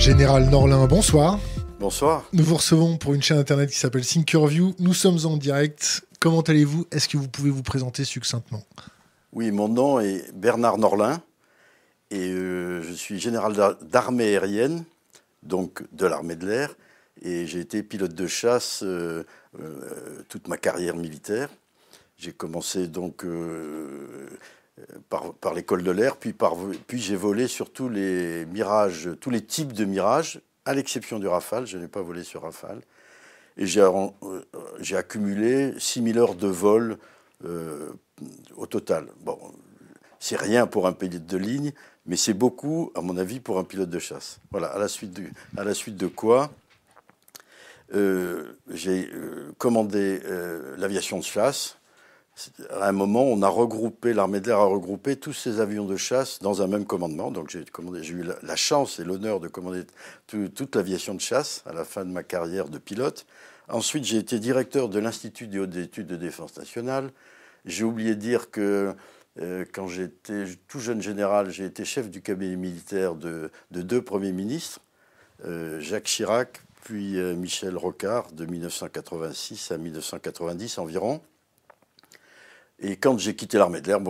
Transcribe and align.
Général 0.00 0.48
Norlin, 0.48 0.86
bonsoir. 0.86 1.38
Bonsoir. 1.78 2.24
Nous 2.32 2.42
vous 2.42 2.54
recevons 2.54 2.96
pour 2.96 3.12
une 3.12 3.22
chaîne 3.22 3.36
internet 3.36 3.68
qui 3.68 3.76
s'appelle 3.76 4.06
Thinkerview. 4.06 4.74
Nous 4.78 4.94
sommes 4.94 5.18
en 5.26 5.36
direct. 5.36 6.06
Comment 6.20 6.40
allez-vous? 6.40 6.86
Est-ce 6.90 7.06
que 7.06 7.18
vous 7.18 7.28
pouvez 7.28 7.50
vous 7.50 7.62
présenter 7.62 8.06
succinctement? 8.06 8.62
Oui, 9.34 9.50
mon 9.50 9.68
nom 9.68 10.00
est 10.00 10.32
Bernard 10.34 10.78
Norlin 10.78 11.20
et 12.10 12.30
euh, 12.30 12.82
je 12.82 12.94
suis 12.94 13.20
général 13.20 13.54
d'armée 13.82 14.24
aérienne, 14.24 14.84
donc 15.42 15.82
de 15.92 16.06
l'armée 16.06 16.36
de 16.36 16.46
l'air, 16.46 16.74
et 17.20 17.46
j'ai 17.46 17.60
été 17.60 17.82
pilote 17.82 18.14
de 18.14 18.26
chasse 18.26 18.82
euh, 18.82 19.24
euh, 19.60 20.22
toute 20.30 20.48
ma 20.48 20.56
carrière 20.56 20.96
militaire. 20.96 21.50
J'ai 22.16 22.32
commencé 22.32 22.86
donc 22.88 23.26
par, 25.08 25.34
par 25.34 25.54
l'école 25.54 25.82
de 25.82 25.90
l'air, 25.90 26.16
puis, 26.16 26.34
j'ai 26.92 27.16
volé 27.16 27.48
sur 27.48 27.72
tous 27.72 27.88
les 27.88 28.46
mirages, 28.46 29.10
tous 29.20 29.30
les 29.30 29.42
types 29.42 29.72
de 29.72 29.84
mirages, 29.84 30.40
à 30.64 30.74
l'exception 30.74 31.18
du 31.18 31.26
Rafale. 31.26 31.66
Je 31.66 31.78
n'ai 31.78 31.88
pas 31.88 32.02
volé 32.02 32.24
sur 32.24 32.42
Rafale. 32.42 32.80
Et 33.56 33.66
j'ai 33.66 33.80
euh, 33.80 34.96
accumulé 34.96 35.74
6000 35.78 36.18
heures 36.18 36.34
de 36.34 36.46
vol 36.46 36.98
euh, 37.44 37.90
au 38.56 38.66
total. 38.66 39.08
Bon, 39.20 39.38
c'est 40.18 40.36
rien 40.36 40.66
pour 40.66 40.86
un 40.86 40.92
pilote 40.92 41.26
de 41.26 41.36
ligne, 41.36 41.72
mais 42.06 42.16
c'est 42.16 42.34
beaucoup, 42.34 42.92
à 42.94 43.00
mon 43.00 43.16
avis, 43.16 43.40
pour 43.40 43.58
un 43.58 43.64
pilote 43.64 43.90
de 43.90 43.98
chasse. 43.98 44.40
Voilà, 44.50 44.68
à 44.68 44.78
la 44.78 44.88
suite 44.88 45.12
de, 45.96 46.06
quoi 46.06 46.50
euh, 47.92 48.52
j'ai 48.68 49.10
commandé 49.58 50.20
l'aviation 50.76 51.18
de 51.18 51.24
chasse 51.24 51.79
à 52.70 52.88
un 52.88 52.92
moment, 52.92 53.24
on 53.24 53.42
a 53.42 53.48
regroupé, 53.48 54.12
l'armée 54.12 54.40
de 54.40 54.48
l'air 54.48 54.58
a 54.58 54.64
regroupé 54.64 55.16
tous 55.16 55.32
ces 55.32 55.60
avions 55.60 55.84
de 55.84 55.96
chasse 55.96 56.38
dans 56.40 56.62
un 56.62 56.66
même 56.66 56.84
commandement. 56.84 57.30
Donc 57.30 57.50
j'ai 57.50 57.60
eu 58.12 58.24
la, 58.42 58.56
chance 58.56 58.98
et 58.98 59.04
l'honneur 59.04 59.40
de 59.40 59.48
commander 59.48 59.82
toute 60.26 60.76
l'aviation 60.76 61.14
de 61.14 61.20
chasse 61.20 61.62
à 61.66 61.72
la 61.72 61.84
fin 61.84 62.04
de 62.04 62.10
ma 62.10 62.22
carrière 62.22 62.68
de 62.68 62.78
pilote. 62.78 63.26
Ensuite, 63.68 64.04
j'ai 64.04 64.16
été 64.16 64.38
directeur 64.38 64.88
de 64.88 64.98
l'Institut 64.98 65.46
des 65.46 65.58
hautes 65.58 65.76
études 65.76 66.08
de 66.08 66.16
défense 66.16 66.56
nationale. 66.56 67.12
J'ai 67.64 67.84
oublié 67.84 68.14
de 68.14 68.20
dire 68.20 68.50
que 68.50 68.94
euh, 69.38 69.64
quand 69.72 69.86
j'étais 69.86 70.44
tout 70.66 70.80
jeune 70.80 71.00
général, 71.00 71.50
j'ai 71.50 71.64
été 71.64 71.84
chef 71.84 72.10
du 72.10 72.20
cabinet 72.20 72.56
militaire 72.56 73.14
de, 73.14 73.50
deux 73.70 74.02
premiers 74.02 74.32
ministres, 74.32 74.80
euh, 75.44 75.78
Jacques 75.80 76.04
Chirac, 76.04 76.62
puis 76.82 77.18
euh, 77.18 77.34
Michel 77.34 77.76
Rocard, 77.76 78.32
de 78.32 78.44
1986 78.44 79.70
à 79.70 79.78
1990 79.78 80.78
environ. 80.78 81.20
Et 82.80 82.96
quand 82.96 83.18
j'ai 83.18 83.34
quitté 83.34 83.58
l'armée 83.58 83.80
de 83.80 83.88
l'air, 83.88 84.00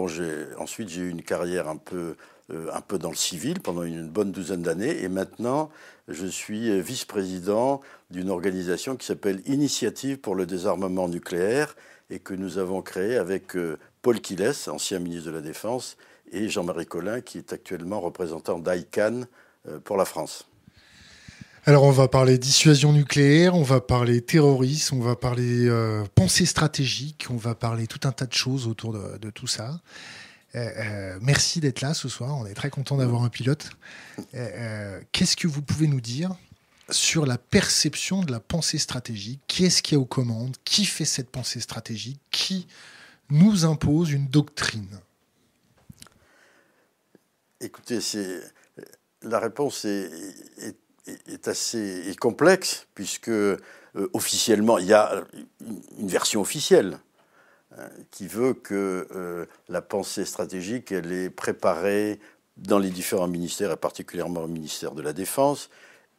ensuite 0.59 0.89
j'ai 0.89 1.03
eu 1.03 1.11
une 1.11 1.23
carrière 1.23 1.69
un 1.69 1.77
peu, 1.77 2.17
euh, 2.51 2.99
dans 2.99 3.11
le 3.11 3.17
civil 3.17 3.61
pendant 3.61 3.83
une 3.83 4.09
bonne 4.09 4.33
douzaine 4.33 4.63
d'années. 4.63 5.03
Et 5.03 5.09
maintenant, 5.09 5.71
je 6.09 6.27
suis 6.27 6.81
vice-président 6.81 7.81
d'une 8.11 8.31
organisation 8.31 8.97
qui 8.97 9.07
s'appelle 9.07 9.43
Initiative 9.47 10.19
pour 10.19 10.35
le 10.35 10.47
désarmement 10.47 11.09
nucléaire 11.09 11.75
et 12.11 12.19
que 12.19 12.35
nous 12.35 12.59
avons 12.59 12.83
créée 12.83 13.17
avec 13.17 13.57
euh, 13.57 13.79
Paul 14.03 14.21
Quiles, 14.21 14.53
ancien 14.67 14.99
ministre 14.99 15.31
de 15.31 15.35
la 15.35 15.41
Défense, 15.41 15.97
et 16.33 16.49
Jean-Marie 16.49 16.87
Collin, 16.87 17.21
qui 17.21 17.39
est 17.39 17.53
actuellement 17.53 18.01
représentant 18.01 18.59
d'ICANN 18.59 19.27
euh, 19.69 19.79
pour 19.79 19.97
la 19.97 20.05
France. 20.05 20.50
Alors 21.67 21.83
on 21.83 21.91
va 21.91 22.09
parler 22.09 22.39
dissuasion 22.39 22.93
nucléaire, 22.93 23.55
on 23.55 23.63
va 23.63 23.83
parler 23.83 24.23
terrorisme, 24.23 24.97
on 24.97 25.03
va 25.03 25.15
parler 25.15 25.69
euh, 25.69 26.05
pensée 26.15 26.47
stratégique, 26.47 27.27
on 27.29 27.37
va 27.37 27.55
parler 27.55 27.87
tout 27.87 28.01
un 28.09 28.13
tas 28.13 28.25
de 28.25 28.33
choses 28.33 28.67
autour 28.67 28.95
de, 28.95 29.31
tout 29.31 29.47
ça. 29.47 29.79
Euh, 30.55 30.59
euh, 30.59 31.19
merci 31.21 31.61
d'être 31.61 31.83
là 31.83 31.93
ce 31.93 32.09
soir, 32.09 32.35
on 32.39 32.47
est 32.47 32.55
très 32.55 32.71
content 32.71 32.97
d'avoir 32.97 33.25
un 33.25 33.29
pilote. 33.29 33.69
Qu'est-ce 35.13 35.37
que 35.37 35.47
vous 35.47 35.61
pouvez 35.61 35.87
nous 35.87 36.01
dire 36.01 36.35
sur 36.89 37.27
la 37.27 37.37
perception 37.37 38.23
de 38.23 38.33
la 38.33 38.41
pensée 38.41 38.79
stratégique? 38.79 39.41
Qui 39.47 39.67
est-ce 39.67 39.83
qui 39.83 39.95
est 39.95 39.99
aux 39.99 40.07
commandes? 40.07 40.57
Qui 40.65 40.87
fait 40.87 41.05
cette 41.05 41.29
pensée 41.29 41.61
stratégique? 41.61 42.21
Qui 42.31 42.69
nous 43.29 43.67
impose 43.67 44.13
une 44.13 44.29
doctrine? 44.29 44.99
Écoutez, 47.61 47.99
la 49.23 49.39
réponse 49.39 49.85
est 49.85 50.11
est 50.63 50.77
assez 51.47 52.15
complexe, 52.21 52.87
puisque 52.95 53.29
euh, 53.29 53.57
officiellement, 54.13 54.79
il 54.79 54.87
y 54.87 54.93
a 54.93 55.25
une 55.99 56.09
version 56.09 56.41
officielle 56.41 56.99
hein, 57.77 57.89
qui 58.11 58.27
veut 58.27 58.55
que 58.55 59.09
euh, 59.15 59.47
la 59.69 59.83
pensée 59.83 60.25
stratégique, 60.25 60.93
elle 60.93 61.13
est 61.13 61.31
préparée 61.31 62.21
dans 62.57 62.79
les 62.79 62.91
différents 62.91 63.29
ministères, 63.29 63.73
et 63.73 63.77
particulièrement 63.77 64.43
au 64.43 64.49
ministère 64.49 64.93
de 64.93 65.03
la 65.03 65.13
Défense, 65.13 65.71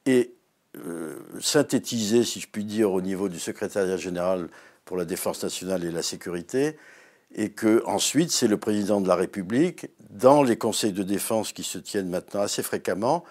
et 0.06 0.34
euh, 0.78 1.20
synthétisée, 1.40 2.24
si 2.24 2.40
je 2.40 2.48
puis 2.48 2.66
dire, 2.66 2.92
au 2.92 3.02
niveau 3.02 3.30
du 3.30 3.40
secrétariat 3.40 3.98
général 3.98 4.50
pour 4.86 4.98
la 4.98 5.06
défense 5.06 5.44
nationale 5.44 5.84
et 5.84 5.92
la 5.92 6.02
sécurité, 6.02 6.78
et 7.34 7.52
que 7.52 7.84
ensuite 7.86 8.32
c'est 8.32 8.48
le 8.48 8.58
président 8.58 9.00
de 9.02 9.08
la 9.08 9.16
République, 9.16 9.88
dans 10.10 10.44
les 10.44 10.58
conseils 10.58 10.92
de 10.92 11.04
défense 11.04 11.54
qui 11.54 11.64
se 11.64 11.78
tiennent 11.78 12.10
maintenant 12.10 12.42
assez 12.42 12.64
fréquemment, 12.64 13.24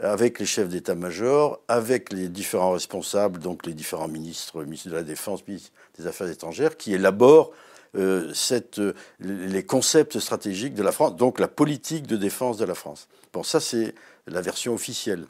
avec 0.00 0.38
les 0.38 0.46
chefs 0.46 0.68
d'état-major, 0.68 1.60
avec 1.66 2.12
les 2.12 2.28
différents 2.28 2.72
responsables, 2.72 3.40
donc 3.40 3.66
les 3.66 3.74
différents 3.74 4.08
ministres, 4.08 4.62
ministre 4.62 4.88
de 4.90 4.94
la 4.94 5.02
Défense, 5.02 5.46
ministre 5.46 5.72
des 5.98 6.06
Affaires 6.06 6.28
étrangères, 6.28 6.76
qui 6.76 6.94
élaborent 6.94 7.50
euh, 7.96 8.32
euh, 8.52 8.92
les 9.20 9.64
concepts 9.64 10.18
stratégiques 10.18 10.74
de 10.74 10.82
la 10.82 10.92
France, 10.92 11.16
donc 11.16 11.40
la 11.40 11.48
politique 11.48 12.06
de 12.06 12.16
défense 12.16 12.58
de 12.58 12.64
la 12.64 12.74
France. 12.74 13.08
Bon, 13.32 13.42
ça 13.42 13.60
c'est 13.60 13.94
la 14.26 14.40
version 14.40 14.74
officielle. 14.74 15.26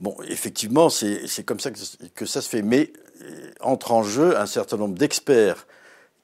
Bon, 0.00 0.16
effectivement, 0.28 0.88
c'est 0.88 1.44
comme 1.44 1.60
ça 1.60 1.70
que, 1.70 1.78
que, 2.14 2.26
ça 2.26 2.40
se 2.40 2.48
fait, 2.48 2.62
mais 2.62 2.92
euh, 3.22 3.50
entre 3.60 3.92
en 3.92 4.02
jeu 4.02 4.36
un 4.38 4.46
certain 4.46 4.76
nombre 4.76 4.98
d'experts 4.98 5.66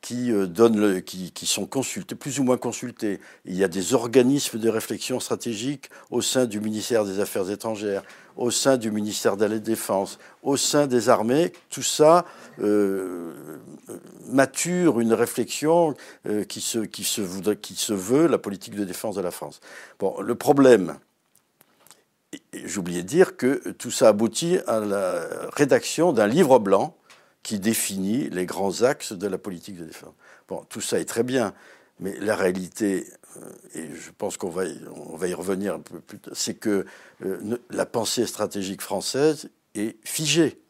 qui, 0.07 0.31
euh, 0.31 0.47
donnent 0.47 1.03
qui, 1.03 1.47
sont 1.47 1.67
consultés, 1.67 2.15
plus 2.15 2.39
ou 2.39 2.45
moins 2.45 2.59
consultés. 2.59 3.19
Il 3.45 3.57
y 3.57 3.65
a 3.65 3.69
des 3.69 3.93
organismes 3.93 4.61
de 4.61 4.69
réflexion 4.69 5.19
stratégique 5.19 5.91
au 6.13 6.23
sein 6.23 6.47
du 6.47 6.61
ministère 6.61 7.05
des 7.05 7.19
Affaires 7.19 7.51
étrangères, 7.51 8.05
au 8.37 8.53
sein 8.53 8.77
du 8.77 8.93
ministère 8.93 9.37
de 9.37 9.47
la 9.47 9.59
Défense, 9.59 10.21
au 10.45 10.57
sein 10.57 10.87
des 10.87 11.09
armées. 11.09 11.53
Tout 11.71 11.83
ça 11.83 12.25
euh, 12.61 13.33
mature 14.29 15.01
une 15.01 15.13
réflexion 15.13 15.97
euh, 16.29 16.45
qui, 16.45 16.61
se, 16.61 16.79
qui, 16.79 17.03
se 17.03 17.51
qui 17.55 17.75
se 17.75 17.93
veut 17.93 18.29
la 18.29 18.39
politique 18.39 18.77
de 18.77 18.85
défense 18.85 19.17
de 19.17 19.23
la 19.23 19.33
France. 19.33 19.61
Bon, 19.99 20.21
le 20.21 20.37
problème, 20.37 20.99
j'oubliais 22.55 23.03
de 23.03 23.09
dire 23.09 23.37
que 23.37 23.71
tout 23.73 23.91
ça 23.91 24.07
aboutit 24.07 24.59
à 24.69 24.79
la 24.79 25.27
rédaction 25.57 26.13
d'un 26.13 26.29
livre 26.29 26.61
blanc 26.61 26.97
qui 27.47 27.61
définit 27.61 28.29
les 28.31 28.45
grands 28.45 28.83
axes 28.83 29.13
de 29.13 29.29
la 29.29 29.39
politique 29.39 29.77
de 29.77 29.85
défense. 29.85 30.15
Bon, 30.49 30.65
tout 30.69 30.81
ça 30.81 30.99
est 30.99 31.05
très 31.05 31.23
bien, 31.23 31.55
mais 32.01 32.19
la 32.19 32.35
réalité, 32.35 33.07
euh, 33.37 33.41
et 33.77 33.87
je 33.95 34.11
pense 34.19 34.37
qu'on 34.37 34.49
va, 34.49 34.65
on 34.97 35.17
va 35.17 35.29
y 35.29 35.33
revenir 35.33 35.75
un 35.75 35.79
peu 35.79 36.01
plus 36.01 36.19
tard, 36.19 36.35
c'est 36.35 36.55
que 36.55 36.85
euh, 37.25 37.57
la 37.71 37.87
pensée 37.87 38.27
stratégique 38.27 38.83
française 38.83 39.49
est 39.77 39.97
figée. 40.05 40.61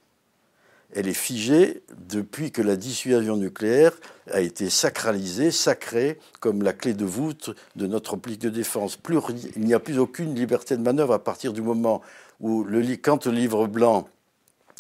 Elle 0.93 1.09
est 1.09 1.15
figée 1.15 1.83
depuis 1.97 2.53
que 2.53 2.61
la 2.61 2.77
dissuasion 2.77 3.39
nucléaire 3.39 3.99
a 4.31 4.43
été 4.43 4.69
sacralisée, 4.69 5.53
sacrée 5.53 6.19
comme 6.41 6.63
la 6.63 6.75
clé 6.75 6.93
de 6.93 7.07
voûte 7.07 7.57
de 7.77 7.87
notre 7.87 8.17
politique 8.17 8.43
de 8.43 8.51
défense. 8.51 8.99
Plus, 8.99 9.19
il 9.57 9.65
n'y 9.65 9.73
a 9.73 9.81
plus 9.81 9.99
aucune 9.99 10.35
liberté 10.35 10.77
de 10.77 10.83
manœuvre 10.83 11.15
à 11.15 11.25
partir 11.25 11.55
du 11.55 11.63
moment 11.63 12.03
où, 12.41 12.65
le, 12.65 12.83
quand 12.97 13.25
le 13.25 13.33
livre 13.33 13.67
blanc 13.67 14.11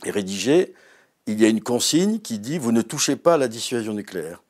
est 0.04 0.10
rédigé, 0.10 0.74
il 1.26 1.40
y 1.40 1.44
a 1.44 1.48
une 1.48 1.60
consigne 1.60 2.20
qui 2.20 2.38
dit 2.38 2.58
vous 2.58 2.72
ne 2.72 2.82
touchez 2.82 3.16
pas 3.16 3.34
à 3.34 3.36
la 3.36 3.48
dissuasion 3.48 3.92
nucléaire. 3.92 4.42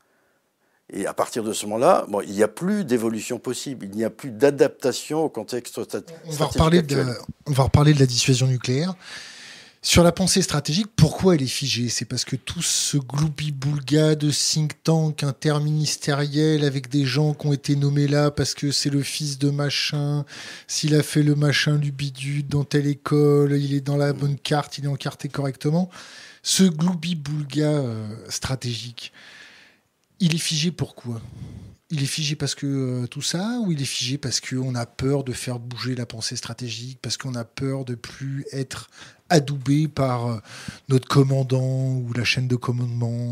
Et 0.93 1.07
à 1.07 1.15
partir 1.15 1.43
de 1.43 1.53
ce 1.53 1.67
moment-là, 1.67 2.07
bon, 2.09 2.21
il 2.21 2.33
n'y 2.33 2.45
a 2.45 2.49
plus 2.49 2.85
d'évolution 2.85 3.39
possible, 3.39 3.87
il 3.87 3.97
n'y 3.97 4.05
a 4.05 4.11
plus 4.11 4.31
d'adaptation 4.31 5.25
au 5.25 5.29
contexte 5.29 5.83
stratégique. 5.83 6.23
On 6.27 6.33
va, 6.33 6.47
reparler 6.47 6.83
de, 6.83 7.05
on 7.47 7.53
va 7.53 7.65
reparler 7.65 7.93
de 7.93 7.99
la 7.99 8.07
dissuasion 8.07 8.47
nucléaire. 8.47 8.95
Sur 9.83 10.03
la 10.03 10.11
pensée 10.11 10.43
stratégique, 10.43 10.89
pourquoi 10.97 11.35
elle 11.35 11.43
est 11.43 11.47
figée? 11.47 11.89
C'est 11.89 12.05
parce 12.07 12.25
que 12.25 12.35
tout 12.35 12.63
ce 12.63 12.97
gloubi-boulga 12.97 14.15
de 14.17 14.31
think 14.31 14.83
tank 14.83 15.23
interministériel 15.23 16.65
avec 16.65 16.89
des 16.89 17.05
gens 17.05 17.35
qui 17.35 17.47
ont 17.47 17.53
été 17.53 17.77
nommés 17.77 18.09
là 18.09 18.31
parce 18.31 18.55
que 18.55 18.73
c'est 18.73 18.91
le 18.91 19.03
fils 19.03 19.39
de 19.39 19.51
machin, 19.51 20.25
s'il 20.67 20.95
a 20.95 21.03
fait 21.03 21.23
le 21.23 21.37
machin 21.37 21.77
du 21.77 21.93
bidule 21.93 22.47
dans 22.47 22.65
telle 22.65 22.87
école, 22.87 23.53
il 23.53 23.75
est 23.75 23.81
dans 23.81 23.97
la 23.97 24.13
bonne 24.13 24.39
carte, 24.39 24.79
il 24.79 24.85
est 24.85 24.89
encarté 24.89 25.29
correctement 25.29 25.91
ce 26.47 26.63
gloubi-boulga 26.63 27.67
euh, 27.67 28.17
stratégique, 28.29 29.13
il 30.21 30.33
est 30.37 30.39
figé 30.39 30.71
pourquoi 30.71 31.21
il 31.91 32.03
est 32.03 32.07
figé 32.07 32.35
parce 32.35 32.55
que 32.55 32.67
euh, 32.67 33.07
tout 33.07 33.23
ça, 33.23 33.59
ou 33.63 33.71
il 33.71 33.81
est 33.81 33.85
figé 33.85 34.19
parce 34.19 34.41
qu'on 34.41 34.75
a 34.75 34.87
peur 34.87 35.23
de 35.23 35.33
faire 35.33 35.59
bouger 35.59 35.95
la 35.95 36.07
pensée 36.07 36.37
stratégique, 36.37 36.99
parce 37.01 37.17
qu'on 37.17 37.35
a 37.35 37.45
peur 37.45 37.85
de 37.85 37.95
plus 37.95 38.45
être 38.53 38.89
adoubé 39.29 39.87
par 39.87 40.27
euh, 40.27 40.39
notre 40.89 41.07
commandant 41.07 41.95
ou 41.95 42.13
la 42.13 42.25
chaîne 42.25 42.49
de 42.49 42.57
commandement 42.57 43.31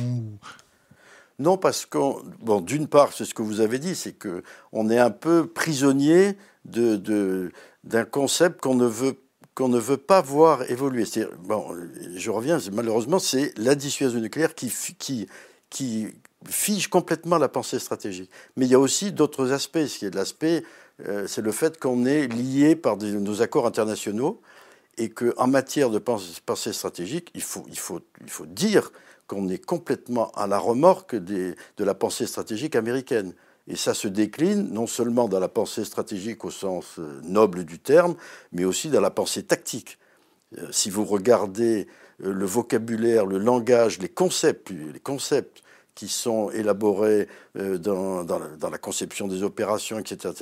Non, 1.40 1.56
parce 1.56 1.84
que, 1.84 1.98
bon, 2.44 2.60
d'une 2.60 2.86
part, 2.86 3.12
c'est 3.12 3.24
ce 3.24 3.34
que 3.34 3.42
vous 3.42 3.60
avez 3.60 3.80
dit, 3.80 3.96
c'est 3.96 4.12
que 4.12 4.44
on 4.72 4.88
est 4.88 5.00
un 5.00 5.10
peu 5.10 5.48
prisonnier 5.48 6.36
de, 6.64 7.50
d'un 7.82 8.04
concept 8.04 8.60
qu'on 8.60 8.76
ne 8.76 8.86
veut 8.86 9.18
qu'on 9.54 9.68
ne 9.68 9.78
veut 9.78 9.96
pas 9.96 10.20
voir 10.20 10.68
évoluer. 10.70 11.04
Bon, 11.40 11.64
je 12.16 12.30
reviens, 12.30 12.58
malheureusement, 12.72 13.18
c'est 13.18 13.56
la 13.56 13.74
dissuasion 13.74 14.20
nucléaire 14.20 14.54
qui, 14.54 14.72
qui, 14.98 15.28
qui 15.70 16.08
fige 16.48 16.88
complètement 16.88 17.38
la 17.38 17.48
pensée 17.48 17.78
stratégique. 17.78 18.30
Mais 18.56 18.66
il 18.66 18.72
y 18.72 18.74
a 18.74 18.80
aussi 18.80 19.12
d'autres 19.12 19.52
aspects. 19.52 19.86
Ce 19.86 19.98
qui 19.98 20.06
est 20.06 20.14
l'aspect, 20.14 20.64
euh, 21.06 21.26
c'est 21.26 21.42
le 21.42 21.52
fait 21.52 21.78
qu'on 21.78 22.04
est 22.04 22.26
lié 22.26 22.76
par 22.76 22.96
nos 22.96 23.42
accords 23.42 23.66
internationaux 23.66 24.40
et 24.96 25.10
qu'en 25.10 25.46
matière 25.46 25.90
de 25.90 25.98
pensée 25.98 26.72
stratégique, 26.72 27.30
il 27.34 27.42
faut, 27.42 27.64
il 27.68 27.78
faut, 27.78 28.00
il 28.20 28.30
faut 28.30 28.46
dire 28.46 28.92
qu'on 29.26 29.48
est 29.48 29.64
complètement 29.64 30.30
à 30.32 30.46
la 30.46 30.58
remorque 30.58 31.16
de 31.16 31.54
la 31.78 31.94
pensée 31.94 32.26
stratégique 32.26 32.76
américaine. 32.76 33.34
Et 33.66 33.76
ça 33.76 33.94
se 33.94 34.08
décline 34.08 34.68
non 34.70 34.86
seulement 34.86 35.28
dans 35.28 35.40
la 35.40 35.48
pensée 35.48 35.84
stratégique 35.84 36.44
au 36.44 36.50
sens 36.50 36.98
euh, 36.98 37.20
noble 37.22 37.64
du 37.64 37.78
terme, 37.78 38.14
mais 38.52 38.64
aussi 38.64 38.88
dans 38.90 39.00
la 39.00 39.10
pensée 39.10 39.42
tactique. 39.42 39.98
Euh, 40.58 40.68
si 40.70 40.90
vous 40.90 41.04
regardez 41.04 41.86
le 42.18 42.44
vocabulaire, 42.44 43.26
le 43.26 43.38
langage, 43.38 43.98
les 43.98 44.08
concepts, 44.08 44.70
les 44.70 45.00
concepts 45.00 45.62
qui 45.96 46.08
sont 46.08 46.50
élaborés 46.50 47.28
dans 47.54 48.24
la 48.70 48.78
conception 48.78 49.26
des 49.26 49.42
opérations, 49.42 49.98
etc., 49.98 50.34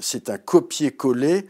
c'est 0.00 0.30
un 0.30 0.38
copier-coller 0.38 1.48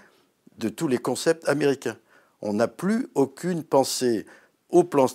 de 0.56 0.68
tous 0.70 0.88
les 0.88 0.96
concepts 0.96 1.46
américains 1.48 1.96
on 2.42 2.54
n'a 2.54 2.68
plus 2.68 3.08
aucune 3.14 3.62
pensée 3.62 4.26
au 4.68 4.84
plan 4.84 5.06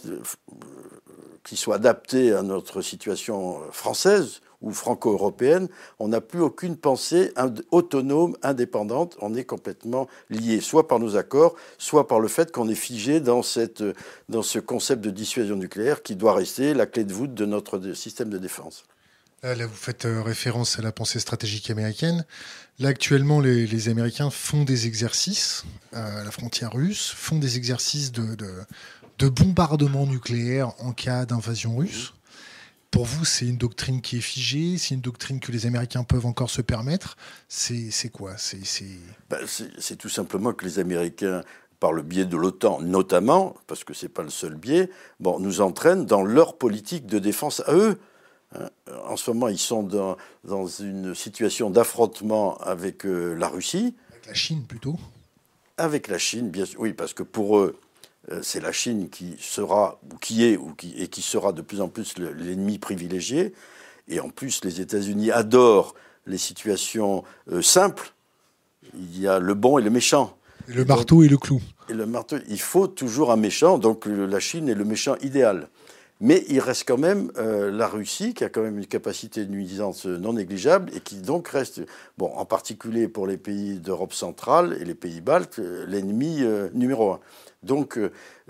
qui 1.44 1.58
soit 1.58 1.76
adaptée 1.76 2.34
à 2.34 2.42
notre 2.42 2.82
situation 2.82 3.60
française 3.72 4.42
ou 4.68 4.74
franco-européenne, 4.74 5.70
on 6.00 6.10
n'a 6.10 6.22
plus 6.22 6.42
aucune 6.42 6.76
pensée 6.76 7.32
autonome, 7.72 8.36
indépendante, 8.44 9.18
on 9.22 9.34
est 9.34 9.46
complètement 9.46 10.08
lié, 10.30 10.60
soit 10.60 10.88
par 10.88 11.00
nos 11.00 11.16
accords, 11.16 11.56
soit 11.78 12.08
par 12.08 12.20
le 12.20 12.28
fait 12.28 12.52
qu'on 12.52 12.68
est 12.68 12.76
figé 12.76 13.20
dans, 13.20 13.42
cette, 13.42 13.84
dans 14.30 14.44
ce 14.44 14.60
concept 14.60 15.02
de 15.04 15.10
dissuasion 15.10 15.56
nucléaire 15.56 16.04
qui 16.04 16.16
doit 16.16 16.34
rester 16.34 16.74
la 16.74 16.86
clé 16.86 17.06
de 17.06 17.14
voûte 17.14 17.34
de 17.34 17.46
notre 17.46 17.80
système 17.94 18.30
de 18.30 18.38
défense. 18.38 18.84
Là, 19.44 19.68
vous 19.68 19.76
faites 19.76 20.06
euh, 20.06 20.22
référence 20.24 20.80
à 20.80 20.82
la 20.82 20.92
pensée 20.92 21.20
stratégique 21.20 21.70
américaine. 21.70 22.26
Là, 22.80 22.90
actuellement, 22.90 23.40
les, 23.40 23.90
Américains 23.90 24.32
font 24.32 24.64
des 24.64 24.88
exercices 24.88 25.64
euh, 25.94 26.22
à 26.22 26.24
la 26.24 26.32
frontière 26.32 26.74
russe, 26.74 27.14
font 27.16 27.38
des 27.38 27.56
exercices 27.56 28.12
de, 28.12 28.36
de, 28.36 29.30
bombardement 29.30 30.06
nucléaire 30.08 30.74
en 30.80 30.92
cas 30.92 31.26
d'invasion 31.26 31.78
russe. 31.78 32.14
Pour 32.92 33.06
vous, 33.06 33.26
c'est 33.26 33.46
une 33.46 33.58
doctrine 33.58 34.02
qui 34.02 34.18
est 34.18 34.22
figée, 34.22 34.78
c'est 34.78 34.96
une 34.96 35.02
doctrine 35.02 35.40
que 35.40 35.52
les 35.52 35.66
Américains 35.66 36.04
peuvent 36.04 36.26
encore 36.26 36.50
se 36.50 36.62
permettre. 36.62 37.18
C'est 37.48 38.10
quoi? 38.12 38.36
Ben, 39.30 39.40
C'est 39.80 39.98
tout 39.98 40.10
simplement 40.10 40.54
que 40.54 40.66
les 40.66 40.80
Américains 40.80 41.44
par 41.80 41.94
le 41.94 42.02
biais 42.02 42.26
de 42.26 42.38
l'OTAN 42.38 42.82
notamment, 42.82 43.56
parce 43.68 43.84
que 43.84 43.94
ce 43.94 44.06
n'est 44.06 44.10
pas 44.10 44.24
le 44.24 44.30
seul 44.30 44.56
biais, 44.56 44.90
bon, 45.20 45.40
nous 45.40 45.62
entraînent 45.62 46.06
dans 46.06 46.24
leur 46.24 46.58
politique 46.58 47.06
de 47.06 47.20
défense 47.20 47.62
à 47.68 47.74
eux. 47.74 48.00
Hein, 48.56 48.70
en 49.06 49.18
ce 49.18 49.30
moment, 49.32 49.48
ils 49.48 49.60
sont 49.60 49.84
dans, 49.84 50.18
dans 50.44 50.66
une 50.66 51.14
situation 51.14 51.70
d'affrontement 51.70 52.58
avec 52.60 53.06
euh, 53.06 53.36
la 53.36 53.50
Russie. 53.50 53.96
Avec 54.12 54.28
la 54.28 54.34
Chine 54.34 54.64
plutôt 54.64 54.96
Avec 55.78 56.08
la 56.08 56.18
Chine, 56.18 56.50
bien 56.50 56.66
sûr. 56.66 56.80
Oui, 56.80 56.94
parce 56.94 57.14
que 57.14 57.24
pour 57.24 57.60
eux, 57.60 57.80
c'est 58.42 58.60
la 58.60 58.72
Chine 58.72 59.10
qui 59.10 59.36
sera, 59.40 60.00
ou 60.12 60.18
qui 60.18 60.46
est, 60.46 60.58
ou 60.58 60.74
qui, 60.74 60.94
et 60.98 61.08
qui 61.08 61.22
sera 61.22 61.54
de 61.54 61.62
plus 61.62 61.82
en 61.82 61.88
plus 61.88 62.16
l'ennemi 62.18 62.78
privilégié. 62.78 63.54
Et 64.08 64.20
en 64.20 64.30
plus, 64.30 64.64
les 64.64 64.82
États-Unis 64.82 65.32
adorent 65.32 65.94
les 66.26 66.38
situations 66.38 67.24
euh, 67.52 67.62
simples. 67.62 68.14
Il 68.94 69.20
y 69.20 69.28
a 69.28 69.40
le 69.40 69.54
bon 69.54 69.78
et 69.78 69.82
le 69.82 69.90
méchant. 69.90 70.38
Et 70.70 70.74
le 70.74 70.86
marteau 70.86 71.24
et 71.24 71.28
le 71.28 71.38
clou. 71.38 71.62
Et 71.90 71.94
le 71.94 72.06
marteau, 72.06 72.38
il 72.50 72.60
faut 72.60 72.88
toujours 72.88 73.32
un 73.32 73.38
méchant. 73.38 73.78
Donc 73.78 74.06
la 74.06 74.40
Chine 74.40 74.70
est 74.70 74.76
le 74.76 74.86
méchant 74.86 75.16
idéal. 75.22 75.70
Mais 76.20 76.44
il 76.50 76.60
reste 76.60 76.88
quand 76.88 76.98
même 76.98 77.32
euh, 77.38 77.70
la 77.72 77.88
Russie, 77.88 78.34
qui 78.34 78.44
a 78.44 78.50
quand 78.50 78.64
même 78.64 78.80
une 78.80 78.88
capacité 78.88 79.46
de 79.46 79.52
nuisance 79.52 80.06
non 80.06 80.34
négligeable 80.34 80.92
et 80.96 81.00
qui 81.00 81.18
donc 81.18 81.48
reste, 81.48 81.82
bon, 82.18 82.32
en 82.34 82.46
particulier 82.46 83.08
pour 83.08 83.28
les 83.28 83.38
pays 83.38 83.80
d'Europe 83.80 84.14
centrale 84.14 84.78
et 84.82 84.86
les 84.86 84.96
pays 84.96 85.22
baltes, 85.22 85.60
euh, 85.60 85.86
l'ennemi 85.88 86.40
euh, 86.42 86.70
numéro 86.74 87.12
un. 87.12 87.20
Donc 87.68 88.00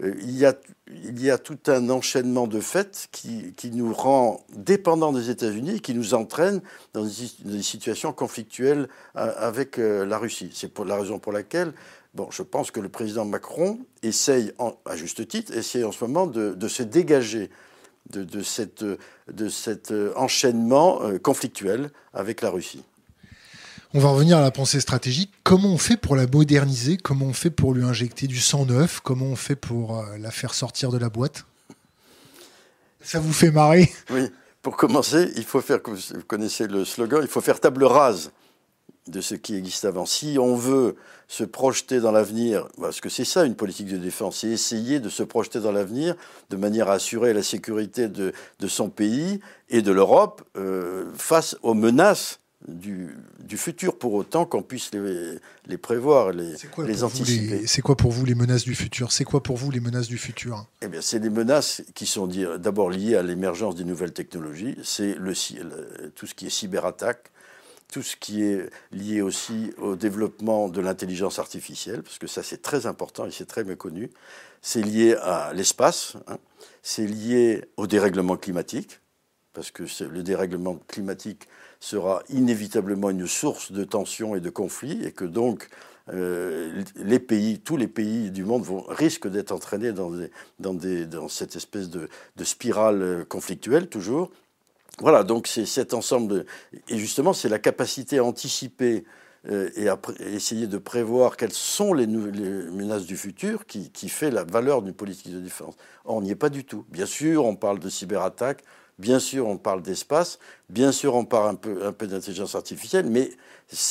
il, 0.01 0.37
y 0.37 0.45
a, 0.45 0.53
il 0.87 1.21
y 1.21 1.29
a 1.29 1.37
tout 1.37 1.57
un 1.67 1.89
enchaînement 1.89 2.47
de 2.47 2.61
faits 2.61 3.09
qui, 3.11 3.71
nous 3.73 3.93
rend 3.93 4.45
dépendants 4.55 5.11
des 5.11 5.29
États-Unis, 5.29 5.81
qui 5.81 5.93
nous 5.93 6.13
entraîne 6.13 6.61
dans 6.93 7.03
des, 7.03 7.61
situations 7.61 8.13
conflictuelles 8.13 8.87
avec 9.15 9.77
la 9.77 10.17
Russie. 10.17 10.51
C'est 10.53 10.77
la 10.79 10.95
raison 10.95 11.19
pour 11.19 11.33
laquelle 11.33 11.73
je 12.31 12.43
pense 12.43 12.71
que 12.71 12.79
le 12.79 12.89
président 12.89 13.25
Macron 13.25 13.79
essaye, 14.03 14.51
à 14.85 14.95
juste 14.95 15.27
titre, 15.27 15.55
essaye 15.55 15.83
en 15.83 15.91
ce 15.91 16.03
moment 16.03 16.27
de, 16.27 16.67
se 16.67 16.83
dégager 16.83 17.49
de, 18.09 18.41
cet 18.41 19.93
enchaînement 20.15 21.01
euh, 21.03 21.17
conflictuel 21.19 21.89
avec 22.13 22.41
la 22.41 22.49
Russie. 22.49 22.83
On 23.97 23.99
va 23.99 24.09
revenir 24.09 24.37
à 24.37 24.41
la 24.41 24.51
pensée 24.51 24.79
stratégique. 24.79 25.33
Comment 25.41 25.69
on 25.69 25.79
fait 25.79 25.97
pour 25.97 26.15
la 26.15 26.27
moderniser? 26.27 26.97
Comment 26.97 27.25
on 27.25 27.33
fait 27.33 27.49
pour 27.49 27.73
lui 27.73 27.83
injecter 27.83 28.27
du 28.27 28.37
sang 28.37 28.63
neuf? 28.63 28.99
Comment 28.99 29.25
on 29.25 29.35
fait 29.35 29.55
pour 29.55 29.97
euh, 29.97 30.19
la 30.19 30.29
faire 30.29 30.53
sortir 30.53 30.91
de 30.91 30.99
la 30.99 31.09
boîte? 31.09 31.47
Ça 33.01 33.19
vous 33.19 33.33
fait 33.33 33.49
marrer? 33.49 33.91
Oui. 34.11 34.29
Pour 34.61 34.77
commencer, 34.77 35.31
il 35.35 35.43
faut 35.43 35.61
faire, 35.61 35.79
vous 35.83 36.21
connaissez 36.27 36.67
le 36.67 36.85
slogan, 36.85 37.21
il 37.23 37.27
faut 37.27 37.41
faire 37.41 37.59
table 37.59 37.85
rase 37.85 38.29
de 39.07 39.19
ce 39.19 39.33
qui 39.33 39.55
existe 39.55 39.85
avant. 39.85 40.05
Si 40.05 40.37
on 40.39 40.55
veut 40.55 40.95
se 41.27 41.43
projeter 41.43 41.99
dans 41.99 42.11
l'avenir, 42.11 42.67
parce 42.79 43.01
que 43.01 43.09
c'est 43.09 43.25
ça 43.25 43.45
une 43.45 43.55
politique 43.55 43.87
de 43.87 43.97
défense, 43.97 44.41
c'est 44.41 44.49
essayer 44.49 44.99
de 44.99 45.09
se 45.09 45.23
projeter 45.23 45.59
dans 45.59 45.71
l'avenir 45.71 46.13
de 46.51 46.55
manière 46.55 46.91
à 46.91 46.93
assurer 46.93 47.33
la 47.33 47.41
sécurité 47.41 48.09
de, 48.09 48.31
son 48.67 48.91
pays 48.91 49.39
et 49.69 49.81
de 49.81 49.91
l'Europe 49.91 50.43
euh, 50.55 51.11
face 51.15 51.57
aux 51.63 51.73
menaces 51.73 52.41
du, 52.67 53.09
futur, 53.55 53.97
pour 53.97 54.13
autant 54.13 54.45
qu'on 54.45 54.61
puisse 54.61 54.91
les, 54.93 55.39
les, 55.65 55.77
prévoir, 55.77 56.31
les, 56.31 56.53
les 56.79 57.03
anticiper. 57.03 57.65
C'est 57.65 57.81
quoi 57.81 57.95
pour 57.95 58.11
vous 58.11 58.25
les 58.25 58.35
menaces 58.35 58.63
du 58.63 58.75
futur? 58.75 59.11
C'est 59.11 59.23
quoi 59.23 59.41
pour 59.41 59.57
vous 59.57 59.71
les 59.71 59.79
menaces 59.79 60.07
du 60.07 60.17
futur? 60.17 60.65
Eh 60.81 60.87
bien, 60.87 61.01
c'est 61.01 61.19
des 61.19 61.29
menaces 61.29 61.81
qui 61.95 62.05
sont 62.05 62.27
d'abord 62.57 62.89
liées 62.89 63.15
à 63.15 63.23
l'émergence 63.23 63.75
des 63.75 63.85
nouvelles 63.85 64.13
technologies. 64.13 64.77
C'est 64.83 65.15
le, 65.15 65.33
tout 66.15 66.27
ce 66.27 66.35
qui 66.35 66.47
est 66.47 66.49
cyberattaque, 66.49 67.31
tout 67.91 68.03
ce 68.03 68.15
qui 68.17 68.43
est 68.43 68.69
lié 68.91 69.21
aussi 69.21 69.71
au 69.77 69.95
développement 69.95 70.67
de 70.67 70.81
l'intelligence 70.81 71.39
artificielle, 71.39 72.03
parce 72.03 72.17
que 72.17 72.27
ça 72.27 72.43
c'est 72.43 72.61
très 72.61 72.85
important 72.85 73.25
et 73.25 73.31
c'est 73.31 73.45
très 73.45 73.63
méconnu. 73.63 74.09
C'est 74.61 74.81
lié 74.81 75.15
à 75.21 75.53
l'espace, 75.53 76.17
hein. 76.27 76.37
c'est 76.83 77.05
lié 77.05 77.63
au 77.77 77.87
dérèglement 77.87 78.35
climatique, 78.35 78.99
parce 79.53 79.71
que 79.71 79.83
le 80.03 80.21
dérèglement 80.23 80.79
climatique 80.87 81.47
sera 81.79 82.23
inévitablement 82.29 83.09
une 83.09 83.27
source 83.27 83.71
de 83.71 83.83
tensions 83.83 84.35
et 84.35 84.39
de 84.39 84.49
conflits, 84.49 85.03
et 85.03 85.11
que 85.11 85.25
donc 85.25 85.69
euh, 86.13 86.83
les 86.95 87.19
pays, 87.19 87.59
tous 87.59 87.77
les 87.77 87.87
pays 87.87 88.31
du 88.31 88.45
monde 88.45 88.63
vont, 88.63 88.83
risquent 88.87 89.27
d'être 89.27 89.51
entraînés 89.51 89.91
dans, 89.91 90.09
cette 91.29 91.55
espèce 91.55 91.89
de, 91.89 92.09
de 92.35 92.43
spirale 92.43 93.25
conflictuelle 93.27 93.87
toujours. 93.87 94.31
Voilà, 94.99 95.23
donc 95.23 95.47
c'est 95.47 95.67
cet 95.67 95.93
ensemble, 95.93 96.45
et 96.89 96.97
justement 96.97 97.33
c'est 97.33 97.49
la 97.49 97.59
capacité 97.59 98.17
à 98.17 98.23
anticiper 98.23 99.03
euh, 99.49 99.69
et 99.75 99.87
à 99.87 99.99
essayer 100.19 100.67
de 100.67 100.77
prévoir 100.77 101.37
quelles 101.37 101.53
sont 101.53 101.93
les, 101.93 102.07
menaces 102.07 103.05
du 103.05 103.15
futur 103.15 103.65
qui, 103.65 104.09
fait 104.09 104.31
la 104.31 104.43
valeur 104.43 104.81
d'une 104.81 104.93
politique 104.93 105.31
de 105.31 105.39
défense. 105.39 105.75
Or, 106.05 106.15
on 106.15 106.21
n'y 106.21 106.31
est 106.31 106.35
pas 106.35 106.49
du 106.49 106.65
tout. 106.65 106.85
Bien 106.89 107.05
sûr, 107.05 107.45
on 107.45 107.55
parle 107.55 107.79
de 107.79 107.89
cyberattaque, 107.89 108.63
bien 108.99 109.19
sûr, 109.19 109.47
on 109.47 109.57
parle 109.57 109.81
d'espace, 109.81 110.39
bien 110.69 110.91
sûr, 110.91 111.15
on 111.15 111.25
parle 111.25 111.49
un 111.49 111.55
peu, 111.55 111.85
un 111.85 111.91
peu 111.91 112.07
d'intelligence 112.07 112.55
artificielle, 112.55 113.07
mais 113.09 113.31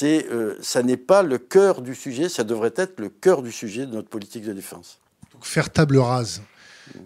euh, 0.03 0.57
ça 0.61 0.83
n'est 0.83 0.97
pas 0.97 1.23
le 1.23 1.39
cœur 1.39 1.83
du 1.83 1.95
sujet, 1.95 2.29
ça 2.29 2.45
devrait 2.45 2.75
être 2.77 2.99
le 3.01 3.09
cœur 3.09 3.43
du 3.43 3.53
sujet 3.53 3.87
de 3.87 3.93
notre 3.93 4.09
politique 4.09 4.45
de 4.45 4.53
défense. 4.53 4.99
Donc 5.33 5.45
faire 5.45 5.71
table 5.71 5.99
rase, 5.99 6.43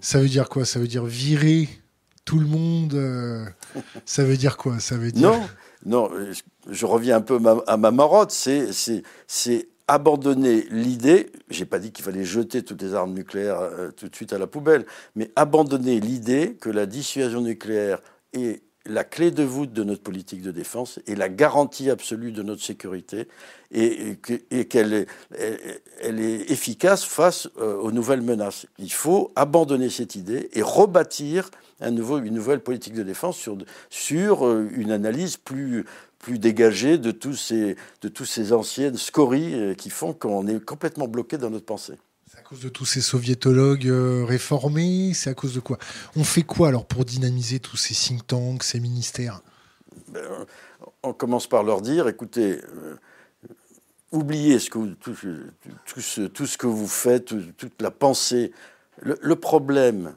ça 0.00 0.20
veut 0.20 0.28
dire 0.28 0.48
quoi? 0.48 0.64
Ça 0.64 0.78
veut 0.78 0.86
dire 0.86 1.04
virer 1.04 1.68
tout 2.24 2.38
le 2.38 2.46
monde. 2.46 2.94
Euh, 2.94 3.44
ça 4.04 4.24
veut 4.24 4.36
dire 4.36 4.56
quoi? 4.56 4.78
Ça 4.78 4.96
veut 4.96 5.10
dire 5.10 5.30
non, 5.30 5.42
non. 5.84 6.10
Je 6.68 6.86
reviens 6.86 7.16
un 7.16 7.20
peu 7.20 7.40
à 7.66 7.76
ma 7.76 7.90
marotte. 7.90 8.30
C'est 8.30 9.68
abandonner 9.90 10.66
l'idée. 10.70 11.32
J'ai 11.50 11.66
pas 11.66 11.80
dit 11.80 11.90
qu'il 11.90 12.04
fallait 12.04 12.24
jeter 12.24 12.62
toutes 12.62 12.80
les 12.80 12.94
armes 12.94 13.12
nucléaires 13.12 13.60
euh, 13.60 13.90
tout 13.90 14.08
de 14.08 14.14
suite 14.14 14.32
à 14.32 14.38
la 14.38 14.46
poubelle, 14.46 14.86
mais 15.16 15.32
abandonner 15.34 15.98
l'idée 15.98 16.56
que 16.60 16.70
la 16.70 16.86
dissuasion 16.86 17.40
nucléaire 17.40 18.00
est 18.32 18.62
la 18.86 19.04
clé 19.04 19.30
de 19.30 19.42
voûte 19.42 19.72
de 19.72 19.84
notre 19.84 20.02
politique 20.02 20.42
de 20.42 20.52
défense 20.52 21.00
et 21.06 21.14
la 21.14 21.28
garantie 21.28 21.90
absolue 21.90 22.32
de 22.32 22.42
notre 22.42 22.62
sécurité 22.62 23.28
et, 23.72 24.16
qu'elle 24.68 24.94
est, 24.94 26.50
efficace 26.50 27.04
face 27.04 27.48
euh, 27.58 27.76
aux 27.76 27.92
nouvelles 27.92 28.22
menaces. 28.22 28.66
Il 28.78 28.92
faut 28.92 29.32
abandonner 29.36 29.90
cette 29.90 30.14
idée 30.14 30.48
et 30.52 30.62
rebâtir 30.62 31.50
une 31.80 32.34
nouvelle 32.34 32.60
politique 32.60 32.94
de 32.94 33.02
défense 33.02 33.36
sur, 33.36 33.56
sur 33.90 34.46
euh, 34.46 34.68
une 34.72 34.92
analyse 34.92 35.36
plus, 35.36 35.84
plus 36.20 36.38
dégagée 36.38 36.98
de 36.98 37.10
tous, 37.10 37.34
ces, 37.34 37.76
de 38.02 38.08
tous 38.08 38.26
ces 38.26 38.52
anciennes 38.52 38.96
scories 38.96 39.54
euh, 39.54 39.74
qui 39.74 39.90
font 39.90 40.12
qu'on 40.12 40.46
est 40.46 40.64
complètement 40.64 41.08
bloqué 41.08 41.38
dans 41.38 41.50
notre 41.50 41.64
pensée. 41.64 41.94
cause 42.44 42.60
de 42.60 42.68
tous 42.68 42.84
ces 42.84 43.00
soviétologues 43.00 43.88
euh, 43.88 44.24
réformés? 44.24 45.12
C'est 45.14 45.30
à 45.30 45.34
cause 45.34 45.54
de 45.54 45.60
quoi? 45.60 45.78
On 46.16 46.22
fait 46.22 46.42
quoi 46.42 46.68
alors 46.68 46.86
pour 46.86 47.04
dynamiser 47.04 47.58
tous 47.58 47.76
ces 47.76 47.94
think 47.94 48.26
tanks, 48.26 48.62
ces 48.62 48.80
ministères? 48.80 49.40
Ben, 50.08 50.22
On 51.02 51.14
commence 51.14 51.46
par 51.46 51.64
leur 51.64 51.80
dire, 51.80 52.06
écoutez, 52.06 52.60
euh, 52.76 52.96
oubliez 54.12 54.58
ce 54.58 54.68
que 54.68 54.92
tout, 54.94 55.14
ce, 56.00 56.58
que 56.58 56.66
vous 56.66 56.88
faites, 56.88 57.32
toute 57.56 57.80
la 57.80 57.90
pensée. 57.90 58.52
Le, 59.00 59.36
problème, 59.36 60.14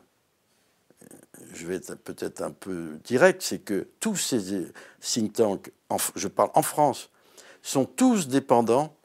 je 1.53 1.67
vais 1.67 1.75
être 1.75 1.95
peut-être 1.95 2.41
un 2.41 2.51
peu 2.51 2.97
direct, 3.03 3.41
c'est 3.41 3.59
que 3.59 3.87
tous 3.99 4.15
ces 4.15 4.71
think 5.01 5.33
tanks, 5.33 5.71
je 6.15 6.27
parle 6.27 6.49
en 6.53 6.61
France, 6.61 7.09
sont 7.61 7.85
tous 7.85 8.27
dépendants 8.27 8.95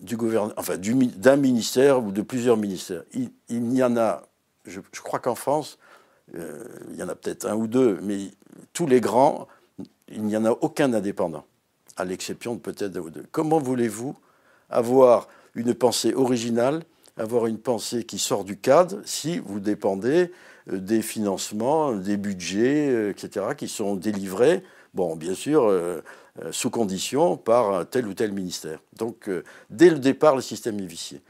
du 0.00 0.16
gouvernement, 0.16 0.54
enfin 0.56 0.76
d'un 0.76 1.36
ministère 1.36 2.02
ou 2.02 2.12
de 2.12 2.22
plusieurs 2.22 2.56
ministères. 2.56 3.02
Il, 3.12 3.62
n'y 3.62 3.82
en 3.82 3.96
a, 3.96 4.22
je, 4.66 4.80
crois 5.02 5.18
qu'en 5.18 5.34
France, 5.34 5.78
euh, 6.34 6.64
il 6.90 6.96
y 6.96 7.02
en 7.02 7.08
a 7.08 7.14
peut-être 7.14 7.46
un 7.46 7.54
ou 7.54 7.66
deux, 7.66 7.98
mais 8.02 8.30
tous 8.72 8.86
les 8.86 9.00
grands, 9.00 9.48
il 10.08 10.22
n'y 10.22 10.36
en 10.36 10.44
a 10.44 10.50
aucun 10.50 10.92
indépendant, 10.92 11.46
à 11.96 12.04
l'exception 12.04 12.54
de 12.54 12.60
peut-être 12.60 12.92
d'un 12.92 13.00
ou 13.00 13.10
deux. 13.10 13.24
Comment 13.32 13.58
voulez-vous 13.58 14.14
avoir 14.68 15.28
une 15.54 15.74
pensée 15.74 16.12
originale, 16.14 16.82
avoir 17.16 17.46
une 17.46 17.58
pensée 17.58 18.04
qui 18.04 18.18
sort 18.18 18.44
du 18.44 18.58
cadre, 18.58 19.00
si 19.06 19.38
vous 19.38 19.60
dépendez 19.60 20.30
euh, 20.30 20.55
des 20.66 21.02
financements, 21.02 21.92
des 21.92 22.16
budgets, 22.16 22.88
euh, 22.88 23.10
etc., 23.10 23.46
qui 23.56 23.68
sont 23.68 23.94
délivrés, 23.94 24.62
bon, 24.94 25.16
bien 25.16 25.34
sûr, 25.34 25.64
euh, 25.64 26.00
sous 26.50 26.70
condition 26.70 27.36
par 27.36 27.88
tel 27.88 28.06
ou 28.06 28.14
tel 28.14 28.32
ministère. 28.32 28.80
Donc, 28.96 29.28
euh, 29.28 29.44
dès 29.70 29.90
le 29.90 29.98
départ, 29.98 30.36
le 30.36 30.42
système 30.42 30.78
est 30.80 30.86
vicié. 30.86 31.20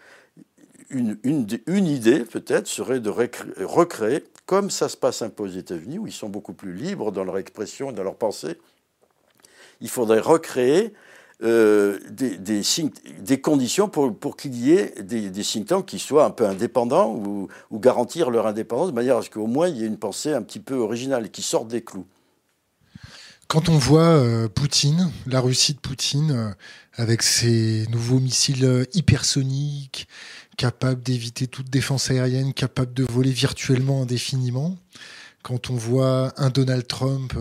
Une, 0.88 1.18
une, 1.24 1.86
idée, 1.86 2.20
peut-être, 2.20 2.68
serait 2.68 3.00
de 3.00 3.10
recréer, 3.10 4.24
comme 4.46 4.70
ça 4.70 4.88
se 4.88 4.96
passe 4.96 5.20
un 5.20 5.30
peu 5.30 5.42
aux 5.42 5.48
États-Unis, 5.48 5.98
où 5.98 6.06
ils 6.06 6.12
sont 6.12 6.28
beaucoup 6.28 6.52
plus 6.52 6.74
libres 6.74 7.10
dans 7.10 7.24
leur 7.24 7.38
expression 7.38 7.90
et 7.90 7.92
dans 7.92 8.04
leur 8.04 8.14
pensée, 8.14 8.56
il 9.80 9.88
faudrait 9.88 10.20
recréer 10.20 10.92
euh, 11.42 11.98
des, 12.08 13.40
conditions 13.42 13.90
pour, 13.90 14.36
qu'il 14.38 14.54
y 14.54 14.72
ait 14.72 14.94
des, 15.02 15.28
des, 15.28 15.42
think 15.42 15.66
tanks 15.66 15.84
qui 15.84 15.98
soient 15.98 16.24
un 16.24 16.30
peu 16.30 16.46
indépendants 16.46 17.14
ou, 17.14 17.48
garantir 17.72 18.30
leur 18.30 18.46
indépendance 18.46 18.88
de 18.88 18.94
manière 18.94 19.18
à 19.18 19.22
ce 19.22 19.28
qu'au 19.28 19.46
moins 19.46 19.68
il 19.68 19.76
y 19.76 19.84
ait 19.84 19.86
une 19.86 19.98
pensée 19.98 20.32
un 20.32 20.40
petit 20.40 20.60
peu 20.60 20.76
originale 20.76 21.30
qui 21.30 21.42
sorte 21.42 21.68
des 21.68 21.82
clous. 21.82 22.06
Quand 23.48 23.68
on 23.68 23.76
voit 23.76 24.00
euh, 24.00 24.48
Poutine, 24.48 25.12
la 25.26 25.40
Russie 25.40 25.74
de 25.74 25.78
Poutine, 25.78 26.30
euh, 26.30 26.50
avec 26.94 27.22
ses 27.22 27.86
nouveaux 27.90 28.18
missiles 28.18 28.86
hypersoniques, 28.94 30.08
capables 30.56 31.02
d'éviter 31.02 31.46
toute 31.46 31.68
défense 31.68 32.10
aérienne, 32.10 32.54
capables 32.54 32.94
de 32.94 33.04
voler 33.04 33.30
virtuellement 33.30 34.02
indéfiniment, 34.02 34.78
quand 35.42 35.68
on 35.68 35.74
voit 35.74 36.32
un 36.38 36.48
Donald 36.48 36.86
Trump 36.86 37.34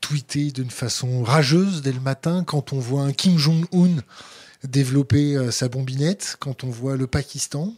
tweeter 0.00 0.50
d'une 0.50 0.70
façon 0.70 1.22
rageuse 1.22 1.82
dès 1.82 1.92
le 1.92 2.00
matin, 2.00 2.44
quand 2.44 2.72
on 2.72 2.78
voit 2.78 3.02
un 3.02 3.12
Kim 3.12 3.38
Jong-un 3.38 4.02
développer 4.64 5.50
sa 5.50 5.68
bombinette, 5.68 6.36
quand 6.38 6.64
on 6.64 6.70
voit 6.70 6.96
le 6.96 7.06
Pakistan, 7.06 7.74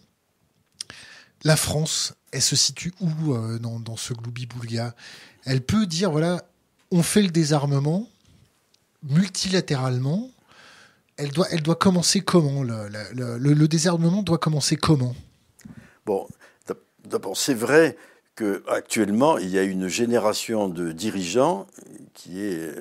la 1.44 1.56
France, 1.56 2.14
elle 2.32 2.42
se 2.42 2.56
situe 2.56 2.92
où 3.00 3.36
dans, 3.58 3.80
dans 3.80 3.96
ce 3.96 4.14
gloubi-boulga 4.14 4.94
Elle 5.44 5.60
peut 5.60 5.86
dire, 5.86 6.10
voilà, 6.10 6.42
on 6.90 7.02
fait 7.02 7.22
le 7.22 7.30
désarmement 7.30 8.08
multilatéralement. 9.02 10.30
Elle 11.16 11.30
doit, 11.30 11.46
elle 11.50 11.62
doit 11.62 11.76
commencer 11.76 12.20
comment 12.20 12.62
le, 12.62 13.66
désarmement 13.66 14.22
doit 14.22 14.38
commencer 14.38 14.76
comment? 14.76 15.14
Bon, 16.06 16.26
d'abord, 17.04 17.36
c'est 17.36 17.54
vrai 17.54 17.96
qu'actuellement, 18.34 19.38
il 19.38 19.48
y 19.48 19.58
a 19.58 19.62
une 19.62 19.88
génération 19.88 20.68
de 20.68 20.92
dirigeants 20.92 21.66
qui 22.14 22.42
est, 22.44 22.74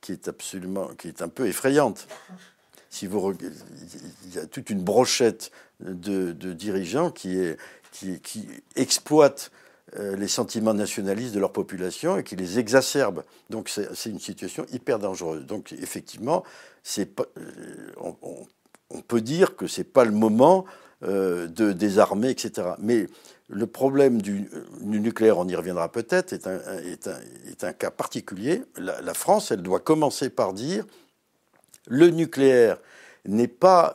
qui 0.00 0.12
est 0.12 0.28
absolument, 0.28 0.88
qui 0.98 1.08
est 1.08 1.22
un 1.22 1.28
peu 1.28 1.46
effrayante. 1.46 2.06
Si 2.90 3.06
vous, 3.06 3.34
il 3.40 4.34
y 4.34 4.38
a 4.38 4.46
toute 4.46 4.70
une 4.70 4.82
brochette 4.82 5.50
de, 5.80 6.32
dirigeants 6.52 7.10
qui, 7.10 7.38
est, 7.38 7.56
exploitent 8.76 9.50
euh, 9.96 10.16
les 10.16 10.28
sentiments 10.28 10.74
nationalistes 10.74 11.34
de 11.34 11.40
leur 11.40 11.52
population 11.52 12.18
et 12.18 12.24
qui 12.24 12.36
les 12.36 12.58
exacerbent. 12.58 13.24
Donc 13.50 13.68
c'est 13.68 14.10
une 14.10 14.20
situation 14.20 14.66
hyper 14.72 14.98
dangereuse. 14.98 15.44
Donc 15.46 15.72
effectivement, 15.72 16.44
euh, 16.98 17.04
on, 18.00 19.02
peut 19.02 19.20
dire 19.20 19.56
que 19.56 19.66
ce 19.66 19.80
n'est 19.80 19.84
pas 19.84 20.04
le 20.04 20.12
moment 20.12 20.64
euh, 21.02 21.46
de 21.46 21.72
désarmer, 21.72 22.30
etc. 22.30 22.68
Mais 22.78 23.06
le 23.48 23.66
problème 23.66 24.22
du, 24.22 24.48
nucléaire, 24.80 25.38
on 25.38 25.46
y 25.46 25.54
reviendra 25.54 25.90
peut-être, 25.92 26.32
est 26.32 26.46
un, 27.64 27.72
cas 27.72 27.90
particulier. 27.90 28.62
La, 28.76 29.14
France, 29.14 29.50
elle 29.50 29.62
doit 29.62 29.80
commencer 29.80 30.30
par 30.30 30.52
dire 30.54 30.86
le 31.86 32.08
nucléaire 32.08 32.78
n'est 33.26 33.48
pas 33.48 33.94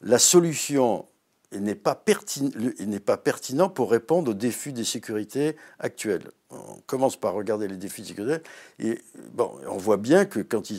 la 0.00 0.18
solution 0.18 1.06
il 1.52 1.62
n'est 1.62 1.74
pas, 1.74 1.94
pas, 1.94 3.16
pertinent 3.16 3.68
pour 3.68 3.90
répondre 3.90 4.30
aux 4.30 4.34
défis 4.34 4.72
des 4.72 4.84
sécurités 4.84 5.56
actuels. 5.78 6.30
On 6.50 6.80
commence 6.86 7.16
par 7.16 7.34
regarder 7.34 7.68
les 7.68 7.76
défis 7.76 8.04
sécurité 8.04 8.42
et 8.80 8.98
bon, 9.32 9.52
on 9.68 9.76
voit 9.76 9.98
bien 9.98 10.24
que 10.24 10.40
quand 10.40 10.72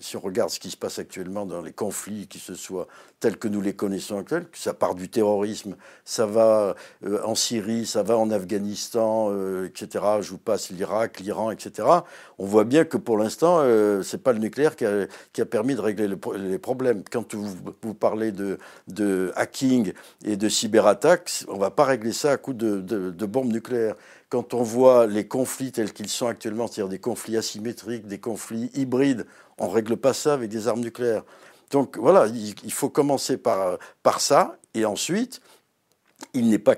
si 0.00 0.16
on 0.16 0.20
regarde 0.20 0.50
ce 0.50 0.58
qui 0.58 0.70
se 0.70 0.76
passe 0.76 0.98
actuellement 0.98 1.46
dans 1.46 1.62
les 1.62 1.72
conflits, 1.72 2.26
qui 2.26 2.38
se 2.38 2.54
soient 2.54 2.88
tels 3.20 3.36
que 3.38 3.48
nous 3.48 3.60
les 3.60 3.74
connaissons 3.74 4.18
actuellement, 4.18 4.48
que 4.50 4.58
ça 4.58 4.74
part 4.74 4.94
du 4.94 5.08
terrorisme, 5.08 5.76
ça 6.04 6.26
va 6.26 6.74
euh, 7.04 7.22
en 7.24 7.34
Syrie, 7.34 7.86
ça 7.86 8.02
va 8.02 8.18
en 8.18 8.30
Afghanistan, 8.30 9.28
euh, 9.30 9.66
etc. 9.66 10.04
Je 10.20 10.30
vous 10.30 10.38
passe 10.38 10.70
l'Irak, 10.70 11.20
l'Iran, 11.20 11.50
etc. 11.50 11.88
On 12.38 12.46
voit 12.46 12.64
bien 12.64 12.84
que 12.84 12.96
pour 12.96 13.16
l'instant, 13.16 13.58
euh, 13.60 14.02
c'est 14.02 14.22
pas 14.22 14.32
le 14.32 14.40
nucléaire 14.40 14.76
qui 14.76 14.84
a, 14.84 15.46
permis 15.46 15.74
de 15.74 15.80
régler 15.80 16.08
les 16.08 16.58
problèmes. 16.58 17.04
Quand 17.10 17.34
vous, 17.34 17.94
parlez 17.94 18.32
de, 18.32 19.32
hacking 19.36 19.92
et 20.24 20.36
de 20.36 20.48
cyberattaques, 20.48 21.44
on 21.48 21.56
va 21.56 21.70
pas 21.70 21.84
régler 21.84 22.12
ça 22.12 22.32
à 22.32 22.36
coup 22.36 22.52
de 22.52 23.26
bombes 23.26 23.52
nucléaires 23.52 23.94
quand 24.34 24.52
on 24.52 24.64
voit 24.64 25.06
les 25.06 25.28
conflits 25.28 25.70
tels 25.70 25.92
qu'ils 25.92 26.08
sont 26.08 26.26
actuellement, 26.26 26.66
c'est-à-dire 26.66 26.88
des 26.88 26.98
conflits 26.98 27.36
asymétriques, 27.36 28.08
des 28.08 28.18
conflits 28.18 28.68
hybrides, 28.74 29.26
on 29.58 29.68
ne 29.68 29.72
règle 29.72 29.96
pas 29.96 30.12
ça 30.12 30.34
avec 30.34 30.50
des 30.50 30.66
armes 30.66 30.80
nucléaires. 30.80 31.22
Donc 31.70 31.96
voilà, 31.98 32.26
il, 32.26 32.72
faut 32.72 32.88
commencer 32.88 33.36
par, 33.36 33.78
par 34.02 34.20
ça, 34.20 34.58
et 34.74 34.86
ensuite, 34.86 35.40
il 36.32 36.48
n'est 36.48 36.58
pas 36.58 36.74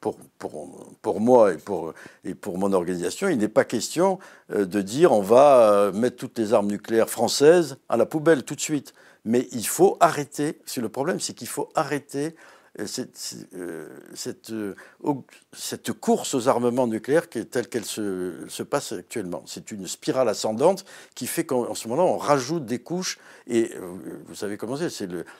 pour, 0.00 0.16
pour, 0.38 0.96
pour, 1.02 1.20
moi 1.20 1.52
et 1.52 1.58
pour, 1.58 1.92
et 2.24 2.34
pour 2.34 2.56
mon 2.56 2.72
organisation, 2.72 3.28
il 3.28 3.36
n'est 3.36 3.48
pas 3.48 3.64
question 3.64 4.18
euh, 4.54 4.64
de 4.64 4.80
dire 4.80 5.12
on 5.12 5.20
va 5.20 5.70
euh, 5.70 5.92
mettre 5.92 6.16
toutes 6.16 6.38
les 6.38 6.54
armes 6.54 6.68
nucléaires 6.68 7.10
françaises 7.10 7.76
à 7.90 7.98
la 7.98 8.06
poubelle 8.06 8.42
tout 8.44 8.54
de 8.54 8.60
suite. 8.62 8.94
Mais 9.26 9.48
il 9.52 9.66
faut 9.66 9.98
arrêter, 10.00 10.62
c'est 10.64 10.80
le 10.80 10.88
problème, 10.88 11.20
c'est 11.20 11.34
qu'il 11.34 11.48
faut 11.48 11.68
arrêter 11.74 12.34
euh, 12.78 12.86
cette, 12.86 13.34
euh, 13.56 13.88
euh, 14.14 15.14
cette, 15.52 15.92
course 15.92 16.34
aux 16.34 16.46
armements 16.46 16.86
nucléaires 16.86 17.28
qui 17.28 17.38
est 17.38 17.46
telle 17.46 17.68
qu'elle 17.68 17.84
se, 17.84 18.44
se, 18.48 18.62
passe 18.62 18.92
actuellement. 18.92 19.42
C'est 19.46 19.72
une 19.72 19.88
spirale 19.88 20.28
ascendante 20.28 20.84
qui 21.16 21.26
fait 21.26 21.44
qu'en 21.44 21.74
ce 21.74 21.88
moment-là, 21.88 22.08
on 22.08 22.16
rajoute 22.16 22.66
des 22.66 22.78
couches. 22.78 23.18
Et 23.48 23.72
vous 24.26 24.36
savez 24.36 24.56
comment 24.56 24.76
c'est 24.76 24.88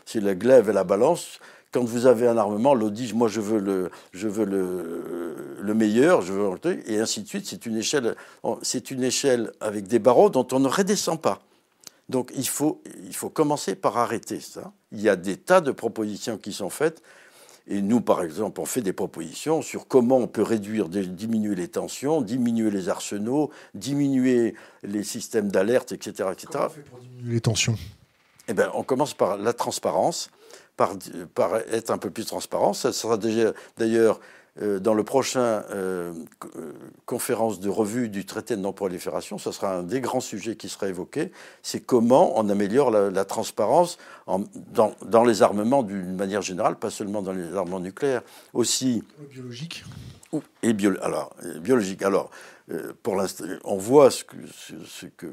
C'est 0.05 0.21
la 0.21 0.35
glaive 0.35 0.71
et 0.71 0.73
la 0.73 0.83
balance. 0.83 1.39
Quand 1.71 1.85
vous 1.85 2.07
avez 2.07 2.27
un 2.27 2.37
armement, 2.37 2.75
l'autre 2.75 2.97
moi 3.15 3.29
je 3.29 3.41
veux 3.41 3.61
le, 3.61 3.93
je 4.11 4.27
veux 4.27 4.45
le, 4.45 5.57
le 5.61 5.75
meilleur, 5.75 6.23
je 6.23 6.33
veux 6.33 6.51
et 6.87 6.99
ainsi 6.99 7.23
de 7.23 7.29
suite. 7.29 7.47
C'est 7.47 7.65
une 7.67 7.77
échelle 9.05 9.53
avec 9.61 9.87
des 9.87 10.01
barreaux 10.01 10.31
dont 10.31 10.49
on 10.51 10.59
ne 10.59 10.69
redescend 10.69 11.21
pas. 11.21 11.41
Donc 12.11 12.33
il 12.35 12.49
faut, 12.49 12.83
il 13.05 13.15
faut 13.15 13.31
commencer 13.31 13.77
par 13.77 13.97
arrêter 13.97 14.41
ça. 14.41 14.73
Il 14.91 15.01
y 15.01 15.09
a 15.09 15.15
des 15.15 15.37
tas 15.37 15.61
de 15.61 15.71
propositions 15.71 16.39
qui 16.39 16.53
sont 16.53 16.69
faites. 16.69 17.03
Et 17.69 17.83
nous, 17.83 18.01
par 18.01 18.25
exemple, 18.25 18.61
on 18.61 18.65
fait 18.65 18.83
des 18.83 18.93
propositions 18.93 19.63
sur 19.63 19.87
comment 19.87 20.17
on 20.17 20.27
peut 20.27 20.43
réduire, 20.43 20.89
diminuer 20.89 21.55
les 21.55 21.69
tensions, 21.69 22.21
diminuer 22.21 22.73
les 22.73 22.89
arsenaux, 22.89 23.51
diminuer 23.75 24.57
les 24.83 25.05
systèmes 25.05 25.53
d'alerte, 25.53 25.93
etc., 25.93 26.31
etc. 26.33 26.49
Comment 26.51 26.67
on 26.67 26.69
fait 26.71 26.81
pour 26.83 26.99
diminuer 26.99 27.35
les 27.35 27.41
tensions? 27.41 27.77
Eh 28.49 28.55
bien, 28.55 28.73
on 28.75 28.83
commence 28.83 29.15
par 29.15 29.37
la 29.37 29.53
transparence, 29.53 30.31
par, 30.77 30.97
par 31.33 31.59
être 31.59 31.93
un 31.93 31.99
peu 31.99 32.11
plus 32.11 32.25
transparent. 32.25 32.73
Ça 32.73 32.93
sera 32.93 33.17
déjà, 33.17 33.53
d'ailleurs, 33.77 34.19
dans 34.57 34.95
le 34.95 35.05
prochain 35.05 35.63
euh, 35.71 36.13
euh, 36.57 36.73
conférence 37.07 37.61
de 37.61 37.69
revue 37.69 38.09
du 38.09 38.27
traité 38.27 38.57
de 38.57 38.61
non-prolifération, 38.61 39.39
ce 39.39 39.53
sera 39.53 39.77
un 39.77 39.83
des 39.83 40.01
grands 40.01 40.21
sujets 40.21 40.57
qui 40.57 40.69
sera 40.69 40.89
évoqué, 40.89 41.31
c'est 41.63 41.81
comment 41.81 42.39
on 42.39 42.49
améliore 42.49 42.91
la, 42.91 43.25
transparence 43.25 43.99
dans, 44.27 44.95
dans, 45.05 45.25
les 45.25 45.43
armements 45.43 45.83
d'une 45.83 46.17
manière 46.17 46.43
générale, 46.43 46.77
pas 46.77 46.91
seulement 46.91 47.23
dans 47.23 47.33
les 47.33 47.55
armements 47.55 47.81
nucléaires, 47.81 48.23
aussi 48.53 49.05
biologiques. 49.31 49.85
Et 50.63 50.73
bio, 50.73 50.93
alors, 51.03 51.35
biologique. 51.61 52.03
Alors, 52.03 52.31
pour 53.03 53.17
l'instant, 53.17 53.45
on 53.65 53.77
voit 53.77 54.11
ce 54.11 54.25
que, 54.25 54.37
ce 54.87 55.07
que 55.07 55.27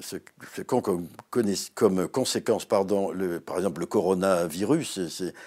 ce, 0.00 0.16
qu'on 0.62 0.80
connaît 1.30 1.54
comme 1.74 2.08
conséquence, 2.08 2.64
pardon, 2.64 3.10
le, 3.10 3.40
par 3.40 3.56
exemple 3.56 3.80
le 3.80 3.86
coronavirus, 3.86 5.00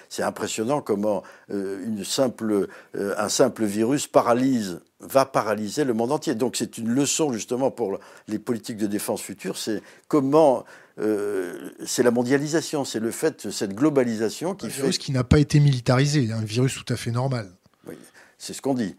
c'est 0.10 0.24
impressionnant 0.24 0.82
comment 0.82 1.24
euh, 1.50 1.84
une 1.84 2.04
simple, 2.04 2.68
euh, 2.96 3.16
un 3.18 3.30
simple 3.30 3.66
virus 3.66 4.08
paralyse, 4.08 4.82
va 5.00 5.26
paralyser 5.26 5.84
le 5.84 5.94
monde 5.94 6.12
entier. 6.12 6.36
Donc 6.36 6.56
c'est 6.56 6.78
une 6.78 6.90
leçon 6.90 7.32
justement 7.34 7.72
pour 7.72 8.00
les 8.28 8.40
politiques 8.40 8.78
de 8.78 8.88
défense 8.88 9.22
futures, 9.22 9.58
c'est 9.58 9.82
comment 10.08 10.66
euh, 11.00 11.72
c'est 11.86 12.04
la 12.04 12.12
mondialisation, 12.12 12.86
c'est 12.86 13.00
le 13.00 13.12
fait, 13.12 13.50
cette 13.50 13.74
globalisation 13.74 14.56
qui 14.56 14.68
un 14.68 14.70
fait... 14.70 14.82
virus 14.82 14.98
qui 14.98 15.12
n'a 15.12 15.24
pas 15.24 15.40
été 15.40 15.60
militarisé, 15.60 16.32
un 16.32 16.44
virus 16.44 16.76
tout 16.76 16.94
à 16.94 16.98
fait 16.98 17.12
normal. 17.12 17.50
Oui, 17.88 17.96
c'est 18.38 18.54
ce 18.54 18.62
qu'on 18.62 18.74
dit. 18.76 18.96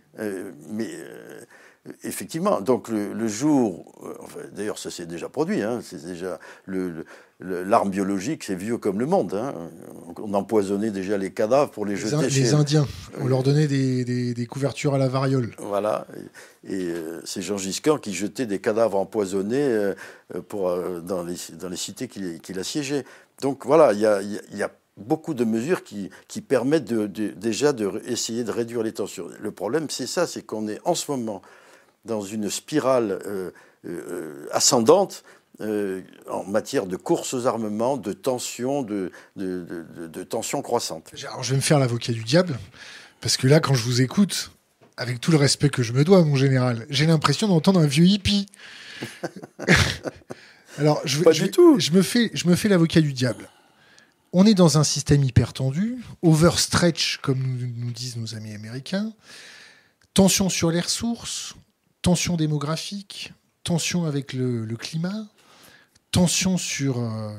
mais 0.71 0.88
Effectivement, 2.02 2.61
donc 2.61 2.88
le, 2.88 3.28
jour, 3.28 4.08
euh, 4.37 4.49
d'ailleurs 4.53 4.79
ça 4.79 4.91
s'est 4.91 5.07
déjà 5.07 5.29
produit, 5.29 5.63
hein, 5.63 5.81
c'est 5.83 6.05
déjà 6.05 6.39
l'arme 7.41 7.91
biologique, 7.91 8.45
c'est 8.45 8.55
vieux 8.55 8.79
comme 8.79 8.99
le 8.99 9.07
monde. 9.07 9.35
Hein. 9.35 9.55
On 10.17 10.35
empoisonnait 10.35 10.91
déjà 10.91 11.17
les 11.17 11.31
cadavres 11.31 11.71
pour 11.71 11.87
les, 11.87 11.97
jeter. 11.97 12.29
les 12.29 12.55
Indiens, 12.55 12.87
on 13.21 13.29
leur 13.29 13.43
donnait 13.43 13.67
des, 13.67 14.47
couvertures 14.47 14.95
à 14.95 14.99
la 14.99 15.09
variole. 15.09 15.55
Voilà, 15.59 16.07
et, 16.65 16.89
euh, 16.89 17.21
c'est 17.25 17.43
Jean 17.43 17.57
Giscard 17.57 18.01
qui 18.01 18.13
jetait 18.13 18.47
des 18.47 18.59
cadavres 18.59 18.99
empoisonnés 18.99 19.63
euh, 19.63 19.95
pour, 20.49 20.77
dans, 21.03 21.23
les, 21.23 21.37
dans 21.59 21.69
les 21.69 21.77
cités 21.77 22.09
qu'il 22.09 22.59
assiégeait. 22.59 23.05
Donc 23.41 23.67
voilà, 23.67 23.93
il 23.93 24.01
y 24.01 24.63
a, 24.63 24.71
beaucoup 24.97 25.33
de 25.33 25.45
mesures 25.45 25.85
qui, 25.85 26.11
permettent 26.41 26.93
déjà 26.93 27.73
d'essayer 27.73 28.43
de, 28.43 28.49
de 28.49 28.53
réduire 28.53 28.83
les 28.83 28.93
tensions. 28.93 29.29
Le 29.41 29.53
problème, 29.53 29.87
c'est 29.91 30.09
ça, 30.09 30.27
c'est 30.27 30.43
qu'on 30.43 30.67
est 30.67 30.81
en 30.85 30.97
ce 30.97 31.09
moment 31.13 31.41
dans 32.09 32.23
une 32.23 32.51
spirale 32.51 33.13
euh, 33.13 33.19
euh, 33.27 33.51
ascendante 34.52 35.25
euh, 35.61 36.02
en 36.30 36.45
matière 36.45 36.87
de 36.87 36.95
courses 36.95 37.35
aux 37.35 37.49
armements, 37.49 37.97
de 37.97 38.12
tensions, 38.12 38.83
de, 38.83 39.11
de, 39.35 39.66
de, 40.07 40.23
tensions 40.23 40.62
croissantes. 40.62 41.11
Alors 41.26 41.42
je 41.42 41.50
vais 41.50 41.57
me 41.57 41.62
faire 41.62 41.80
l'avocat 41.80 42.12
du 42.12 42.23
diable, 42.23 42.57
parce 43.21 43.37
que 43.37 43.49
là, 43.49 43.59
quand 43.59 43.75
je 43.75 43.83
vous 43.83 44.00
écoute, 44.00 44.52
avec 44.97 45.21
tout 45.21 45.33
le 45.33 45.37
respect 45.37 45.68
que 45.68 45.83
je 45.83 45.92
me 45.92 46.04
dois, 46.04 46.23
mon 46.25 46.37
général, 46.37 46.87
j'ai 46.90 47.07
l'impression 47.07 47.49
d'entendre 47.49 47.80
un 47.80 47.88
vieux 47.88 48.04
hippie. 48.04 48.47
Alors, 50.78 51.00
je, 51.04 51.23
Pas 51.23 51.33
du 51.33 51.50
tout. 51.50 51.80
Je 51.80 51.90
me 51.90 52.02
fais, 52.02 52.30
je 52.35 52.47
me 52.47 52.54
fais 52.54 52.68
l'avocat 52.68 53.00
du 53.00 53.12
diable. 53.12 53.49
On 54.33 54.47
est 54.47 54.54
dans 54.54 54.78
un 54.78 54.85
système 54.85 55.25
hyper 55.25 55.52
tendu, 55.52 55.99
overstretch, 56.23 57.18
comme 57.21 57.42
nous, 57.42 57.66
nous 57.85 57.90
disent 57.90 58.16
nos 58.16 58.37
amis 58.37 58.54
américains, 58.54 59.12
tension 60.14 60.49
sur 60.49 60.71
les 60.71 60.80
ressources, 60.80 61.57
tension 62.00 62.37
démographique, 62.37 63.33
tension 63.65 64.05
avec 64.05 64.33
le, 64.33 64.67
climat, 64.77 65.27
tension 66.11 66.57
sur 66.57 66.99
euh, 66.99 67.35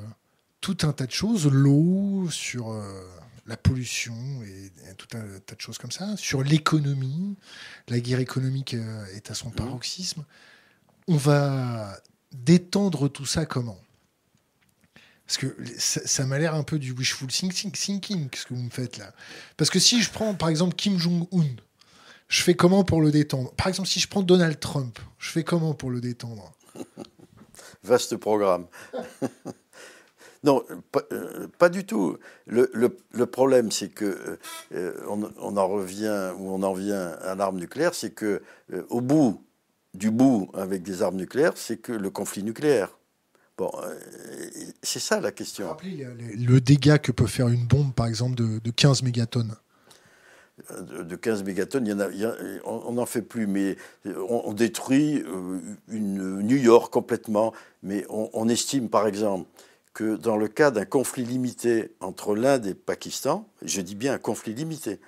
tout 0.62 0.78
un 0.84 0.94
tas 0.94 1.06
de 1.06 1.12
choses, 1.12 1.48
l'eau, 1.48 2.30
sur 2.30 2.72
euh, 2.72 3.08
la 3.46 3.58
pollution 3.58 4.16
et, 4.44 4.72
tout 4.98 5.08
un 5.18 5.40
tas 5.46 5.56
de 5.56 5.62
choses 5.62 5.78
comme 5.78 5.92
ça, 5.92 6.16
sur 6.18 6.44
l'économie. 6.44 7.36
La 7.88 8.00
guerre 8.00 8.20
économique 8.20 8.74
euh, 8.74 9.06
est 9.16 9.32
à 9.32 9.34
son 9.34 9.50
mmh. 9.50 9.56
paroxysme. 9.56 10.26
On 11.08 11.18
va 11.18 11.98
détendre 12.32 13.10
tout 13.10 13.26
ça 13.26 13.46
comment? 13.46 13.80
Parce 15.26 15.38
que 15.38 15.56
ça, 15.78 16.26
m'a 16.26 16.40
l'air 16.40 16.56
un 16.56 16.64
peu 16.64 16.80
du 16.80 16.92
wishful 16.92 17.28
thinking, 17.28 17.72
thinking, 17.72 18.30
ce 18.36 18.48
que 18.48 18.56
vous 18.56 18.64
me 18.64 18.72
faites 18.72 18.98
là. 18.98 19.14
Parce 19.58 19.70
que 19.70 19.80
si 19.80 20.02
je 20.02 20.10
prends 20.10 20.34
par 20.34 20.50
exemple 20.50 20.76
Kim 20.76 20.98
Jong-un, 20.98 21.56
je 22.30 22.44
fais 22.44 22.54
comment 22.54 22.84
pour 22.84 23.02
le 23.02 23.12
détendre? 23.12 23.52
Par 23.56 23.68
exemple, 23.68 23.90
si 23.90 24.00
je 24.00 24.08
prends 24.08 24.22
Donald 24.22 24.60
Trump, 24.60 25.00
je 25.18 25.32
fais 25.32 25.44
comment 25.44 25.74
pour 25.74 25.90
le 25.90 26.00
détendre? 26.00 26.54
Vaste 27.84 28.16
programme. 28.18 28.68
non, 30.44 30.64
euh, 31.12 31.48
pas, 31.58 31.70
du 31.70 31.86
tout. 31.86 32.18
Le, 32.46 32.70
le, 32.74 33.26
problème, 33.26 33.72
c'est 33.72 33.90
que 33.90 34.38
euh, 34.74 34.94
on, 35.08 35.58
en 35.58 35.68
revient 35.68 36.32
ou 36.38 36.52
on 36.52 36.62
en 36.62 36.74
vient 36.74 37.10
à 37.22 37.34
l'arme 37.34 37.58
nucléaire, 37.58 37.96
c'est 37.96 38.12
que 38.12 38.44
euh, 38.74 38.84
au 38.90 39.02
bout 39.02 39.44
du 39.96 40.12
bout 40.12 40.52
avec 40.54 40.84
des 40.84 41.02
armes 41.02 41.16
nucléaires, 41.18 41.54
c'est 41.56 41.78
que 41.78 41.92
le 41.92 42.12
conflit 42.12 42.44
nucléaire. 42.44 42.96
Bon, 43.58 43.72
c'est 44.84 45.00
ça 45.00 45.20
la 45.20 45.32
question. 45.32 45.68
Rappelez 45.68 46.08
le, 46.16 46.62
dégât 46.62 46.98
que 46.98 47.12
peut 47.12 47.28
faire 47.28 47.50
une 47.50 47.66
bombe, 47.66 47.94
par 47.94 48.06
exemple, 48.06 48.36
de, 48.36 48.60
de 48.60 48.72
15 48.72 49.04
mégatonnes 49.04 49.56
de 50.80 51.16
15 51.16 51.44
mégatonnes, 51.44 51.92
en 52.66 52.84
on 52.86 52.94
n'en 52.94 53.06
fait 53.06 53.22
plus, 53.22 53.48
mais 53.48 53.78
on, 54.06 54.54
détruit 54.54 55.24
euh, 55.26 55.60
une 55.88 56.42
New 56.42 56.58
York 56.58 56.92
complètement. 56.92 57.54
Mais 57.84 58.06
on, 58.10 58.50
estime, 58.50 58.90
par 58.90 59.08
exemple, 59.08 59.48
que 59.94 60.16
dans 60.16 60.38
le 60.38 60.48
cas 60.48 60.72
d'un 60.72 60.86
conflit 60.86 61.24
limité 61.24 61.92
entre 62.00 62.36
l'Inde 62.36 62.66
et 62.66 62.70
le 62.70 62.76
Pakistan, 62.76 63.48
je 63.62 63.82
dis 63.82 63.96
bien 63.96 64.14
un 64.14 64.18
conflit 64.18 64.54
limité, 64.54 65.00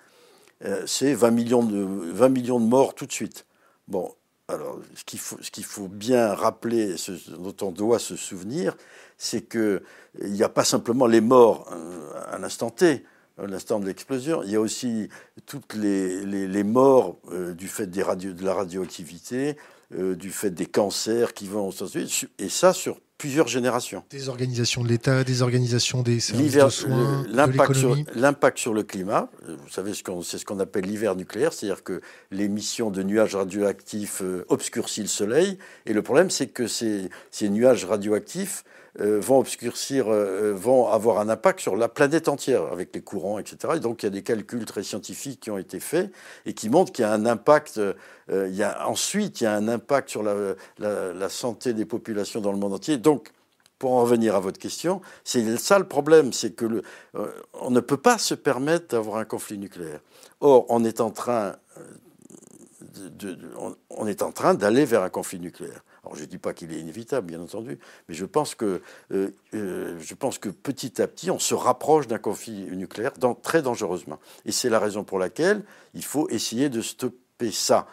euh, 0.65 0.83
c'est 0.85 1.13
20 1.13 1.31
millions, 1.31 1.63
de, 1.63 1.79
20 1.79 2.29
millions 2.29 2.59
de 2.59 2.65
morts 2.65 2.95
tout 2.95 3.05
de 3.05 3.11
suite. 3.11 3.45
Bon, 3.87 4.13
alors 4.47 4.79
ce 4.95 5.03
qu'il 5.03 5.19
faut, 5.19 5.37
faut 5.63 5.87
bien 5.87 6.33
rappeler, 6.33 6.97
ce 6.97 7.11
dont 7.31 7.55
on 7.61 7.71
doit 7.71 7.99
se 7.99 8.15
souvenir, 8.15 8.75
c'est 9.17 9.41
qu'il 9.41 9.81
n'y 10.21 10.43
a 10.43 10.49
pas 10.49 10.63
simplement 10.63 11.07
les 11.07 11.21
morts 11.21 11.69
euh, 11.71 12.11
à 12.31 12.37
l'instant 12.37 12.69
T 12.69 13.03
l'instant 13.47 13.79
de 13.79 13.85
l'explosion. 13.85 14.43
Il 14.43 14.51
y 14.51 14.55
a 14.55 14.61
aussi 14.61 15.09
toutes 15.45 15.73
les, 15.73 16.25
les, 16.25 16.63
morts 16.63 17.17
euh, 17.31 17.53
du 17.53 17.67
fait 17.67 17.87
des 17.87 18.03
radio, 18.03 18.33
de 18.33 18.43
la 18.43 18.53
radioactivité, 18.53 19.57
euh, 19.93 20.15
du 20.15 20.31
fait 20.31 20.51
des 20.51 20.65
cancers 20.65 21.33
qui 21.33 21.47
vont 21.47 21.69
et 22.39 22.49
ça 22.49 22.73
sur 22.73 22.99
plusieurs 23.17 23.47
générations. 23.47 24.03
Des 24.09 24.29
organisations 24.29 24.83
de 24.83 24.87
l'État, 24.87 25.23
des 25.23 25.43
organisations 25.43 26.01
des 26.01 26.19
services 26.19 26.53
de 26.53 26.69
soins, 26.69 27.23
l'impact 27.29 27.73
sur, 27.75 27.95
l'impact 28.15 28.57
sur 28.57 28.73
le 28.73 28.81
climat, 28.81 29.29
euh, 29.47 29.55
vous 29.63 29.69
savez, 29.69 29.93
ce 29.93 30.03
qu'on, 30.03 30.23
c'est 30.23 30.39
ce 30.39 30.45
qu'on 30.45 30.59
appelle 30.59 30.85
l'hiver 30.85 31.15
nucléaire, 31.15 31.53
c'est-à-dire 31.53 31.83
que 31.83 32.01
l'émission 32.31 32.89
de 32.89 33.03
nuages 33.03 33.35
radioactifs 33.35 34.23
obscurcit 34.49 35.01
le 35.01 35.07
Soleil, 35.07 35.59
et 35.85 35.93
le 35.93 36.01
problème 36.01 36.29
c'est 36.29 36.47
que 36.47 36.67
ces, 36.67 37.09
ces 37.29 37.49
nuages 37.49 37.85
radioactifs 37.85 38.63
vont 38.99 39.39
obscurcir, 39.39 40.07
euh, 40.09 40.53
vont 40.53 40.87
avoir 40.87 41.19
un 41.19 41.29
impact 41.29 41.61
sur 41.61 41.75
la 41.75 41.87
planète 41.87 42.27
entière 42.27 42.63
avec 42.71 42.93
les 42.93 43.01
courants, 43.01 43.39
etc. 43.39 43.75
Et 43.77 43.79
donc 43.79 44.03
il 44.03 44.05
y 44.05 44.07
a 44.07 44.11
des 44.11 44.23
calculs 44.23 44.65
très 44.65 44.83
scientifiques 44.83 45.39
qui 45.41 45.51
ont 45.51 45.57
été 45.57 45.79
faits 45.79 46.11
et 46.45 46.53
qui 46.53 46.69
montrent 46.69 46.91
qu'il 46.91 47.03
y 47.03 47.07
a 47.07 47.11
un 47.11 47.25
impact. 47.25 47.77
Euh, 47.77 47.93
il 48.29 48.55
y 48.55 48.63
a, 48.63 48.87
ensuite, 48.87 49.41
il 49.41 49.45
y 49.45 49.47
a 49.47 49.53
un 49.53 49.67
impact 49.67 50.09
sur 50.09 50.23
la, 50.23 51.29
santé 51.29 51.73
des 51.73 51.85
populations 51.85 52.41
dans 52.41 52.51
le 52.51 52.57
monde 52.57 52.73
entier. 52.73 52.97
Donc, 52.97 53.31
pour 53.77 53.93
en 53.93 54.03
revenir 54.03 54.35
à 54.35 54.39
votre 54.39 54.59
question, 54.59 55.01
c'est 55.23 55.57
ça 55.57 55.79
le 55.79 55.87
problème, 55.87 56.31
c'est 56.31 56.51
que 56.51 56.81
on 57.53 57.71
ne 57.71 57.79
peut 57.79 57.97
pas 57.97 58.17
se 58.17 58.35
permettre 58.35 58.89
d'avoir 58.89 59.17
un 59.17 59.25
conflit 59.25 59.57
nucléaire. 59.57 59.99
Or, 60.39 60.65
on 60.69 60.85
est 60.85 61.01
en 61.01 61.09
train, 61.09 61.55
on 63.89 64.07
est 64.07 64.21
en 64.21 64.31
train 64.31 64.53
d'aller 64.53 64.85
vers 64.85 65.01
un 65.01 65.09
conflit 65.09 65.39
nucléaire. 65.39 65.83
Alors 66.03 66.15
je 66.15 66.21
ne 66.21 66.27
dis 66.27 66.39
pas 66.39 66.53
qu'il 66.53 66.73
est 66.73 66.79
inévitable, 66.79 67.27
bien 67.27 67.39
entendu, 67.39 67.77
mais 68.09 68.15
je 68.15 68.25
pense, 68.25 68.55
que, 68.55 68.81
euh, 69.11 69.29
euh, 69.53 69.99
je 69.99 70.15
pense 70.15 70.39
que 70.39 70.49
petit 70.49 71.01
à 71.01 71.07
petit, 71.07 71.29
on 71.29 71.37
se 71.37 71.53
rapproche 71.53 72.07
d'un 72.07 72.17
conflit 72.17 72.65
nucléaire 72.75 73.13
très 73.43 73.61
dangereusement. 73.61 74.19
Et 74.45 74.51
c'est 74.51 74.69
la 74.69 74.79
raison 74.79 75.03
pour 75.03 75.19
laquelle 75.19 75.63
il 75.93 76.03
faut 76.03 76.27
essayer 76.29 76.69
de 76.69 76.81
stopper 76.81 77.51
ça. 77.51 77.87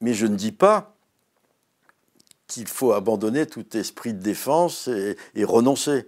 Mais 0.00 0.14
je 0.14 0.26
ne 0.26 0.36
dis 0.36 0.52
pas 0.52 0.94
qu'il 2.46 2.68
faut 2.68 2.92
abandonner 2.92 3.46
tout 3.46 3.76
esprit 3.76 4.14
de 4.14 4.22
défense 4.22 4.88
et, 4.88 5.44
renoncer. 5.44 6.06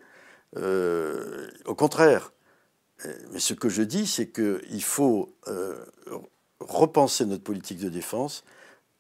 Euh, 0.57 1.49
au 1.67 1.75
contraire. 1.75 2.33
Mais 3.33 3.39
ce 3.39 3.55
que 3.55 3.69
je 3.69 3.83
dis, 3.83 4.07
c'est 4.07 4.29
qu'il 4.29 4.83
faut 4.83 5.35
repenser 6.61 7.27
notre 7.27 7.43
politique 7.43 7.79
de 7.79 7.89
défense 7.89 8.45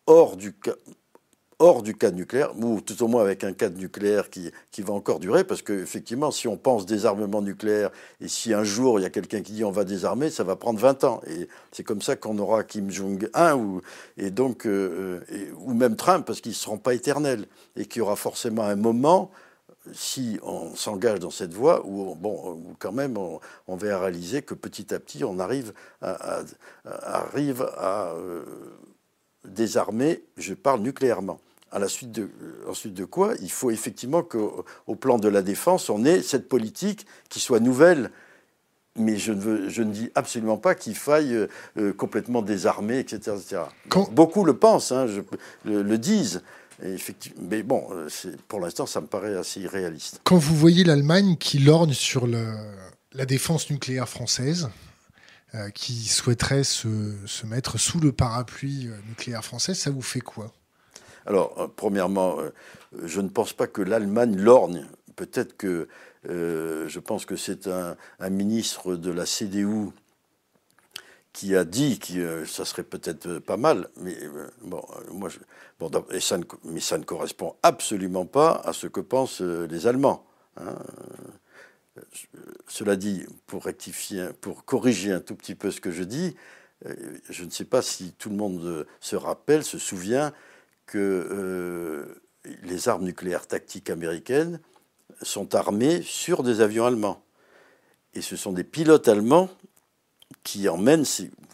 hors 0.07 0.37
du, 0.37 0.55
hors 1.61 1.83
du 1.83 1.95
cadre 1.95 2.17
nucléaire, 2.17 2.57
ou 2.57 2.81
tout 2.81 3.03
au 3.03 3.09
moins 3.09 3.23
avec 3.23 3.43
un 3.43 3.53
cadre 3.53 3.79
nucléaire 3.79 4.31
qui, 4.31 4.51
qui 4.71 4.83
va 4.83 4.93
encore 4.93 5.19
durer, 5.19 5.43
parce 5.43 5.63
qu'effectivement, 5.63 6.31
si 6.31 6.47
on 6.47 6.57
pense 6.57 6.87
désarmement 6.87 7.43
nucléaire, 7.43 7.91
et 8.21 8.29
si 8.29 8.55
un 8.55 8.63
jour 8.63 9.01
il 9.01 9.03
y 9.03 9.07
a 9.07 9.11
quelqu'un 9.11 9.43
qui 9.43 9.53
dit 9.53 9.65
on 9.65 9.73
va 9.73 9.85
désarmer, 9.85 10.31
ça 10.31 10.45
va 10.45 10.55
prendre 10.55 10.79
20 10.79 11.05
ans. 11.05 11.21
Et 11.27 11.49
c'est 11.73 11.83
comme 11.83 12.01
ça 12.01 12.15
qu'on 12.15 12.39
aura 12.39 12.63
Kim 12.63 12.91
Jong-un, 12.91 13.57
ou, 13.57 13.83
et 14.17 14.31
donc, 14.31 14.67
euh, 14.67 15.21
ou 15.59 15.75
même 15.75 15.97
Trump, 15.97 16.25
parce 16.25 16.41
qu'ils 16.41 16.53
ne 16.53 16.57
seront 16.57 16.79
pas 16.79 16.95
éternels, 16.95 17.47
et 17.77 17.87
qu'il 17.87 18.01
y 18.01 18.03
aura 18.03 18.17
forcément 18.17 18.63
un 18.63 18.77
moment 18.77 19.31
si 19.95 20.39
on 20.43 20.75
s'engage 20.77 21.19
dans 21.19 21.31
cette 21.31 21.55
voie, 21.55 21.85
où, 21.87 22.15
bon, 22.15 22.75
quand 22.79 22.93
même 22.93 23.17
on, 23.17 23.41
va 23.77 23.99
réaliser 23.99 24.43
que 24.43 24.55
petit 24.55 24.95
à 24.95 25.01
petit 25.01 25.25
on 25.25 25.39
arrive 25.39 25.73
à, 26.03 26.43
arrive 26.85 27.63
à 27.79 28.13
euh, 28.13 28.45
désarmer, 29.45 30.23
je 30.37 30.53
parle 30.53 30.81
nucléairement 30.81 31.41
à 31.71 31.79
la 31.79 31.89
suite 31.89 32.13
de, 32.13 32.23
euh, 32.23 32.69
ensuite 32.69 32.95
de 32.95 33.05
quoi 33.05 33.35
il 33.41 33.51
faut 33.51 33.71
effectivement 33.71 34.23
qu'au 34.23 34.65
au 34.87 34.95
plan 34.95 35.19
de 35.19 35.29
la 35.29 35.43
défense, 35.43 35.91
on 35.91 36.05
ait 36.05 36.23
cette 36.23 36.49
politique 36.49 37.07
qui 37.29 37.41
soit 37.41 37.61
nouvelle, 37.61 38.11
mais 38.97 39.17
je 39.17 39.33
ne, 39.33 39.41
veux, 39.41 39.69
je 39.69 39.83
ne 39.83 39.93
dis 39.93 40.11
absolument 40.15 40.57
pas 40.57 40.75
qu'il 40.75 40.97
faille 40.97 41.47
complètement 41.97 42.43
désarmer, 42.43 42.99
etc. 42.99 43.37
Beaucoup 44.11 44.45
le 44.45 44.57
pensent, 44.57 44.91
hein, 44.91 45.07
je, 45.07 45.21
le, 45.65 45.99
disent. 45.99 46.43
effectivement, 46.83 47.41
mais 47.49 47.63
bon, 47.63 47.87
pour 48.49 48.59
l'instant, 48.59 48.87
ça 48.87 49.01
me 49.01 49.07
paraît 49.07 49.37
assez 49.37 49.61
irréaliste. 49.61 50.21
Quand 50.25 50.39
vous 50.39 50.57
voyez 50.57 50.83
l'Allemagne 50.83 51.37
qui 51.39 51.61
lorgne 51.61 51.93
sur 51.93 52.27
le, 52.27 52.57
la 53.13 53.25
défense 53.25 53.71
nucléaire 53.71 54.09
française, 54.09 54.69
qui 55.75 56.09
souhaiterait 56.09 56.65
se, 56.65 57.15
se, 57.25 57.47
mettre 57.47 57.79
sous 57.79 58.01
le 58.01 58.11
parapluie 58.11 58.89
nucléaire 59.07 59.45
français, 59.45 59.75
ça 59.75 59.91
vous 59.91 60.03
fait 60.03 60.21
quoi? 60.21 60.53
Alors, 61.29 61.71
premièrement, 61.77 62.39
je 63.05 63.21
ne 63.21 63.29
pense 63.29 63.53
pas 63.53 63.67
que 63.67 63.83
l'Allemagne 63.83 64.35
lorgne. 64.41 64.87
Peut-être 65.15 65.59
que 65.59 65.87
euh, 66.29 66.89
je 66.89 67.01
pense 67.01 67.27
que 67.27 67.37
c'est 67.37 67.69
un, 67.69 67.97
ministre 68.31 68.97
de 68.97 69.11
la 69.11 69.27
CDU 69.27 69.91
qui 71.33 71.55
a 71.55 71.65
dit 71.65 71.99
que 71.99 72.19
euh, 72.19 72.47
ça 72.47 72.65
serait 72.65 72.83
peut-être 72.83 73.39
pas 73.39 73.57
mal, 73.57 73.89
euh, 74.05 74.49
mais 76.65 76.81
ça 76.81 76.99
ne 76.99 77.05
correspond 77.05 77.55
absolument 77.63 78.27
pas 78.27 78.63
à 78.65 78.73
ce 78.73 78.87
que 78.87 79.01
pensent 79.01 79.43
les 79.43 79.87
Allemands. 79.87 80.27
Hein. 80.57 80.77
Cela 82.67 82.97
dit, 82.97 83.27
pour 83.47 83.65
rectifier, 83.65 84.29
pour 84.41 84.65
corriger 84.65 85.13
un 85.13 85.21
tout 85.21 85.35
petit 85.35 85.55
peu 85.55 85.71
ce 85.71 85.81
que 85.81 85.91
je 85.91 86.05
dis, 86.05 86.37
je 87.29 87.45
ne 87.45 87.51
sais 87.51 87.65
pas 87.65 87.83
si 87.83 88.13
tout 88.13 88.31
le 88.31 88.37
monde 88.37 88.87
se 89.01 89.17
rappelle, 89.17 89.65
se 89.65 89.79
souvient 89.79 90.33
que 90.89 92.19
les 92.63 92.89
armes 92.89 93.05
nucléaires 93.05 93.47
tactiques 93.47 93.91
américaines 93.91 94.61
sont 95.23 95.55
armées 95.55 96.03
sur 96.03 96.43
des 96.43 96.61
avions 96.61 96.87
allemands. 96.87 97.23
Et 98.15 98.23
ce 98.23 98.37
sont 98.37 98.53
des 98.53 98.65
pilotes 98.65 99.09
allemands 99.09 99.49
qui, 100.43 100.69
emmènent, 100.69 101.05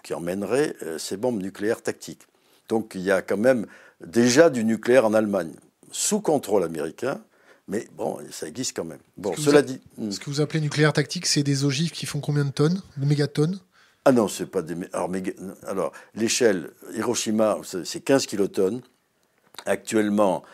qui 0.03 0.15
emmèneraient 0.15 0.75
euh, 0.83 0.99
ces 0.99 1.17
bombes 1.17 1.43
nucléaires 1.43 1.83
tactiques. 1.83 2.23
Donc 2.69 2.93
il 2.95 3.03
y 3.03 3.11
a 3.11 3.23
quand 3.23 3.37
même 3.37 3.67
déjà 4.05 4.51
du 4.51 4.65
nucléaire 4.65 5.05
en 5.05 5.15
Allemagne, 5.15 5.53
sous 5.91 6.21
contrôle 6.21 6.65
américain, 6.65 7.21
mais 7.69 7.89
bon, 7.97 8.19
ça 8.31 8.47
existe 8.47 8.77
quand 8.77 8.85
même. 8.85 8.99
Bon, 9.17 9.35
cela 9.37 9.63
dit. 9.63 9.81
Hmm. 9.97 10.11
Ce 10.11 10.21
que 10.21 10.27
vous 10.27 10.41
appelez 10.41 10.61
nucléaire 10.61 10.93
tactique, 10.93 11.27
c'est 11.27 11.43
des 11.43 11.65
ogives 11.65 11.91
qui 11.91 12.07
font 12.07 12.21
combien 12.21 12.45
de 12.45 12.51
tonnes 12.51 12.81
De 12.97 13.07
mégatonnes? 13.07 13.59
Ah 14.05 14.13
non, 14.13 14.29
c'est 14.29 14.47
pas 14.47 14.61
des. 14.61 14.77
Alors, 14.93 15.11
alors 15.67 15.93
l'échelle, 16.15 16.71
Hiroshima, 16.95 17.59
c'est 17.85 18.01
15 18.01 18.27
kilotonnes. 18.27 18.83
Actuellement, 19.67 20.45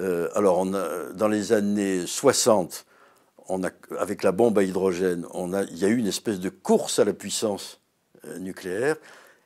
euh, 0.00 0.28
alors, 0.34 0.58
on 0.58 0.74
a, 0.74 1.12
dans 1.14 1.28
les 1.28 1.52
années 1.52 2.06
60, 2.06 2.86
on 3.48 3.62
a, 3.64 3.70
avec 3.98 4.22
la 4.22 4.32
bombe 4.32 4.58
à 4.58 4.62
hydrogène, 4.62 5.26
on 5.32 5.52
a, 5.52 5.62
il 5.64 5.78
y 5.78 5.84
a 5.84 5.88
eu 5.88 5.96
une 5.96 6.06
espèce 6.06 6.40
de 6.40 6.48
course 6.48 6.98
à 6.98 7.04
la 7.04 7.12
puissance 7.12 7.80
euh, 8.26 8.38
nucléaire. 8.38 8.96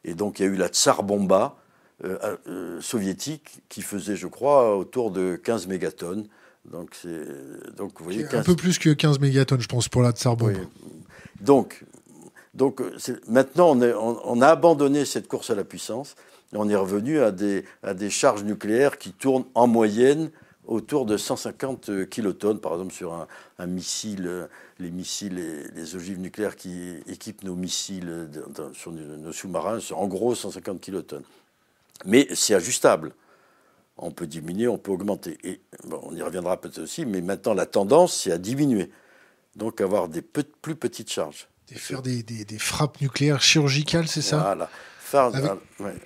Et 0.05 0.14
donc, 0.14 0.38
il 0.38 0.47
y 0.47 0.49
a 0.49 0.49
eu 0.49 0.57
la 0.57 0.68
Tsar 0.68 1.03
Bomba 1.03 1.57
euh, 2.05 2.81
soviétique 2.81 3.61
qui 3.68 3.83
faisait, 3.83 4.16
je 4.16 4.29
crois, 4.29 4.77
autour 4.77 5.11
de 5.11 5.37
15 5.37 5.66
mégatonnes. 5.66 6.29
Donc, 6.71 6.90
donc 7.77 7.99
vous 7.99 8.05
voyez, 8.05 8.27
Un 8.35 8.42
peu 8.42 8.55
plus 8.55 8.79
que 8.79 8.90
15 8.90 9.18
mégatonnes, 9.21 9.61
je 9.61 9.68
pense, 9.68 9.88
pour 9.88 10.03
la 10.03 10.12
Tsar 10.12 10.37
Bomba. 10.37 10.61
Donc, 11.40 11.85
donc 12.55 12.81
maintenant, 13.27 13.77
on, 13.77 14.21
on, 14.25 14.42
a 14.42 14.49
abandonné 14.49 15.05
cette 15.05 15.29
course 15.29 15.51
à 15.51 15.55
la 15.55 15.64
puissance 15.64 16.14
on 16.55 16.69
est 16.69 16.77
revenu 16.77 17.21
à 17.21 17.31
des, 17.31 17.65
à 17.83 17.95
des 17.95 18.11
charges 18.11 18.45
nucléaires 18.45 18.99
qui 18.99 19.13
tournent 19.13 19.47
en 19.55 19.67
moyenne 19.67 20.31
autour 20.67 21.07
de 21.07 21.17
150 21.17 22.09
kilotonnes, 22.09 22.61
par 22.61 22.73
exemple 22.73 22.93
sur 22.93 23.27
un, 23.59 23.67
missile, 23.67 24.49
les 24.79 24.91
missiles, 24.91 25.39
et 25.39 25.69
les 25.75 25.97
ogives 25.97 26.21
nucléaires 26.21 26.57
qui 26.57 26.97
équipent 27.07 27.43
nos 27.43 27.57
missiles 27.57 28.29
sur 28.75 28.93
nos 28.93 29.33
sous-marins, 29.33 29.79
en 29.93 30.07
gros 30.07 30.35
150 30.35 30.81
kilotonnes. 30.81 31.25
Mais 32.05 32.29
c'est 32.35 32.55
ajustable. 32.55 33.13
On 33.97 34.13
peut 34.13 34.27
diminuer, 34.27 34.69
on 34.69 34.79
peut 34.79 34.93
augmenter. 34.93 35.39
Et 35.43 35.61
on 35.91 36.15
y 36.15 36.23
reviendra 36.23 36.61
peut-être 36.61 36.83
aussi, 36.83 37.05
mais 37.05 37.21
maintenant 37.21 37.55
la 37.55 37.67
tendance, 37.67 38.15
c'est 38.15 38.31
à 38.31 38.39
diminuer. 38.39 38.91
Donc 39.57 39.81
avoir 39.81 40.09
des 40.09 40.23
plus 40.23 40.77
petites 40.77 41.11
charges. 41.11 41.49
Faire 41.75 42.03
des, 42.03 42.23
des, 42.23 42.45
des 42.45 42.59
frappes 42.59 43.01
nucléaires 43.01 43.43
chirurgicales, 43.43 44.07
c'est 44.07 44.23
ça? 44.23 44.39
Voilà. 44.39 44.71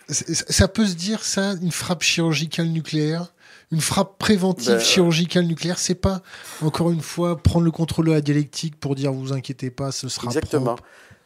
Ça 0.08 0.68
peut 0.68 0.86
se 0.86 0.94
dire 0.94 1.24
ça, 1.24 1.54
une 1.60 1.72
frappe 1.72 2.02
chirurgicale 2.02 2.68
nucléaire? 2.68 3.32
Une 3.70 3.80
frappe 3.80 4.18
préventive 4.18 4.72
ben, 4.72 4.80
chirurgicale 4.80 5.46
nucléaire, 5.46 5.78
c'est 5.78 5.94
pas 5.94 6.20
encore 6.60 6.90
une 6.90 7.00
fois 7.00 7.38
prendre 7.38 7.64
le 7.64 7.70
contrôle 7.70 8.06
de 8.06 8.12
la 8.12 8.20
dialectique 8.20 8.78
pour 8.78 8.94
dire 8.94 9.12
vous 9.14 9.32
inquiétez 9.32 9.70
pas, 9.70 9.92
ce 9.92 10.10
sera 10.10 10.26
exactement. 10.26 10.76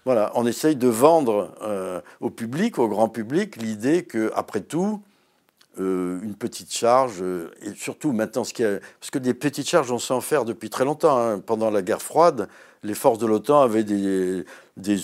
Voilà, 0.05 0.31
on 0.37 0.47
essaye 0.47 0.77
de 0.77 0.87
vendre 0.87 1.53
euh, 1.63 2.01
au 2.21 2.31
public, 2.31 2.79
au 2.79 2.87
grand 2.87 3.09
public, 3.09 3.57
l'idée 3.57 4.05
que 4.05 4.31
après 4.37 4.61
tout, 4.61 5.03
euh, 5.81 6.21
une 6.23 6.37
petite 6.37 6.73
charge, 6.73 7.17
euh, 7.21 7.51
et 7.61 7.75
surtout 7.75 8.13
maintenant, 8.13 8.45
ce 8.45 8.55
qui 8.55 8.63
parce 8.63 9.11
que 9.11 9.19
des 9.19 9.35
petites 9.35 9.69
charges, 9.69 9.91
on 9.91 9.99
sait 9.99 10.15
en 10.15 10.21
faire 10.21 10.45
depuis 10.45 10.71
très 10.71 10.85
longtemps. 10.85 11.19
Hein. 11.19 11.41
Pendant 11.41 11.71
la 11.71 11.83
guerre 11.83 12.01
froide, 12.01 12.49
les 12.83 12.95
forces 12.95 13.19
de 13.19 13.27
l'OTAN 13.27 13.61
avaient 13.61 13.85
des, 13.85 14.45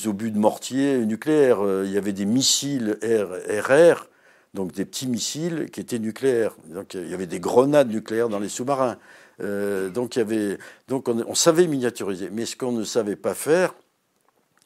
obus 0.07 0.31
de 0.31 0.39
mortier 0.39 1.05
nucléaires. 1.05 1.65
Euh, 1.65 1.85
il 1.87 1.93
y 1.93 1.99
avait 1.99 2.13
des 2.13 2.25
missiles 2.25 2.99
RR, 3.03 4.09
donc 4.55 4.73
des 4.73 4.85
petits 4.85 5.07
missiles 5.07 5.71
qui 5.71 5.81
étaient 5.81 5.99
nucléaires. 5.99 6.55
Donc 6.67 6.95
il 6.95 7.09
y 7.09 7.15
avait 7.15 7.27
des 7.27 7.41
grenades 7.41 7.91
nucléaires 7.91 8.29
dans 8.29 8.39
les 8.39 8.49
sous-marins. 8.49 8.97
avait, 9.41 10.59
donc 10.89 11.09
on, 11.09 11.35
savait 11.35 11.67
miniaturiser. 11.67 12.31
Mais 12.31 12.47
ce 12.47 12.57
qu'on 12.57 12.73
ne 12.73 12.85
savait 12.85 13.17
pas 13.17 13.35
faire, 13.35 13.75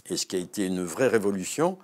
et 0.08 0.16
ce 0.16 0.26
qui 0.26 0.36
a 0.36 0.38
été 0.38 0.66
une 0.66 0.84
vraie 0.84 1.08
révolution, 1.08 1.78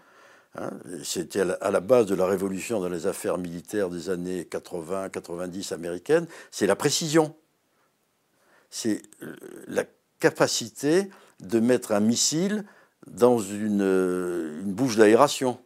Hein, 0.55 0.71
c'était 1.03 1.41
à 1.41 1.71
la 1.71 1.81
base 1.81 2.07
de 2.07 2.15
la 2.15 2.27
révolution 2.27 2.81
dans 2.81 2.91
les 2.91 3.07
affaires 3.07 3.39
militaires 3.39 3.89
des 3.89 4.11
années 4.11 4.43
80-90 4.43 5.73
américaines, 5.73 6.27
c'est 6.51 6.67
la 6.67 6.77
précision. 6.77 7.35
C'est 8.69 9.01
euh, 9.23 9.35
la 9.67 9.85
capacité 10.23 11.11
de 11.41 11.59
mettre 11.59 11.91
un 11.91 11.99
missile 11.99 12.65
dans 13.09 13.41
une, 13.41 13.83
euh, 13.83 14.63
bouche 14.63 14.95
d'aération, 14.95 15.59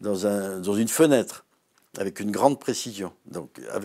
dans, 0.00 0.16
dans, 0.58 0.74
une 0.74 0.88
fenêtre, 0.88 1.44
avec 1.98 2.18
une 2.20 2.30
grande 2.30 2.58
précision. 2.58 3.12
Donc, 3.26 3.58
euh, 3.58 3.80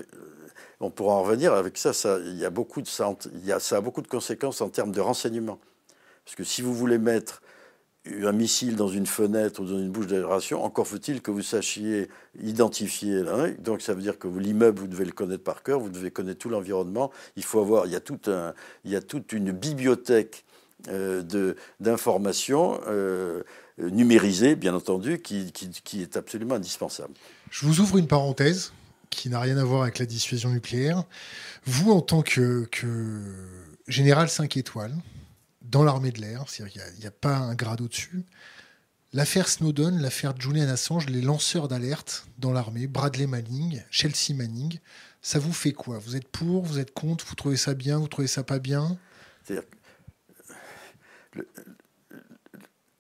on 0.80 0.90
pourra 0.90 1.16
en 1.16 1.24
revenir 1.24 1.54
avec 1.54 1.78
ça. 1.78 1.92
ça, 1.92 2.18
il 2.20 2.38
y 2.38 2.46
a 2.46 2.50
beaucoup 2.50 2.82
de, 2.82 2.88
ça, 2.88 3.14
il 3.44 3.52
a, 3.52 3.60
ça 3.60 3.76
a 3.76 3.82
beaucoup 3.82 4.02
de 4.02 4.08
conséquences 4.08 4.62
en 4.62 4.70
termes 4.70 4.94
de 4.94 5.02
renseignement. 5.02 5.60
Parce 6.24 6.38
que 6.38 6.46
si 6.46 6.62
vous 6.62 6.74
voulez 6.74 6.98
mettre 6.98 7.42
un 8.24 8.32
missile 8.32 8.76
dans 8.76 8.88
une 8.88 9.06
fenêtre 9.06 9.62
ou 9.62 9.66
dans 9.66 9.80
une 9.80 9.90
bouche 9.90 10.08
d'aération, 10.08 10.64
encore 10.64 10.88
faut-il 10.88 11.22
que 11.22 11.32
vous 11.32 11.42
sachiez 11.42 12.10
identifier. 12.42 13.24
Donc 13.60 13.82
ça 13.82 13.94
veut 13.94 14.02
dire 14.02 14.18
que 14.18 14.28
l'immeuble, 14.28 14.80
vous 14.82 14.88
devez 14.88 15.06
le 15.06 15.12
connaître 15.12 15.44
par 15.44 15.64
cœur, 15.64 15.80
vous 15.80 15.90
devez 15.90 16.12
connaître 16.12 16.40
tout 16.40 16.50
l'environnement. 16.50 17.12
Il 17.36 17.44
faut 17.44 17.60
avoir, 17.60 17.86
il 17.86 17.92
y 17.92 17.96
a, 17.96 19.02
toute 19.02 19.34
une 19.34 19.52
bibliothèque 19.52 20.46
euh, 20.88 21.54
d'informations 21.80 22.80
euh, 22.88 23.44
numérisées, 23.78 24.56
bien 24.56 24.74
entendu, 24.74 25.20
qui, 25.20 25.52
qui, 25.52 26.02
est 26.02 26.18
absolument 26.18 26.56
indispensable. 26.56 27.14
Je 27.52 27.66
vous 27.66 27.80
ouvre 27.82 27.98
une 27.98 28.08
parenthèse 28.08 28.74
qui 29.10 29.30
n'a 29.30 29.40
rien 29.40 29.58
à 29.58 29.64
voir 29.64 29.84
avec 29.84 30.00
la 30.00 30.06
dissuasion 30.06 30.50
nucléaire. 30.50 31.04
Vous, 31.66 31.92
en 31.92 32.02
tant 32.02 32.22
que, 32.22 32.66
que 32.72 33.22
général 33.88 34.30
5 34.30 34.56
étoiles, 34.58 34.94
dans 35.70 35.84
l'armée 35.84 36.12
de 36.12 36.22
l'air, 36.22 36.46
c'est-à-dire 36.48 36.74
qu'il 36.74 37.00
n'y 37.00 37.06
a, 37.06 37.12
pas 37.12 37.36
un 37.38 37.56
grade 37.56 37.82
au-dessus. 37.82 38.26
L'affaire 39.14 39.48
Snowden, 39.48 40.02
l'affaire 40.02 40.34
Julian 40.40 40.68
Assange, 40.68 41.08
les 41.08 41.22
lanceurs 41.22 41.68
d'alerte 41.68 42.28
dans 42.38 42.52
l'armée, 42.52 42.88
Bradley 42.88 43.28
Manning, 43.28 43.84
Chelsea 43.90 44.36
Manning, 44.36 44.80
ça 45.22 45.40
vous 45.40 45.54
fait 45.54 45.74
quoi? 45.74 45.98
Vous 46.00 46.16
êtes 46.16 46.28
pour, 46.28 46.64
vous 46.64 46.80
êtes 46.80 46.94
contre, 46.94 47.26
vous 47.26 47.36
trouvez 47.36 47.58
ça 47.58 47.74
bien, 47.74 47.98
vous 47.98 48.08
trouvez 48.08 48.28
ça 48.28 48.44
pas 48.44 48.60
bien? 48.60 48.98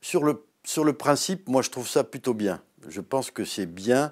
Sur, 0.02 0.24
le, 0.24 0.44
sur 0.64 0.84
le 0.84 0.94
principe, 0.94 1.48
moi 1.48 1.62
je 1.62 1.70
trouve 1.70 1.88
ça 1.88 2.04
plutôt 2.04 2.34
bien. 2.34 2.62
Je 2.88 3.02
pense 3.02 3.30
que 3.30 3.46
c'est 3.46 3.68
bien 3.68 4.12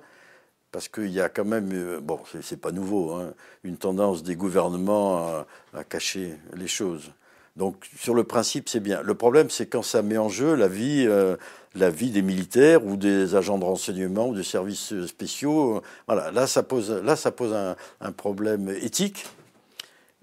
parce 0.72 0.88
qu'il 0.88 1.10
y 1.10 1.22
a 1.22 1.30
quand 1.30 1.46
même, 1.46 1.72
euh, 1.74 2.00
bon, 2.00 2.20
c'est 2.42 2.62
pas 2.62 2.72
nouveau, 2.72 3.14
hein, 3.14 3.34
une 3.64 3.78
tendance 3.78 4.22
des 4.22 4.36
gouvernements 4.36 5.46
à 5.74 5.84
cacher 5.84 6.38
les 6.54 6.68
choses. 6.68 7.12
Donc 7.58 7.90
sur 7.98 8.14
le 8.14 8.24
principe, 8.24 8.70
c'est 8.70 8.80
bien. 8.80 9.02
Le 9.02 9.16
problème, 9.16 9.50
c'est 9.50 9.66
quand 9.66 9.82
ça 9.82 10.04
met 10.04 10.18
en 10.18 10.30
jeu 10.30 10.54
la 10.56 10.68
vie, 10.68 11.06
euh, 11.08 11.36
la 11.74 11.90
vie 11.90 12.12
des 12.12 12.22
militaires 12.22 12.86
ou 12.86 12.98
des 12.98 13.34
agents 13.34 13.58
de 13.58 13.66
renseignement 13.66 14.30
ou 14.30 14.36
des 14.36 14.44
services 14.44 14.94
spéciaux. 15.08 15.82
Voilà, 16.06 16.32
là 16.32 16.46
ça 16.46 16.62
pose, 16.62 16.92
là 16.92 17.16
ça 17.16 17.32
pose 17.32 17.56
un, 17.56 18.12
problème 18.12 18.70
éthique. 18.70 19.26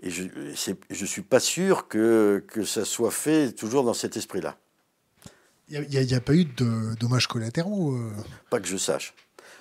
Et 0.01 0.11
je 0.11 0.23
ne 0.23 1.07
suis 1.07 1.23
pas 1.23 1.41
sûr 1.41 1.89
que, 1.89 2.45
que 2.47 2.63
ça 2.63 2.85
soit 2.85 3.11
fait 3.11 3.51
toujours 3.53 3.83
dans 3.83 3.95
cet 3.95 4.17
esprit-là. 4.17 4.57
Il 5.71 5.81
n'y 5.89 6.15
a, 6.15 6.21
pas 6.21 6.35
eu 6.35 6.45
de 6.45 6.95
dommages 7.01 7.27
collatéraux 7.27 7.95
euh 7.95 8.13
Pas 8.51 8.61
que 8.61 8.69
je 8.69 8.77
sache. 8.77 9.15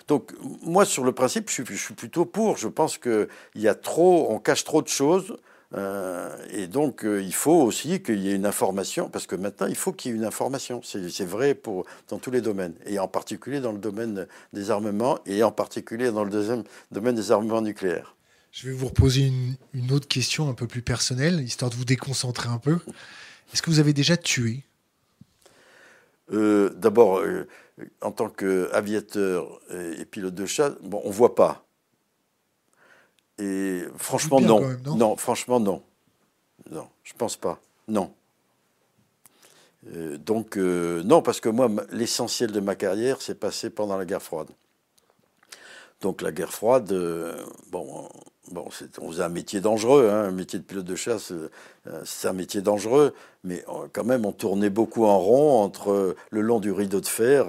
Donc 0.08 0.34
moi, 0.62 0.86
sur 0.86 1.06
le 1.06 1.14
principe, 1.14 1.50
je 1.50 1.54
suis, 1.54 1.66
je 1.66 1.76
suis 1.76 1.94
plutôt 1.94 2.26
pour. 2.26 2.58
Je 2.58 2.68
pense 2.68 2.98
qu'il 3.00 3.28
y 3.56 3.68
a 3.68 3.74
trop, 3.74 4.28
on 4.30 4.38
cache 4.38 4.64
trop 4.64 4.82
de 4.82 4.90
choses 4.90 5.38
et 5.76 6.68
donc, 6.68 7.04
il 7.04 7.34
faut 7.34 7.62
aussi 7.62 8.02
qu'il 8.02 8.20
y 8.20 8.30
ait 8.30 8.36
une 8.36 8.46
information, 8.46 9.10
parce 9.10 9.26
que 9.26 9.36
maintenant, 9.36 9.68
il 9.68 9.76
faut 9.76 9.92
qu'il 9.92 10.12
y 10.12 10.14
ait 10.14 10.18
une 10.18 10.26
information. 10.26 10.82
C'est 10.84 11.26
vrai 11.26 11.56
pour, 11.56 11.86
dans 12.10 12.20
tous 12.20 12.32
les 12.32 12.42
domaines, 12.42 12.76
et 12.86 13.00
en 13.00 13.08
particulier 13.08 13.60
dans 13.60 13.72
le 13.72 13.80
domaine 13.80 14.28
des 14.54 14.72
armements, 14.72 15.20
et 15.26 15.42
en 15.44 15.52
particulier 15.52 16.12
dans 16.12 16.24
le 16.24 16.30
deuxième 16.30 16.64
domaine 16.92 17.16
des 17.16 17.32
armements 17.32 17.62
nucléaires. 17.62 18.16
Je 18.52 18.68
vais 18.68 18.74
vous 18.74 18.88
reposer 18.88 19.22
une, 19.22 19.56
une 19.74 19.92
autre 19.92 20.08
question 20.08 20.48
un 20.48 20.54
peu 20.54 20.68
plus 20.68 20.84
personnelle, 20.84 21.42
histoire 21.42 21.72
de 21.72 21.76
vous 21.76 21.86
déconcentrer 21.86 22.50
un 22.50 22.60
peu. 22.60 22.78
Est-ce 23.52 23.64
que 23.64 23.72
vous 23.72 23.80
avez 23.80 23.94
déjà 23.94 24.16
tué? 24.16 24.64
D'abord, 26.32 27.22
en 28.02 28.12
tant 28.12 28.30
qu'aviateur 28.30 29.60
et, 29.72 30.06
pilote 30.06 30.34
de 30.34 30.46
chasse, 30.46 30.74
bon, 30.82 31.02
on 31.04 31.12
voit 31.12 31.36
pas. 31.36 31.63
Et 33.40 33.84
franchement, 33.98 34.40
non. 34.40 34.62
non. 34.86 35.16
franchement, 35.16 35.60
non. 35.60 35.82
Non, 36.72 36.88
je 37.04 37.14
pense 37.14 37.36
pas. 37.36 37.60
Non. 37.88 38.14
Euh, 39.92 40.18
donc, 40.18 40.58
euh, 40.58 41.04
non, 41.04 41.22
parce 41.22 41.40
que 41.40 41.50
moi, 41.50 41.70
l'essentiel 41.92 42.52
de 42.52 42.60
ma 42.60 42.76
carrière 42.76 43.22
s'est 43.22 43.36
passé 43.36 43.70
pendant 43.70 43.98
la 43.98 44.06
guerre 44.06 44.22
froide. 44.22 44.48
Donc, 46.02 46.22
la 46.22 46.32
guerre 46.32 46.54
froide, 46.54 46.92
euh, 46.92 47.44
bon, 47.72 48.10
Bon, 48.52 48.68
on 49.00 49.10
faisait 49.10 49.24
un 49.24 49.30
métier 49.30 49.62
dangereux, 49.62 50.10
hein, 50.12 50.26
un 50.26 50.32
métier 50.32 50.60
de 50.60 50.66
pilote 50.66 50.84
de 50.86 50.96
chasse, 50.96 51.32
c'est 52.04 52.28
un 52.28 52.34
métier 52.34 52.62
dangereux, 52.62 53.14
mais 53.46 53.64
quand 53.94 54.04
même, 54.04 54.26
on 54.26 54.34
tournait 54.34 54.70
beaucoup 54.70 55.06
en 55.06 55.18
rond 55.18 55.62
entre 55.62 56.18
le 56.30 56.42
long 56.42 56.60
du 56.60 56.74
rideau 56.74 57.00
de 57.00 57.08
fer 57.08 57.46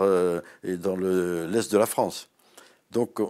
et 0.63 0.77
dans 0.77 0.95
l'est 0.95 1.71
de 1.71 1.79
la 1.79 1.87
France. 1.87 2.29
Donc, 2.95 3.21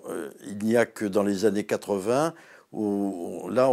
il 0.47 0.59
n'y 0.59 0.77
a 0.77 0.87
que 0.87 1.05
dans 1.05 1.25
les 1.25 1.47
années 1.47 1.65
80 1.65 2.35
où, 2.73 3.49
là, 3.51 3.71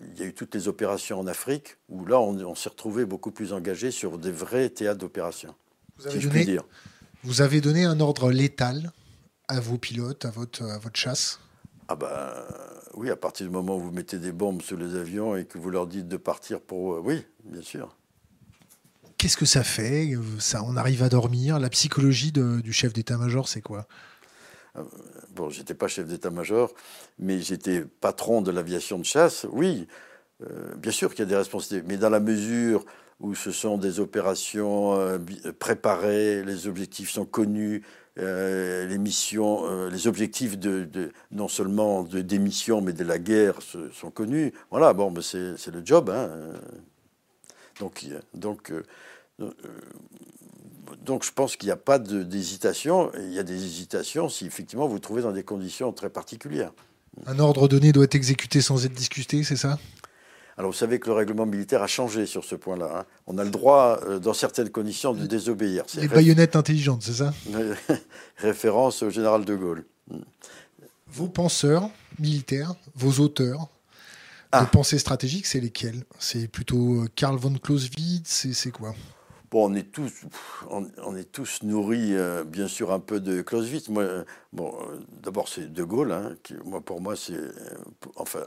il 0.00 0.18
y 0.18 0.22
a 0.22 0.26
eu 0.26 0.32
toutes 0.32 0.54
les 0.54 0.68
opérations 0.68 1.20
en 1.20 1.26
Afrique, 1.26 1.76
où 1.88 2.06
là, 2.06 2.20
on, 2.20 2.54
s'est 2.54 2.68
retrouvé 2.68 3.04
beaucoup 3.04 3.30
plus 3.30 3.52
engagé 3.52 3.90
sur 3.90 4.18
des 4.18 4.30
vrais 4.30 4.68
théâtres 4.70 5.00
d'opération. 5.00 5.54
Vous, 5.98 6.10
si 6.10 6.58
vous 7.24 7.40
avez 7.40 7.60
donné 7.60 7.84
un 7.84 7.98
ordre 8.00 8.30
létal 8.30 8.92
à 9.48 9.60
vos 9.60 9.78
pilotes, 9.78 10.24
à 10.24 10.30
votre, 10.30 10.62
à 10.64 10.78
votre 10.78 10.98
chasse? 10.98 11.40
Ah 11.88 11.96
ben 11.96 12.32
oui, 12.94 13.10
à 13.10 13.16
partir 13.16 13.46
du 13.46 13.52
moment 13.52 13.76
où 13.76 13.80
vous 13.80 13.90
mettez 13.90 14.18
des 14.18 14.32
bombes 14.32 14.62
sur 14.62 14.76
les 14.76 14.94
avions 14.94 15.36
et 15.36 15.44
que 15.44 15.58
vous 15.58 15.70
leur 15.70 15.86
dites 15.86 16.08
de 16.08 16.16
partir 16.16 16.60
pour... 16.60 16.94
Euh, 16.94 17.00
oui, 17.02 17.24
bien 17.44 17.62
sûr. 17.62 17.96
Qu'est-ce 19.18 19.36
que 19.36 19.46
ça 19.46 19.64
fait? 19.64 20.12
Ça, 20.38 20.62
On 20.64 20.76
arrive 20.76 21.02
à 21.02 21.08
dormir? 21.08 21.58
La 21.58 21.70
psychologie 21.70 22.32
du 22.32 22.72
chef 22.72 22.92
d'état-major, 22.92 23.48
c'est 23.48 23.62
quoi? 23.62 23.86
Euh, 24.76 24.84
Bon, 25.36 25.50
j'étais 25.50 25.74
pas 25.74 25.86
chef 25.86 26.06
d'état-major, 26.06 26.72
mais 27.18 27.40
j'étais 27.40 27.82
patron 27.82 28.42
de 28.42 28.50
l'aviation 28.50 28.98
de 28.98 29.04
chasse, 29.04 29.46
oui. 29.52 29.86
Euh, 30.42 30.74
bien 30.76 30.92
sûr 30.92 31.10
qu'il 31.10 31.20
y 31.20 31.22
a 31.22 31.30
des 31.30 31.36
responsabilités, 31.36 31.86
mais 31.88 31.96
dans 31.96 32.10
la 32.10 32.20
mesure 32.20 32.84
où 33.20 33.34
ce 33.34 33.50
sont 33.52 33.78
des 33.78 34.00
opérations 34.00 34.98
préparées, 35.58 36.42
les 36.42 36.66
objectifs 36.66 37.10
sont 37.10 37.24
connus, 37.24 37.82
euh, 38.18 38.86
les 38.86 38.96
missions, 38.96 39.70
euh, 39.70 39.90
les 39.90 40.06
objectifs 40.06 40.58
de, 40.58 41.12
non 41.32 41.48
seulement 41.48 42.02
de 42.02 42.22
démission 42.22 42.80
mais 42.80 42.94
de 42.94 43.04
la 43.04 43.18
guerre 43.18 43.58
sont 43.92 44.10
connus. 44.10 44.54
Voilà, 44.70 44.94
bon, 44.94 45.10
mais 45.10 45.20
c'est 45.22 45.70
le 45.70 45.84
job. 45.84 46.08
Hein. 46.08 46.30
Donc, 47.78 48.06
donc, 48.32 48.72
euh, 48.72 49.50
donc, 51.04 51.24
je 51.24 51.32
pense 51.32 51.56
qu'il 51.56 51.66
n'y 51.66 51.72
a 51.72 51.76
pas 51.76 51.98
d'hésitation. 51.98 53.10
Il 53.18 53.32
y 53.32 53.38
a 53.38 53.42
des 53.42 53.64
hésitations 53.64 54.28
si 54.28 54.46
effectivement 54.46 54.86
vous 54.86 54.94
vous 54.94 54.98
trouvez 54.98 55.22
dans 55.22 55.32
des 55.32 55.42
conditions 55.42 55.92
très 55.92 56.10
particulières. 56.10 56.72
Un 57.26 57.38
ordre 57.38 57.68
donné 57.68 57.92
doit 57.92 58.04
être 58.04 58.14
exécuté 58.14 58.60
sans 58.60 58.84
être 58.84 58.92
discuté, 58.92 59.42
c'est 59.42 59.56
ça? 59.56 59.78
Alors 60.58 60.70
vous 60.70 60.76
savez 60.76 60.98
que 60.98 61.08
le 61.08 61.12
règlement 61.12 61.44
militaire 61.44 61.82
a 61.82 61.86
changé 61.86 62.24
sur 62.24 62.44
ce 62.44 62.54
point-là. 62.54 63.00
Hein. 63.00 63.04
On 63.26 63.36
a 63.36 63.44
le 63.44 63.50
droit, 63.50 64.00
euh, 64.06 64.18
dans 64.18 64.32
certaines 64.32 64.70
conditions, 64.70 65.12
de 65.12 65.26
désobéir. 65.26 65.84
Les 65.96 66.08
baïonnettes 66.08 66.56
intelligentes, 66.56 67.02
c'est 67.02 67.14
ça? 67.14 67.34
Référence 68.38 69.02
au 69.02 69.10
général 69.10 69.44
de 69.44 69.54
Gaulle. 69.54 69.84
Vos 71.08 71.28
penseurs 71.28 71.90
militaires, 72.18 72.74
vos 72.94 73.22
auteurs 73.22 73.68
ah. 74.52 74.64
de 74.64 74.70
pensée 74.70 74.98
stratégique, 74.98 75.46
c'est 75.46 75.60
lesquels? 75.60 76.04
C'est 76.18 76.48
plutôt 76.48 77.02
euh, 77.02 77.08
Karl 77.14 77.36
von 77.36 77.54
Clausewitz 77.54 78.46
C'est 78.52 78.70
quoi? 78.70 78.94
Bon, 79.50 79.70
on 79.70 79.74
est 79.74 79.92
tous, 79.92 80.12
on, 80.70 81.16
est 81.16 81.30
tous 81.30 81.62
nourris, 81.62 82.14
euh, 82.14 82.44
bien 82.44 82.68
sûr, 82.68 82.92
un 82.92 83.00
peu 83.00 83.20
de 83.20 83.42
Clausewitz. 83.42 83.88
Moi, 83.88 84.24
bon, 84.52 84.74
d'abord 85.22 85.48
c'est 85.48 85.72
De 85.72 85.84
Gaulle. 85.84 86.12
Hein, 86.12 86.34
moi, 86.64 86.80
pour 86.80 87.00
moi, 87.00 87.14
c'est, 87.16 87.38
enfin, 88.16 88.40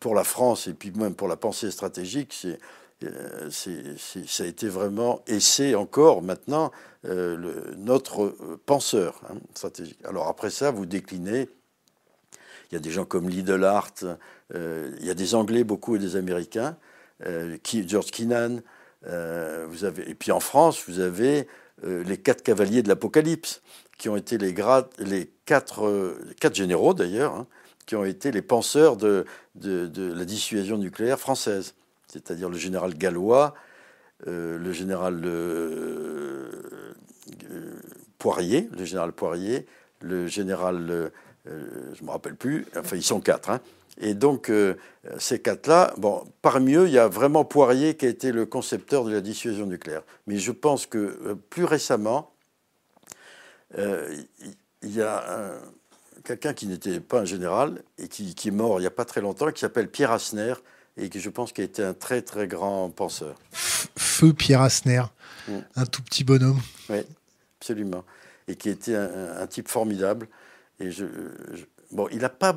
pour 0.00 0.14
la 0.14 0.24
France 0.24 0.66
et 0.66 0.74
puis 0.74 0.90
même 0.92 1.14
pour 1.14 1.28
la 1.28 1.36
pensée 1.36 1.70
stratégique, 1.70 2.32
c'est, 2.32 2.58
euh, 3.04 3.48
ça 3.50 4.42
a 4.42 4.46
été 4.46 4.68
vraiment, 4.68 5.22
et 5.26 5.38
c'est 5.38 5.74
encore 5.74 6.22
maintenant, 6.22 6.72
euh, 7.04 7.72
notre 7.76 8.24
euh, 8.24 8.60
penseur 8.66 9.20
hein, 9.30 9.36
stratégique. 9.54 9.98
Alors 10.04 10.26
après 10.26 10.50
ça, 10.50 10.72
vous 10.72 10.84
déclinez, 10.84 11.48
il 12.70 12.74
y 12.74 12.76
a 12.76 12.80
des 12.80 12.90
gens 12.90 13.04
comme 13.04 13.28
Lidl 13.28 13.64
il 14.54 15.06
y 15.06 15.10
a 15.10 15.14
des 15.14 15.34
Anglais 15.34 15.62
beaucoup 15.62 15.96
et 15.96 15.98
des 15.98 16.16
Américains, 16.16 16.76
George 17.64 18.10
Kennan, 18.10 18.62
vous 19.04 19.84
avez, 19.84 20.08
et 20.10 20.14
puis 20.14 20.32
en 20.32 20.40
France, 20.40 20.84
vous 20.88 21.00
avez 21.00 21.46
les 21.82 22.16
quatre 22.16 22.42
cavaliers 22.42 22.82
de 22.82 22.88
l'Apocalypse, 22.88 23.62
qui 23.98 24.08
ont 24.08 24.16
été 24.16 24.38
les, 24.38 24.54
les 24.98 25.30
quatre, 25.44 26.16
généraux 26.52 26.94
d'ailleurs, 26.94 27.34
hein, 27.34 27.46
qui 27.86 27.96
ont 27.96 28.04
été 28.04 28.30
les 28.30 28.42
penseurs 28.42 28.96
de, 28.96 29.24
de, 29.54 30.12
la 30.12 30.24
dissuasion 30.24 30.78
nucléaire 30.78 31.18
française, 31.18 31.74
c'est-à-dire 32.06 32.48
le 32.48 32.58
général 32.58 32.94
Gallois, 32.94 33.54
euh, 34.26 34.58
le 34.58 34.72
général 34.72 35.22
euh, 35.24 36.50
euh, 37.50 37.80
Poirier, 38.18 38.68
le 38.76 38.84
général 38.84 39.12
Poirier, 39.12 39.66
le 40.00 40.26
général, 40.26 41.10
je 41.94 42.00
ne 42.00 42.06
me 42.06 42.10
rappelle 42.10 42.36
plus, 42.36 42.66
enfin 42.76 42.96
ils 42.96 43.02
sont 43.02 43.20
quatre. 43.20 43.50
Hein. 43.50 43.60
Et 44.00 44.14
donc 44.14 44.52
ces 45.18 45.40
quatre-là, 45.40 45.92
bon, 45.96 46.24
parmi 46.40 46.74
eux, 46.74 46.86
il 46.86 46.92
y 46.92 46.98
a 46.98 47.08
vraiment 47.08 47.44
Poirier 47.44 47.96
qui 47.96 48.06
a 48.06 48.08
été 48.08 48.30
le 48.30 48.46
concepteur 48.46 49.04
de 49.04 49.12
la 49.12 49.20
dissuasion 49.20 49.66
nucléaire. 49.66 50.02
Mais 50.28 50.38
je 50.38 50.52
pense 50.52 50.86
que 50.86 51.36
plus 51.50 51.64
récemment, 51.64 52.30
il 53.76 54.26
y 54.82 55.02
a 55.02 55.24
un 55.36 55.58
quelqu'un 56.28 56.52
qui 56.52 56.66
n'était 56.66 57.00
pas 57.00 57.20
un 57.20 57.24
général 57.24 57.82
et 57.96 58.08
qui, 58.08 58.34
est 58.44 58.50
mort 58.50 58.78
il 58.78 58.82
n'y 58.82 58.86
a 58.86 58.90
pas 58.90 59.06
très 59.06 59.22
longtemps, 59.22 59.50
qui 59.50 59.60
s'appelle 59.60 59.88
Pierre 59.88 60.12
Asner 60.12 60.54
et 60.98 61.08
qui, 61.08 61.20
je 61.20 61.30
pense, 61.30 61.52
qui 61.52 61.62
a 61.62 61.64
été 61.64 61.82
un 61.82 61.94
très 61.94 62.22
très 62.22 62.46
grand 62.46 62.90
penseur. 62.90 63.36
Feu 63.52 64.34
Pierre 64.34 64.60
Asner, 64.60 65.02
mm. 65.48 65.58
un 65.76 65.86
tout 65.86 66.02
petit 66.02 66.24
bonhomme. 66.24 66.60
Oui, 66.90 66.98
absolument. 67.60 68.04
Et 68.46 68.56
qui 68.56 68.68
était 68.68 68.96
un, 68.96 69.46
type 69.46 69.68
formidable. 69.68 70.28
Et 70.80 70.90
je, 70.90 71.04
bon, 71.92 72.08
il 72.12 72.18
n'a 72.18 72.28
pas, 72.28 72.56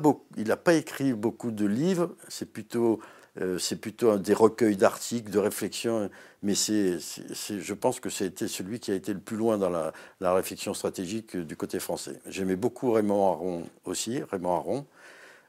pas 0.64 0.74
écrit 0.74 1.12
beaucoup 1.12 1.50
de 1.50 1.66
livres, 1.66 2.14
c'est 2.28 2.50
plutôt 2.50 3.00
euh, 3.40 3.58
plutôt 3.80 4.18
des 4.18 4.34
recueils 4.34 4.76
d'articles, 4.76 5.30
de 5.30 5.38
réflexions, 5.38 6.10
mais 6.42 6.54
c'est, 6.54 6.98
je 6.98 7.72
pense 7.72 7.98
que 7.98 8.10
c'était 8.10 8.46
celui 8.46 8.78
qui 8.78 8.90
a 8.90 8.94
été 8.94 9.14
le 9.14 9.20
plus 9.20 9.38
loin 9.38 9.56
dans 9.56 9.70
la, 9.70 10.34
réflexion 10.34 10.74
stratégique 10.74 11.36
du 11.36 11.56
côté 11.56 11.80
français. 11.80 12.20
J'aimais 12.28 12.56
beaucoup 12.56 12.92
Raymond 12.92 13.26
Aron 13.26 13.62
aussi, 13.86 14.22
Raymond 14.30 14.56
Aron. 14.56 14.86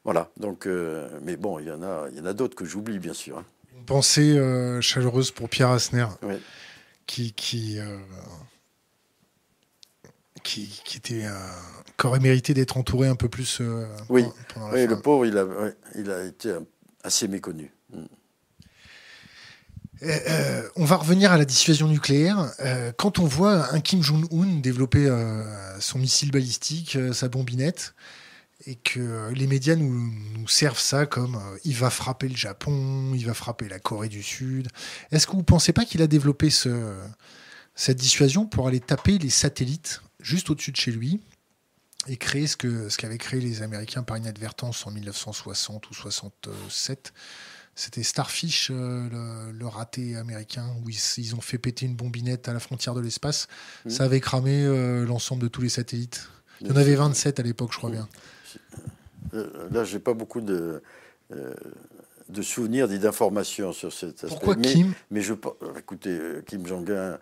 Voilà, 0.04 0.30
donc, 0.38 0.66
euh, 0.66 1.08
mais 1.22 1.36
bon, 1.36 1.58
il 1.58 1.66
y 1.66 1.70
en 1.70 1.82
a, 1.82 2.06
il 2.10 2.16
y 2.16 2.20
en 2.20 2.26
a 2.26 2.32
d'autres 2.32 2.56
que 2.56 2.64
j'oublie, 2.64 2.98
bien 2.98 3.14
sûr. 3.14 3.38
Hein. 3.38 3.44
Une 3.76 3.84
pensée 3.84 4.38
euh, 4.38 4.80
chaleureuse 4.80 5.30
pour 5.30 5.50
Pierre 5.50 5.70
Asner, 5.70 6.06
qui, 7.06 7.34
qui, 7.34 7.78
qui, 10.44 10.80
qui, 10.84 10.98
était, 10.98 11.24
qui 11.98 12.06
aurait 12.06 12.20
mérité 12.20 12.54
d'être 12.54 12.76
entouré 12.76 13.08
un 13.08 13.16
peu 13.16 13.28
plus. 13.28 13.60
oui, 14.08 14.24
oui 14.72 14.86
le 14.86 15.00
pauvre, 15.00 15.26
il 15.26 15.36
a, 15.36 15.46
il 15.96 16.10
a 16.10 16.24
été 16.24 16.54
assez 17.02 17.26
méconnu. 17.26 17.72
Euh, 20.02 20.18
euh, 20.28 20.68
on 20.76 20.84
va 20.84 20.96
revenir 20.96 21.32
à 21.32 21.38
la 21.38 21.44
dissuasion 21.44 21.88
nucléaire. 21.88 22.50
Euh, 22.60 22.92
quand 22.96 23.18
on 23.18 23.24
voit 23.24 23.72
un 23.72 23.80
Kim 23.80 24.02
Jong-un 24.02 24.60
développer 24.60 25.08
son 25.78 25.98
missile 25.98 26.30
balistique, 26.30 26.98
sa 27.12 27.28
bombinette, 27.28 27.94
et 28.66 28.76
que 28.76 29.30
les 29.34 29.46
médias 29.46 29.76
nous, 29.76 30.12
servent 30.46 30.78
ça 30.78 31.06
comme 31.06 31.38
il 31.64 31.74
va 31.74 31.90
frapper 31.90 32.28
le 32.28 32.36
Japon, 32.36 33.12
il 33.14 33.26
va 33.26 33.34
frapper 33.34 33.68
la 33.68 33.78
Corée 33.78 34.08
du 34.08 34.22
Sud, 34.22 34.68
est-ce 35.10 35.26
que 35.26 35.32
vous 35.32 35.38
ne 35.38 35.42
pensez 35.42 35.72
pas 35.72 35.84
qu'il 35.84 36.00
a 36.02 36.06
développé 36.06 36.50
ce, 36.50 36.94
cette 37.74 37.98
dissuasion 37.98 38.46
pour 38.46 38.68
aller 38.68 38.80
taper 38.80 39.18
les 39.18 39.30
satellites 39.30 40.00
juste 40.24 40.50
au-dessus 40.50 40.72
de 40.72 40.76
chez 40.76 40.90
lui 40.90 41.20
et 42.08 42.16
créer 42.16 42.48
ce 42.48 42.56
que 42.56 42.88
ce 42.88 42.98
qu'avaient 42.98 43.18
créé 43.18 43.40
les 43.40 43.62
Américains 43.62 44.02
par 44.02 44.16
inadvertance 44.16 44.86
en 44.86 44.90
1960 44.90 45.90
ou 45.90 45.94
67 45.94 47.12
c'était 47.74 48.04
Starfish, 48.04 48.70
euh, 48.70 49.52
le, 49.52 49.66
raté 49.66 50.16
américain, 50.16 50.66
où 50.84 50.90
ils, 50.90 51.34
ont 51.34 51.40
fait 51.40 51.58
péter 51.58 51.86
une 51.86 51.96
bombinette 51.96 52.48
à 52.48 52.52
la 52.52 52.60
frontière 52.60 52.94
de 52.94 53.00
l'espace. 53.00 53.48
Mmh. 53.84 53.90
Ça 53.90 54.04
avait 54.04 54.20
cramé 54.20 54.64
euh, 54.64 55.04
l'ensemble 55.04 55.42
de 55.42 55.48
tous 55.48 55.60
les 55.60 55.68
satellites. 55.68 56.28
Il 56.60 56.68
y 56.68 56.72
en 56.72 56.76
avait 56.76 56.94
27 56.94 57.40
à 57.40 57.42
l'époque, 57.42 57.72
je 57.72 57.78
crois 57.78 57.90
bien. 57.90 58.08
Euh, 59.34 59.48
là, 59.72 59.82
j'ai 59.82 59.98
pas 59.98 60.14
beaucoup 60.14 60.40
de. 60.40 60.82
de 62.28 62.42
souvenirs 62.42 62.92
et 62.92 62.98
d'informations 62.98 63.72
sur 63.72 63.92
cet 63.92 64.22
aspect. 64.22 64.28
Pourquoi 64.28 64.54
Kim? 64.54 64.94
Mais 65.10 65.20
je 65.20 65.34
écoutez, 65.76 66.18
Kim 66.46 66.64
Jong-un, 66.64 67.18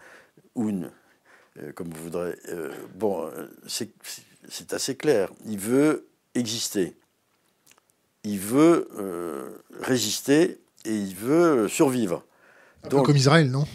Un, 0.56 0.90
comme 1.74 1.88
vous 1.90 2.04
voudrez, 2.04 2.34
bon, 2.94 3.30
c'est 3.66 4.72
assez 4.72 4.96
clair. 4.96 5.30
Il 5.46 5.58
veut 5.58 6.08
exister. 6.34 6.96
Il 8.24 8.38
veut 8.38 8.88
résister 9.80 10.60
et 10.84 10.94
il 10.94 11.14
veut 11.14 11.68
survivre. 11.68 12.24
Un 12.84 12.88
peu 12.88 13.02
comme 13.02 13.16
Israël, 13.16 13.50
non? 13.50 13.66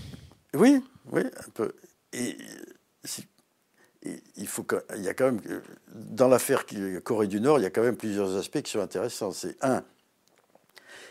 Oui, 0.54 0.82
oui, 1.12 1.22
un 1.22 1.50
peu. 1.54 1.74
Et, 2.14 2.38
il 4.38 4.48
faut 4.48 4.66
il 4.96 5.04
y 5.04 5.10
a 5.10 5.14
quand 5.14 5.26
même 5.26 5.42
dans 5.94 6.28
l'affaire 6.28 6.66
Corée 7.04 7.28
du 7.28 7.42
Nord, 7.42 7.60
il 7.60 7.64
y 7.64 7.66
a 7.66 7.70
quand 7.70 7.82
même 7.82 7.98
plusieurs 7.98 8.38
aspects 8.38 8.62
qui 8.62 8.72
sont 8.72 8.80
intéressants. 8.80 9.32
C'est 9.32 9.58
un, 9.62 9.84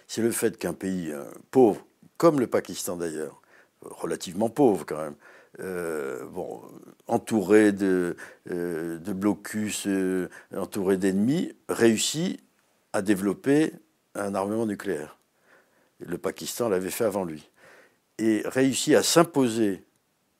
c'est 0.06 0.22
le 0.22 0.30
fait 0.30 0.56
qu'un 0.56 0.72
pays 0.72 1.10
euh, 1.10 1.24
pauvre, 1.50 1.84
comme 2.16 2.40
le 2.40 2.46
Pakistan 2.46 2.96
d'ailleurs, 2.96 3.40
relativement 3.82 4.48
pauvre 4.48 4.84
quand 4.86 4.96
même, 4.98 5.14
euh, 5.14 5.35
bon, 5.58 6.62
entouré 7.06 7.72
de, 7.72 8.16
euh, 8.50 8.98
blocus, 8.98 9.88
entouré 10.54 10.96
d'ennemis, 10.96 11.54
réussit 11.68 12.40
à 12.92 13.02
développer 13.02 13.72
un 14.14 14.34
armement 14.34 14.66
nucléaire. 14.66 15.18
Le 16.00 16.18
Pakistan 16.18 16.68
l'avait 16.68 16.90
fait 16.90 17.04
avant 17.04 17.24
lui. 17.24 17.50
Et 18.18 18.42
réussit 18.46 18.94
à 18.94 19.02
s'imposer 19.02 19.82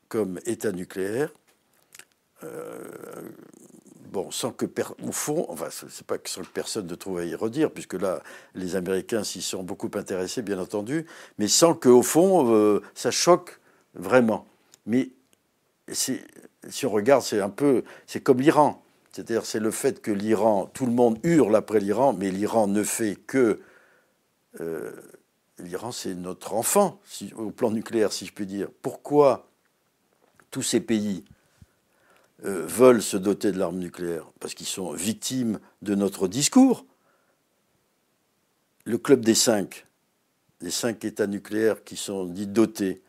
comme 0.08 0.40
État 0.46 0.72
nucléaire, 0.72 1.30
euh, 2.44 2.80
bon, 4.10 4.30
sans 4.30 4.50
que, 4.50 4.66
au 5.02 5.12
fond, 5.12 5.46
enfin, 5.48 5.68
c'est 5.70 6.06
pas 6.06 6.16
sans 6.24 6.42
que 6.42 6.48
personne 6.48 6.86
ne 6.86 6.94
trouve 6.94 7.18
à 7.18 7.24
y 7.24 7.34
redire, 7.34 7.70
puisque 7.70 7.94
là, 7.94 8.22
les 8.54 8.76
Américains 8.76 9.24
s'y 9.24 9.42
sont 9.42 9.62
beaucoup 9.62 9.90
intéressés, 9.94 10.42
bien 10.42 10.58
entendu, 10.58 11.06
mais 11.38 11.48
sans 11.48 11.74
que, 11.74 11.88
au 11.88 12.02
fond, 12.02 12.54
euh, 12.54 12.80
ça 12.94 13.10
choque 13.10 13.60
vraiment. 13.94 14.46
Mais 14.86 15.10
si 15.90 16.20
on 16.84 16.90
regarde, 16.90 17.22
c'est 17.22 17.40
un 17.40 17.50
peu, 17.50 17.84
c'est 18.06 18.20
comme 18.20 18.40
l'Iran. 18.40 18.82
C'est-à-dire, 19.12 19.46
c'est 19.46 19.60
le 19.60 19.70
fait 19.70 20.02
que 20.02 20.10
l'Iran, 20.10 20.70
tout 20.74 20.86
le 20.86 20.92
monde 20.92 21.18
hurle 21.22 21.56
après 21.56 21.80
l'Iran, 21.80 22.12
mais 22.12 22.30
l'Iran 22.30 22.66
ne 22.66 22.82
fait 22.82 23.16
que 23.16 23.60
euh, 24.60 24.92
l'Iran, 25.58 25.90
c'est 25.90 26.14
notre 26.14 26.54
enfant, 26.54 27.00
au 27.36 27.50
plan 27.50 27.70
nucléaire, 27.70 28.12
si 28.12 28.26
je 28.26 28.32
puis 28.32 28.46
dire. 28.46 28.68
Pourquoi 28.82 29.48
tous 30.50 30.62
ces 30.62 30.80
pays 30.80 31.24
euh, 32.44 32.66
veulent 32.66 33.02
se 33.02 33.16
doter 33.16 33.52
de 33.52 33.58
l'arme 33.58 33.78
nucléaire? 33.78 34.30
Parce 34.38 34.54
qu'ils 34.54 34.66
sont 34.66 34.92
victimes 34.92 35.60
de 35.82 35.94
notre 35.94 36.28
discours. 36.28 36.84
Le 38.84 38.98
club 38.98 39.24
des 39.24 39.34
cinq, 39.34 39.86
les 40.60 40.70
cinq 40.70 41.04
États 41.04 41.26
nucléaires 41.26 41.84
qui 41.84 41.96
sont 41.96 42.26
dits 42.26 42.46
dotés, 42.46 43.02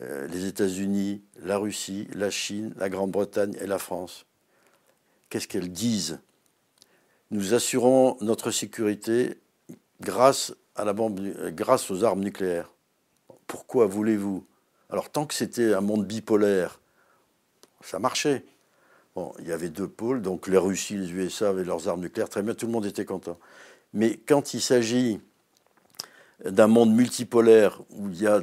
euh, 0.00 0.26
les 0.28 0.46
États-Unis, 0.46 1.22
la 1.42 1.58
Russie, 1.58 2.08
la 2.14 2.30
Chine, 2.30 2.74
la 2.76 2.88
Grande-Bretagne 2.88 3.56
et 3.60 3.66
la 3.66 3.78
France, 3.78 4.26
qu'est-ce 5.28 5.48
qu'elles 5.48 5.72
disent? 5.72 6.20
Nous 7.30 7.54
assurons 7.54 8.16
notre 8.20 8.50
sécurité 8.50 9.38
grâce 10.00 10.54
à 10.74 10.84
la 10.84 10.92
bombe, 10.92 11.20
grâce 11.50 11.90
aux 11.90 12.04
armes 12.04 12.20
nucléaires. 12.20 12.72
Pourquoi 13.46 13.86
voulez-vous? 13.86 14.46
Alors 14.88 15.10
tant 15.10 15.26
que 15.26 15.34
c'était 15.34 15.74
un 15.74 15.80
monde 15.80 16.06
bipolaire, 16.06 16.80
ça 17.82 17.98
marchait. 17.98 18.44
Il 19.38 19.46
y 19.46 19.52
avait 19.52 19.68
deux 19.68 19.88
pôles, 19.88 20.22
donc 20.22 20.46
les 20.46 20.56
Russie, 20.56 20.96
les 20.96 21.12
USA 21.12 21.50
avaient 21.50 21.64
leurs 21.64 21.88
armes 21.88 22.00
nucléaires, 22.00 22.30
très 22.30 22.42
bien, 22.42 22.54
tout 22.54 22.66
le 22.66 22.72
monde 22.72 22.86
était 22.86 23.04
content. 23.04 23.38
Mais 23.92 24.16
quand 24.16 24.54
il 24.54 24.62
s'agit 24.62 25.20
d'un 26.44 26.68
monde 26.68 26.94
multipolaire 26.94 27.82
où 27.90 28.08
il 28.08 28.20
y 28.20 28.26
a 28.26 28.40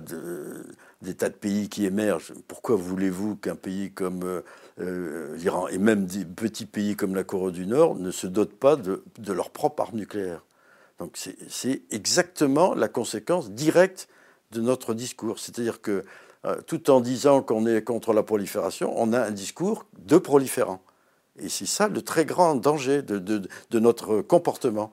des 1.01 1.13
tas 1.13 1.29
de 1.29 1.35
pays 1.35 1.69
qui 1.69 1.85
émergent, 1.85 2.33
pourquoi 2.47 2.75
voulez-vous 2.75 3.35
qu'un 3.35 3.55
pays 3.55 3.91
comme 3.91 4.23
euh, 4.23 4.41
euh, 4.79 5.35
l'Iran 5.37 5.67
et 5.67 5.77
même 5.77 6.05
des 6.05 6.25
petits 6.25 6.65
pays 6.65 6.95
comme 6.95 7.13
la 7.13 7.23
Corée 7.23 7.51
du 7.51 7.67
Nord 7.67 7.95
ne 7.95 8.09
se 8.11 8.25
dotent 8.25 8.57
pas 8.57 8.75
de, 8.75 9.03
leur 9.27 9.51
propre 9.51 9.83
arme 9.83 9.97
nucléaire? 9.97 10.43
Donc 10.97 11.15
c'est 11.15 11.81
exactement 11.91 12.73
la 12.73 12.87
conséquence 12.87 13.51
directe 13.51 14.07
de 14.51 14.61
notre 14.61 14.95
discours. 14.95 15.37
C'est-à-dire 15.37 15.81
que 15.81 16.03
euh, 16.45 16.59
tout 16.65 16.89
en 16.89 17.01
disant 17.01 17.43
qu'on 17.43 17.67
est 17.67 17.83
contre 17.83 18.13
la 18.13 18.23
prolifération, 18.23 18.91
on 18.95 19.13
a 19.13 19.21
un 19.21 19.31
discours 19.31 19.85
de 19.99 20.17
proliférant. 20.17 20.81
Et 21.39 21.49
c'est 21.49 21.67
ça 21.67 21.87
le 21.87 22.01
très 22.01 22.25
grand 22.25 22.55
danger 22.55 23.03
de, 23.03 23.47
notre 23.77 24.21
comportement. 24.21 24.91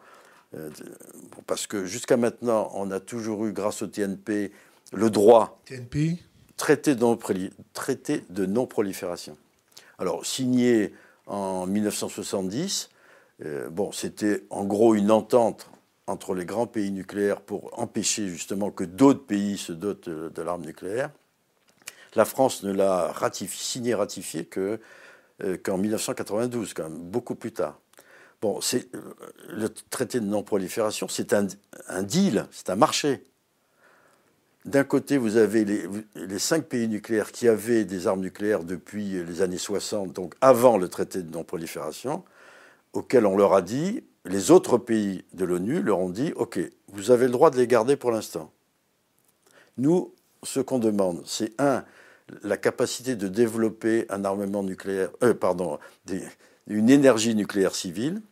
Parce 1.46 1.66
que 1.66 1.86
jusqu'à 1.86 2.18
maintenant, 2.18 2.70
on 2.74 2.90
a 2.90 3.00
toujours 3.00 3.46
eu, 3.46 3.52
grâce 3.52 3.80
au 3.80 3.86
TNP, 3.86 4.52
le 4.94 5.10
droit. 5.10 5.60
TNP 5.66 6.18
traité 6.56 6.94
de, 6.94 8.46
non-prolifération. 8.46 9.36
Alors, 9.98 10.24
signé 10.24 10.92
en 11.26 11.66
1970, 11.66 12.90
euh, 13.44 13.68
bon, 13.70 13.92
c'était 13.92 14.44
en 14.50 14.64
gros 14.64 14.94
une 14.94 15.10
entente 15.10 15.68
entre 16.06 16.34
les 16.34 16.44
grands 16.44 16.66
pays 16.66 16.90
nucléaires 16.90 17.40
pour 17.40 17.78
empêcher 17.78 18.28
justement 18.28 18.70
que 18.70 18.84
d'autres 18.84 19.24
pays 19.24 19.56
se 19.56 19.72
dotent 19.72 20.08
de, 20.08 20.42
l'arme 20.42 20.64
nucléaire. 20.64 21.10
La 22.14 22.24
France 22.24 22.62
ne 22.62 22.72
l'a 22.72 23.12
signé 23.48 23.94
ratifié 23.94 24.44
que, 24.44 24.78
euh, 25.42 25.56
qu'en 25.62 25.78
1992, 25.78 26.74
quand 26.74 26.84
même, 26.84 26.98
beaucoup 26.98 27.34
plus 27.34 27.52
tard. 27.52 27.80
Bon, 28.42 28.60
c'est, 28.60 28.94
euh, 28.94 29.00
le 29.48 29.68
traité 29.70 30.20
de 30.20 30.26
non-prolifération, 30.26 31.08
c'est 31.08 31.32
un, 31.32 31.46
deal, 32.02 32.46
c'est 32.52 32.70
un 32.70 32.76
marché. 32.76 33.24
D'un 34.64 34.84
côté, 34.84 35.18
vous 35.18 35.36
avez 35.36 35.64
les, 35.64 36.38
cinq 36.38 36.64
pays 36.64 36.88
nucléaires 36.88 37.32
qui 37.32 37.48
avaient 37.48 37.84
des 37.84 38.06
armes 38.06 38.20
nucléaires 38.20 38.64
depuis 38.64 39.22
les 39.22 39.42
années 39.42 39.58
60, 39.58 40.12
donc 40.12 40.34
avant 40.40 40.78
le 40.78 40.88
traité 40.88 41.22
de 41.22 41.30
non-prolifération, 41.30 42.24
auxquels 42.94 43.26
on 43.26 43.36
leur 43.36 43.52
a 43.52 43.60
dit 43.60 44.04
les 44.24 44.50
autres 44.50 44.78
pays 44.78 45.24
de 45.34 45.44
l'ONU 45.44 45.82
leur 45.82 45.98
ont 45.98 46.08
dit 46.08 46.32
OK, 46.36 46.58
vous 46.88 47.10
avez 47.10 47.26
le 47.26 47.32
droit 47.32 47.50
de 47.50 47.56
les 47.56 47.66
garder 47.66 47.96
pour 47.96 48.10
l'instant. 48.10 48.50
Nous, 49.76 50.14
ce 50.42 50.60
qu'on 50.60 50.78
demande, 50.78 51.22
c'est 51.26 51.52
un, 51.60 51.84
la 52.42 52.56
capacité 52.56 53.16
de 53.16 53.28
développer 53.28 54.06
un 54.08 54.24
armement 54.24 54.62
nucléaire, 54.62 55.10
euh, 55.22 55.34
pardon, 55.34 55.78
une 56.66 56.88
énergie 56.88 57.34
nucléaire 57.34 57.74
civile. 57.74 58.22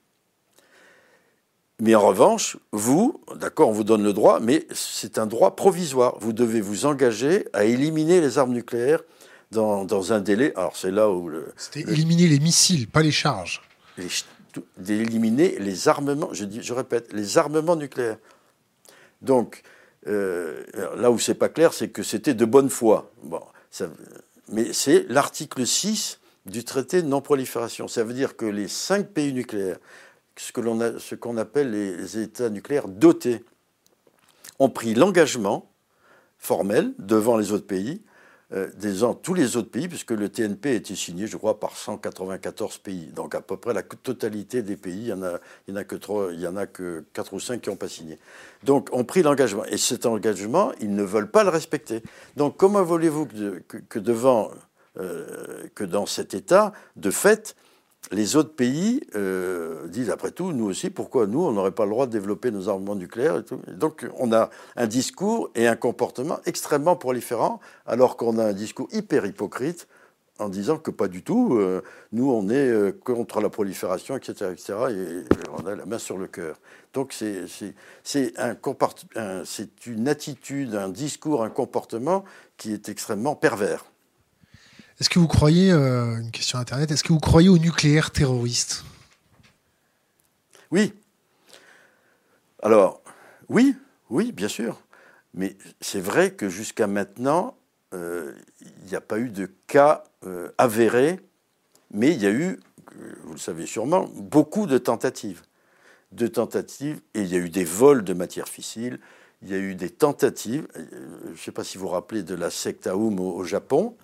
Mais 1.83 1.97
en 1.97 2.07
revanche, 2.07 2.57
vous, 2.71 3.21
d'accord, 3.35 3.69
on 3.69 3.73
vous 3.73 3.83
donne 3.83 4.05
le 4.05 4.13
droit, 4.13 4.39
mais 4.39 4.69
c'est 4.71 5.19
un 5.19 5.27
droit 5.27 5.57
provisoire. 5.57 6.15
Vous 6.21 6.33
devez 6.33 6.61
vous 6.61 6.87
engager 6.87 7.49
à 7.53 7.65
éliminer 7.65 8.21
les 8.21 8.39
armes 8.39 8.53
nucléaires 8.53 9.01
dans, 9.51 10.13
un 10.13 10.21
délai. 10.21 10.53
Alors 10.55 10.77
c'est 10.77 10.93
là 10.93 11.11
où. 11.11 11.29
C'était 11.57 11.81
éliminer 11.81 12.29
les 12.29 12.39
missiles, 12.39 12.87
pas 12.87 13.03
les 13.03 13.11
charges 13.11 13.63
d'éliminer 14.77 15.57
les 15.59 15.89
armements, 15.89 16.29
je, 16.33 16.45
dis, 16.45 16.63
je 16.63 16.73
répète, 16.73 17.13
les 17.13 17.39
armements 17.39 17.75
nucléaires. 17.75 18.19
Donc, 19.23 19.63
euh, 20.07 20.63
là 20.97 21.11
où 21.11 21.19
c'est 21.19 21.35
pas 21.35 21.49
clair, 21.49 21.73
c'est 21.73 21.89
que 21.89 22.03
c'était 22.03 22.35
de 22.35 22.45
bonne 22.45 22.71
foi. 22.71 23.11
Bon, 23.23 23.41
mais 24.51 24.73
c'est 24.73 25.07
l'article 25.09 25.67
6 25.67 26.21
du 26.47 26.65
traité 26.65 27.03
de 27.03 27.09
non-prolifération. 27.09 27.89
Ça 27.89 28.05
veut 28.05 28.15
dire 28.15 28.37
que 28.37 28.45
les 28.45 28.69
cinq 28.69 29.09
pays 29.09 29.33
nucléaires, 29.33 29.79
ce 30.37 31.15
qu'on 31.15 31.37
appelle 31.37 31.71
les 31.71 32.19
États 32.19 32.51
nucléaires 32.51 32.89
dotés, 32.89 33.45
ont 34.59 34.71
pris 34.71 34.95
l'engagement 34.95 35.71
formel 36.39 36.93
devant 36.99 37.37
les 37.37 37.53
autres 37.53 37.67
pays 37.67 38.03
euh, 38.55 39.15
tous 39.23 39.35
les 39.35 39.57
autres 39.57 39.71
pays, 39.71 39.89
puisque 39.89 40.11
le 40.11 40.29
TNP 40.29 40.71
a 40.71 40.75
été 40.75 40.95
signé, 40.95 41.27
je 41.27 41.37
crois, 41.37 41.59
par 41.59 41.77
194 41.77 42.79
pays. 42.79 43.07
Donc 43.07 43.35
à 43.35 43.41
peu 43.41 43.57
près 43.57 43.73
la 43.73 43.83
totalité 43.83 44.63
des 44.63 44.77
pays, 44.77 45.11
il 45.11 45.15
n'y 45.15 45.77
en 46.47 46.57
a 46.57 46.67
que 46.67 47.05
4 47.15 47.33
ou 47.33 47.41
5 47.41 47.63
qui 47.63 47.71
n'ont 47.71 47.77
pas 47.77 47.89
signé. 47.89 48.19
Donc 48.63 48.89
ont 48.93 49.05
pris 49.05 49.23
l'engagement. 49.23 49.65
Et 49.67 49.79
cet 49.79 50.05
engagement, 50.05 50.73
ils 50.81 50.95
ne 50.95 51.03
veulent 51.03 51.31
pas 51.31 51.45
le 51.45 51.51
respecter. 51.51 52.03
Donc 52.37 52.57
comment 52.59 52.83
voulez-vous 52.83 53.27
que, 53.89 53.99
devant, 53.99 54.51
euh, 54.99 55.67
que 55.75 55.85
dans 55.85 56.05
cet 56.05 56.35
état, 56.35 56.73
de 56.97 57.11
fait, 57.11 57.57
les 58.11 58.37
autres 58.37 58.55
pays 58.55 59.03
euh, 59.15 59.87
disent 59.89 60.11
après 60.11 60.33
tout, 60.33 60.53
nous 60.53 60.65
aussi, 60.65 60.91
pourquoi 60.91 61.27
nous, 61.27 61.43
on 61.43 61.53
n'aurait 61.53 61.71
pas 61.71 61.85
le 61.85 61.91
droit 61.91 62.07
de 62.07 62.13
développer 62.13 62.51
nos 62.51 62.69
armements 62.69 62.97
nucléaires 62.97 63.39
et 63.39 63.45
tout. 63.45 63.61
Donc 63.69 64.07
on 64.19 64.33
a 64.33 64.51
un 64.77 64.87
discours 64.87 65.51
et 65.55 65.67
un 65.67 65.77
comportement 65.77 66.39
extrêmement 66.45 66.97
proliférant, 66.97 67.61
alors 67.87 68.17
qu'on 68.17 68.39
a 68.39 68.45
un 68.45 68.53
discours 68.53 68.89
hyper 68.93 69.25
hypocrite 69.25 69.87
en 70.39 70.49
disant 70.49 70.79
que 70.79 70.91
pas 70.91 71.09
du 71.09 71.23
tout, 71.23 71.57
euh, 71.57 71.83
nous 72.11 72.31
on 72.31 72.49
est 72.49 72.69
euh, 72.69 72.93
contre 72.93 73.41
la 73.41 73.51
prolifération, 73.51 74.17
etc., 74.17 74.51
etc., 74.53 74.75
et 74.91 75.25
on 75.57 75.67
a 75.67 75.77
la 75.77 75.87
main 75.87 75.99
sur 75.99 76.19
le 76.19 76.27
cœur. 76.27 76.57
Donc 76.95 77.13
c'est 77.13 78.35
un, 78.37 78.57
une 79.87 80.09
attitude, 80.09 80.75
un 80.75 80.89
discours, 80.89 81.45
un 81.45 81.51
comportement 81.51 82.25
qui 82.57 82.73
est 82.73 82.89
extrêmement 82.89 83.37
pervers. 83.37 83.92
Est-ce 85.03 85.11
que 85.11 85.19
vous 85.19 85.27
croyez, 85.27 85.73
euh, 85.73 86.21
une 86.21 86.31
question 86.31 86.61
Internet, 86.61 86.93
est-ce 86.93 87.03
que 87.03 87.13
vous 87.13 87.19
croyez 87.19 87.49
au 87.49 87.59
nucléaire 87.59 88.13
terroriste? 88.13 88.85
Oui. 90.71 90.95
Alors, 92.63 93.03
Oui, 93.49 93.75
oui, 94.11 94.31
bien 94.31 94.47
sûr. 94.47 94.81
Mais 95.35 95.57
c'est 95.81 95.99
vrai 95.99 96.31
que 96.31 96.49
jusqu'à 96.49 96.87
maintenant, 96.87 97.57
il 97.93 98.33
n'y 98.87 98.95
a 98.95 99.01
pas 99.01 99.19
eu 99.19 99.31
de 99.31 99.51
cas 99.67 100.05
avérés, 100.57 101.19
mais 101.91 102.13
il 102.13 102.23
y 102.23 102.27
a 102.27 102.31
eu, 102.31 102.61
vous 103.25 103.33
le 103.33 103.41
savez 103.41 103.67
sûrement, 103.67 104.09
beaucoup 104.15 104.69
de 104.69 104.79
tentatives. 104.79 105.43
De 106.13 106.29
tentatives, 106.29 107.01
et 107.15 107.23
il 107.23 107.27
y 107.27 107.35
a 107.35 107.39
eu 107.39 107.51
des 107.51 107.65
vols 107.65 108.05
de 108.05 108.15
matières 108.15 108.49
fissiles, 108.49 109.01
il 109.43 109.51
y 109.51 109.55
a 109.55 109.59
eu 109.59 109.75
des 109.75 109.91
tentatives, 109.91 110.69
je 110.77 111.31
ne 111.33 111.37
sais 111.37 111.51
pas 111.51 111.65
si 111.65 111.77
vous 111.77 111.87
vous 111.87 111.93
rappelez 111.93 112.23
de 112.23 112.37
la 112.37 112.51
secte 112.51 112.87
Aoum 112.87 113.19
au 113.19 113.43
Japon, 113.43 113.97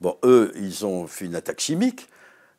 Bon, 0.00 0.16
eux, 0.24 0.52
ils 0.56 0.86
ont 0.86 1.06
fait 1.06 1.26
une 1.26 1.34
attaque 1.34 1.60
chimique, 1.60 2.08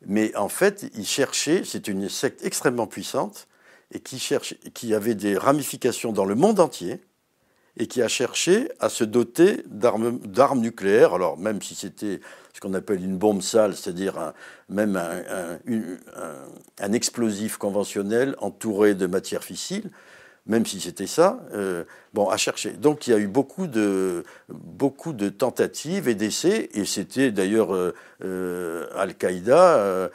mais 0.06 0.34
en 0.36 0.48
fait, 0.48 0.90
ils 0.94 1.06
cherchaient, 1.06 1.62
c'est 1.64 1.88
une 1.88 2.08
secte 2.08 2.44
extrêmement 2.44 2.86
puissante, 2.86 3.48
et 3.92 4.00
qui, 4.00 4.22
qui 4.74 4.94
avait 4.94 5.14
des 5.14 5.36
ramifications 5.36 6.12
dans 6.12 6.24
le 6.24 6.34
monde 6.34 6.60
entier, 6.60 7.00
et 7.78 7.86
qui 7.86 8.02
a 8.02 8.08
cherché 8.08 8.70
à 8.80 8.88
se 8.88 9.02
doter 9.04 9.62
d'armes 9.66 10.60
nucléaires, 10.60 11.14
alors 11.14 11.38
même 11.38 11.62
si 11.62 11.74
c'était 11.74 12.20
ce 12.52 12.60
qu'on 12.60 12.74
appelle 12.74 13.02
une 13.02 13.16
bombe 13.16 13.40
sale, 13.40 13.74
c'est-à-dire 13.74 14.34
même 14.68 14.96
un, 14.96 15.58
un, 16.80 16.92
explosif 16.92 17.56
conventionnel 17.56 18.36
entouré 18.38 18.94
de 18.94 19.06
matières 19.06 19.42
fissiles, 19.42 19.90
même 20.46 20.66
si 20.66 20.80
c'était 20.80 21.06
ça, 21.06 21.40
euh, 21.52 21.84
bon, 22.14 22.28
à 22.28 22.36
chercher. 22.36 22.72
Donc 22.72 23.06
il 23.06 23.10
y 23.10 23.14
a 23.14 23.18
eu 23.18 23.28
beaucoup 23.28 23.66
de, 23.66 24.24
beaucoup 24.48 25.12
de 25.12 25.28
tentatives 25.28 26.08
et 26.08 26.14
d'essais, 26.14 26.68
et 26.74 26.84
c'était 26.84 27.30
d'ailleurs 27.30 27.74
euh, 27.74 27.94
euh, 28.24 28.88
Al-Qaïda 28.96 30.10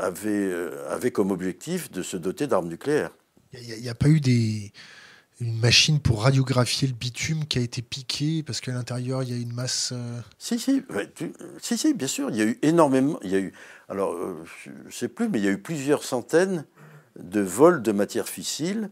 avait, 0.00 0.52
avait 0.88 1.10
comme 1.10 1.30
objectif 1.30 1.90
de 1.90 2.02
se 2.02 2.16
doter 2.16 2.46
d'armes 2.46 2.68
nucléaires. 2.68 3.10
Il 3.52 3.80
n'y 3.80 3.88
a, 3.88 3.94
pas 3.94 4.08
eu 4.08 4.20
des, 4.20 4.72
une 5.40 5.58
machine 5.60 6.00
pour 6.00 6.24
radiographier 6.24 6.88
le 6.88 6.94
bitume 6.94 7.46
qui 7.46 7.58
a 7.58 7.62
été 7.62 7.80
piquée 7.80 8.42
parce 8.42 8.60
qu'à 8.60 8.72
l'intérieur 8.72 9.22
il 9.22 9.30
y 9.30 9.32
a 9.32 9.40
une 9.40 9.52
masse. 9.52 9.94
Si, 10.38 10.58
si, 10.58 10.82
si, 11.62 11.78
si, 11.78 11.94
bien 11.94 12.08
sûr, 12.08 12.30
il 12.30 12.36
y 12.36 12.42
a 12.42 12.46
eu 12.46 12.58
énormément. 12.62 13.18
Il 13.22 13.30
y 13.30 13.36
a 13.36 13.38
eu, 13.38 13.52
alors, 13.88 14.16
je 14.64 14.70
ne 14.70 14.90
sais 14.90 15.08
plus, 15.08 15.28
mais 15.28 15.38
il 15.38 15.44
y 15.44 15.48
a 15.48 15.52
eu 15.52 15.62
plusieurs 15.62 16.02
centaines 16.02 16.64
de 17.18 17.40
vols 17.40 17.80
de 17.80 17.92
matières 17.92 18.28
fissiles 18.28 18.90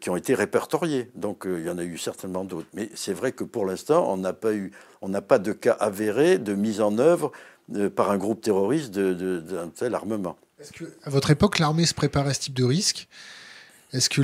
qui 0.00 0.10
ont 0.10 0.16
été 0.16 0.34
répertoriés. 0.34 1.10
Donc 1.14 1.46
euh, 1.46 1.58
il 1.58 1.66
y 1.66 1.70
en 1.70 1.78
a 1.78 1.84
eu 1.84 1.96
certainement 1.96 2.44
d'autres. 2.44 2.68
Mais 2.74 2.90
c'est 2.94 3.12
vrai 3.14 3.32
que 3.32 3.44
pour 3.44 3.64
l'instant, 3.64 4.12
on 4.12 4.16
n'a 4.16 4.32
pas 4.32 4.52
eu, 4.52 4.72
on 5.00 5.08
n'a 5.08 5.22
pas 5.22 5.38
de 5.38 5.52
cas 5.52 5.72
avérés 5.72 6.38
de 6.38 6.54
mise 6.54 6.80
en 6.80 6.98
œuvre 6.98 7.32
euh, 7.74 7.88
par 7.88 8.10
un 8.10 8.18
groupe 8.18 8.42
terroriste 8.42 8.90
d'un 8.92 9.68
tel 9.68 9.94
armement. 9.94 10.36
Est-ce 10.60 10.72
que, 10.72 10.84
à 11.04 11.10
votre 11.10 11.30
époque, 11.30 11.58
l'armée 11.58 11.86
se 11.86 11.94
préparait 11.94 12.30
à 12.30 12.34
ce 12.34 12.40
type 12.40 12.54
de 12.54 12.64
risque? 12.64 13.08
Est-ce 13.92 14.08
que 14.08 14.22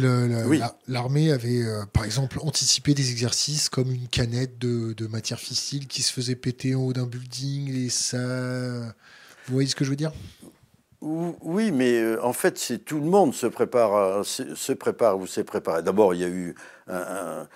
l'armée 0.86 1.32
avait, 1.32 1.64
par 1.92 2.04
exemple, 2.04 2.38
anticipé 2.42 2.94
des 2.94 3.10
exercices 3.10 3.68
comme 3.68 3.90
une 3.90 4.06
canette 4.06 4.58
de, 4.58 4.92
de 4.92 5.06
matière 5.08 5.40
fissile 5.40 5.88
qui 5.88 6.02
se 6.02 6.12
faisait 6.12 6.36
péter 6.36 6.76
en 6.76 6.82
haut 6.82 6.92
d'un 6.92 7.06
building 7.06 7.74
et 7.74 7.88
ça? 7.88 8.18
Vous 9.46 9.54
voyez 9.54 9.68
ce 9.68 9.74
que 9.74 9.84
je 9.84 9.90
veux 9.90 9.96
dire? 9.96 10.12
Oui, 11.00 11.72
mais 11.72 12.00
euh, 12.00 12.24
en 12.24 12.32
fait, 12.32 12.58
c'est 12.58 12.78
tout 12.78 12.98
le 12.98 13.06
monde 13.06 13.34
se 13.34 13.46
prépare, 13.46 14.24
se 14.24 14.72
prépare 14.72 15.18
ou 15.18 15.26
s'est 15.26 15.44
préparé. 15.44 15.82
D'abord, 15.82 16.14
il 16.14 16.20
y 16.20 16.24
a 16.24 16.28
eu 16.28 16.54
un, 16.88 17.46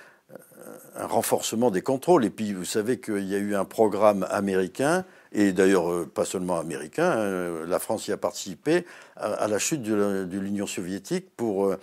renforcement 0.97 1.71
des 1.71 1.81
contrôles, 1.81 2.25
et 2.25 2.31
puis 2.31 2.53
vous 2.53 2.65
savez 2.65 3.01
qu'il 3.01 3.27
y 3.27 3.35
a 3.35 3.39
eu 3.39 3.55
un 3.55 3.65
programme 3.65 4.27
américain, 4.31 5.05
et 5.33 5.53
d'ailleurs 5.53 5.91
euh, 5.91 6.07
pas 6.07 6.25
seulement 6.25 6.59
américain, 6.59 7.11
hein, 7.11 7.67
la 7.67 7.79
France 7.79 8.09
y 8.09 8.13
a 8.13 8.17
participé 8.17 8.85
à, 9.17 9.49
la 9.49 9.59
chute 9.59 9.83
de 9.83 10.39
l'Union 10.39 10.67
soviétique 10.67 11.35
pour 11.37 11.75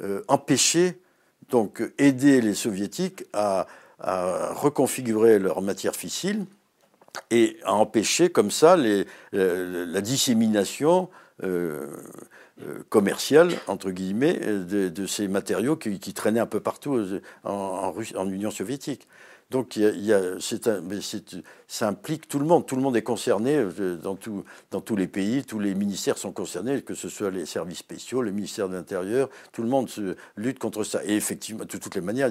euh, 0.00 0.24
empêcher, 0.28 1.00
donc 1.50 1.82
aider 1.98 2.40
les 2.40 2.54
soviétiques 2.54 3.24
à, 3.34 3.66
à 4.00 4.54
reconfigurer 4.54 5.38
leur 5.38 5.60
matière 5.60 5.94
fissile 5.94 6.46
et 7.30 7.58
à 7.64 7.74
empêcher 7.74 8.30
comme 8.30 8.50
ça 8.50 8.76
euh, 8.76 9.86
la 9.86 10.00
dissémination 10.00 11.08
euh, 11.42 11.86
euh, 12.62 12.82
commerciale, 12.88 13.52
entre 13.66 13.90
guillemets, 13.90 14.34
de, 14.34 15.06
ces 15.06 15.28
matériaux 15.28 15.76
qui, 15.76 16.14
traînaient 16.14 16.40
un 16.40 16.46
peu 16.46 16.60
partout 16.60 17.20
en, 17.44 17.92
Union 18.26 18.50
soviétique. 18.50 19.08
Donc 19.50 19.78
ça 21.68 21.88
implique 21.88 22.28
tout 22.28 22.38
le 22.38 22.46
monde. 22.46 22.66
Tout 22.66 22.76
le 22.76 22.82
monde 22.82 22.96
est 22.96 23.02
concerné 23.02 23.64
dans, 24.02 24.16
tout, 24.16 24.44
dans 24.70 24.80
tous 24.80 24.96
les 24.96 25.06
pays. 25.06 25.44
Tous 25.44 25.58
les 25.58 25.74
ministères 25.74 26.16
sont 26.16 26.32
concernés, 26.32 26.82
que 26.82 26.94
ce 26.94 27.08
soit 27.08 27.30
les 27.30 27.44
services 27.46 27.78
spéciaux, 27.78 28.22
le 28.22 28.32
ministère 28.32 28.68
de 28.68 28.74
l'Intérieur. 28.74 29.28
Tout 29.52 29.62
le 29.62 29.68
monde 29.68 29.90
lutte 30.36 30.58
contre 30.58 30.82
ça. 30.82 31.04
Et 31.04 31.14
effectivement, 31.14 31.64
de 31.64 31.76
toutes 31.76 31.94
les 31.94 32.00
manières, 32.00 32.30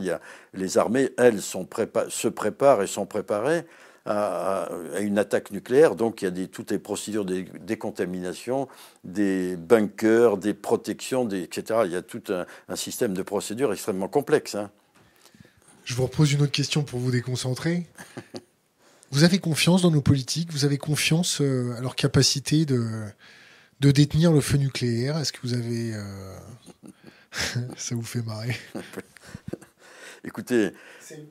les 0.53 0.77
armées, 0.77 1.11
elles, 1.17 1.41
se 1.41 2.27
préparent 2.27 2.81
et 2.81 2.87
sont 2.87 3.05
préparées 3.05 3.65
à, 4.05 4.69
une 4.99 5.17
attaque 5.17 5.51
nucléaire. 5.51 5.95
Donc 5.95 6.21
il 6.21 6.25
y 6.25 6.27
a 6.27 6.31
des, 6.31 6.47
toutes 6.47 6.71
les 6.71 6.79
procédures 6.79 7.25
de 7.25 7.45
décontamination, 7.59 8.67
des 9.03 9.55
bunkers, 9.55 10.37
des 10.37 10.53
protections, 10.53 11.25
des, 11.25 11.41
etc. 11.41 11.81
Il 11.85 11.91
y 11.91 11.95
a 11.95 12.01
tout 12.01 12.23
un, 12.29 12.75
système 12.75 13.13
de 13.13 13.21
procédures 13.21 13.71
extrêmement 13.71 14.07
complexe. 14.07 14.55
Hein. 14.55 14.71
Je 15.85 15.95
vous 15.95 16.03
repose 16.03 16.31
une 16.31 16.41
autre 16.41 16.51
question 16.51 16.83
pour 16.83 16.99
vous 16.99 17.11
déconcentrer. 17.11 17.87
vous 19.11 19.23
avez 19.23 19.39
confiance 19.39 19.81
dans 19.81 19.91
nos 19.91 20.01
politiques? 20.01 20.51
Vous 20.51 20.65
avez 20.65 20.77
confiance 20.77 21.41
euh, 21.41 21.75
à 21.77 21.81
leur 21.81 21.95
capacité 21.95 22.65
de, 22.65 22.85
de 23.79 23.91
détenir 23.91 24.31
le 24.31 24.41
feu 24.41 24.57
nucléaire? 24.57 25.17
Est-ce 25.17 25.33
que 25.33 25.39
vous 25.43 25.53
avez... 25.53 25.93
Euh, 25.93 26.35
ça 27.77 27.95
vous 27.95 28.03
fait 28.03 28.21
marrer? 28.21 28.55
Écoutez. 30.23 30.71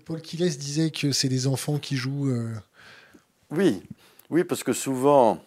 Paul 0.05 0.21
Quiles 0.21 0.57
disait 0.57 0.91
que 0.91 1.13
c'est 1.13 1.29
des 1.29 1.47
enfants 1.47 1.79
qui 1.79 1.97
jouent. 1.97 2.29
Euh, 2.29 2.55
oui, 3.51 3.83
oui, 4.31 4.45
parce 4.45 4.63
que 4.63 4.73
souvent. 4.73 5.43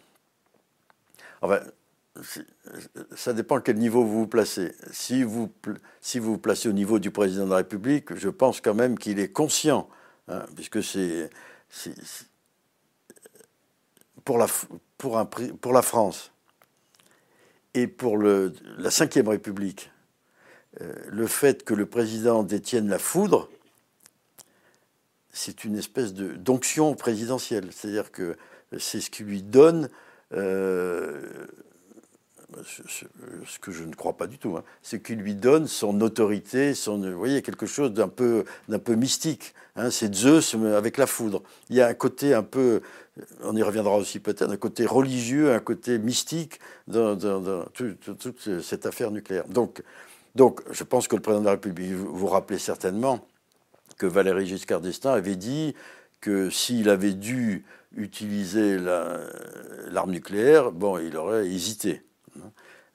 ça 3.15 3.33
dépend 3.33 3.57
à 3.57 3.61
quel 3.61 3.77
niveau 3.77 4.03
vous 4.03 4.21
vous 4.21 4.27
placez. 4.27 4.73
Si 4.91 5.23
vous, 5.23 5.51
si 6.01 6.17
vous 6.17 6.33
vous 6.33 6.37
placez 6.39 6.69
au 6.69 6.73
niveau 6.73 6.97
du 6.97 7.11
président 7.11 7.45
de 7.45 7.51
la 7.51 7.57
République, 7.57 8.15
je 8.15 8.29
pense 8.29 8.61
quand 8.61 8.73
même 8.73 8.97
qu'il 8.97 9.19
est 9.19 9.31
conscient, 9.31 9.87
hein, 10.27 10.45
puisque 10.55 10.83
c'est. 10.83 11.29
Pour 14.23 14.39
la, 14.39 14.47
pour, 14.97 15.19
un, 15.19 15.25
pour 15.25 15.71
la 15.71 15.83
France 15.83 16.31
et 17.75 17.85
pour 17.85 18.17
le, 18.17 18.53
la 18.77 18.89
Ve 18.89 19.27
République, 19.27 19.91
le 20.79 21.27
fait 21.27 21.63
que 21.63 21.73
le 21.73 21.85
président 21.85 22.43
détienne 22.43 22.89
la 22.89 22.99
foudre, 22.99 23.49
c'est 25.31 25.65
une 25.65 25.77
espèce 25.77 26.13
d'onction 26.13 26.95
présidentielle. 26.95 27.67
C'est-à-dire 27.71 28.11
que 28.11 28.37
c'est 28.77 29.01
ce 29.01 29.09
qui 29.09 29.23
lui 29.23 29.41
donne 29.41 29.89
euh, 30.33 31.21
ce, 32.63 33.59
que 33.59 33.71
je 33.71 33.83
ne 33.83 33.93
crois 33.93 34.13
pas 34.13 34.27
du 34.27 34.37
tout, 34.37 34.55
hein, 34.55 34.63
c'est 34.81 35.01
qui 35.01 35.15
lui 35.15 35.35
donne 35.35 35.67
son 35.67 35.99
autorité, 36.01 36.73
son, 36.73 36.99
vous 36.99 37.17
voyez, 37.17 37.41
quelque 37.41 37.65
chose 37.65 37.91
d'un 37.91 38.07
peu, 38.07 38.45
d'un 38.69 38.79
peu 38.79 38.95
mystique. 38.95 39.53
Hein, 39.75 39.89
c'est 39.89 40.13
Zeus 40.13 40.55
avec 40.55 40.97
la 40.97 41.07
foudre. 41.07 41.43
Il 41.69 41.75
y 41.75 41.81
a 41.81 41.87
un 41.87 41.93
côté 41.93 42.33
un 42.33 42.43
peu, 42.43 42.81
on 43.43 43.55
y 43.55 43.63
reviendra 43.63 43.97
aussi 43.97 44.19
peut-être, 44.19 44.49
un 44.49 44.57
côté 44.57 44.85
religieux, 44.85 45.53
un 45.53 45.59
côté 45.59 45.97
mystique 45.97 46.59
dans, 46.87 47.17
toute 47.73 48.61
cette 48.61 48.85
affaire 48.85 49.11
nucléaire. 49.11 49.47
Donc, 49.47 49.83
donc, 50.35 50.61
je 50.69 50.83
pense 50.83 51.07
que 51.07 51.15
le 51.15 51.21
président 51.21 51.41
de 51.41 51.45
la 51.45 51.51
République, 51.51 51.93
vous 51.93 52.27
rappelez 52.27 52.59
certainement 52.59 53.25
que 53.97 54.05
Valéry 54.05 54.45
Giscard 54.45 54.81
d'Estaing 54.81 55.13
avait 55.13 55.37
dit 55.37 55.75
que 56.19 56.49
s'il 56.49 56.89
avait 56.89 57.13
dû 57.13 57.63
utiliser 57.95 58.77
l'arme 58.77 60.11
nucléaire, 60.11 60.71
bon, 60.71 60.97
il 60.97 61.15
aurait 61.15 61.47
hésité. 61.47 62.01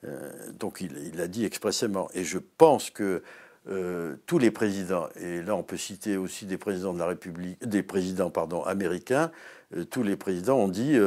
Euh, 0.05 0.31
donc, 0.59 0.83
il 0.83 1.17
l'a 1.17 1.29
dit 1.29 1.47
expressément. 1.47 2.11
Et 2.13 2.25
je 2.25 2.39
pense 2.39 2.91
que 2.91 3.23
euh, 3.69 4.17
tous 4.27 4.39
les 4.39 4.51
présidents, 4.51 5.09
et 5.17 5.43
là 5.43 5.55
on 5.55 5.63
peut 5.63 5.77
citer 5.77 6.17
aussi 6.17 6.47
des 6.47 6.57
présidents 6.57 6.95
de 6.95 6.99
la 6.99 7.07
République, 7.07 7.63
des 7.67 7.83
présidents 7.83 8.33
américains, 8.65 9.31
euh, 9.77 9.85
tous 9.85 10.03
les 10.03 10.17
présidents 10.17 10.57
ont 10.57 10.69
dit 10.69 10.99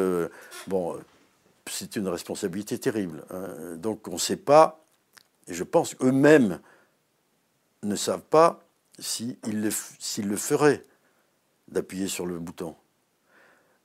bon, 0.67 0.95
c'est 1.67 1.95
une 1.95 2.07
responsabilité 2.07 2.77
terrible. 2.77 3.23
Hein. 3.31 3.75
donc 3.77 4.07
on 4.07 4.13
ne 4.13 4.17
sait 4.19 4.37
pas 4.37 4.82
et 5.47 5.53
je 5.53 5.63
pense 5.63 5.95
qu'eux-mêmes 5.95 6.59
ne 7.83 7.95
savent 7.95 8.21
pas 8.21 8.63
s'ils 8.99 9.37
le, 9.45 9.69
feraient 10.37 10.83
d'appuyer 11.67 12.07
sur 12.07 12.25
le 12.25 12.39
bouton. 12.39 12.75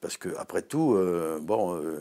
Parce 0.00 0.16
que 0.16 0.28
après 0.36 0.62
tout, 0.62 0.94
euh, 0.94 1.40
bon, 1.40 1.74
euh, 1.74 1.98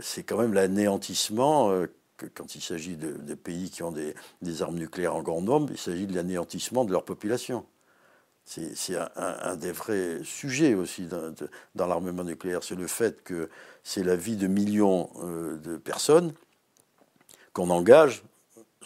c'est 0.00 0.24
quand 0.24 0.38
même 0.38 0.54
l'anéantissement. 0.54 1.70
Euh, 1.70 1.86
quand 2.34 2.54
il 2.54 2.62
s'agit 2.62 2.96
de, 2.96 3.34
pays 3.34 3.70
qui 3.70 3.82
ont 3.82 3.92
des, 3.92 4.62
armes 4.62 4.78
nucléaires 4.78 5.14
en 5.14 5.22
grand 5.22 5.42
nombre, 5.42 5.68
il 5.70 5.78
s'agit 5.78 6.06
de 6.06 6.14
l'anéantissement 6.14 6.86
de 6.86 6.92
leur 6.92 7.04
population. 7.04 7.66
C'est 8.46 8.96
un, 9.16 9.56
des 9.56 9.72
vrais 9.72 10.20
sujets 10.22 10.74
aussi 10.74 11.08
dans 11.08 11.86
l'armement 11.86 12.24
nucléaire. 12.24 12.62
C'est 12.62 12.76
le 12.76 12.86
fait 12.86 13.22
que 13.22 13.50
c'est 13.82 14.04
la 14.04 14.16
vie 14.16 14.36
de 14.36 14.46
millions 14.46 15.10
de 15.20 15.76
personnes 15.76 16.32
qu'on 17.52 17.70
engage 17.70 18.22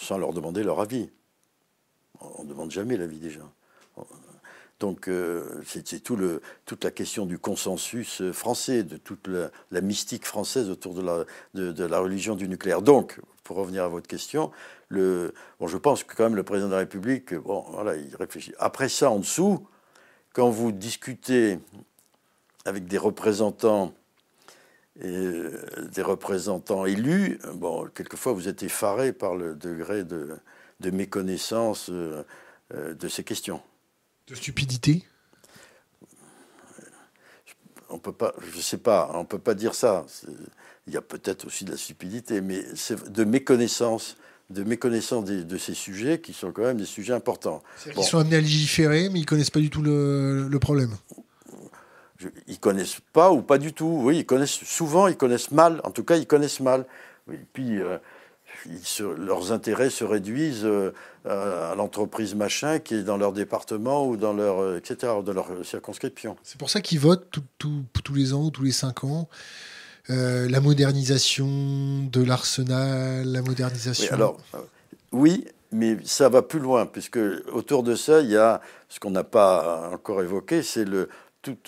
sans 0.01 0.19
leur 0.19 0.33
demander 0.33 0.63
leur 0.63 0.81
avis. 0.81 1.11
On 2.21 2.45
ne 2.45 2.49
demande 2.49 2.71
jamais 2.71 2.97
l'avis 2.97 3.19
des 3.19 3.31
gens. 3.31 3.53
Donc 4.79 5.09
euh, 5.09 5.61
c'est 5.67 6.03
tout 6.03 6.19
toute 6.65 6.85
la 6.85 6.91
question 6.91 7.27
du 7.27 7.39
consensus 7.39 8.23
français, 8.33 8.83
de 8.83 8.97
toute 8.97 9.29
la, 9.29 9.81
mystique 9.83 10.25
française 10.25 10.71
autour 10.71 10.95
de 10.95 11.03
la, 11.03 11.25
de, 11.55 11.85
la, 11.85 11.99
religion 12.01 12.35
du 12.35 12.49
nucléaire. 12.49 12.81
Donc, 12.81 13.21
pour 13.45 13.59
revenir 13.59 13.85
à 13.85 13.89
votre 13.89 14.07
question, 14.07 14.51
le, 14.89 15.35
bon, 15.59 15.67
je 15.67 15.77
pense 15.77 16.03
que 16.03 16.15
quand 16.15 16.25
même 16.25 16.37
le 16.37 16.45
président 16.45 16.69
de 16.69 16.73
la 16.73 16.79
République, 16.79 17.35
bon, 17.35 17.65
voilà, 17.69 17.95
il 17.97 18.17
réfléchit. 18.17 18.55
Après 18.59 18.89
ça, 18.89 19.11
en 19.11 19.19
dessous, 19.19 19.67
quand 20.33 20.49
vous 20.49 20.73
discutez 20.73 21.59
avec 22.65 22.87
des 22.87 22.99
représentants 22.99 23.93
des 24.97 26.03
représentants 26.03 26.85
élus, 26.85 27.39
bon, 27.55 27.89
quelquefois 27.95 28.33
vous 28.33 28.49
êtes 28.49 28.63
effaré 28.63 29.13
par 29.13 29.35
le 29.35 29.55
degré 29.55 30.05
de, 30.05 30.41
méconnaissance 30.91 31.91
euh, 31.91 32.25
euh, 32.75 32.95
de 32.95 33.09
ces 33.09 33.25
questions. 33.25 33.61
De 34.27 34.35
stupidité? 34.35 35.05
On 37.89 37.99
peut 37.99 38.13
pas, 38.13 38.35
je 38.55 38.61
sais 38.61 38.79
pas, 38.79 39.11
on 39.15 39.25
peut 39.25 39.39
pas 39.39 39.55
dire 39.55 39.75
ça. 39.75 40.07
Il 40.87 40.95
y 40.95 40.97
a 40.97 41.03
peut-être 41.03 41.47
aussi 41.47 41.65
de 41.65 41.73
la 41.73 41.77
stupidité, 41.77 42.41
mais 42.41 42.65
c'est 42.77 43.11
de 43.11 43.25
méconnaissance, 43.25 44.17
de 44.49 44.63
méconnaissance 44.63 45.25
de, 45.25 45.59
ces 45.59 45.75
sujets 45.75 46.21
qui 46.21 46.33
sont 46.33 46.53
quand 46.53 46.63
même 46.63 46.79
des 46.79 46.85
sujets 46.85 47.15
importants. 47.15 47.63
Ils 47.97 48.05
sont 48.05 48.19
amenés 48.19 48.37
à 48.37 48.41
légiférer, 48.41 49.09
mais 49.09 49.21
ils 49.21 49.27
connaissent 49.27 49.51
pas 49.51 49.61
du 49.61 49.71
tout 49.71 49.83
le, 49.83 50.47
le 50.49 50.59
problème 50.59 50.97
ils 52.47 52.59
connaissent 52.59 53.01
pas 53.13 53.33
ou 53.33 53.43
pas 53.43 53.59
du 53.59 53.73
tout. 53.73 54.01
Oui, 54.03 54.19
ils 54.19 54.27
connaissent 54.27 54.65
souvent, 54.65 55.07
ils 55.09 55.17
connaissent 55.17 55.51
mal. 55.51 55.81
En 55.85 55.91
tout 55.91 56.05
cas, 56.05 56.17
ils 56.17 56.27
connaissent 56.27 56.61
mal. 56.61 56.87
Et 57.33 57.39
puis, 57.53 57.81
euh, 57.81 57.99
leurs 59.17 59.53
intérêts 59.53 59.91
se 59.91 60.05
réduisent 60.05 60.65
euh, 60.65 60.93
à 61.25 61.75
l'entreprise 61.75 62.35
machin 62.35 62.79
qui 62.79 62.95
est 62.95 63.03
dans 63.03 63.17
leur 63.17 63.33
département 63.33 64.07
ou 64.07 64.17
dans 64.17 64.33
leur, 64.33 64.61
euh, 64.61 64.79
etc., 64.79 65.13
dans 65.25 65.33
leur 65.33 65.49
circonscription. 65.65 66.37
C'est 66.43 66.59
pour 66.59 66.71
ça 66.71 66.81
qu'ils 66.81 67.01
votent 67.01 67.39
tous 67.59 68.15
les 68.15 68.33
ans 68.33 68.45
ou 68.45 68.51
tous 68.51 68.65
les 68.65 68.73
cinq 68.73 69.05
ans. 69.05 69.29
la 70.09 70.61
modernisation 70.61 71.47
de 72.11 72.23
l'arsenal, 72.23 73.27
la 73.27 73.43
modernisation. 73.43 74.09
Oui, 74.11 74.15
alors, 74.15 74.39
oui, 75.13 75.45
mais 75.73 75.99
ça 76.05 76.29
va 76.29 76.43
plus 76.43 76.59
loin, 76.59 76.87
puisque 76.87 77.21
autour 77.53 77.83
de 77.83 77.95
ça, 77.95 78.21
il 78.21 78.31
y 78.31 78.37
a 78.37 78.61
ce 78.89 78.99
qu'on 78.99 79.11
n'a 79.11 79.25
pas 79.25 79.91
encore 79.93 80.21
évoqué, 80.23 80.63
c'est 80.63 80.85
le, 80.85 81.09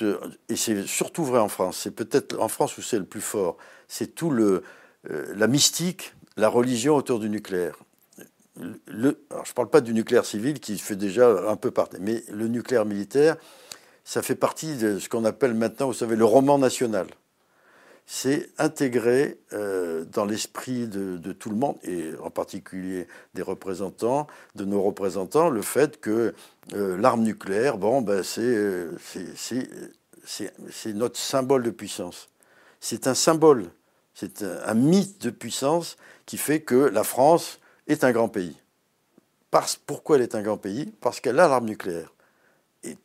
euh, 0.02 0.18
et 0.48 0.56
c'est 0.56 0.86
surtout 0.86 1.24
vrai 1.24 1.40
en 1.40 1.48
France, 1.48 1.78
c'est 1.82 1.90
peut-être 1.90 2.38
en 2.38 2.48
France 2.48 2.76
où 2.78 2.82
c'est 2.82 2.98
le 2.98 3.04
plus 3.04 3.20
fort, 3.20 3.56
c'est 3.88 4.14
tout 4.14 4.30
le, 4.30 4.62
euh, 5.10 5.32
la 5.36 5.46
mystique, 5.46 6.14
la 6.36 6.48
religion 6.48 6.96
autour 6.96 7.18
du 7.18 7.30
nucléaire. 7.30 7.78
Alors 8.60 8.74
je 9.44 9.50
ne 9.50 9.54
parle 9.54 9.70
pas 9.70 9.80
du 9.80 9.94
nucléaire 9.94 10.26
civil 10.26 10.60
qui 10.60 10.76
fait 10.78 10.96
déjà 10.96 11.48
un 11.48 11.56
peu 11.56 11.70
partie, 11.70 11.96
mais 12.00 12.22
le 12.30 12.48
nucléaire 12.48 12.84
militaire, 12.84 13.36
ça 14.04 14.20
fait 14.20 14.34
partie 14.34 14.76
de 14.76 14.98
ce 14.98 15.08
qu'on 15.08 15.24
appelle 15.24 15.54
maintenant, 15.54 15.86
vous 15.86 15.94
savez, 15.94 16.16
le 16.16 16.24
roman 16.24 16.58
national. 16.58 17.06
C'est 18.06 18.50
intégré 18.58 19.38
euh, 19.52 20.04
dans 20.04 20.24
l'esprit 20.24 20.86
de, 20.86 21.32
tout 21.32 21.50
le 21.50 21.56
monde, 21.56 21.76
et 21.84 22.12
en 22.22 22.30
particulier 22.30 23.06
des 23.34 23.42
représentants, 23.42 24.26
de 24.54 24.64
nos 24.64 24.82
représentants, 24.82 25.48
le 25.50 25.62
fait 25.62 26.00
que 26.00 26.34
euh, 26.74 26.96
l'arme 26.98 27.22
nucléaire, 27.22 27.78
bon, 27.78 28.02
ben 28.02 28.22
c'est 28.22 28.88
notre 30.94 31.18
symbole 31.18 31.62
de 31.62 31.70
puissance. 31.70 32.28
C'est 32.80 33.06
un 33.06 33.14
symbole, 33.14 33.70
c'est 34.14 34.42
un, 34.42 34.74
mythe 34.74 35.22
de 35.22 35.30
puissance 35.30 35.96
qui 36.26 36.36
fait 36.36 36.60
que 36.60 36.74
la 36.74 37.04
France 37.04 37.60
est 37.86 38.04
un 38.04 38.12
grand 38.12 38.28
pays. 38.28 38.56
Parce, 39.50 39.76
pourquoi 39.76 40.16
elle 40.16 40.22
est 40.22 40.34
un 40.34 40.42
grand 40.42 40.56
pays? 40.56 40.92
Parce 41.00 41.20
qu'elle 41.20 41.38
a 41.38 41.48
l'arme 41.48 41.66
nucléaire. 41.66 42.12
Et 42.82 42.96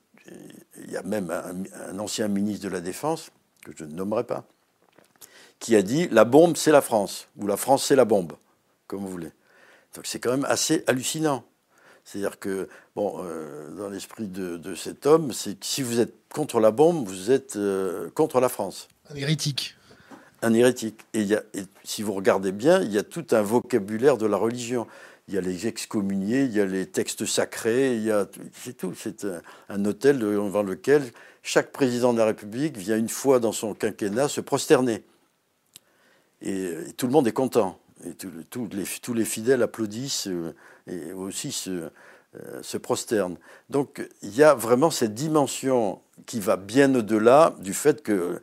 il 0.77 0.91
y 0.91 0.97
a 0.97 1.03
même 1.03 1.29
un, 1.29 1.99
ancien 1.99 2.27
ministre 2.27 2.65
de 2.65 2.71
la 2.71 2.81
Défense, 2.81 3.31
que 3.63 3.71
je 3.75 3.83
ne 3.83 3.93
nommerai 3.93 4.23
pas, 4.23 4.45
qui 5.59 5.75
a 5.75 5.81
dit 5.81 6.07
la 6.09 6.25
bombe 6.25 6.57
c'est 6.57 6.71
la 6.71 6.81
France, 6.81 7.27
ou 7.37 7.47
la 7.47 7.57
France 7.57 7.85
c'est 7.85 7.95
la 7.95 8.05
bombe, 8.05 8.33
comme 8.87 9.01
vous 9.01 9.09
voulez. 9.09 9.31
Donc 9.95 10.05
c'est 10.05 10.19
quand 10.19 10.31
même 10.31 10.45
assez 10.45 10.83
hallucinant. 10.87 11.43
C'est-à-dire 12.07 12.39
que, 12.39 12.69
bon, 12.95 13.19
euh, 13.19 13.69
dans 13.71 13.89
l'esprit 13.89 14.27
de, 14.27 14.75
cet 14.75 15.05
homme, 15.05 15.33
c'est 15.33 15.59
que 15.59 15.65
si 15.65 15.81
vous 15.81 15.99
êtes 15.99 16.13
contre 16.33 16.61
la 16.61 16.71
bombe, 16.71 17.05
vous 17.05 17.31
êtes 17.31 17.57
euh, 17.57 18.09
contre 18.11 18.39
la 18.39 18.47
France. 18.47 18.87
Un 19.09 19.15
hérétique. 19.15 19.75
Un 20.41 20.53
hérétique. 20.53 21.01
Et, 21.13 21.23
y 21.23 21.35
a, 21.35 21.43
si 21.83 22.03
vous 22.03 22.13
regardez 22.13 22.53
bien, 22.53 22.81
il 22.81 22.93
y 22.93 22.97
a 22.97 23.03
tout 23.03 23.25
un 23.31 23.41
vocabulaire 23.41 24.17
de 24.17 24.25
la 24.25 24.37
religion. 24.37 24.87
Il 25.27 25.33
y 25.33 25.37
a 25.37 25.41
les 25.41 25.67
excommuniés, 25.67 26.43
il 26.43 26.53
y 26.53 26.61
a 26.61 26.65
les 26.65 26.85
textes 26.85 27.25
sacrés, 27.25 27.97
il 27.97 28.03
y 28.03 28.11
a 28.11 28.25
c'est 28.53 28.77
tout. 28.77 28.93
C'est 28.95 29.27
un, 29.67 29.83
hôtel 29.83 30.19
devant 30.19 30.63
lequel 30.63 31.03
chaque 31.43 31.73
président 31.73 32.13
de 32.13 32.19
la 32.19 32.25
République 32.25 32.77
vient 32.77 32.97
une 32.97 33.09
fois 33.09 33.41
dans 33.41 33.51
son 33.51 33.73
quinquennat 33.73 34.29
se 34.29 34.39
prosterner. 34.39 35.03
Et, 36.41 36.73
tout 36.97 37.07
le 37.07 37.13
monde 37.13 37.27
est 37.27 37.33
content. 37.33 37.79
Et 38.05 38.09
les, 38.09 38.85
tous 39.01 39.13
les 39.13 39.25
fidèles 39.25 39.63
applaudissent. 39.63 40.27
Euh, 40.27 40.53
et 40.87 41.13
aussi 41.13 41.51
se, 41.51 41.69
euh, 42.35 42.61
se 42.61 42.77
prosternent. 42.77 43.37
Donc 43.69 44.07
il 44.21 44.35
y 44.35 44.43
a 44.43 44.55
vraiment 44.55 44.89
cette 44.89 45.13
dimension 45.13 46.01
qui 46.25 46.39
va 46.39 46.57
bien 46.57 46.93
au-delà 46.95 47.55
du 47.59 47.73
fait 47.73 48.01
que 48.01 48.11
euh, 48.11 48.39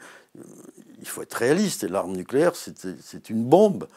il 1.00 1.08
faut 1.08 1.22
être 1.22 1.34
réaliste. 1.34 1.84
L'arme 1.84 2.12
nucléaire, 2.12 2.52
c'est 2.54 3.30
une 3.30 3.44
bombe, 3.44 3.88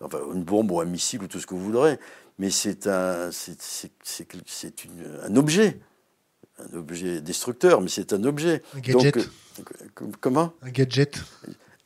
enfin 0.00 0.18
une 0.34 0.44
bombe 0.44 0.70
ou 0.70 0.80
un 0.80 0.84
missile 0.84 1.22
ou 1.22 1.26
tout 1.26 1.40
ce 1.40 1.46
que 1.46 1.54
vous 1.54 1.64
voudrez, 1.64 1.98
mais 2.38 2.50
c'est 2.50 2.86
un, 2.86 3.30
un 5.24 5.36
objet, 5.36 5.80
un 6.58 6.76
objet 6.76 7.20
destructeur, 7.20 7.80
mais 7.80 7.88
c'est 7.88 8.12
un 8.12 8.24
objet. 8.24 8.62
Un 8.76 8.80
gadget. 8.80 9.16
Donc, 9.16 9.72
euh, 10.02 10.06
comment? 10.20 10.52
Un 10.62 10.70
gadget 10.70 11.18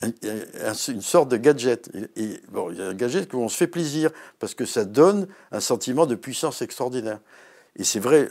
une 0.02 1.00
sorte 1.00 1.30
de 1.30 1.36
gadget. 1.36 1.90
Et, 2.16 2.40
bon, 2.50 2.70
il 2.70 2.78
y 2.78 2.82
a 2.82 2.86
un 2.86 2.94
gadget 2.94 3.32
où 3.32 3.38
on 3.38 3.48
se 3.48 3.56
fait 3.56 3.66
plaisir 3.66 4.10
parce 4.38 4.54
que 4.54 4.64
ça 4.64 4.84
donne 4.84 5.26
un 5.52 5.60
sentiment 5.60 6.06
de 6.06 6.14
puissance 6.14 6.62
extraordinaire. 6.62 7.20
Et 7.76 7.84
c'est 7.84 8.00
vrai, 8.00 8.28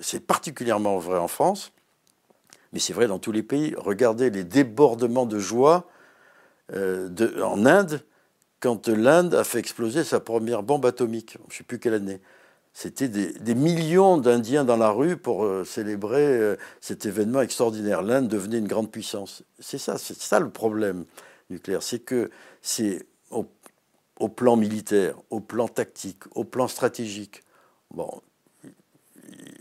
c'est 0.00 0.26
particulièrement 0.26 0.98
vrai 0.98 1.18
en 1.18 1.28
France, 1.28 1.72
mais 2.72 2.78
c'est 2.78 2.92
vrai 2.92 3.06
dans 3.06 3.18
tous 3.18 3.32
les 3.32 3.42
pays. 3.42 3.74
Regardez 3.76 4.30
les 4.30 4.44
débordements 4.44 5.26
de 5.26 5.38
joie 5.38 5.88
euh, 6.72 7.08
en 7.42 7.66
Inde 7.66 8.02
quand 8.60 8.88
l'Inde 8.88 9.34
a 9.34 9.44
fait 9.44 9.58
exploser 9.58 10.02
sa 10.02 10.18
première 10.18 10.62
bombe 10.62 10.86
atomique. 10.86 11.36
Je 11.48 11.54
ne 11.54 11.58
sais 11.58 11.64
plus 11.64 11.78
quelle 11.78 11.94
année. 11.94 12.20
C'était 12.78 13.08
des, 13.08 13.54
millions 13.54 14.18
d'Indiens 14.18 14.62
dans 14.62 14.76
la 14.76 14.90
rue 14.90 15.16
pour 15.16 15.46
euh, 15.46 15.64
célébrer 15.64 16.26
euh, 16.26 16.56
cet 16.82 17.06
événement 17.06 17.40
extraordinaire. 17.40 18.02
L'Inde 18.02 18.28
devenait 18.28 18.58
une 18.58 18.68
grande 18.68 18.90
puissance. 18.90 19.44
C'est 19.58 19.78
ça, 19.78 19.96
c'est 19.96 20.18
ça 20.18 20.40
le 20.40 20.50
problème 20.50 21.06
nucléaire, 21.48 21.82
c'est 21.82 22.00
que 22.00 22.30
c'est 22.60 23.06
au, 23.30 24.28
plan 24.28 24.56
militaire, 24.56 25.16
au 25.30 25.40
plan 25.40 25.68
tactique, 25.68 26.24
au 26.34 26.44
plan 26.44 26.68
stratégique. 26.68 27.44
Bon, 27.94 28.10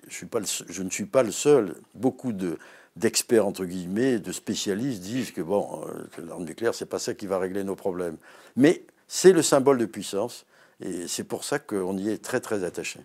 je, 0.09 0.83
ne 0.83 0.89
suis 0.89 1.05
pas 1.05 1.23
le 1.23 1.31
seul. 1.31 1.77
Beaucoup 1.93 2.33
de 2.33 2.57
d'experts 2.97 3.47
entre 3.47 3.63
guillemets, 3.63 4.19
de 4.19 4.33
spécialistes 4.33 5.01
disent 5.01 5.31
que 5.31 5.41
bon, 5.41 5.85
euh, 5.87 6.21
l'arme 6.27 6.43
nucléaire, 6.43 6.75
c'est 6.75 6.85
pas 6.85 6.99
ça 6.99 7.13
qui 7.13 7.27
va 7.27 7.39
régler 7.39 7.63
nos 7.63 7.77
problèmes. 7.77 8.17
Mais 8.57 8.83
c'est 9.07 9.31
le 9.31 9.41
symbole 9.41 9.77
de 9.77 9.85
puissance. 9.85 10.45
Et 10.81 11.07
c'est 11.07 11.23
pour 11.23 11.43
ça 11.43 11.59
qu'on 11.59 11.97
y 11.97 12.09
est 12.09 12.23
très 12.23 12.39
très 12.39 12.63
attaché. 12.63 12.99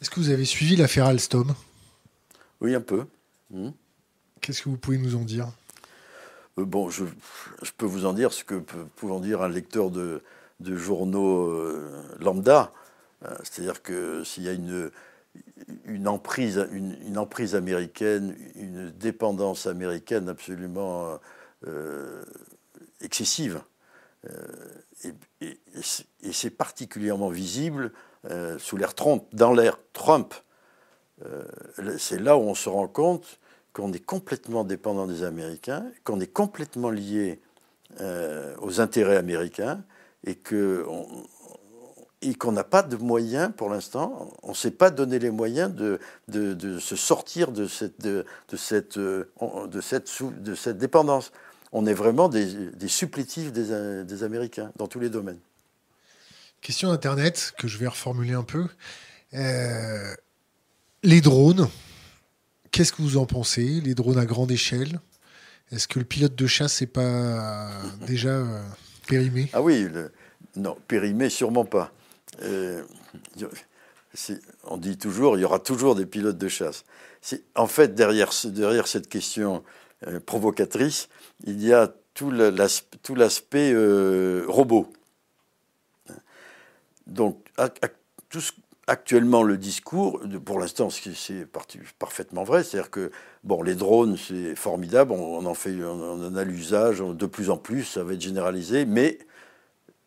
Est-ce 0.00 0.10
que 0.10 0.20
vous 0.20 0.30
avez 0.30 0.44
suivi 0.44 0.76
l'affaire 0.76 1.06
Alstom? 1.06 1.54
Oui, 2.60 2.74
un 2.74 2.80
peu. 2.80 3.04
Hmm. 3.50 3.70
Qu'est-ce 4.40 4.62
que 4.62 4.68
vous 4.68 4.76
pouvez 4.76 4.98
nous 4.98 5.16
en 5.16 5.22
dire? 5.22 5.48
Euh, 6.58 6.64
Bon, 6.64 6.90
je, 6.90 7.04
peux 7.76 7.86
vous 7.86 8.04
en 8.06 8.12
dire 8.12 8.32
ce 8.32 8.44
que 8.44 8.56
peut, 8.56 8.86
en 9.10 9.20
dire 9.20 9.42
un 9.42 9.48
lecteur 9.48 9.90
de, 9.90 10.22
journaux 10.60 11.50
euh, 11.50 12.02
lambda. 12.20 12.72
Euh, 13.24 13.34
c'est-à-dire 13.42 13.82
que 13.82 14.22
s'il 14.24 14.44
y 14.44 14.48
a 14.48 14.52
une, 14.52 14.90
une, 15.84 16.08
emprise, 16.08 16.68
une, 16.72 17.18
emprise 17.18 17.54
américaine, 17.54 18.36
une 18.54 18.90
dépendance 18.90 19.66
américaine 19.66 20.28
absolument 20.28 21.18
excessive, 23.00 23.62
et, 25.40 25.58
c'est 26.32 26.50
particulièrement 26.50 27.28
visible 27.28 27.92
euh, 28.30 28.58
sous 28.58 28.76
l'ère 28.76 28.94
Trump, 28.94 29.24
dans 29.32 29.52
l'ère 29.52 29.78
Trump. 29.92 30.34
Euh, 31.24 31.44
c'est 31.98 32.20
là 32.20 32.36
où 32.36 32.40
on 32.40 32.54
se 32.54 32.68
rend 32.68 32.88
compte 32.88 33.38
qu'on 33.72 33.92
est 33.92 34.04
complètement 34.04 34.64
dépendant 34.64 35.06
des 35.06 35.22
Américains, 35.22 35.86
qu'on 36.04 36.20
est 36.20 36.32
complètement 36.32 36.90
lié 36.90 37.40
euh, 38.00 38.54
aux 38.60 38.80
intérêts 38.80 39.16
américains 39.16 39.82
et 40.24 40.36
qu'on 40.36 41.22
n'a 42.52 42.64
pas 42.64 42.82
de 42.82 42.96
moyens 42.96 43.52
pour 43.56 43.68
l'instant, 43.68 44.30
on 44.42 44.50
ne 44.50 44.54
s'est 44.54 44.70
pas 44.70 44.90
donné 44.90 45.18
les 45.18 45.30
moyens 45.30 45.74
de, 45.74 45.98
se 46.78 46.96
sortir 46.96 47.52
de 47.52 47.66
cette 47.66 48.08
dépendance 50.78 51.32
on 51.74 51.86
est 51.86 51.92
vraiment 51.92 52.28
des, 52.28 52.70
supplétifs 52.86 53.52
des, 53.52 54.22
Américains 54.22 54.70
dans 54.76 54.86
tous 54.86 55.00
les 55.00 55.10
domaines. 55.10 55.40
Question 56.62 56.90
Internet, 56.90 57.52
que 57.58 57.68
je 57.68 57.76
vais 57.76 57.88
reformuler 57.88 58.32
un 58.32 58.44
peu. 58.44 58.68
Euh, 59.34 60.14
Les 61.02 61.20
drones, 61.20 61.68
qu'est-ce 62.70 62.92
que 62.92 63.02
vous 63.02 63.16
en 63.16 63.26
pensez? 63.26 63.80
Les 63.82 63.94
drones 63.94 64.18
à 64.18 64.24
grande 64.24 64.52
échelle 64.52 65.00
Est-ce 65.72 65.88
que 65.88 65.98
le 65.98 66.04
pilote 66.04 66.36
de 66.36 66.46
chasse 66.46 66.80
n'est 66.80 66.86
pas 66.86 67.70
déjà 68.06 68.30
euh, 68.30 68.62
périmé? 69.08 69.50
Ah 69.52 69.60
oui, 69.60 69.88
non, 70.54 70.76
périmé, 70.86 71.28
sûrement 71.28 71.64
pas. 71.64 71.92
Euh, 72.44 72.84
on 74.62 74.76
dit 74.76 74.96
toujours, 74.96 75.36
il 75.36 75.40
y 75.40 75.44
aura 75.44 75.58
toujours 75.58 75.96
des 75.96 76.06
pilotes 76.06 76.38
de 76.38 76.48
chasse. 76.48 76.84
En 77.56 77.66
fait, 77.66 77.96
derrière, 77.96 78.30
derrière 78.44 78.86
cette 78.86 79.08
question 79.08 79.64
euh, 80.06 80.20
provocatrice, 80.20 81.08
il 81.42 81.62
y 81.62 81.72
a 81.72 81.92
tout 82.14 82.30
l'aspect 82.30 83.72
euh, 83.72 84.44
robot. 84.46 84.92
Donc, 87.06 87.44
actuellement, 88.86 89.42
le 89.42 89.58
discours, 89.58 90.20
pour 90.44 90.58
l'instant, 90.58 90.88
c'est 90.90 91.46
parfaitement 91.98 92.44
vrai, 92.44 92.64
c'est-à-dire 92.64 92.90
que 92.90 93.10
bon, 93.42 93.62
les 93.62 93.74
drones, 93.74 94.16
c'est 94.16 94.54
formidable, 94.54 95.12
on, 95.12 95.44
en 95.44 95.54
fait, 95.54 95.74
on 95.82 96.24
en 96.24 96.36
a 96.36 96.44
l'usage 96.44 97.00
de 97.00 97.26
plus 97.26 97.50
en 97.50 97.58
plus, 97.58 97.84
ça 97.84 98.04
va 98.04 98.14
être 98.14 98.20
généralisé, 98.20 98.86
mais 98.86 99.18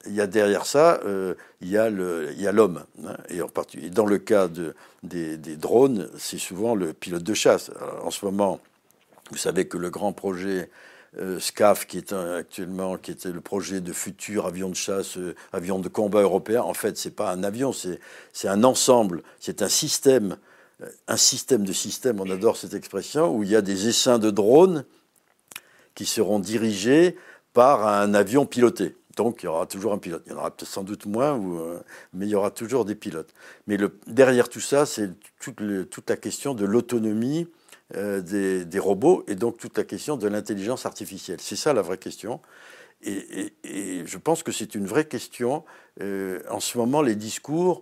il 0.06 0.14
y 0.14 0.22
a 0.22 0.28
derrière 0.28 0.66
ça, 0.66 1.00
euh, 1.06 1.36
il 1.62 1.70
y 1.70 1.78
a 1.78 1.90
l'homme. 1.90 2.84
Hein, 3.06 3.18
et 3.30 3.90
dans 3.90 4.06
le 4.06 4.18
cas 4.18 4.48
de, 4.48 4.74
des, 5.04 5.38
drones, 5.56 6.10
c'est 6.18 6.38
souvent 6.38 6.76
le 6.76 6.94
pilote 6.94 7.24
de 7.24 7.34
chasse. 7.34 7.72
en 8.04 8.12
ce 8.12 8.26
moment, 8.26 8.60
vous 9.32 9.38
savez 9.38 9.68
que 9.68 9.78
le 9.78 9.90
grand 9.90 10.14
projet 10.14 10.70
euh, 11.20 11.40
SCAF, 11.40 11.88
qui 11.88 11.98
est 11.98 12.14
actuellement, 12.14 12.98
qui 12.98 13.12
était 13.12 13.32
le 13.32 13.42
projet 13.42 13.82
de 13.82 13.94
futur 13.94 14.46
avion 14.46 14.70
de 14.70 14.76
chasse, 14.76 15.18
euh, 15.18 15.36
avion 15.54 15.80
de 15.80 15.90
combat 15.90 16.22
européen, 16.22 16.62
en 16.62 16.74
fait, 16.74 16.98
c'est 16.98 17.16
pas 17.16 17.32
un 17.32 17.44
avion, 17.44 17.74
c'est 17.74 18.48
un 18.48 18.64
ensemble, 18.64 19.24
c'est 19.40 19.62
un 19.62 19.70
système, 19.70 20.38
un 21.08 21.18
système 21.18 21.64
de 21.64 21.74
système. 21.74 22.20
On 22.20 22.30
adore 22.30 22.58
cette 22.58 22.74
expression 22.74 23.36
où 23.36 23.44
il 23.44 23.50
y 23.50 23.56
a 23.56 23.62
des 23.62 23.88
essaims 23.88 24.20
de 24.20 24.32
drones 24.32 24.86
qui 25.96 26.06
seront 26.06 26.40
dirigés 26.40 27.18
par 27.54 27.88
un 27.88 28.14
avion 28.14 28.46
piloté. 28.46 28.96
Donc 29.18 29.42
il 29.42 29.48
y 29.48 29.50
aura 29.50 29.66
toujours 29.66 29.94
un 29.94 29.98
pilote. 29.98 30.22
Il 30.28 30.32
y 30.32 30.36
en 30.36 30.38
aura 30.38 30.54
sans 30.64 30.84
doute 30.84 31.08
moins, 31.08 31.42
euh, 31.44 31.80
mais 32.14 32.28
il 32.28 32.30
y 32.30 32.36
aura 32.36 32.52
toujours 32.52 32.86
des 32.86 32.94
pilotes. 32.94 33.34
Mais 33.66 33.78
derrière 34.06 34.48
tout 34.48 34.62
ça, 34.62 34.86
c'est 34.86 35.10
toute, 35.40 36.10
la 36.10 36.16
question 36.16 36.54
de 36.54 36.66
l'autonomie 36.66 37.48
euh, 37.96 38.22
des, 38.22 38.80
robots 38.80 39.24
et 39.28 39.36
donc 39.36 39.58
toute 39.58 39.78
la 39.78 39.84
question 39.84 40.18
de 40.18 40.28
l'intelligence 40.28 40.86
artificielle. 40.86 41.40
C'est 41.42 41.56
ça 41.56 41.74
la 41.74 41.82
vraie 41.82 41.98
question. 41.98 42.42
Et, 43.02 43.54
je 44.06 44.18
pense 44.18 44.44
que 44.44 44.52
c'est 44.52 44.76
une 44.76 44.86
vraie 44.86 45.06
question. 45.06 45.64
Euh, 46.02 46.42
en 46.50 46.60
ce 46.60 46.78
moment, 46.78 47.02
les 47.02 47.16
discours 47.16 47.82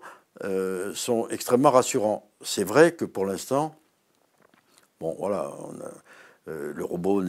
sont 0.93 1.29
extrêmement 1.29 1.71
rassurants. 1.71 2.29
C'est 2.41 2.65
vrai 2.65 2.91
que 2.91 3.05
pour 3.05 3.25
l'instant, 3.25 3.73
bon 4.99 5.15
voilà, 5.17 5.49
euh, 6.47 6.73
le 6.75 6.85
robot, 6.85 7.23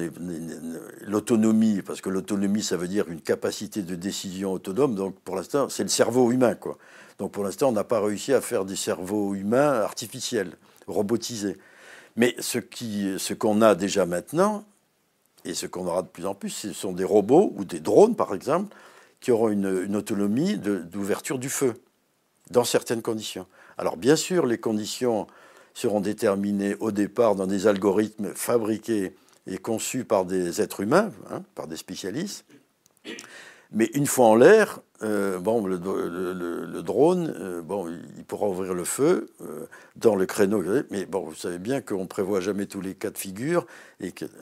l'autonomie, 1.00 1.80
parce 1.80 2.02
que 2.02 2.10
l'autonomie, 2.10 2.62
ça 2.62 2.76
veut 2.76 2.86
dire 2.86 3.08
une 3.08 3.22
capacité 3.22 3.80
de 3.80 3.94
décision 3.94 4.52
autonome. 4.52 4.94
Donc 4.94 5.18
pour 5.20 5.36
l'instant, 5.36 5.70
c'est 5.70 5.84
le 5.84 5.88
cerveau 5.88 6.30
humain, 6.32 6.54
quoi. 6.54 6.76
Donc 7.18 7.32
pour 7.32 7.42
l'instant, 7.42 7.70
on 7.70 7.72
n'a 7.72 7.84
pas 7.84 8.00
réussi 8.00 8.34
à 8.34 8.42
faire 8.42 8.66
des 8.66 8.76
cerveaux 8.76 9.34
humains 9.34 9.80
artificiels, 9.80 10.58
robotisés. 10.86 11.56
Mais 12.16 12.34
ce 12.40 13.34
qu'on 13.34 13.62
a 13.62 13.74
déjà 13.74 14.06
maintenant, 14.06 14.64
et 15.44 15.54
ce 15.54 15.66
qu'on 15.66 15.86
aura 15.86 16.02
de 16.02 16.08
plus 16.08 16.26
en 16.26 16.34
plus, 16.34 16.50
ce 16.50 16.72
sont 16.72 16.92
des 16.92 17.04
robots 17.04 17.52
ou 17.56 17.64
des 17.64 17.80
drones, 17.80 18.16
par 18.16 18.34
exemple, 18.34 18.74
qui 19.20 19.30
auront 19.30 19.48
une, 19.48 19.96
autonomie 19.96 20.56
d'ouverture 20.58 21.38
du 21.38 21.48
feu, 21.48 21.74
dans 22.50 22.64
certaines 22.64 23.02
conditions. 23.02 23.46
Alors 23.78 23.96
bien 23.96 24.16
sûr, 24.16 24.46
les 24.46 24.58
conditions 24.58 25.26
seront 25.74 26.00
déterminés 26.00 26.74
au 26.80 26.90
départ 26.90 27.34
dans 27.34 27.46
des 27.46 27.66
algorithmes 27.66 28.32
fabriqués 28.34 29.14
et 29.46 29.58
conçus 29.58 30.04
par 30.04 30.24
des 30.24 30.60
êtres 30.60 30.80
humains, 30.80 31.12
hein, 31.30 31.42
par 31.54 31.66
des 31.66 31.76
spécialistes. 31.76 32.44
Mais 33.72 33.90
une 33.94 34.06
fois 34.06 34.26
en 34.26 34.34
l'air, 34.34 34.80
euh, 35.02 35.38
bon, 35.38 35.66
le, 35.66 35.78
drone, 36.82 37.34
euh, 37.38 37.60
bon, 37.60 37.88
il 38.16 38.24
pourra 38.24 38.48
ouvrir 38.48 38.72
le 38.72 38.84
feu 38.84 39.28
euh, 39.42 39.66
dans 39.96 40.14
le 40.14 40.24
créneau. 40.24 40.62
Mais 40.90 41.04
bon, 41.04 41.20
vous 41.20 41.34
savez 41.34 41.58
bien 41.58 41.80
qu'on 41.80 42.06
prévoit 42.06 42.40
jamais 42.40 42.66
tous 42.66 42.80
les 42.80 42.94
cas 42.94 43.10
de 43.10 43.18
figure. 43.18 43.66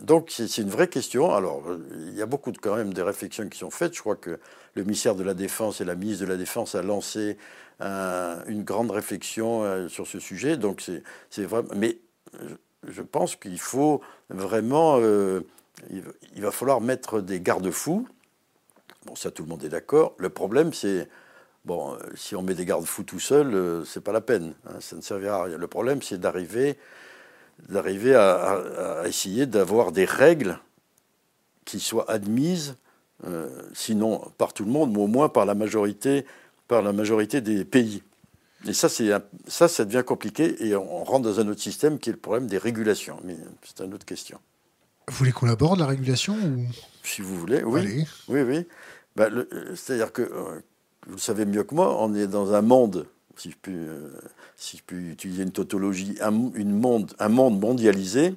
Donc, 0.02 0.30
c'est 0.30 0.58
une 0.58 0.68
vraie 0.68 0.88
question. 0.88 1.32
Alors, 1.34 1.64
il 2.06 2.14
y 2.14 2.22
a 2.22 2.26
beaucoup 2.26 2.52
quand 2.52 2.76
même 2.76 2.94
des 2.94 3.02
réflexions 3.02 3.48
qui 3.48 3.58
sont 3.58 3.70
faites. 3.70 3.94
Je 3.94 4.00
crois 4.00 4.16
que 4.16 4.38
le 4.74 4.82
ministère 4.82 5.16
de 5.16 5.24
la 5.24 5.34
Défense 5.34 5.80
et 5.80 5.84
la 5.84 5.96
ministre 5.96 6.24
de 6.24 6.30
la 6.30 6.36
Défense 6.36 6.74
a 6.74 6.82
lancé 6.82 7.36
une 7.80 8.62
grande 8.62 8.92
réflexion 8.92 9.88
sur 9.88 10.06
ce 10.06 10.20
sujet. 10.20 10.56
Donc 10.56 10.88
c'est 11.30 11.44
vraiment. 11.44 11.68
Mais 11.76 11.98
je 12.88 13.02
pense 13.02 13.34
qu'il 13.36 13.58
faut 13.58 14.00
vraiment. 14.30 15.00
Il 15.90 16.42
va 16.42 16.50
falloir 16.52 16.80
mettre 16.80 17.20
des 17.20 17.40
garde-fous. 17.40 18.06
Bon, 19.06 19.14
ça, 19.14 19.30
tout 19.30 19.42
le 19.42 19.48
monde 19.48 19.64
est 19.64 19.68
d'accord. 19.68 20.14
Le 20.18 20.28
problème, 20.28 20.72
c'est. 20.72 21.08
Bon, 21.64 21.96
si 22.14 22.36
on 22.36 22.42
met 22.42 22.54
des 22.54 22.66
garde-fous 22.66 23.04
tout 23.04 23.20
seul, 23.20 23.54
euh, 23.54 23.84
c'est 23.84 24.02
pas 24.02 24.12
la 24.12 24.20
peine. 24.20 24.54
Hein, 24.66 24.76
ça 24.80 24.96
ne 24.96 25.00
servira 25.00 25.36
à 25.36 25.44
rien. 25.44 25.56
Le 25.56 25.66
problème, 25.66 26.02
c'est 26.02 26.18
d'arriver, 26.18 26.78
d'arriver 27.68 28.14
à, 28.14 29.04
essayer 29.06 29.46
d'avoir 29.46 29.90
des 29.90 30.04
règles 30.04 30.58
qui 31.64 31.80
soient 31.80 32.10
admises, 32.10 32.76
sinon 33.72 34.20
par 34.36 34.52
tout 34.52 34.66
le 34.66 34.70
monde, 34.70 34.92
mais 34.92 35.00
au 35.00 35.06
moins 35.06 35.30
par 35.30 35.46
la 35.46 35.54
majorité 35.54 36.26
par 36.68 36.82
la 36.82 36.92
majorité 36.92 37.40
des 37.40 37.64
pays. 37.64 38.02
Et 38.66 38.72
ça, 38.72 38.88
ça, 38.88 39.68
ça 39.68 39.84
devient 39.84 40.04
compliqué 40.06 40.66
et 40.66 40.74
on 40.74 41.04
rentre 41.04 41.28
dans 41.28 41.40
un 41.40 41.48
autre 41.48 41.60
système 41.60 41.98
qui 41.98 42.08
est 42.08 42.14
le 42.14 42.18
problème 42.18 42.46
des 42.46 42.58
régulations. 42.58 43.18
Mais 43.24 43.36
c'est 43.62 43.84
une 43.84 43.92
autre 43.92 44.06
question. 44.06 44.38
Vous 45.08 45.14
voulez 45.16 45.32
qu'on 45.32 45.48
aborde 45.48 45.80
la 45.80 45.86
régulation 45.86 46.34
ou... 46.34 46.66
Si 47.02 47.20
vous 47.20 47.36
voulez, 47.36 47.62
oui. 47.62 48.04
Oui, 48.28 48.40
oui. 48.40 48.66
Bah, 49.16 49.28
c'est-à-dire 49.74 50.12
que, 50.12 50.22
euh, 50.22 50.60
vous 51.06 51.14
le 51.14 51.20
savez 51.20 51.44
mieux 51.44 51.62
que 51.64 51.74
moi, 51.74 51.96
on 52.02 52.14
est 52.14 52.26
dans 52.26 52.54
un 52.54 52.62
monde, 52.62 53.06
si 53.36 53.50
je 53.50 53.56
puis, 53.60 53.74
euh, 53.74 54.10
utiliser 54.90 55.42
une 55.42 55.52
tautologie, 55.52 56.16
un, 56.20 56.30
monde, 56.30 57.14
un 57.18 57.28
monde 57.28 57.60
mondialisé, 57.60 58.34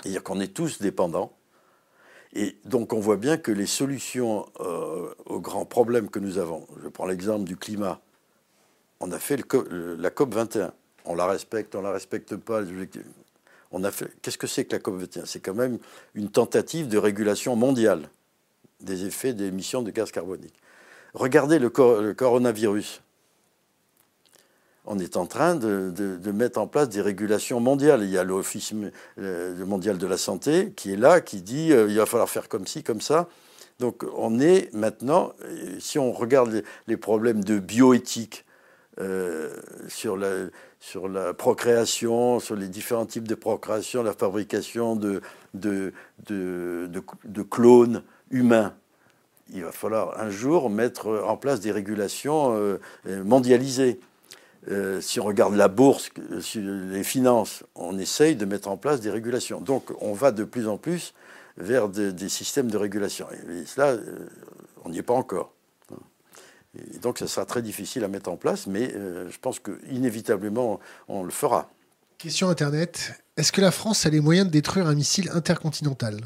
c'est-à-dire 0.00 0.22
qu'on 0.22 0.40
est 0.40 0.54
tous 0.54 0.80
dépendants 0.80 1.32
et 2.34 2.56
donc 2.64 2.92
on 2.94 3.00
voit 3.00 3.18
bien 3.18 3.36
que 3.36 3.52
les 3.52 3.66
solutions 3.66 4.46
euh, 4.60 5.12
aux 5.26 5.40
grands 5.40 5.66
problèmes 5.66 6.08
que 6.08 6.18
nous 6.18 6.38
avons, 6.38 6.66
je 6.82 6.88
prends 6.88 7.06
l'exemple 7.06 7.44
du 7.44 7.56
climat, 7.56 8.00
on 9.00 9.12
a 9.12 9.18
fait 9.18 9.36
la 9.36 10.10
COP 10.10 10.34
21, 10.34 10.72
on 11.04 11.14
la 11.14 11.26
respecte, 11.26 11.74
on 11.74 11.82
la 11.82 11.90
respecte 11.90 12.36
pas. 12.36 12.62
On 13.72 13.84
a 13.84 13.90
fait. 13.90 14.08
Qu'est-ce 14.22 14.38
que 14.38 14.46
c'est 14.46 14.64
que 14.64 14.76
la 14.76 14.78
COP 14.78 14.96
21 14.96 15.24
C'est 15.26 15.40
quand 15.40 15.54
même 15.54 15.78
une 16.14 16.30
tentative 16.30 16.88
de 16.88 16.98
régulation 16.98 17.56
mondiale 17.56 18.08
des 18.82 19.04
effets 19.04 19.32
des 19.32 19.46
émissions 19.46 19.82
de 19.82 19.90
gaz 19.90 20.10
carbonique. 20.10 20.54
Regardez 21.14 21.58
le 21.58 21.68
coronavirus 21.68 23.02
on 24.84 24.98
est 24.98 25.16
en 25.16 25.26
train 25.26 25.54
de, 25.54 26.32
mettre 26.32 26.60
en 26.60 26.66
place 26.66 26.88
des 26.88 27.00
régulations 27.00 27.60
mondiales. 27.60 28.02
Il 28.02 28.10
y 28.10 28.18
a 28.18 28.24
l'Office 28.24 28.72
euh, 29.18 29.64
mondial 29.64 29.98
de 29.98 30.06
la 30.06 30.16
santé 30.16 30.72
qui 30.74 30.92
est 30.92 30.96
là, 30.96 31.20
qui 31.20 31.42
dit 31.42 31.72
euh, 31.72 31.86
il 31.88 31.96
va 31.96 32.06
falloir 32.06 32.28
faire 32.28 32.48
comme 32.48 32.66
ci, 32.66 32.82
comme 32.82 33.00
ça. 33.00 33.28
Donc 33.78 34.04
on 34.16 34.40
est 34.40 34.72
maintenant, 34.74 35.32
euh, 35.44 35.76
si 35.78 35.98
on 35.98 36.12
regarde 36.12 36.62
les, 36.86 36.96
problèmes 36.96 37.44
de 37.44 37.58
bioéthique 37.58 38.44
sur, 39.88 40.16
la, 40.16 40.48
sur 40.80 41.08
la 41.08 41.32
procréation, 41.32 42.40
sur 42.40 42.56
les 42.56 42.68
différents 42.68 43.06
types 43.06 43.26
de 43.26 43.34
procréation, 43.34 44.02
la 44.02 44.12
fabrication 44.12 44.96
de, 44.96 45.22
de, 45.54 45.92
de 46.28 47.42
clones 47.42 48.02
humains, 48.32 48.74
il 49.54 49.62
va 49.62 49.70
falloir 49.70 50.20
un 50.20 50.30
jour 50.30 50.70
mettre 50.70 51.22
en 51.24 51.36
place 51.36 51.60
des 51.60 51.70
régulations 51.70 52.78
mondialisées. 53.04 54.00
Euh, 54.68 55.00
si 55.00 55.18
on 55.18 55.24
regarde 55.24 55.54
la 55.54 55.68
bourse, 55.68 56.10
les 56.54 57.02
finances, 57.02 57.64
on 57.74 57.98
essaye 57.98 58.36
de 58.36 58.44
mettre 58.44 58.68
en 58.68 58.76
place 58.76 59.00
des 59.00 59.10
régulations. 59.10 59.60
Donc 59.60 59.90
on 60.00 60.12
va 60.12 60.30
de 60.30 60.44
plus 60.44 60.68
en 60.68 60.76
plus 60.76 61.14
vers 61.56 61.88
des 61.88 62.28
systèmes 62.28 62.70
de 62.70 62.76
régulation. 62.76 63.26
Et, 63.30 63.66
cela, 63.66 63.88
euh, 63.88 64.28
on 64.84 64.90
n'y 64.90 64.98
est 64.98 65.02
pas 65.02 65.14
encore. 65.14 65.52
Donc 67.02 67.18
ça 67.18 67.26
sera 67.26 67.44
très 67.44 67.60
difficile 67.60 68.02
à 68.04 68.08
mettre 68.08 68.30
en 68.30 68.36
place, 68.36 68.66
mais 68.66 68.92
euh, 68.94 69.30
je 69.30 69.38
pense 69.38 69.58
qu'inévitablement 69.58 70.80
on 71.08 71.22
le 71.24 71.30
fera. 71.30 71.70
Question 72.16 72.48
Internet. 72.48 73.12
Est-ce 73.36 73.52
que 73.52 73.60
la 73.60 73.72
France 73.72 74.06
a 74.06 74.10
les 74.10 74.20
moyens 74.20 74.46
de 74.46 74.52
détruire 74.52 74.86
un 74.86 74.94
missile 74.94 75.28
intercontinental? 75.34 76.20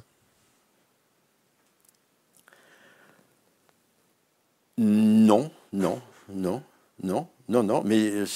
Non, 4.78 5.50
non, 5.72 6.00
non, 6.28 6.62
non. 7.02 7.28
Non, 7.48 7.62
non, 7.62 7.82
mais 7.84 8.10
euh, 8.10 8.26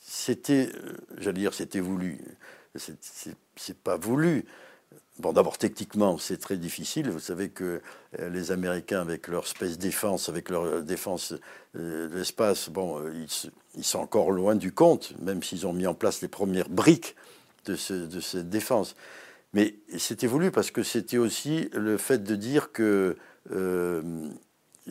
c'était, 0.00 0.68
euh, 0.74 0.96
j'allais 1.18 1.40
dire, 1.40 1.54
c'était 1.54 1.80
voulu. 1.80 2.20
C'est 3.56 3.78
pas 3.78 3.96
voulu. 3.96 4.44
Bon, 5.18 5.32
d'abord, 5.32 5.58
techniquement, 5.58 6.18
c'est 6.18 6.38
très 6.38 6.56
difficile. 6.56 7.10
Vous 7.10 7.20
savez 7.20 7.50
que 7.50 7.82
euh, 8.18 8.28
les 8.30 8.50
Américains, 8.50 9.00
avec 9.00 9.28
leur 9.28 9.46
space 9.46 9.78
défense, 9.78 10.28
avec 10.28 10.50
leur 10.50 10.82
défense 10.82 11.34
de 11.74 12.10
l'espace, 12.12 12.68
bon, 12.68 13.02
ils, 13.74 13.84
sont 13.84 13.98
encore 13.98 14.30
loin 14.30 14.54
du 14.54 14.72
compte, 14.72 15.14
même 15.20 15.42
s'ils 15.42 15.66
ont 15.66 15.72
mis 15.72 15.86
en 15.86 15.94
place 15.94 16.20
les 16.20 16.28
premières 16.28 16.68
briques 16.68 17.16
de, 17.64 17.72
de 18.06 18.20
cette 18.20 18.50
défense. 18.50 18.94
Mais 19.54 19.74
c'était 19.98 20.26
voulu 20.26 20.50
parce 20.50 20.70
que 20.70 20.82
c'était 20.82 21.18
aussi 21.18 21.68
le 21.72 21.98
fait 21.98 22.22
de 22.22 22.36
dire 22.36 22.72
que 22.72 23.16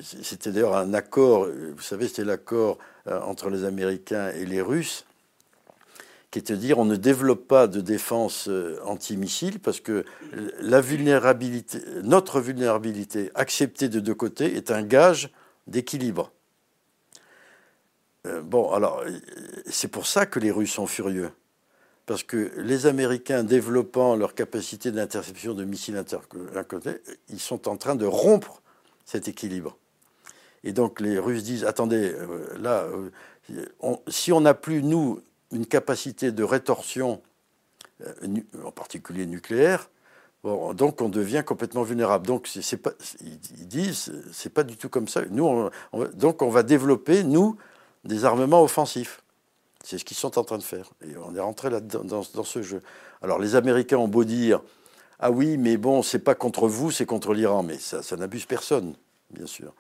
c'était 0.02 0.52
d'ailleurs 0.52 0.78
un 0.78 0.94
accord, 0.94 1.48
vous 1.48 1.82
savez, 1.82 2.08
c'était 2.08 2.24
l'accord 2.24 2.78
entre 3.06 3.50
les 3.50 3.66
Américains 3.66 4.30
et 4.30 4.46
les 4.46 4.62
Russes 4.62 5.06
qui 6.32 6.40
est 6.40 6.52
de 6.52 6.56
dire 6.56 6.80
on 6.80 6.86
ne 6.86 6.96
développe 6.96 7.48
pas 7.48 7.68
de 7.68 7.82
défense 7.82 8.48
euh, 8.48 8.80
antimissile 8.86 9.60
parce 9.60 9.82
que 9.82 10.06
notre 12.04 12.40
vulnérabilité 12.40 13.30
acceptée 13.36 13.90
de 13.90 14.00
deux 14.00 14.16
côtés 14.16 14.56
est 14.56 14.72
un 14.72 14.82
gage 14.82 15.30
d'équilibre. 15.68 16.32
Euh, 18.26 18.42
bon, 18.42 18.72
alors, 18.72 19.04
c'est 19.66 19.90
pour 19.90 20.08
ça 20.08 20.26
que 20.26 20.40
les 20.40 20.52
Russes 20.52 20.72
sont 20.72 20.88
furieux. 20.88 21.32
Parce 22.06 22.24
que 22.24 22.52
les 22.58 22.88
Américains, 22.88 23.44
développant 23.44 24.16
leur 24.16 24.34
capacité 24.34 24.92
d'interception 24.92 25.54
de 25.54 25.66
missiles 25.66 26.02
côté, 26.68 27.02
ils 27.30 27.40
sont 27.40 27.68
en 27.68 27.78
train 27.78 27.96
de 27.96 28.06
rompre 28.06 28.62
cet 29.06 29.28
équilibre. 29.28 29.78
Et 30.64 30.74
donc 30.74 31.00
les 31.00 31.20
Russes 31.20 31.44
disent, 31.44 31.66
attendez, 31.66 32.14
euh, 32.14 32.58
là, 32.60 32.88
si 34.08 34.32
on 34.32 34.42
n'a 34.42 34.54
plus, 34.54 34.84
nous, 34.84 35.22
une 35.52 35.66
capacité 35.66 36.32
de 36.32 36.44
rétorsion, 36.44 37.22
euh, 38.02 38.14
en 38.64 38.72
particulier 38.72 39.26
nucléaire, 39.26 39.90
donc 40.44 41.02
on 41.02 41.10
devient 41.10 41.44
complètement 41.46 41.84
vulnérable. 41.84 42.26
Donc 42.26 42.48
c'est 42.48 42.78
pas, 42.78 42.92
ils 43.22 43.68
disent, 43.68 44.12
c'est 44.32 44.52
pas 44.52 44.64
du 44.64 44.76
tout 44.76 44.90
comme 44.90 45.08
ça. 45.08 45.22
Nous, 45.30 45.70
donc 46.14 46.42
on 46.42 46.50
va 46.50 46.64
développer 46.64 47.24
nous 47.24 47.58
des 48.04 48.26
armements 48.26 48.64
offensifs. 48.64 49.22
C'est 49.84 49.98
ce 49.98 50.06
qu'ils 50.06 50.18
sont 50.18 50.38
en 50.40 50.44
train 50.44 50.58
de 50.58 50.64
faire. 50.64 50.90
Et 51.04 51.16
on 51.18 51.36
est 51.36 51.40
rentré 51.40 51.70
là 51.70 51.80
dans, 51.80 52.24
ce 52.24 52.62
jeu. 52.62 52.82
Alors 53.22 53.40
les 53.40 53.56
Américains 53.56 53.98
ont 53.98 54.08
beau 54.08 54.24
dire, 54.24 54.62
ah 55.20 55.32
oui, 55.32 55.58
mais 55.58 55.78
bon, 55.78 56.02
c'est 56.02 56.20
pas 56.20 56.34
contre 56.34 56.68
vous, 56.68 56.90
c'est 56.90 57.06
contre 57.06 57.34
l'Iran, 57.34 57.62
mais 57.62 57.78
ça 57.78 58.18
n'abuse 58.18 58.46
personne, 58.46 58.96
bien 59.30 59.46
sûr. 59.46 59.74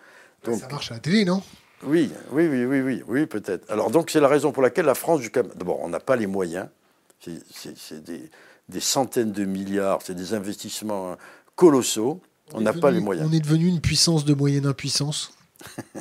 Donc, 0.43 0.59
ça 0.59 0.67
marche 0.69 0.91
à 0.91 0.95
la 0.95 0.99
télé, 0.99 1.25
non? 1.25 1.41
Oui, 1.83 2.11
oui, 2.31 2.47
oui, 2.47 2.65
oui, 2.65 2.81
oui, 2.81 3.03
oui 3.07 3.25
peut-être. 3.25 3.69
Alors 3.71 3.89
donc 3.89 4.09
c'est 4.11 4.19
la 4.19 4.27
raison 4.27 4.51
pour 4.51 4.61
laquelle 4.61 4.85
la 4.85 4.95
France, 4.95 5.21
d'abord, 5.31 5.79
on 5.81 5.89
n'a 5.89 5.99
pas 5.99 6.15
les 6.15 6.27
moyens. 6.27 6.67
C'est 7.19 8.03
des, 8.03 8.79
centaines 8.79 9.31
de 9.31 9.45
milliards, 9.45 10.01
c'est 10.03 10.15
des 10.15 10.33
investissements 10.33 11.17
colossaux. 11.55 12.21
On 12.53 12.61
n'a 12.61 12.73
pas 12.73 12.91
les 12.91 12.99
moyens. 12.99 13.27
On 13.29 13.33
est 13.33 13.39
devenu 13.39 13.67
une 13.67 13.81
puissance 13.81 14.25
de 14.25 14.33
moyenne 14.33 14.65
impuissance? 14.65 15.33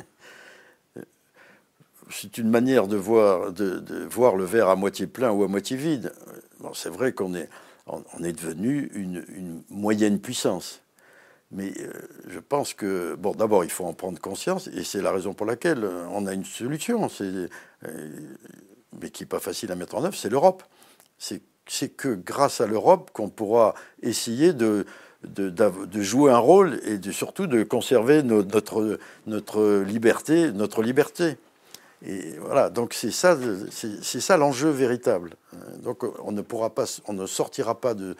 c'est 2.09 2.37
une 2.37 2.49
manière 2.49 2.87
de 2.87 2.97
voir, 2.97 3.51
de, 3.51 4.05
voir 4.09 4.35
le 4.35 4.43
verre 4.43 4.69
à 4.69 4.75
moitié 4.75 5.07
plein 5.07 5.31
ou 5.31 5.43
à 5.43 5.47
moitié 5.47 5.77
vide. 5.77 6.13
Bon, 6.59 6.73
c'est 6.73 6.89
vrai 6.89 7.13
qu'on 7.13 7.33
est, 7.35 7.49
on, 7.87 8.23
est 8.23 8.33
devenu 8.33 8.91
une 8.93 9.63
moyenne 9.69 10.19
puissance. 10.19 10.81
Mais 11.51 11.73
euh, 11.79 11.91
je 12.27 12.39
pense 12.39 12.73
que, 12.73 13.15
bon, 13.15 13.33
d'abord, 13.33 13.63
il 13.63 13.69
faut 13.69 13.85
en 13.85 13.93
prendre 13.93 14.19
conscience, 14.19 14.67
et 14.67 14.83
c'est 14.83 15.01
la 15.01 15.11
raison 15.11 15.33
pour 15.33 15.45
laquelle 15.45 15.83
euh, 15.83 16.05
on 16.11 16.25
a 16.25 16.33
une 16.33 16.45
solution, 16.45 17.09
euh, 17.21 17.47
mais 18.99 19.09
qui 19.09 19.23
n'est 19.23 19.27
pas 19.27 19.39
facile 19.39 19.71
à 19.71 19.75
mettre 19.75 19.95
en 19.95 20.03
œuvre, 20.03 20.15
c'est 20.15 20.29
l'Europe. 20.29 20.63
C'est 21.17 21.89
que 21.89 22.15
grâce 22.15 22.59
à 22.59 22.67
l'Europe 22.67 23.11
qu'on 23.13 23.29
pourra 23.29 23.75
essayer 24.01 24.51
de, 24.51 24.85
de, 25.23 26.01
jouer 26.01 26.31
un 26.31 26.37
rôle 26.37 26.81
et 26.83 26.97
de, 26.97 27.11
surtout 27.11 27.47
de 27.47 27.63
conserver 27.63 28.23
notre, 28.23 28.97
notre 29.27 29.83
liberté, 29.83 30.51
notre 30.51 30.81
liberté. 30.81 31.37
Et 32.03 32.35
voilà, 32.39 32.69
donc 32.69 32.93
c'est 32.93 33.11
ça, 33.11 33.37
ça 34.01 34.37
l'enjeu 34.37 34.69
véritable. 34.69 35.35
Donc 35.83 36.03
on 36.23 36.31
ne 36.31 36.41
pourra 36.41 36.71
pas, 36.71 36.85
on 37.07 37.13
ne 37.13 37.27
sortira 37.27 37.79
pas 37.79 37.93
de, 37.93 38.15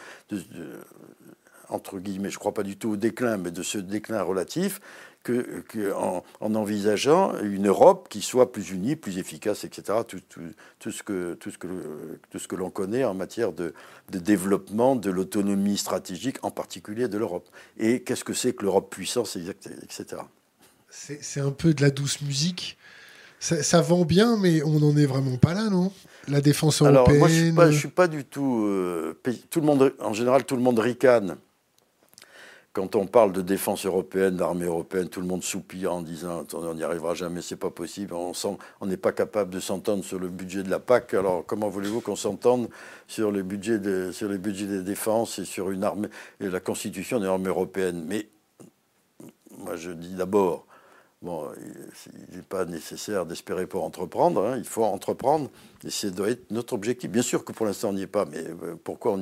entre 1.71 1.99
guillemets, 1.99 2.29
je 2.29 2.35
ne 2.35 2.39
crois 2.39 2.53
pas 2.53 2.63
du 2.63 2.77
tout 2.77 2.91
au 2.91 2.95
déclin, 2.97 3.37
mais 3.37 3.51
de 3.51 3.63
ce 3.63 3.77
déclin 3.77 4.21
relatif, 4.21 4.79
que, 5.23 5.93
en, 5.93 6.23
envisageant 6.55 7.37
une 7.41 7.67
Europe 7.67 8.07
qui 8.09 8.21
soit 8.21 8.51
plus 8.51 8.71
unie, 8.71 8.95
plus 8.95 9.17
efficace, 9.17 9.63
etc. 9.63 9.99
Tout, 10.07 10.21
tout, 10.79 10.91
ce 10.91 11.03
que, 11.03 11.35
tout 11.35 11.51
ce 11.51 11.57
que, 11.57 11.67
tout 12.29 12.39
ce 12.39 12.47
que 12.47 12.55
l'on 12.55 12.69
connaît 12.69 13.03
en 13.03 13.13
matière 13.13 13.51
de, 13.51 13.73
de 14.11 14.19
développement 14.19 14.95
de 14.95 15.11
l'autonomie 15.11 15.77
stratégique, 15.77 16.37
en 16.43 16.51
particulier 16.51 17.07
de 17.07 17.17
l'Europe. 17.17 17.47
Et 17.77 18.01
qu'est-ce 18.01 18.23
que 18.23 18.33
c'est 18.33 18.53
que 18.53 18.63
l'Europe 18.63 18.89
puissance, 18.89 19.35
etc. 19.35 20.21
C'est 20.89 21.39
un 21.39 21.51
peu 21.51 21.73
de 21.73 21.81
la 21.81 21.91
douce 21.91 22.21
musique. 22.21 22.77
Ça, 23.39 23.81
vend 23.81 24.05
bien, 24.05 24.37
mais 24.37 24.61
on 24.61 24.79
n'en 24.79 24.95
est 24.95 25.07
vraiment 25.07 25.37
pas 25.37 25.55
là, 25.55 25.69
non? 25.69 25.91
La 26.27 26.41
défense 26.41 26.83
européenne. 26.83 27.15
Alors, 27.15 27.17
moi, 27.17 27.27
je 27.27 27.33
suis 27.33 27.51
pas, 27.53 27.71
suis 27.71 27.87
pas 27.87 28.07
du 28.07 28.23
tout. 28.23 28.65
Euh, 28.67 29.19
tout 29.49 29.61
le 29.61 29.65
monde, 29.65 29.95
en 29.99 30.13
général, 30.13 30.45
tout 30.45 30.55
le 30.55 30.61
monde 30.61 30.77
ricane 30.77 31.37
quand 32.73 32.95
on 32.95 33.05
parle 33.05 33.33
de 33.33 33.41
défense 33.41 33.85
européenne, 33.85 34.37
d'armée 34.37 34.65
européenne, 34.65 35.09
tout 35.09 35.19
le 35.19 35.27
monde 35.27 35.43
soupire 35.43 35.93
en 35.93 36.01
disant 36.01 36.45
on 36.53 36.73
n'y 36.73 36.83
arrivera 36.83 37.13
jamais, 37.13 37.41
c'est 37.41 37.57
pas 37.57 37.69
possible. 37.69 38.13
On 38.13 38.85
n'est 38.85 38.97
pas 38.97 39.11
capable 39.11 39.49
de 39.49 39.59
s'entendre 39.59 40.05
sur 40.05 40.19
le 40.19 40.29
budget 40.29 40.63
de 40.63 40.69
la 40.69 40.79
PAC. 40.79 41.13
Alors 41.13 41.45
comment 41.45 41.67
voulez-vous 41.67 41.99
qu'on 41.99 42.15
s'entende 42.15 42.69
sur 43.07 43.31
les 43.31 43.43
budgets 43.43 43.79
de, 43.79 44.11
sur 44.13 44.29
les 44.29 44.37
des 44.37 44.83
défenses 44.83 45.39
et 45.39 45.45
sur 45.45 45.69
une 45.71 45.83
armée 45.83 46.07
la 46.39 46.59
constitution 46.61 47.19
d'une 47.19 47.27
armée 47.27 47.49
européenne? 47.49 48.05
Mais 48.07 48.27
moi 49.57 49.75
je 49.75 49.91
dis 49.91 50.15
d'abord. 50.15 50.65
Bon, 51.21 51.49
il 52.31 52.37
n'est 52.37 52.41
pas 52.41 52.65
nécessaire 52.65 53.27
d'espérer 53.27 53.67
pour 53.67 53.83
entreprendre, 53.83 54.43
hein. 54.43 54.57
il 54.57 54.63
faut 54.63 54.83
entreprendre, 54.83 55.51
et 55.85 55.91
c'est 55.91 56.09
doit 56.09 56.31
être 56.31 56.49
notre 56.49 56.73
objectif. 56.73 57.11
Bien 57.11 57.21
sûr 57.21 57.45
que 57.45 57.51
pour 57.51 57.67
l'instant 57.67 57.89
on 57.89 57.93
n'y 57.93 58.01
est 58.01 58.07
pas, 58.07 58.25
mais 58.25 58.39
euh, 58.39 58.75
pourquoi 58.83 59.15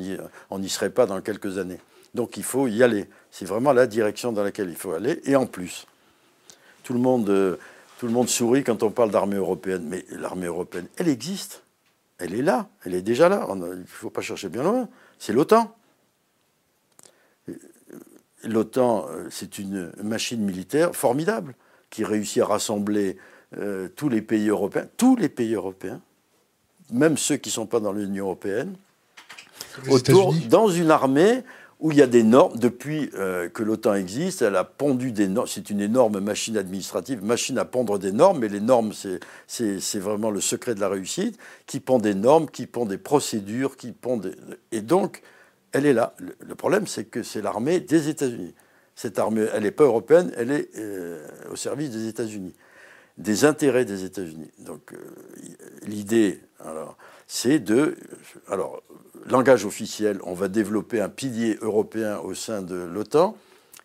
on 0.50 0.60
n'y 0.60 0.70
serait 0.70 0.92
pas 0.92 1.06
dans 1.06 1.20
quelques 1.20 1.58
années? 1.58 1.82
Donc 2.14 2.38
il 2.38 2.44
faut 2.44 2.68
y 2.68 2.84
aller. 2.84 3.08
C'est 3.32 3.46
vraiment 3.46 3.74
la 3.74 3.88
direction 3.88 4.32
dans 4.32 4.44
laquelle 4.44 4.70
il 4.70 4.76
faut 4.76 4.92
aller. 4.92 5.22
Et 5.26 5.36
en 5.36 5.46
plus, 5.46 5.88
tout 6.84 6.94
le 6.94 7.00
monde, 7.00 7.30
euh, 7.30 7.58
tout 8.00 8.08
le 8.08 8.12
monde 8.12 8.30
sourit 8.30 8.64
quand 8.64 8.84
on 8.84 8.90
parle 8.90 9.12
d'armée 9.12 9.36
européenne. 9.36 9.84
Mais 9.88 10.06
l'armée 10.12 10.48
européenne, 10.48 10.88
elle 10.98 11.08
existe. 11.08 11.64
Elle 12.18 12.34
est 12.34 12.42
là. 12.42 12.68
Elle 12.86 12.96
est 12.96 13.02
déjà 13.02 13.30
là. 13.30 13.48
Il 13.50 13.60
ne 13.60 13.84
faut 13.86 14.10
pas 14.10 14.22
chercher 14.22 14.50
bien 14.50 14.64
loin. 14.64 14.90
C'est 15.20 15.34
l'OTAN. 15.34 15.76
L'OTAN, 18.44 19.08
euh, 19.10 19.28
c'est 19.30 19.60
une 19.60 19.92
machine 20.02 20.42
militaire 20.42 20.96
formidable 20.96 21.56
qui 21.90 22.06
réussit 22.06 22.42
à 22.42 22.46
rassembler 22.46 23.18
euh, 23.58 23.90
tous 23.96 24.10
les 24.10 24.22
pays 24.22 24.50
européens, 24.50 24.88
tous 24.96 25.16
les 25.16 25.28
pays 25.28 25.56
européens, 25.56 26.02
même 26.92 27.18
ceux 27.18 27.38
qui 27.38 27.50
ne 27.50 27.54
sont 27.54 27.66
pas 27.66 27.80
dans 27.80 27.92
l'Union 27.92 28.26
européenne, 28.26 28.76
autour, 29.90 30.34
dans 30.50 30.68
une 30.68 30.92
armée 30.92 31.44
où 31.80 31.92
il 31.92 31.98
y 31.98 32.02
a 32.02 32.08
des 32.08 32.24
normes. 32.24 32.58
Depuis 32.58 33.10
euh, 33.16 33.50
que 33.50 33.64
l'OTAN 33.64 33.96
existe, 33.96 34.42
elle 34.42 34.56
a 34.56 34.64
pondu 34.64 35.12
des 35.12 35.28
normes. 35.28 35.48
C'est 35.48 35.70
une 35.70 35.82
énorme 35.82 36.20
machine 36.20 36.58
administrative, 36.58 37.24
machine 37.24 37.58
à 37.58 37.66
pondre 37.66 37.98
des 37.98 38.12
normes, 38.12 38.40
mais 38.40 38.50
les 38.50 38.60
normes, 38.60 38.92
c'est 39.48 40.00
vraiment 40.00 40.32
le 40.32 40.42
secret 40.42 40.76
de 40.76 40.82
la 40.82 40.90
réussite, 40.90 41.40
qui 41.66 41.80
pond 41.80 42.00
des 42.00 42.16
normes, 42.16 42.50
qui 42.50 42.68
pond 42.68 42.86
des 42.86 42.98
procédures, 42.98 43.78
qui 43.78 43.92
pond 43.92 44.18
des... 44.18 44.32
Et 44.72 44.82
donc, 44.82 45.22
elle 45.72 45.86
est 45.86 45.94
là. 45.94 46.14
Le, 46.20 46.56
problème, 46.56 46.88
c'est 46.88 47.06
que 47.06 47.24
c'est 47.24 47.42
l'armée 47.42 47.80
des 47.80 48.10
États-Unis. 48.10 48.54
Cette 48.96 49.18
armée, 49.18 49.46
elle 49.54 49.64
n'est 49.64 49.72
pas 49.72 49.86
européenne, 49.86 50.32
elle 50.36 50.52
est 50.52 50.70
euh, 50.78 51.26
au 51.52 51.56
service 51.56 51.92
des 51.92 52.08
États-Unis, 52.08 52.54
des 53.18 53.46
intérêts 53.46 53.86
des 53.86 54.04
États-Unis. 54.04 54.52
Donc, 54.60 54.92
euh, 54.92 54.98
l'idée, 55.84 56.42
alors, 56.60 56.98
c'est 57.28 57.60
de... 57.60 57.96
Alors, 58.50 58.84
langage 59.30 59.66
officiel, 59.66 60.20
on 60.24 60.34
va 60.34 60.48
développer 60.48 61.02
un 61.02 61.10
pilier 61.10 61.58
européen 61.62 62.18
au 62.20 62.34
sein 62.34 62.62
de 62.62 62.76
l'OTAN, 62.76 63.36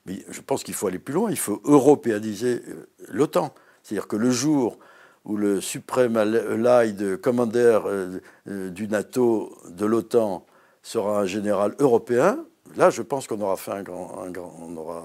mais 0.06 0.24
je 0.30 0.40
pense 0.40 0.62
qu'il 0.62 0.74
faut 0.74 0.86
aller 0.86 0.98
plus 0.98 1.14
loin, 1.14 1.30
il 1.30 1.38
faut 1.38 1.60
européaniser 1.64 2.62
euh, 2.68 2.86
l'OTAN. 3.08 3.54
C'est-à-dire 3.82 4.08
que 4.08 4.16
le 4.16 4.30
jour 4.30 4.78
où 5.24 5.36
le 5.36 5.60
suprême 5.60 6.16
allied 6.16 7.20
commander 7.20 7.80
euh, 7.84 8.20
euh, 8.48 8.70
du 8.70 8.88
NATO, 8.88 9.56
de 9.68 9.86
l'OTAN, 9.86 10.44
sera 10.82 11.20
un 11.20 11.26
général 11.26 11.74
européen, 11.78 12.44
là, 12.76 12.90
je 12.90 13.00
pense 13.00 13.26
qu'on 13.26 13.40
aura 13.40 13.56
fait 13.56 13.72
un 13.72 13.82
grand, 13.82 14.22
un 14.22 14.30
grand, 14.30 14.52
aura 14.76 15.02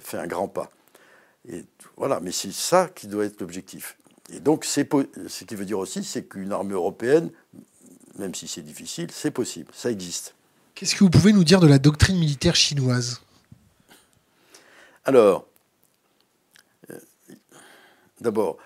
fait 0.00 0.18
un 0.18 0.26
grand 0.26 0.48
pas. 0.48 0.70
Et 1.48 1.64
voilà, 1.96 2.18
mais 2.20 2.32
c'est 2.32 2.52
ça 2.52 2.88
qui 2.88 3.06
doit 3.06 3.24
être 3.24 3.40
l'objectif. 3.40 3.96
Et 4.32 4.40
donc, 4.40 4.64
ce 4.64 5.44
qui 5.44 5.54
veut 5.54 5.66
dire 5.66 5.78
aussi, 5.78 6.02
c'est 6.02 6.24
qu'une 6.24 6.50
armée 6.50 6.72
européenne 6.72 7.30
même 8.18 8.34
si 8.34 8.48
c'est 8.48 8.62
difficile, 8.62 9.08
c'est 9.10 9.30
possible, 9.30 9.70
ça 9.74 9.90
existe. 9.90 10.34
Qu'est-ce 10.74 10.94
que 10.94 11.04
vous 11.04 11.10
pouvez 11.10 11.32
nous 11.32 11.44
dire 11.44 11.60
de 11.60 11.66
la 11.66 11.78
doctrine 11.78 12.18
militaire 12.18 12.56
chinoise? 12.56 13.20
Alors, 15.04 15.46
euh, 16.90 16.98
d'abord, 18.20 18.56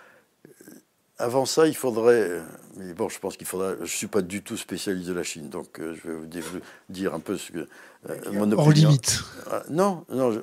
avant 1.19 1.45
ça, 1.45 1.67
il 1.67 1.75
faudrait. 1.75 2.41
Mais 2.77 2.95
bon, 2.95 3.09
je 3.09 3.19
pense 3.19 3.37
qu'il 3.37 3.47
faudrait. 3.47 3.75
Je 3.79 3.83
ne 3.83 3.87
suis 3.87 4.07
pas 4.07 4.23
du 4.23 4.43
tout 4.43 4.57
spécialiste 4.57 5.09
de 5.09 5.13
la 5.13 5.25
Chine, 5.25 5.49
donc 5.49 5.79
je 5.79 6.09
vais 6.09 6.15
vous 6.15 6.61
dire 6.89 7.15
un 7.15 7.21
peu 7.21 7.37
ce 7.37 7.53
que. 7.53 7.69
mon 8.33 8.51
opinion. 8.53 8.71
limite. 8.71 9.23
Non, 9.69 10.05
non. 10.11 10.41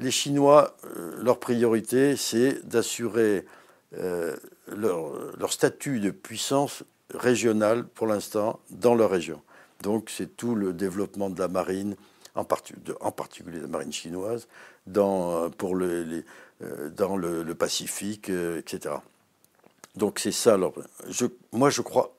les, 0.00 0.10
Chinois, 0.10 0.76
leur 1.20 1.40
priorité, 1.40 2.16
c'est 2.16 2.66
d'assurer 2.66 3.44
leur, 3.92 5.12
leur, 5.36 5.52
statut 5.52 5.98
de 5.98 6.10
puissance 6.10 6.84
régionale 7.12 7.86
pour 7.86 8.06
l'instant 8.06 8.60
dans 8.70 8.94
leur 8.94 9.10
région. 9.10 9.42
Donc, 9.82 10.10
c'est 10.10 10.36
tout 10.36 10.54
le 10.54 10.72
développement 10.72 11.30
de 11.30 11.38
la 11.38 11.48
marine, 11.48 11.96
en, 12.34 12.44
particulier 12.44 13.60
la 13.60 13.66
marine 13.66 13.92
chinoise, 13.92 14.48
dans, 14.86 15.50
pour 15.50 15.74
le, 15.74 16.24
dans 16.96 17.16
le, 17.16 17.54
Pacifique, 17.54 18.28
etc. 18.30 18.96
Donc 19.96 20.18
c'est 20.18 20.32
ça. 20.32 20.54
Alors, 20.54 20.74
je, 21.08 21.26
moi, 21.52 21.70
je 21.70 21.82
crois, 21.82 22.14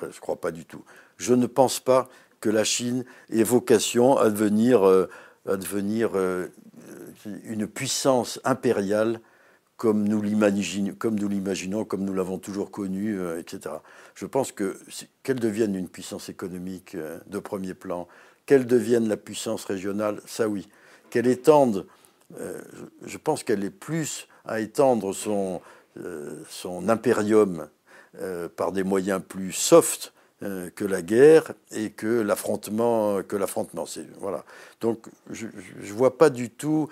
je 0.00 0.20
crois 0.20 0.40
pas 0.40 0.50
du 0.50 0.64
tout. 0.64 0.84
Je 1.16 1.34
ne 1.34 1.46
pense 1.46 1.80
pas 1.80 2.08
que 2.40 2.50
la 2.50 2.64
Chine 2.64 3.04
ait 3.30 3.44
vocation 3.44 4.18
à 4.18 4.28
devenir, 4.30 4.86
euh, 4.86 5.08
à 5.48 5.56
devenir 5.56 6.10
euh, 6.14 6.48
une 7.44 7.66
puissance 7.66 8.40
impériale 8.44 9.20
comme 9.82 10.06
nous 10.06 10.22
l'imaginons, 10.22 11.84
comme 11.84 12.04
nous 12.04 12.14
l'avons 12.14 12.38
toujours 12.38 12.70
connu, 12.70 13.18
euh, 13.18 13.40
etc. 13.40 13.74
Je 14.14 14.26
pense 14.26 14.52
que 14.52 14.78
qu'elle 15.24 15.40
devienne 15.40 15.74
une 15.74 15.88
puissance 15.88 16.28
économique 16.28 16.96
de 17.26 17.38
premier 17.38 17.74
plan, 17.74 18.06
qu'elle 18.46 18.66
devienne 18.66 19.08
la 19.08 19.16
puissance 19.16 19.64
régionale, 19.64 20.20
ça 20.24 20.48
oui. 20.48 20.68
Qu'elle 21.10 21.26
étende, 21.26 21.86
je 23.04 23.18
pense 23.18 23.42
qu'elle 23.42 23.64
est 23.64 23.70
plus 23.70 24.28
à 24.44 24.60
étendre 24.60 25.12
son, 25.12 25.60
euh, 25.98 26.42
son 26.48 26.88
impérium 26.88 27.68
euh, 28.18 28.48
par 28.48 28.72
des 28.72 28.82
moyens 28.82 29.20
plus 29.26 29.52
soft 29.52 30.14
euh, 30.42 30.70
que 30.70 30.86
la 30.86 31.02
guerre 31.02 31.52
et 31.70 31.90
que 31.90 32.06
l'affrontement 32.06 33.22
que 33.22 33.36
l'affrontement 33.36 33.84
voilà 34.18 34.42
donc 34.80 35.06
je 35.30 35.46
ne 35.46 35.92
vois 35.92 36.16
pas 36.16 36.30
du 36.30 36.48
tout 36.48 36.88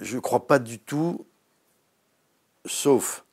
je 0.00 0.18
crois 0.18 0.46
pas 0.46 0.58
du 0.58 0.78
tout 0.78 1.26
sauf 2.66 3.24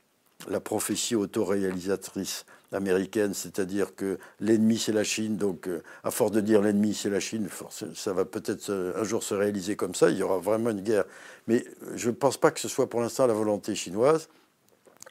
la 0.50 0.60
prophétie 0.60 1.16
autoréalisatrice 1.16 2.46
américaine, 2.72 3.34
c'est-à-dire 3.34 3.96
que 3.96 4.20
l'ennemi 4.40 4.78
c'est 4.78 4.92
la 4.92 5.04
Chine, 5.04 5.38
donc 5.38 5.70
à 6.04 6.12
force 6.12 6.32
de 6.32 6.42
dire 6.42 6.62
l'ennemi 6.62 6.94
c'est 6.94 7.10
la 7.10 7.20
Chine, 7.20 7.50
ça 7.96 8.14
va 8.14 8.26
peut-être 8.26 8.94
un 8.96 9.04
jour 9.04 9.24
se 9.24 9.34
réaliser 9.34 9.76
comme 9.76 9.96
ça, 9.96 10.10
il 10.10 10.18
y 10.18 10.24
aura 10.24 10.38
vraiment 10.38 10.70
une 10.70 10.82
guerre. 10.82 11.06
Mais 11.48 11.66
je 11.96 12.10
ne 12.10 12.16
pense 12.16 12.38
pas 12.38 12.52
que 12.52 12.60
ce 12.60 12.68
soit 12.68 12.90
pour 12.90 13.02
l'instant 13.02 13.26
la 13.26 13.34
volonté 13.34 13.74
chinoise. 13.74 14.28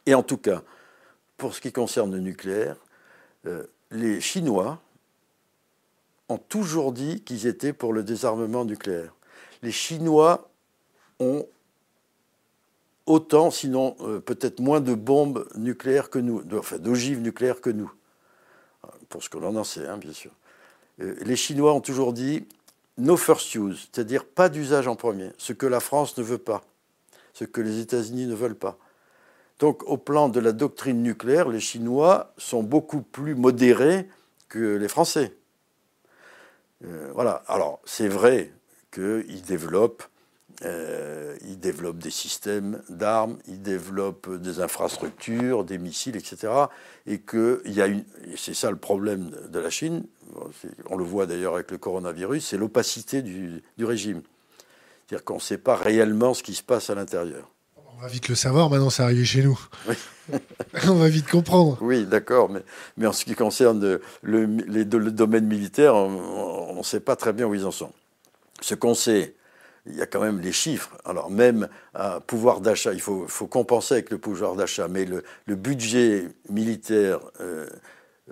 Et 0.04 0.14
en 0.14 0.22
tout 0.22 0.38
cas, 0.38 0.62
pour 1.36 1.54
ce 1.54 1.60
qui 1.60 1.72
concerne 1.72 2.12
le 2.12 2.20
nucléaire, 2.20 2.76
euh, 3.46 3.64
les 3.90 4.20
Chinois 4.20 4.80
ont 6.28 6.38
toujours 6.38 6.92
dit 6.92 7.22
qu'ils 7.22 7.46
étaient 7.46 7.72
pour 7.72 7.92
le 7.92 8.02
désarmement 8.02 8.64
nucléaire. 8.64 9.14
Les 9.62 9.72
Chinois 9.72 10.48
ont 11.20 11.46
autant, 13.06 13.50
sinon 13.50 13.96
euh, 14.00 14.20
peut-être 14.20 14.60
moins 14.60 14.80
de 14.80 14.94
bombes 14.94 15.48
nucléaires 15.56 16.10
que 16.10 16.18
nous, 16.18 16.42
enfin 16.52 16.78
d'ogives 16.78 17.20
nucléaires 17.20 17.60
que 17.60 17.70
nous, 17.70 17.90
pour 19.08 19.22
ce 19.22 19.28
que 19.28 19.38
l'on 19.38 19.56
en 19.56 19.64
sait, 19.64 19.86
hein, 19.86 19.98
bien 19.98 20.12
sûr. 20.12 20.32
Euh, 21.00 21.14
les 21.22 21.36
Chinois 21.36 21.72
ont 21.72 21.80
toujours 21.80 22.12
dit 22.12 22.46
no 22.98 23.16
first 23.16 23.54
use, 23.54 23.88
c'est-à-dire 23.92 24.24
pas 24.24 24.48
d'usage 24.48 24.88
en 24.88 24.96
premier, 24.96 25.30
ce 25.38 25.52
que 25.52 25.66
la 25.66 25.80
France 25.80 26.16
ne 26.18 26.22
veut 26.22 26.38
pas, 26.38 26.62
ce 27.32 27.44
que 27.44 27.60
les 27.60 27.80
États-Unis 27.80 28.26
ne 28.26 28.34
veulent 28.34 28.56
pas. 28.56 28.78
Donc 29.58 29.82
au 29.84 29.96
plan 29.96 30.28
de 30.28 30.40
la 30.40 30.52
doctrine 30.52 31.02
nucléaire, 31.02 31.48
les 31.48 31.60
Chinois 31.60 32.32
sont 32.36 32.62
beaucoup 32.62 33.00
plus 33.00 33.34
modérés 33.34 34.08
que 34.48 34.76
les 34.76 34.88
Français. 34.88 35.34
Euh, 36.84 37.10
voilà. 37.14 37.42
Alors 37.46 37.80
c'est 37.84 38.08
vrai 38.08 38.52
qu'ils 38.92 39.42
développent, 39.42 40.04
euh, 40.64 41.36
ils 41.44 41.58
développent 41.58 41.98
des 41.98 42.10
systèmes 42.10 42.80
d'armes, 42.88 43.36
ils 43.46 43.60
développent 43.60 44.34
des 44.36 44.60
infrastructures, 44.60 45.64
des 45.64 45.78
missiles, 45.78 46.16
etc. 46.16 46.52
Et 47.06 47.18
que 47.18 47.62
il 47.66 47.72
y 47.72 47.82
a 47.82 47.86
une, 47.86 48.04
c'est 48.36 48.54
ça 48.54 48.70
le 48.70 48.76
problème 48.76 49.30
de 49.50 49.58
la 49.58 49.70
Chine. 49.70 50.04
On 50.88 50.96
le 50.96 51.04
voit 51.04 51.26
d'ailleurs 51.26 51.54
avec 51.54 51.70
le 51.70 51.78
coronavirus, 51.78 52.46
c'est 52.46 52.56
l'opacité 52.56 53.22
du, 53.22 53.62
du 53.76 53.84
régime. 53.84 54.22
C'est-à-dire 55.06 55.24
qu'on 55.24 55.36
ne 55.36 55.40
sait 55.40 55.58
pas 55.58 55.76
réellement 55.76 56.34
ce 56.34 56.42
qui 56.42 56.54
se 56.54 56.62
passe 56.62 56.90
à 56.90 56.94
l'intérieur. 56.94 57.48
On 57.98 58.02
va 58.02 58.08
vite 58.08 58.28
le 58.28 58.34
savoir, 58.34 58.68
maintenant 58.68 58.90
c'est 58.90 59.02
arrivé 59.02 59.24
chez 59.24 59.42
nous. 59.42 59.58
on 60.88 60.94
va 60.94 61.08
vite 61.08 61.28
comprendre. 61.28 61.78
Oui, 61.80 62.04
d'accord, 62.04 62.50
mais, 62.50 62.62
mais 62.96 63.06
en 63.06 63.12
ce 63.12 63.24
qui 63.24 63.34
concerne 63.34 64.00
le, 64.22 64.46
les, 64.66 64.84
le 64.84 65.10
domaine 65.10 65.46
militaire, 65.46 65.94
on 65.94 66.76
ne 66.76 66.82
sait 66.82 67.00
pas 67.00 67.16
très 67.16 67.32
bien 67.32 67.46
où 67.46 67.54
ils 67.54 67.64
en 67.64 67.70
sont. 67.70 67.92
Ce 68.60 68.74
qu'on 68.74 68.94
sait, 68.94 69.34
il 69.88 69.96
y 69.96 70.02
a 70.02 70.06
quand 70.06 70.20
même 70.20 70.40
les 70.40 70.52
chiffres. 70.52 70.96
Alors 71.04 71.30
même 71.30 71.68
à 71.94 72.20
pouvoir 72.20 72.60
d'achat, 72.60 72.92
il 72.92 73.00
faut, 73.00 73.26
faut, 73.28 73.46
compenser 73.46 73.94
avec 73.94 74.10
le 74.10 74.18
pouvoir 74.18 74.54
d'achat, 74.54 74.88
mais 74.88 75.04
le, 75.04 75.22
le, 75.46 75.54
budget 75.54 76.28
militaire 76.48 77.20
euh, 77.40 77.68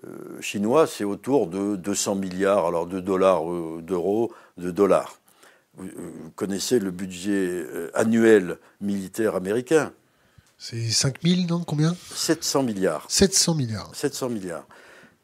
euh, 0.05 0.41
chinois, 0.41 0.87
c'est 0.87 1.05
autour 1.05 1.47
de 1.47 1.77
200 1.77 2.17
milliards, 2.17 2.67
alors 2.67 2.87
de 2.87 3.01
dollars, 3.01 3.51
euh, 3.51 3.81
d'euros, 3.83 4.33
de 4.59 4.71
dollars. 4.71 5.19
Vous, 5.77 5.89
connaissez 6.37 6.79
le 6.79 6.93
budget 6.93 7.67
annuel 7.95 8.59
militaire 8.81 9.35
américain? 9.35 9.93
C'est 10.57 10.89
5 10.89 11.21
000, 11.21 11.49
non? 11.49 11.65
Combien? 11.65 11.97
700 12.15 12.63
milliards. 12.63 13.07
700 13.09 13.55
milliards. 13.55 13.91
700 13.93 14.29
milliards. 14.29 14.67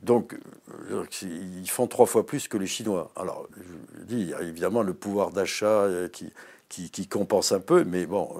Donc, 0.03 0.39
euh, 0.91 1.05
ils 1.23 1.69
font 1.69 1.87
trois 1.87 2.07
fois 2.07 2.25
plus 2.25 2.49
que 2.49 2.57
les 2.57 2.67
Chinois. 2.67 3.11
Alors, 3.17 3.47
je 3.57 4.05
dis, 4.05 4.21
il 4.21 4.29
y 4.29 4.35
a 4.35 4.43
évidemment 4.43 4.83
le 4.83 4.95
pouvoir 4.95 5.31
d'achat 5.31 5.67
euh, 5.67 6.09
qui, 6.69 7.07
compense 7.09 7.53
un 7.53 7.61
peu, 7.61 7.85
mais 7.85 8.07
bon, 8.07 8.35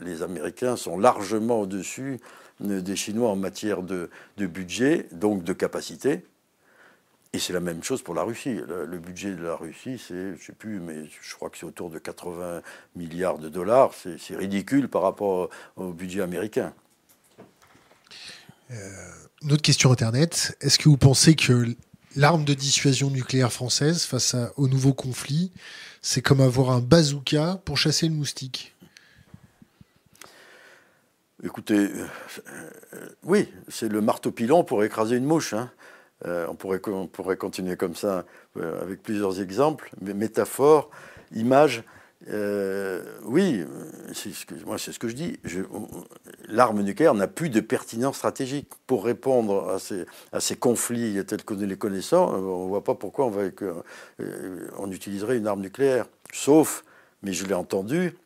les 0.00 0.22
Américains 0.22 0.76
sont 0.76 0.98
largement 0.98 1.60
au-dessus 1.60 2.20
des 2.60 2.96
Chinois 2.96 3.30
en 3.30 3.36
matière 3.36 3.82
de, 3.82 4.08
budget, 4.38 5.06
donc 5.12 5.44
de 5.44 5.52
capacité. 5.52 6.24
Et 7.32 7.40
c'est 7.40 7.52
la 7.52 7.60
même 7.60 7.82
chose 7.82 8.00
pour 8.00 8.14
la 8.14 8.22
Russie. 8.22 8.60
Le, 8.68 8.98
budget 8.98 9.34
de 9.34 9.42
la 9.42 9.56
Russie, 9.56 9.98
c'est, 9.98 10.36
je 10.36 10.44
sais 10.44 10.52
plus, 10.52 10.78
mais 10.78 11.06
je 11.20 11.34
crois 11.34 11.50
que 11.50 11.58
c'est 11.58 11.66
autour 11.66 11.90
de 11.90 11.98
80 11.98 12.62
milliards 12.94 13.38
de 13.38 13.48
dollars. 13.48 13.90
C'est, 13.92 14.36
ridicule 14.36 14.88
par 14.88 15.02
rapport 15.02 15.50
au 15.76 15.92
budget 15.92 16.22
américain. 16.22 16.72
Euh, 18.74 18.78
une 19.42 19.52
autre 19.52 19.62
question 19.62 19.92
Internet. 19.92 20.56
Est-ce 20.60 20.78
que 20.78 20.88
vous 20.88 20.96
pensez 20.96 21.34
que 21.34 21.66
l'arme 22.16 22.44
de 22.44 22.54
dissuasion 22.54 23.10
nucléaire 23.10 23.52
française 23.52 24.04
face 24.04 24.34
au 24.56 24.68
nouveau 24.68 24.94
conflit, 24.94 25.52
c'est 26.02 26.22
comme 26.22 26.40
avoir 26.40 26.70
un 26.70 26.80
bazooka 26.80 27.60
pour 27.64 27.76
chasser 27.76 28.08
le 28.08 28.14
moustique? 28.14 28.74
Écoutez, 31.42 31.74
euh, 31.74 32.06
euh, 32.94 33.08
oui, 33.22 33.52
c'est 33.68 33.88
le 33.88 34.00
marteau 34.00 34.30
pilon 34.30 34.64
pour 34.64 34.82
écraser 34.82 35.16
une 35.16 35.26
mouche. 35.26 35.52
Hein. 35.52 35.70
On, 36.24 36.54
pourrait, 36.54 36.80
continuer 37.36 37.76
comme 37.76 37.94
ça 37.94 38.24
avec 38.56 39.02
plusieurs 39.02 39.42
exemples, 39.42 39.90
métaphores, 40.00 40.88
images. 41.34 41.82
Euh, 42.28 43.02
oui, 43.24 43.64
moi 44.64 44.78
c'est 44.78 44.92
ce 44.92 44.98
que 44.98 45.08
je 45.08 45.14
dis. 45.14 45.38
L'arme 46.48 46.82
nucléaire 46.82 47.14
n'a 47.14 47.28
plus 47.28 47.50
de 47.50 47.60
pertinence 47.60 48.16
stratégique 48.16 48.68
pour 48.86 49.04
répondre 49.04 49.78
à 50.32 50.40
ces, 50.40 50.56
conflits 50.56 51.22
tels 51.26 51.44
que 51.44 51.54
nous 51.54 51.66
les 51.66 51.76
connaissons. 51.76 52.16
On 52.16 52.64
ne 52.64 52.68
voit 52.68 52.84
pas 52.84 52.94
pourquoi 52.94 53.26
on, 53.26 53.30
va, 53.30 53.42
on 54.78 54.90
utiliserait 54.90 55.36
une 55.36 55.46
arme 55.46 55.60
nucléaire, 55.60 56.06
sauf, 56.32 56.84
mais 57.22 57.32
je 57.32 57.46
l'ai 57.46 57.54
entendu, 57.54 58.16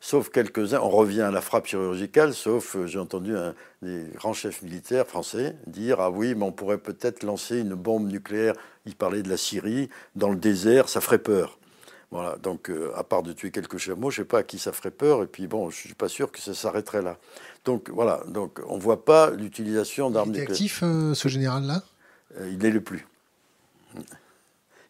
sauf 0.00 0.30
quelques-uns. 0.30 0.80
On 0.80 0.90
revient 0.90 1.22
à 1.22 1.30
la 1.30 1.40
frappe 1.40 1.66
chirurgicale, 1.66 2.34
sauf, 2.34 2.76
euh, 2.76 2.86
j'ai 2.86 2.98
entendu 2.98 3.36
un, 3.36 3.54
des 3.82 4.04
grands 4.14 4.32
chefs 4.32 4.62
militaires 4.62 5.06
français 5.06 5.56
dire 5.66 6.00
Ah 6.00 6.10
oui, 6.10 6.34
mais 6.34 6.44
on 6.44 6.52
pourrait 6.52 6.78
peut-être 6.78 7.22
lancer 7.22 7.58
une 7.58 7.74
bombe 7.74 8.10
nucléaire. 8.10 8.54
Il 8.86 8.94
parlait 8.94 9.22
de 9.22 9.28
la 9.28 9.36
Syrie, 9.36 9.88
dans 10.14 10.30
le 10.30 10.36
désert, 10.36 10.88
ça 10.88 11.00
ferait 11.00 11.18
peur. 11.18 11.58
Voilà, 12.12 12.36
donc 12.36 12.70
euh, 12.70 12.92
à 12.94 13.02
part 13.02 13.22
de 13.22 13.32
tuer 13.32 13.50
quelques 13.50 13.78
chameaux, 13.78 14.10
je 14.10 14.20
ne 14.20 14.24
sais 14.24 14.28
pas 14.28 14.38
à 14.38 14.42
qui 14.44 14.58
ça 14.58 14.72
ferait 14.72 14.92
peur, 14.92 15.22
et 15.24 15.26
puis 15.26 15.48
bon, 15.48 15.70
je 15.70 15.76
ne 15.76 15.80
suis 15.86 15.94
pas 15.94 16.08
sûr 16.08 16.30
que 16.30 16.38
ça 16.38 16.54
s'arrêterait 16.54 17.02
là. 17.02 17.18
Donc 17.64 17.90
voilà, 17.90 18.22
donc 18.28 18.60
on 18.68 18.76
ne 18.76 18.80
voit 18.80 19.04
pas 19.04 19.30
l'utilisation 19.30 20.10
d'armes 20.10 20.28
nucléaires. 20.28 20.48
Il 20.48 20.52
est 20.52 20.54
actif, 20.54 20.80
euh, 20.84 21.14
ce 21.14 21.28
général-là? 21.28 21.82
Il 22.40 22.58
n'est 22.58 22.70
le 22.70 22.80
plus. 22.80 23.06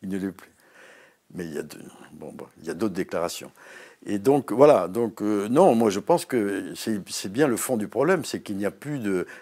Il 0.03 0.09
ne 0.11 0.19
l'est 0.19 0.33
plus. 0.33 0.51
Mais 1.35 1.47
il 1.47 1.55
y 1.55 2.71
a 2.71 2.75
d'autres 2.75 2.95
déclarations. 2.95 3.51
Et 4.05 4.19
donc, 4.19 4.53
voilà. 4.53 4.89
Donc, 4.89 5.23
euh, 5.23 5.49
non, 5.49 5.75
moi, 5.75 5.91
je 5.91 6.01
pense 6.01 6.25
que 6.25 6.73
c'est 6.75 7.33
bien 7.33 7.49
le 7.49 7.57
fond 7.57 7.77
du 7.77 7.89
problème, 7.89 8.25
c'est 8.25 8.41
qu'il 8.41 8.57
n'y 8.57 8.67
a 8.67 8.71
plus 8.71 9.01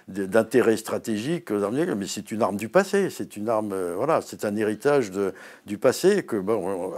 d'intérêt 0.08 0.76
stratégique 0.76 1.50
aux 1.50 1.62
armes 1.62 1.74
nucléaires, 1.74 1.96
mais 1.96 2.06
c'est 2.06 2.30
une 2.30 2.42
arme 2.42 2.56
du 2.56 2.68
passé. 2.68 3.10
C'est 3.10 3.36
une 3.36 3.48
arme, 3.48 3.72
euh, 3.72 3.94
voilà, 3.96 4.22
c'est 4.22 4.44
un 4.44 4.56
héritage 4.56 5.10
du 5.66 5.78
passé 5.78 6.24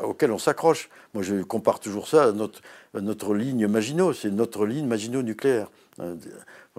auquel 0.04 0.30
on 0.30 0.38
s'accroche. 0.38 0.88
Moi, 1.14 1.22
je 1.22 1.42
compare 1.42 1.80
toujours 1.80 2.06
ça 2.06 2.24
à 2.24 2.32
notre, 2.32 2.60
notre 2.94 3.34
ligne 3.34 3.66
Maginot. 3.66 4.12
C'est 4.12 4.30
notre 4.30 4.64
ligne 4.64 4.86
Maginot 4.86 5.22
nucléaire. 5.22 5.68
Euh, 6.00 6.14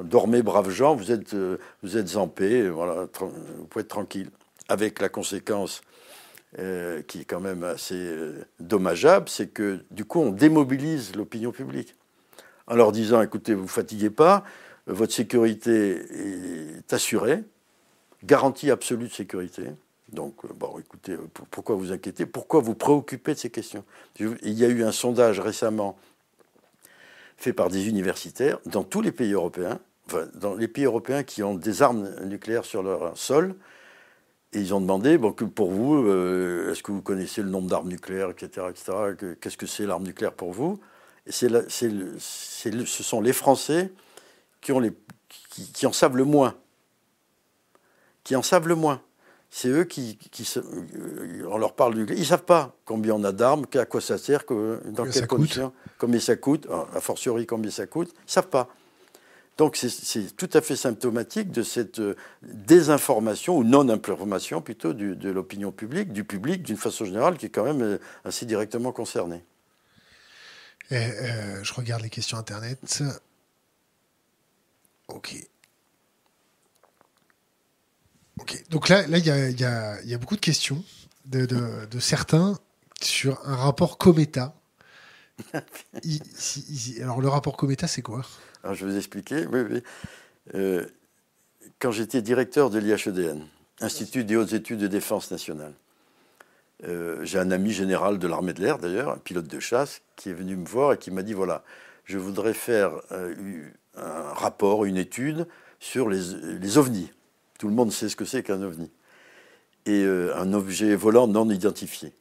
dormez, 0.01 0.41
braves 0.41 0.69
gens, 0.69 0.95
vous 0.95 1.11
êtes, 1.11 1.35
vous 1.83 1.97
êtes 1.97 2.15
en 2.15 2.27
paix, 2.27 2.69
voilà, 2.69 3.07
vous 3.19 3.65
pouvez 3.69 3.81
être 3.81 3.89
tranquille. 3.89 4.29
Avec 4.69 4.99
la 5.01 5.09
conséquence 5.09 5.81
euh, 6.59 7.01
qui 7.01 7.21
est 7.21 7.25
quand 7.25 7.41
même 7.41 7.65
assez 7.65 7.95
euh, 7.95 8.45
dommageable, 8.61 9.27
c'est 9.27 9.47
que 9.47 9.83
du 9.91 10.05
coup 10.05 10.21
on 10.21 10.31
démobilise 10.31 11.13
l'opinion 11.15 11.51
publique. 11.51 11.93
En 12.67 12.75
leur 12.75 12.93
disant 12.93 13.21
écoutez, 13.21 13.53
vous 13.53 13.67
fatiguez 13.67 14.09
pas, 14.09 14.45
votre 14.87 15.11
sécurité 15.13 16.01
est 16.79 16.93
assurée, 16.93 17.43
garantie 18.23 18.71
absolue 18.71 19.09
de 19.09 19.13
sécurité. 19.13 19.63
Donc, 20.09 20.45
euh, 20.45 20.49
bon, 20.55 20.79
écoutez, 20.79 21.17
pourquoi 21.51 21.75
vous 21.75 21.91
inquiétez 21.91 22.25
Pourquoi 22.25 22.61
vous 22.61 22.75
préoccupez 22.75 23.33
de 23.33 23.39
ces 23.39 23.49
questions? 23.49 23.83
Il 24.17 24.53
y 24.53 24.63
a 24.63 24.69
eu 24.69 24.83
un 24.83 24.93
sondage 24.93 25.41
récemment 25.41 25.99
fait 27.35 27.53
par 27.53 27.69
des 27.69 27.89
universitaires 27.89 28.59
dans 28.65 28.83
tous 28.83 29.01
les 29.01 29.11
pays 29.11 29.33
européens, 29.33 29.79
enfin, 30.07 30.27
dans 30.35 30.55
les 30.55 30.69
pays 30.69 30.85
européens 30.85 31.23
qui 31.23 31.43
ont 31.43 31.55
des 31.55 31.81
armes 31.81 32.09
nucléaires 32.23 32.65
sur 32.65 32.83
leur 32.83 33.17
sol, 33.17 33.55
et 34.53 34.59
ils 34.59 34.73
ont 34.73 34.79
demandé, 34.79 35.17
bon, 35.17 35.33
que 35.33 35.43
pour 35.43 35.71
vous, 35.71 35.95
euh, 35.95 36.71
est-ce 36.71 36.81
que 36.81 36.91
vous 36.91 37.01
connaissez 37.01 37.41
le 37.41 37.49
nombre 37.49 37.69
d'armes 37.69 37.89
nucléaires, 37.89 38.29
etc., 38.29 38.67
etc. 38.69 39.35
Qu'est-ce 39.41 39.57
que 39.57 39.65
c'est 39.65 39.85
l'arme 39.85 40.03
nucléaire 40.03 40.33
pour 40.33 40.53
vous? 40.53 40.79
Et 41.25 41.31
c'est 41.33 41.49
ce 41.69 43.03
sont 43.03 43.19
les 43.19 43.33
Français 43.33 43.91
qui, 44.61 44.71
ont 44.71 44.79
les, 44.79 44.93
qui, 45.49 45.85
en 45.85 45.91
savent 45.91 46.15
le 46.15 46.23
moins. 46.23 46.55
Qui 48.23 48.37
en 48.37 48.41
savent 48.41 48.69
le 48.69 48.75
moins. 48.75 49.01
C'est 49.49 49.67
eux 49.67 49.83
qui, 49.83 50.17
qui, 50.17 50.47
euh, 50.57 51.47
on 51.49 51.57
leur 51.57 51.73
parle 51.73 51.95
du 51.95 51.99
nucléaire. 52.01 52.19
Ils 52.19 52.23
ne 52.23 52.27
savent 52.27 52.45
pas 52.45 52.73
combien 52.85 53.15
on 53.15 53.23
a 53.25 53.33
d'armes, 53.33 53.65
à 53.73 53.85
quoi 53.85 53.99
ça 53.99 54.17
sert, 54.17 54.45
dans 54.85 55.05
quelles 55.05 55.27
conditions, 55.27 55.73
combien 55.97 56.21
ça 56.21 56.37
coûte, 56.37 56.67
a 56.93 57.01
fortiori 57.01 57.45
combien 57.45 57.71
ça 57.71 57.85
coûte. 57.85 58.11
Ils 58.13 58.27
ne 58.27 58.31
savent 58.31 58.49
pas. 58.49 58.69
Donc 59.57 59.75
c'est 59.75 60.35
tout 60.35 60.49
à 60.53 60.61
fait 60.61 60.75
symptomatique 60.75 61.49
de 61.51 61.63
cette 61.63 61.99
euh, 61.99 62.15
désinformation 62.43 63.57
ou 63.57 63.63
non-information 63.63 64.61
plutôt 64.61 64.93
de 64.93 65.29
l'opinion 65.29 65.71
publique, 65.71 66.13
du 66.13 66.23
public 66.23 66.61
d'une 66.61 66.77
façon 66.77 67.05
générale 67.05 67.37
qui 67.37 67.47
est 67.47 67.49
quand 67.49 67.63
même 67.63 67.81
euh, 67.81 67.97
assez 68.23 68.45
directement 68.45 68.91
concerné. 68.91 69.43
Euh, 70.91 71.63
je 71.63 71.73
regarde 71.73 72.03
les 72.03 72.09
questions 72.09 72.37
Internet. 72.37 73.03
Ok. 75.07 75.35
Ok. 78.39 78.63
Donc 78.69 78.89
là, 78.89 79.03
il 79.07 79.25
y, 79.59 79.63
a, 79.63 80.17
beaucoup 80.19 80.35
de 80.35 80.41
questions 80.41 80.83
de, 81.25 81.99
certains 81.99 82.59
sur 83.01 83.41
un 83.45 83.55
rapport 83.55 83.97
Cometa. 83.97 84.53
alors 87.01 87.21
le 87.21 87.27
rapport 87.27 87.57
Cometa, 87.57 87.87
c'est 87.87 88.03
quoi? 88.03 88.21
Alors, 88.67 88.75
je 88.75 88.85
vais 88.85 88.91
vous 88.91 88.97
expliquer. 88.97 89.45
Euh, 90.53 90.85
quand 91.79 91.91
j'étais 91.91 92.21
directeur 92.21 92.69
de 92.69 92.79
l'IHEDN, 92.79 93.45
Institut 93.79 94.25
des 94.25 94.35
hautes 94.35 94.51
études 94.51 94.79
de 94.79 94.87
défense 94.87 95.31
nationale, 95.31 95.71
euh, 96.83 97.23
j'ai 97.23 97.39
un 97.39 97.51
ami 97.51 97.71
général 97.71 98.19
de 98.19 98.27
l'armée 98.27 98.51
de 98.51 98.61
l'air, 98.61 98.77
d'ailleurs, 98.77 99.11
un 99.11 99.19
pilote 99.19 99.47
de 99.47 99.59
chasse, 99.61 100.01
qui 100.17 100.31
est 100.31 100.33
venu 100.33 100.57
me 100.57 100.65
voir 100.65 100.91
et 100.91 100.97
qui 100.97 101.11
m'a 101.11 101.23
dit 101.23 101.31
voilà, 101.31 101.63
je 102.03 102.17
voudrais 102.17 102.53
faire 102.53 102.91
euh, 103.13 103.33
un 103.95 104.33
rapport, 104.33 104.83
une 104.83 104.97
étude 104.97 105.47
sur 105.79 106.09
les, 106.09 106.77
ovnis. 106.77 107.13
Tout 107.59 107.69
le 107.69 107.73
monde 107.73 107.93
sait 107.93 108.09
ce 108.09 108.17
que 108.17 108.25
c'est 108.25 108.43
qu'un 108.43 108.61
ovni. 108.63 108.91
Et 109.85 110.03
un 110.03 110.51
objet 110.51 110.93
volant 110.95 111.27
non 111.27 111.49
identifié. 111.49 112.11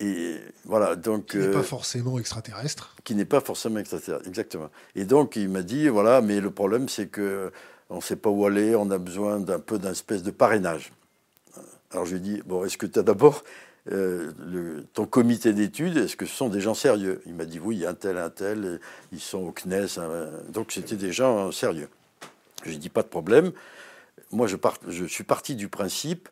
Et 0.00 0.40
voilà, 0.64 0.96
donc. 0.96 1.26
Qui 1.26 1.38
n'est 1.38 1.48
pas 1.48 1.58
euh, 1.58 1.62
forcément 1.62 2.18
extraterrestre. 2.18 2.94
Qui 3.04 3.14
n'est 3.14 3.24
pas 3.24 3.40
forcément 3.40 3.78
extraterrestre, 3.78 4.26
exactement. 4.26 4.70
Et 4.96 5.04
donc, 5.04 5.36
il 5.36 5.48
m'a 5.48 5.62
dit 5.62 5.88
voilà, 5.88 6.20
mais 6.20 6.40
le 6.40 6.50
problème, 6.50 6.88
c'est 6.88 7.06
que 7.06 7.52
on 7.90 7.96
ne 7.96 8.00
sait 8.00 8.16
pas 8.16 8.30
où 8.30 8.44
aller, 8.44 8.74
on 8.74 8.90
a 8.90 8.98
besoin 8.98 9.38
d'un 9.38 9.60
peu 9.60 9.78
d'un 9.78 9.92
espèce 9.92 10.22
de 10.22 10.30
parrainage. 10.30 10.92
Alors, 11.92 12.06
je 12.06 12.16
lui 12.16 12.18
ai 12.18 12.20
dit 12.20 12.42
bon, 12.44 12.64
est-ce 12.64 12.76
que 12.76 12.86
tu 12.86 12.98
as 12.98 13.02
d'abord 13.02 13.44
euh, 13.92 14.82
ton 14.94 15.06
comité 15.06 15.52
d'études, 15.52 15.96
est-ce 15.98 16.16
que 16.16 16.26
ce 16.26 16.34
sont 16.34 16.48
des 16.48 16.60
gens 16.60 16.74
sérieux? 16.74 17.22
Il 17.26 17.34
m'a 17.34 17.44
dit 17.44 17.60
oui, 17.60 17.76
il 17.76 17.82
y 17.82 17.86
a 17.86 17.90
un 17.90 17.94
tel, 17.94 18.18
un 18.18 18.30
tel, 18.30 18.80
ils 19.12 19.20
sont 19.20 19.38
au 19.38 19.52
CNES, 19.52 19.98
hein, 19.98 20.30
donc 20.48 20.72
c'était 20.72 20.96
des 20.96 21.12
gens 21.12 21.52
sérieux. 21.52 21.88
Je 22.62 22.70
lui 22.70 22.76
ai 22.76 22.78
dit 22.78 22.88
pas 22.88 23.02
de 23.02 23.08
problème. 23.08 23.52
Moi, 24.32 24.46
je, 24.46 24.56
je 24.88 25.04
suis 25.04 25.22
parti 25.22 25.54
du 25.54 25.68
principe 25.68 26.28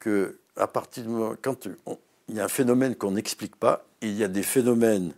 que 0.00 0.38
à 0.56 0.66
partir 0.66 1.04
du 1.04 1.10
moment, 1.10 1.34
quand 1.40 1.68
on, 1.86 1.96
il 2.28 2.36
y 2.36 2.40
a 2.40 2.44
un 2.44 2.48
phénomène 2.48 2.94
qu'on 2.94 3.12
n'explique 3.12 3.56
pas, 3.56 3.86
et 4.02 4.08
il 4.08 4.16
y 4.16 4.24
a 4.24 4.28
des 4.28 4.42
phénomènes 4.42 5.12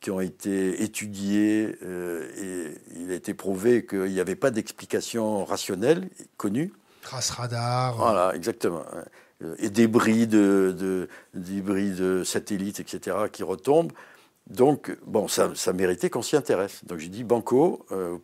qui 0.00 0.10
ont 0.10 0.20
été 0.20 0.82
étudiés, 0.82 1.76
euh, 1.82 2.28
et 2.36 3.00
il 3.00 3.10
a 3.12 3.14
été 3.14 3.34
prouvé 3.34 3.86
qu'il 3.86 4.10
n'y 4.10 4.20
avait 4.20 4.36
pas 4.36 4.50
d'explication 4.50 5.44
rationnelle 5.44 6.08
connue. 6.36 6.72
Trace 7.02 7.30
radar. 7.30 7.96
Voilà, 7.96 8.34
exactement. 8.34 8.82
Et 9.58 9.70
débris 9.70 10.26
de, 10.26 11.08
de 11.34 12.24
satellites, 12.24 12.80
etc., 12.80 13.16
qui 13.30 13.42
retombent. 13.42 13.92
Donc, 14.48 14.96
bon, 15.06 15.28
ça, 15.28 15.52
ça 15.54 15.72
méritait 15.72 16.10
qu'on 16.10 16.22
s'y 16.22 16.36
intéresse. 16.36 16.84
Donc, 16.84 16.98
j'ai 16.98 17.08
dit, 17.08 17.24
Banco, 17.24 17.86
euh, 17.92 18.18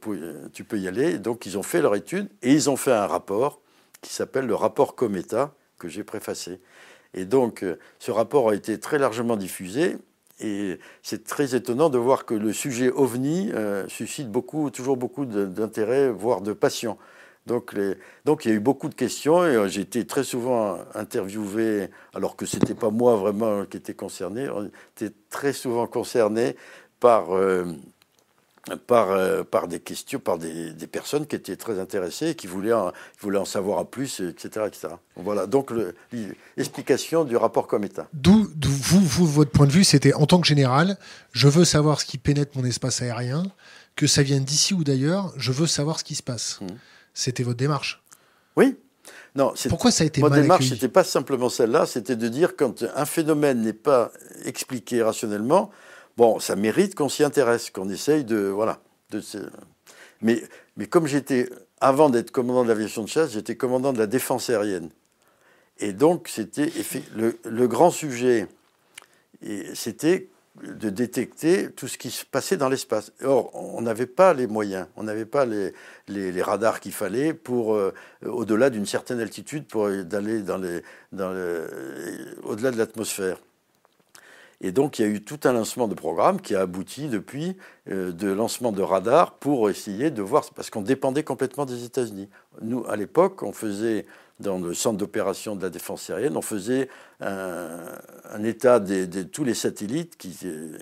tu 0.52 0.64
peux 0.64 0.78
y 0.78 0.88
aller. 0.88 1.18
Donc, 1.18 1.46
ils 1.46 1.56
ont 1.56 1.62
fait 1.62 1.80
leur 1.80 1.94
étude 1.94 2.28
et 2.42 2.52
ils 2.52 2.68
ont 2.68 2.76
fait 2.76 2.92
un 2.92 3.06
rapport 3.06 3.60
qui 4.00 4.12
s'appelle 4.12 4.46
le 4.46 4.54
rapport 4.54 4.94
Cometa, 4.94 5.54
que 5.78 5.88
j'ai 5.88 6.04
préfacé. 6.04 6.60
Et 7.14 7.24
donc, 7.24 7.62
euh, 7.62 7.78
ce 7.98 8.10
rapport 8.10 8.50
a 8.50 8.54
été 8.54 8.78
très 8.78 8.98
largement 8.98 9.36
diffusé. 9.36 9.96
Et 10.40 10.78
c'est 11.02 11.24
très 11.24 11.56
étonnant 11.56 11.90
de 11.90 11.98
voir 11.98 12.24
que 12.24 12.34
le 12.34 12.52
sujet 12.52 12.90
OVNI 12.90 13.50
euh, 13.54 13.88
suscite 13.88 14.30
beaucoup, 14.30 14.70
toujours 14.70 14.96
beaucoup 14.96 15.24
d'intérêt, 15.24 16.10
voire 16.10 16.42
de 16.42 16.52
passion. 16.52 16.96
Donc, 17.46 17.74
donc, 18.24 18.44
il 18.44 18.50
y 18.50 18.52
a 18.52 18.54
eu 18.54 18.60
beaucoup 18.60 18.88
de 18.88 18.94
questions 18.94 19.42
et 19.44 19.56
euh, 19.56 19.68
j'ai 19.68 19.80
été 19.80 20.06
très 20.06 20.22
souvent 20.22 20.78
interviewé, 20.94 21.88
alors 22.14 22.36
que 22.36 22.46
ce 22.46 22.56
n'était 22.56 22.74
pas 22.74 22.90
moi 22.90 23.16
vraiment 23.16 23.64
qui 23.64 23.78
était 23.78 23.94
concerné, 23.94 24.48
on 24.50 24.70
était 24.96 25.14
très 25.30 25.52
souvent 25.52 25.86
concerné 25.86 26.56
par, 27.00 27.30
par, 28.76 29.10
euh, 29.10 29.42
par 29.42 29.68
des 29.68 29.80
questions, 29.80 30.18
par 30.18 30.38
des, 30.38 30.72
des, 30.72 30.86
personnes 30.86 31.26
qui 31.26 31.36
étaient 31.36 31.56
très 31.56 31.78
intéressées 31.78 32.28
et 32.28 32.34
qui 32.34 32.46
voulaient 32.46 32.72
en, 32.72 32.92
voulaient 33.20 33.38
en 33.38 33.44
savoir 33.44 33.86
plus, 33.86 34.20
etc. 34.20 34.66
etc. 34.66 34.88
Voilà, 35.16 35.46
donc 35.46 35.72
l'explication 36.56 37.24
du 37.24 37.36
rapport 37.36 37.66
comme 37.66 37.84
État. 37.84 38.08
D'où 38.12 38.48
vous, 38.64 39.00
vous, 39.00 39.26
votre 39.26 39.50
point 39.50 39.66
de 39.66 39.72
vue, 39.72 39.84
c'était 39.84 40.14
en 40.14 40.26
tant 40.26 40.40
que 40.40 40.46
général, 40.46 40.96
je 41.32 41.48
veux 41.48 41.64
savoir 41.64 42.00
ce 42.00 42.06
qui 42.06 42.18
pénètre 42.18 42.56
mon 42.56 42.64
espace 42.64 43.02
aérien, 43.02 43.44
que 43.96 44.06
ça 44.06 44.22
vienne 44.22 44.44
d'ici 44.44 44.74
ou 44.74 44.84
d'ailleurs, 44.84 45.32
je 45.36 45.52
veux 45.52 45.66
savoir 45.66 45.98
ce 45.98 46.04
qui 46.04 46.14
se 46.14 46.22
passe. 46.22 46.60
Mmh. 46.60 46.66
C'était 47.14 47.42
votre 47.42 47.56
démarche 47.56 48.02
Oui, 48.56 48.76
non, 49.34 49.52
Pourquoi 49.68 49.90
ça 49.90 50.04
a 50.04 50.06
été 50.06 50.20
Ma 50.20 50.30
démarche, 50.30 50.70
n'était 50.70 50.88
pas 50.88 51.04
simplement 51.04 51.48
celle-là, 51.48 51.86
c'était 51.86 52.16
de 52.16 52.28
dire 52.28 52.56
quand 52.56 52.84
un 52.94 53.04
phénomène 53.04 53.60
n'est 53.62 53.72
pas 53.72 54.10
expliqué 54.44 55.02
rationnellement, 55.02 55.70
Bon, 56.18 56.40
ça 56.40 56.56
mérite 56.56 56.96
qu'on 56.96 57.08
s'y 57.08 57.22
intéresse, 57.22 57.70
qu'on 57.70 57.88
essaye 57.88 58.24
de. 58.24 58.38
Voilà. 58.38 58.80
Mais, 60.20 60.42
mais 60.76 60.88
comme 60.88 61.06
j'étais, 61.06 61.48
avant 61.80 62.10
d'être 62.10 62.32
commandant 62.32 62.64
de 62.64 62.68
l'aviation 62.68 63.04
de 63.04 63.08
chasse, 63.08 63.30
j'étais 63.30 63.54
commandant 63.54 63.92
de 63.92 64.00
la 64.00 64.08
défense 64.08 64.50
aérienne. 64.50 64.90
Et 65.78 65.92
donc, 65.92 66.26
c'était 66.26 66.72
le, 67.14 67.38
le, 67.44 67.68
grand 67.68 67.92
sujet, 67.92 68.48
c'était 69.74 70.28
de 70.60 70.90
détecter 70.90 71.70
tout 71.70 71.86
ce 71.86 71.96
qui 71.96 72.10
se 72.10 72.24
passait 72.24 72.56
dans 72.56 72.68
l'espace. 72.68 73.12
Or, 73.22 73.54
on 73.54 73.80
n'avait 73.82 74.06
pas 74.06 74.34
les 74.34 74.48
moyens, 74.48 74.88
on 74.96 75.04
n'avait 75.04 75.24
pas 75.24 75.46
les, 75.46 76.42
radars 76.42 76.80
qu'il 76.80 76.90
fallait 76.90 77.32
pour, 77.32 77.76
euh, 77.76 77.94
au-delà 78.26 78.70
d'une 78.70 78.86
certaine 78.86 79.20
altitude, 79.20 79.66
pour 79.68 79.88
d'aller 79.88 80.42
dans 80.42 80.58
les, 80.58 80.82
dans 81.12 81.30
au-delà 82.42 82.72
de 82.72 82.76
l'atmosphère. 82.76 83.38
Et 84.60 84.72
donc 84.72 84.98
il 84.98 85.02
y 85.02 85.04
a 85.04 85.08
eu 85.08 85.22
tout 85.22 85.38
un 85.44 85.52
lancement 85.52 85.86
de 85.86 85.94
programme 85.94 86.40
qui 86.40 86.54
a 86.54 86.60
abouti 86.60 87.08
depuis 87.08 87.56
euh, 87.88 88.10
de 88.10 88.28
lancement 88.28 88.72
de 88.72 88.82
radars 88.82 89.34
pour 89.34 89.70
essayer 89.70 90.10
de 90.10 90.22
voir, 90.22 90.44
parce 90.54 90.70
qu'on 90.70 90.82
dépendait 90.82 91.22
complètement 91.22 91.64
des 91.64 91.84
États-Unis. 91.84 92.28
Nous, 92.60 92.84
à 92.88 92.96
l'époque, 92.96 93.42
on 93.42 93.52
faisait 93.52 94.04
dans 94.40 94.58
le 94.58 94.72
centre 94.74 94.98
d'opération 94.98 95.56
de 95.56 95.62
la 95.62 95.70
défense 95.70 96.10
aérienne, 96.10 96.36
on 96.36 96.42
faisait 96.42 96.88
un, 97.20 98.44
état 98.44 98.78
de, 98.78 99.22
tous 99.24 99.42
les 99.42 99.54
satellites 99.54 100.16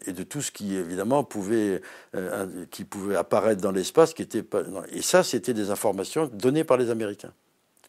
et 0.06 0.12
de 0.12 0.22
tout 0.22 0.42
ce 0.42 0.50
qui 0.50 0.76
évidemment 0.76 1.24
pouvait, 1.24 1.80
euh, 2.14 2.66
qui 2.70 2.84
pouvait 2.84 3.16
apparaître 3.16 3.62
dans 3.62 3.72
l'espace, 3.72 4.12
qui 4.12 4.22
était 4.22 4.44
et 4.92 5.00
ça 5.00 5.22
c'était 5.22 5.54
des 5.54 5.70
informations 5.70 6.26
données 6.26 6.64
par 6.64 6.76
les 6.76 6.90
Américains. 6.90 7.32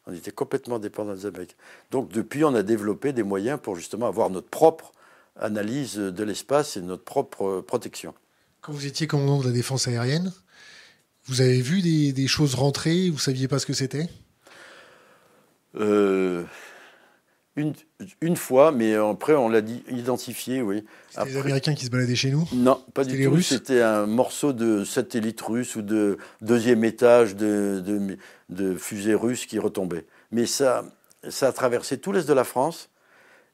On 0.06 0.14
était 0.14 0.32
complètement 0.32 0.80
dépendant 0.80 1.14
des 1.14 1.26
Américains. 1.26 1.58
Donc 1.92 2.10
depuis, 2.10 2.46
on 2.46 2.56
a 2.56 2.64
développé 2.64 3.12
des 3.12 3.24
moyens 3.24 3.60
pour 3.62 3.76
justement 3.76 4.08
avoir 4.08 4.30
notre 4.30 4.48
propre 4.48 4.94
analyse 5.40 5.96
de 5.96 6.24
l'espace 6.24 6.78
et 6.78 6.82
notre 6.82 7.04
propre 7.04 7.62
protection. 7.62 8.14
Quand 8.62 8.72
vous 8.72 8.86
étiez 8.86 9.08
commandant 9.08 9.40
de 9.40 9.46
la 9.46 9.52
défense 9.52 9.88
aérienne, 9.88 10.34
vous 11.26 11.42
avez 11.42 11.62
vu 11.62 11.82
des, 11.82 12.28
choses 12.28 12.56
rentrer, 12.56 13.10
vous 13.10 13.16
ne 13.16 13.22
saviez 13.22 13.48
pas 13.48 13.60
ce 13.60 13.66
que 13.66 13.74
c'était? 13.74 14.10
Euh, 15.76 16.44
une, 17.56 17.74
une, 18.22 18.36
fois, 18.38 18.72
mais 18.72 18.96
après 18.96 19.34
on 19.34 19.50
l'a 19.50 19.62
identifié, 19.90 20.62
oui. 20.62 20.86
C'était 21.10 21.26
les 21.26 21.38
Américains 21.38 21.76
qui 21.76 21.86
se 21.86 21.90
baladaient 21.90 22.16
chez 22.16 22.32
nous? 22.32 22.48
Non, 22.54 22.82
pas 22.94 23.04
du 23.04 23.24
tout. 23.24 23.42
C'était 23.42 23.82
un 23.82 24.06
morceau 24.06 24.54
de 24.54 24.84
satellite 24.84 25.42
russe 25.42 25.76
ou 25.76 25.82
de 25.82 26.18
deuxième 26.42 26.84
étage 26.84 27.36
de, 27.36 27.84
de, 27.86 28.18
de 28.50 28.76
fusée 28.76 29.16
russe 29.16 29.46
qui 29.46 29.60
retombait. 29.60 30.06
Mais 30.32 30.46
ça, 30.46 30.86
ça 31.30 31.48
a 31.48 31.52
traversé 31.52 31.98
tout 31.98 32.12
l'est 32.12 32.28
de 32.28 32.34
la 32.34 32.44
France. 32.44 32.90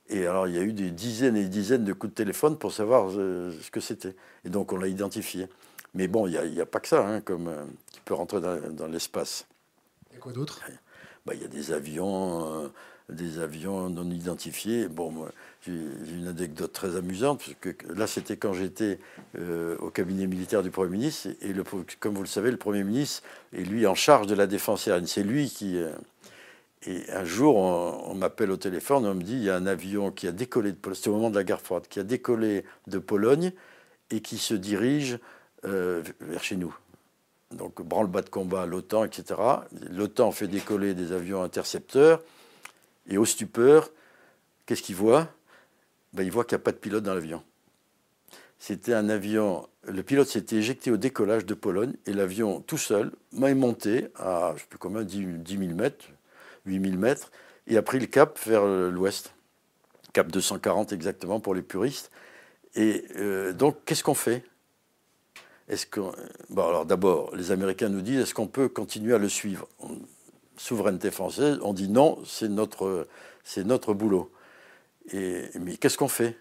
Et 0.10 0.28
alors, 0.28 0.48
il 0.48 0.56
y 0.56 0.58
a 0.58 0.62
eu 0.62 0.74
des 0.74 0.92
dizaines 0.92 1.38
et 1.38 1.44
des 1.44 1.50
dizaines 1.50 1.86
de 1.86 1.94
coups 1.94 2.12
de 2.12 2.16
téléphone 2.16 2.58
pour 2.58 2.74
savoir 2.74 3.10
euh, 3.10 3.52
ce 3.62 3.72
que 3.72 3.80
c'était. 3.80 4.16
Et 4.46 4.50
donc, 4.50 4.74
on 4.74 4.78
l'a 4.78 4.88
identifié. 4.88 5.48
Mais 5.94 6.08
bon, 6.08 6.28
il 6.28 6.52
n'y 6.52 6.62
a, 6.62 6.66
pas 6.66 6.80
que 6.80 6.88
ça, 6.88 7.08
hein, 7.08 7.22
comme 7.22 7.48
euh, 7.48 7.64
qui 7.92 8.02
peut 8.02 8.14
rentrer 8.14 8.42
dans, 8.42 8.88
l'espace. 8.88 9.46
Et 10.14 10.20
quoi 10.20 10.34
d'autre? 10.34 10.62
Bah, 11.26 11.34
Il 11.36 11.42
y 11.42 11.46
a 11.46 11.48
des 11.48 11.72
avions, 11.72 12.64
euh, 12.64 12.68
des 13.10 13.40
avions 13.40 13.90
non 13.90 14.10
identifiés. 14.10 14.90
Bon, 14.90 15.26
j'ai 15.62 15.72
une 15.72 16.28
anecdote 16.28 16.74
très 16.74 16.98
amusante, 16.98 17.40
parce 17.40 17.56
que 17.62 17.94
là, 17.94 18.06
c'était 18.06 18.36
quand 18.36 18.54
j'étais 18.54 19.00
au 19.80 19.90
cabinet 19.90 20.28
militaire 20.28 20.64
du 20.64 20.72
Premier 20.72 20.98
ministre. 20.98 21.30
Et 21.42 21.54
le, 21.54 21.64
comme 22.00 22.16
vous 22.16 22.24
le 22.24 22.28
savez, 22.28 22.52
le 22.52 22.58
Premier 22.58 22.84
ministre 22.84 23.24
est 23.54 23.64
lui 23.64 23.88
en 23.88 23.96
charge 23.96 24.28
de 24.28 24.36
la 24.36 24.48
défense 24.48 24.88
aérienne. 24.88 25.08
C'est 25.08 25.24
lui 25.24 25.50
qui 25.50 25.80
et 26.86 27.10
un 27.12 27.24
jour, 27.24 27.56
on, 27.56 28.14
m'appelle 28.16 28.52
au 28.52 28.58
téléphone, 28.58 29.06
on 29.06 29.14
me 29.14 29.24
dit 29.24 29.34
il 29.34 29.44
y 29.44 29.50
a 29.50 29.56
un 29.56 29.66
avion 29.66 30.12
qui 30.12 30.28
a 30.28 30.32
décollé 30.32 30.72
de 30.72 30.78
Pologne, 30.78 30.96
c'était 30.96 31.10
au 31.10 31.14
moment 31.14 31.30
de 31.30 31.36
la 31.36 31.44
guerre 31.44 31.62
froide, 31.62 31.88
qui 31.88 32.00
a 32.00 32.04
décollé 32.04 32.66
de 32.88 33.00
Pologne 33.00 33.54
et 34.10 34.22
qui 34.22 34.38
se 34.38 34.54
dirige 34.54 35.20
euh, 35.66 36.04
vers 36.20 36.44
chez 36.44 36.58
nous. 36.58 36.76
Donc, 37.52 37.82
branle-bas 37.82 38.22
de 38.22 38.30
combat, 38.30 38.66
l'OTAN, 38.66 39.06
etc. 39.06 39.40
L'OTAN 39.92 40.32
fait 40.32 40.48
décoller 40.48 40.94
des 40.94 41.12
avions 41.12 41.44
intercepteurs 41.44 42.22
et 43.08 43.18
au 43.18 43.26
stupeur, 43.26 43.90
qu'est-ce 44.66 44.82
qu'il 44.82 44.96
voit? 44.96 45.30
Ben, 46.14 46.24
Il 46.24 46.32
voit 46.32 46.44
qu'il 46.44 46.58
n'y 46.58 46.62
a 46.62 46.64
pas 46.64 46.72
de 46.72 46.78
pilote 46.78 47.04
dans 47.04 47.14
l'avion. 47.14 47.44
C'était 48.60 48.94
un 48.94 49.10
avion, 49.10 49.68
le 49.84 50.04
pilote 50.04 50.28
s'était 50.28 50.56
éjecté 50.56 50.90
au 50.90 50.98
décollage 50.98 51.46
de 51.46 51.54
Pologne 51.54 51.94
et 52.06 52.14
l'avion 52.14 52.62
tout 52.62 52.78
seul 52.78 53.12
m'a 53.34 53.54
monté 53.54 54.08
à, 54.16 54.50
je 54.50 54.54
ne 54.54 54.60
sais 54.60 54.66
plus 54.70 54.80
combien, 54.80 55.04
10 55.04 55.38
000 55.46 55.74
mètres, 55.76 56.06
8000 56.66 56.98
mètres, 56.98 57.32
et 57.68 57.78
a 57.78 57.82
pris 57.82 58.00
le 58.00 58.08
cap 58.08 58.40
vers 58.46 58.66
l'ouest, 58.66 59.34
cap 60.14 60.32
240 60.32 60.92
exactement 60.94 61.40
pour 61.40 61.56
les 61.56 61.62
puristes. 61.62 62.12
Et 62.76 63.06
euh, 63.18 63.54
donc, 63.54 63.78
qu'est-ce 63.86 64.04
qu'on 64.04 64.14
fait? 64.14 64.44
Est-ce 65.70 65.86
que, 65.86 66.02
bon, 66.50 66.68
alors 66.68 66.86
d'abord, 66.86 67.36
les 67.36 67.52
Américains 67.52 67.90
nous 67.90 68.02
disent 68.02 68.22
est-ce 68.22 68.34
qu'on 68.34 68.48
peut 68.48 68.68
continuer 68.68 69.14
à 69.14 69.18
le 69.18 69.30
suivre? 69.30 69.68
Souveraineté 70.58 71.10
française, 71.10 71.60
on 71.64 71.74
dit 71.74 71.90
non, 71.90 72.20
c'est 72.26 72.50
notre, 72.50 73.08
c'est 73.44 73.64
notre 73.64 73.94
boulot. 73.94 74.32
Et, 75.12 75.50
mais 75.60 75.78
qu'est-ce 75.78 75.98
qu'on 75.98 76.08
fait? 76.08 76.38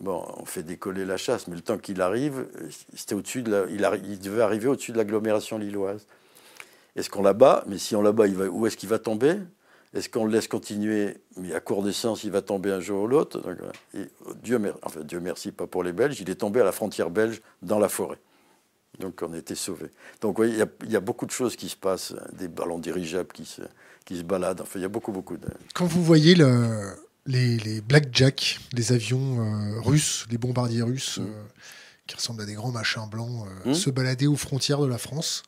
Bon, 0.00 0.24
on 0.38 0.46
fait 0.46 0.62
décoller 0.62 1.04
la 1.04 1.18
chasse, 1.18 1.46
mais 1.46 1.56
le 1.56 1.60
temps 1.60 1.76
qu'il 1.76 2.00
arrive, 2.00 2.46
c'était 2.94 3.14
au-dessus 3.14 3.42
de 3.42 3.66
il, 3.70 3.86
il, 4.04 4.18
devait 4.18 4.40
arriver 4.40 4.66
au-dessus 4.66 4.92
de 4.92 4.96
l'agglomération 4.96 5.58
lilloise. 5.58 6.06
Est-ce 6.96 7.10
qu'on 7.10 7.22
l'abat 7.22 7.64
Mais 7.66 7.76
si 7.76 7.94
on 7.94 8.02
l'abat, 8.02 8.26
où 8.26 8.66
est-ce 8.66 8.78
qu'il 8.78 8.88
va 8.88 8.98
tomber? 8.98 9.36
Est-ce 9.92 10.08
qu'on 10.08 10.24
le 10.24 10.32
laisse 10.32 10.46
continuer 10.46 11.16
Mais 11.36 11.52
à 11.52 11.60
court 11.60 11.82
d'essence, 11.82 12.22
il 12.24 12.30
va 12.30 12.42
tomber 12.42 12.70
un 12.70 12.80
jour 12.80 13.02
ou 13.02 13.06
l'autre. 13.08 13.42
Dieu, 14.42 14.58
merci, 14.58 14.78
enfin, 14.82 15.00
Dieu 15.00 15.20
merci, 15.20 15.50
pas 15.50 15.66
pour 15.66 15.82
les 15.82 15.92
Belges, 15.92 16.20
il 16.20 16.30
est 16.30 16.36
tombé 16.36 16.60
à 16.60 16.64
la 16.64 16.72
frontière 16.72 17.10
belge 17.10 17.42
dans 17.62 17.78
la 17.78 17.88
forêt. 17.88 18.18
Donc 19.00 19.20
on 19.22 19.32
a 19.32 19.38
été 19.38 19.54
sauvés. 19.54 19.90
Donc 20.20 20.38
oui, 20.38 20.52
il 20.84 20.90
y, 20.90 20.96
a 20.96 21.00
beaucoup 21.00 21.26
de 21.26 21.30
choses 21.30 21.56
qui 21.56 21.68
se 21.68 21.76
passent, 21.76 22.14
des 22.32 22.48
ballons 22.48 22.78
dirigeables 22.78 23.32
qui 23.32 23.46
se, 23.46 23.62
qui 24.04 24.18
se 24.18 24.22
baladent. 24.22 24.60
Enfin, 24.60 24.78
il 24.78 24.82
y 24.82 24.84
a 24.84 24.88
beaucoup, 24.88 25.12
beaucoup 25.12 25.36
de. 25.36 25.48
Quand 25.74 25.86
vous 25.86 26.04
voyez 26.04 26.34
le, 26.34 26.94
les, 27.26 27.56
les 27.58 27.80
Blackjack, 27.80 28.60
les 28.72 28.92
avions 28.92 29.40
euh, 29.40 29.80
russes, 29.80 30.26
les 30.30 30.38
bombardiers 30.38 30.82
russes, 30.82 31.18
euh, 31.18 31.44
qui 32.06 32.16
ressemblent 32.16 32.42
à 32.42 32.46
des 32.46 32.54
grands 32.54 32.72
machins 32.72 33.08
blancs, 33.10 33.46
euh, 33.66 33.70
mmh. 33.70 33.74
se 33.74 33.90
balader 33.90 34.26
aux 34.26 34.36
frontières 34.36 34.80
de 34.80 34.86
la 34.86 34.98
France, 34.98 35.44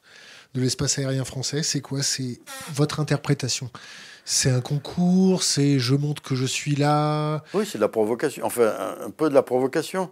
de 0.55 0.61
l'espace 0.61 0.99
aérien 0.99 1.25
français, 1.25 1.63
c'est 1.63 1.81
quoi? 1.81 2.03
C'est 2.03 2.41
votre 2.73 3.01
interprétation 3.01 3.71
c'est 4.25 4.51
un 4.51 4.61
concours, 4.61 5.43
c'est 5.43 5.79
je 5.79 5.95
montre 5.95 6.23
que 6.23 6.35
je 6.35 6.47
suis 6.47 6.77
là. 6.77 7.43
Oui, 7.55 7.67
c'est 7.67 7.79
de 7.79 7.83
la 7.83 7.89
provocation. 7.89 8.45
Enfin, 8.45 8.73
un, 9.01 9.11
peu 9.11 9.29
de 9.29 9.35
la 9.35 9.43
provocation. 9.43 10.11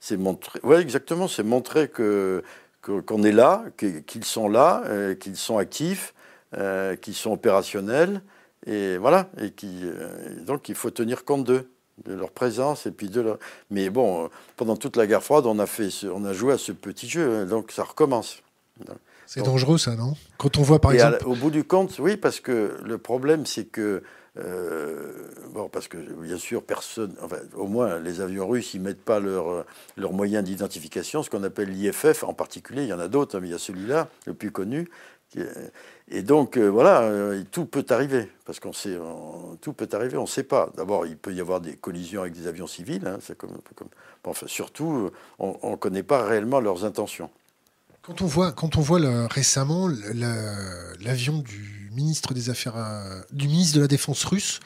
C'est 0.00 0.16
montrer. 0.16 0.60
Oui, 0.62 0.76
exactement. 0.76 1.28
C'est 1.28 1.42
montrer 1.42 1.88
que 1.88 2.42
qu'on 2.82 3.22
est 3.22 3.32
là, 3.32 3.64
qu'ils 3.76 4.24
sont 4.24 4.48
là, 4.48 4.82
euh, 4.86 5.14
qu'ils 5.14 5.36
sont 5.36 5.58
actifs, 5.58 6.14
euh, 6.56 6.96
qu'ils 6.96 7.14
sont 7.14 7.32
opérationnels, 7.32 8.22
et 8.66 8.96
voilà. 8.96 9.28
Et 9.38 9.50
qui, 9.50 9.80
euh, 9.82 10.42
donc 10.44 10.70
il 10.70 10.74
faut 10.74 10.90
tenir 10.90 11.26
compte 11.26 11.44
d'eux, 11.44 11.70
de 12.06 12.14
leur 12.14 12.30
présence 12.30 12.86
et 12.86 12.90
puis 12.90 13.10
de 13.10 13.20
leur. 13.20 13.38
Mais 13.70 13.90
bon, 13.90 14.30
pendant 14.56 14.76
toute 14.76 14.96
la 14.96 15.06
guerre 15.06 15.22
froide, 15.22 15.44
on 15.44 15.58
a 15.58 15.66
fait, 15.66 15.90
on 16.10 16.24
a 16.24 16.32
joué 16.32 16.54
à 16.54 16.58
ce 16.58 16.72
petit 16.72 17.08
jeu, 17.08 17.30
hein, 17.30 17.44
donc 17.44 17.70
ça 17.70 17.84
recommence. 17.84 18.42
C'est 19.32 19.44
dangereux, 19.44 19.78
ça, 19.78 19.94
non? 19.94 20.14
Quand 20.38 20.58
on 20.58 20.62
voit, 20.62 20.80
par 20.80 20.90
exemple. 20.90 21.24
au 21.24 21.36
bout 21.36 21.52
du 21.52 21.62
compte, 21.62 22.00
oui, 22.00 22.16
parce 22.16 22.40
que 22.40 22.76
le 22.84 22.98
problème, 22.98 23.46
c'est 23.46 23.64
que. 23.64 24.02
Euh, 24.36 25.12
bon, 25.52 25.68
parce 25.68 25.86
que 25.86 25.98
bien 25.98 26.36
sûr, 26.36 26.64
personne, 26.64 27.14
enfin, 27.22 27.36
au 27.54 27.68
moins 27.68 28.00
les 28.00 28.20
avions 28.20 28.48
russes, 28.48 28.74
ils 28.74 28.80
mettent 28.80 29.04
pas 29.04 29.20
leurs 29.20 29.64
leur 29.96 30.12
moyens 30.12 30.42
d'identification, 30.42 31.22
ce 31.22 31.30
qu'on 31.30 31.44
appelle 31.44 31.70
l'IFF 31.70 32.24
en 32.24 32.32
particulier. 32.32 32.82
Il 32.82 32.88
y 32.88 32.92
en 32.92 32.98
a 32.98 33.06
d'autres, 33.06 33.36
hein, 33.36 33.40
mais 33.40 33.48
il 33.48 33.52
y 33.52 33.54
a 33.54 33.58
celui-là, 33.58 34.08
le 34.26 34.34
plus 34.34 34.50
connu. 34.50 34.88
Et 36.08 36.22
donc, 36.22 36.56
euh, 36.56 36.66
voilà, 36.66 37.02
euh, 37.02 37.44
tout 37.52 37.66
peut 37.66 37.86
arriver, 37.90 38.28
parce 38.44 38.58
qu'on 38.58 38.72
sait, 38.72 38.98
tout 39.60 39.72
peut 39.72 39.88
arriver, 39.92 40.16
on 40.16 40.22
ne 40.22 40.26
sait 40.26 40.42
pas. 40.42 40.72
D'abord, 40.76 41.06
il 41.06 41.16
peut 41.16 41.32
y 41.32 41.40
avoir 41.40 41.60
des 41.60 41.76
collisions 41.76 42.22
avec 42.22 42.34
des 42.34 42.48
avions 42.48 42.66
civils, 42.66 43.06
hein, 43.06 43.18
comme 43.36 43.50
enfin, 44.24 44.48
surtout, 44.48 45.10
on 45.38 45.70
ne 45.70 45.76
connaît 45.76 46.02
pas 46.02 46.24
réellement 46.24 46.58
leurs 46.58 46.84
intentions. 46.84 47.30
Quand 48.02 48.22
on 48.22 48.26
voit, 48.26 48.52
quand 48.52 48.76
on 48.76 48.80
voit 48.80 49.28
récemment 49.28 49.88
l'avion 49.88 51.38
du 51.38 51.90
ministre 51.92 52.32
des 52.32 52.48
Affaires, 52.48 52.76
euh, 52.76 53.20
du 53.30 53.46
ministre 53.46 53.76
de 53.76 53.82
la 53.82 53.88
Défense 53.88 54.24
russe 54.24 54.60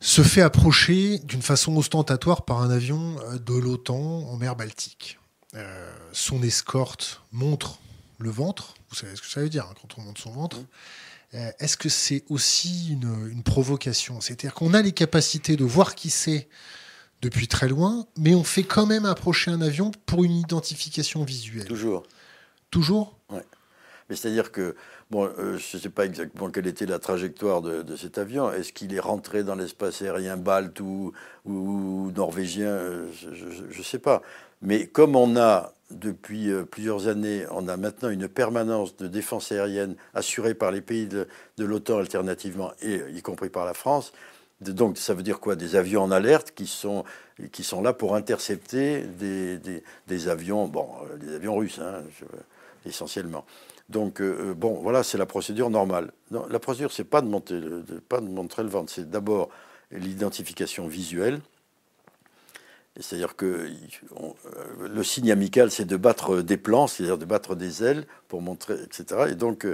se 0.00 0.22
fait 0.22 0.40
approcher 0.40 1.18
d'une 1.20 1.42
façon 1.42 1.76
ostentatoire 1.76 2.44
par 2.44 2.62
un 2.62 2.70
avion 2.70 3.16
euh, 3.20 3.38
de 3.38 3.54
l'OTAN 3.54 3.94
en 3.96 4.36
mer 4.36 4.56
Baltique. 4.56 5.18
Euh, 5.54 5.92
son 6.12 6.42
escorte 6.42 7.22
montre 7.30 7.78
le 8.18 8.30
ventre. 8.30 8.74
Vous 8.88 8.96
savez 8.96 9.14
ce 9.14 9.22
que 9.22 9.28
ça 9.28 9.40
veut 9.40 9.48
dire 9.48 9.66
hein, 9.70 9.74
quand 9.80 9.98
on 9.98 10.02
montre 10.02 10.20
son 10.20 10.32
ventre. 10.32 10.58
Est-ce 11.32 11.76
que 11.76 11.88
c'est 11.88 12.24
aussi 12.28 12.88
une, 12.90 13.28
une 13.30 13.44
provocation? 13.44 14.20
C'est-à-dire 14.20 14.52
qu'on 14.52 14.74
a 14.74 14.82
les 14.82 14.90
capacités 14.90 15.54
de 15.54 15.62
voir 15.62 15.94
qui 15.94 16.10
c'est 16.10 16.48
depuis 17.22 17.48
très 17.48 17.68
loin, 17.68 18.06
mais 18.18 18.34
on 18.34 18.44
fait 18.44 18.62
quand 18.62 18.86
même 18.86 19.04
approcher 19.04 19.50
un 19.50 19.60
avion 19.60 19.90
pour 20.06 20.24
une 20.24 20.36
identification 20.36 21.24
visuelle. 21.24 21.66
Toujours. 21.66 22.04
Toujours? 22.70 23.16
Oui. 23.30 23.40
Mais 24.08 24.16
c'est-à-dire 24.16 24.50
que, 24.50 24.74
bon, 25.10 25.26
euh, 25.38 25.56
je 25.56 25.76
ne 25.76 25.82
sais 25.82 25.88
pas 25.88 26.04
exactement 26.04 26.50
quelle 26.50 26.66
était 26.66 26.86
la 26.86 26.98
trajectoire 26.98 27.62
de, 27.62 27.96
cet 27.96 28.18
avion. 28.18 28.52
Est-ce 28.52 28.72
qu'il 28.72 28.92
est 28.94 29.00
rentré 29.00 29.44
dans 29.44 29.54
l'espace 29.54 30.02
aérien 30.02 30.36
balte 30.36 30.80
ou, 30.80 31.12
ou 31.44 32.10
norvégien? 32.16 32.66
Euh, 32.66 33.08
Je 33.12 33.78
ne 33.78 33.84
sais 33.84 34.00
pas. 34.00 34.22
Mais 34.62 34.88
comme 34.88 35.14
on 35.14 35.36
a, 35.36 35.72
depuis 35.90 36.50
euh, 36.50 36.64
plusieurs 36.64 37.08
années, 37.08 37.44
on 37.50 37.68
a 37.68 37.76
maintenant 37.76 38.10
une 38.10 38.28
permanence 38.28 38.96
de 38.96 39.06
défense 39.06 39.52
aérienne 39.52 39.94
assurée 40.12 40.54
par 40.54 40.70
les 40.70 40.80
pays 40.80 41.06
de, 41.06 41.28
de 41.56 41.64
l'OTAN 41.64 41.98
alternativement, 41.98 42.72
et 42.82 43.00
y 43.12 43.22
compris 43.22 43.48
par 43.48 43.64
la 43.64 43.74
France, 43.74 44.12
donc 44.60 44.98
ça 44.98 45.14
veut 45.14 45.22
dire 45.22 45.40
quoi? 45.40 45.56
Des 45.56 45.76
avions 45.76 46.02
en 46.02 46.10
alerte 46.10 46.52
qui 46.54 46.66
sont, 46.66 47.04
qui 47.52 47.64
sont 47.64 47.80
là 47.80 47.92
pour 47.92 48.14
intercepter 48.14 49.02
des, 49.02 49.58
des, 50.06 50.28
avions, 50.28 50.68
bon, 50.68 50.88
euh, 51.10 51.16
des 51.16 51.34
avions 51.34 51.56
russes, 51.56 51.78
hein, 51.78 52.02
essentiellement. 52.84 53.44
Donc 53.88 54.20
euh, 54.20 54.50
euh, 54.50 54.54
bon, 54.54 54.74
voilà, 54.82 55.02
c'est 55.02 55.18
la 55.18 55.26
procédure 55.26 55.70
normale. 55.70 56.12
la 56.30 56.58
procédure, 56.58 56.92
c'est 56.92 57.04
pas 57.04 57.22
de 57.22 57.98
pas 58.08 58.20
de 58.20 58.28
montrer 58.28 58.62
le 58.62 58.68
ventre, 58.68 58.92
c'est 58.92 59.08
d'abord 59.08 59.48
l'identification 59.90 60.86
visuelle. 60.86 61.40
C'est-à-dire 62.98 63.36
que 63.36 63.70
le 64.80 65.02
signe 65.04 65.30
amical, 65.30 65.70
c'est 65.70 65.86
de 65.86 65.96
battre 65.96 66.42
des 66.42 66.56
plans, 66.56 66.86
c'est-à-dire 66.86 67.16
de 67.16 67.24
battre 67.24 67.54
des 67.54 67.82
ailes 67.82 68.04
pour 68.28 68.42
montrer, 68.42 68.74
etc. 68.82 69.28
Et 69.30 69.36
donc 69.36 69.66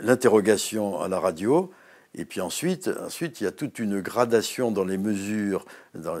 l'interrogation 0.00 1.00
à 1.00 1.08
la 1.08 1.18
radio, 1.18 1.70
et 2.16 2.24
puis 2.24 2.40
ensuite, 2.40 2.88
ensuite, 3.04 3.40
il 3.40 3.44
y 3.44 3.46
a 3.46 3.52
toute 3.52 3.78
une 3.80 4.00
gradation 4.00 4.70
dans 4.70 4.84
les 4.84 4.98
mesures. 4.98 5.64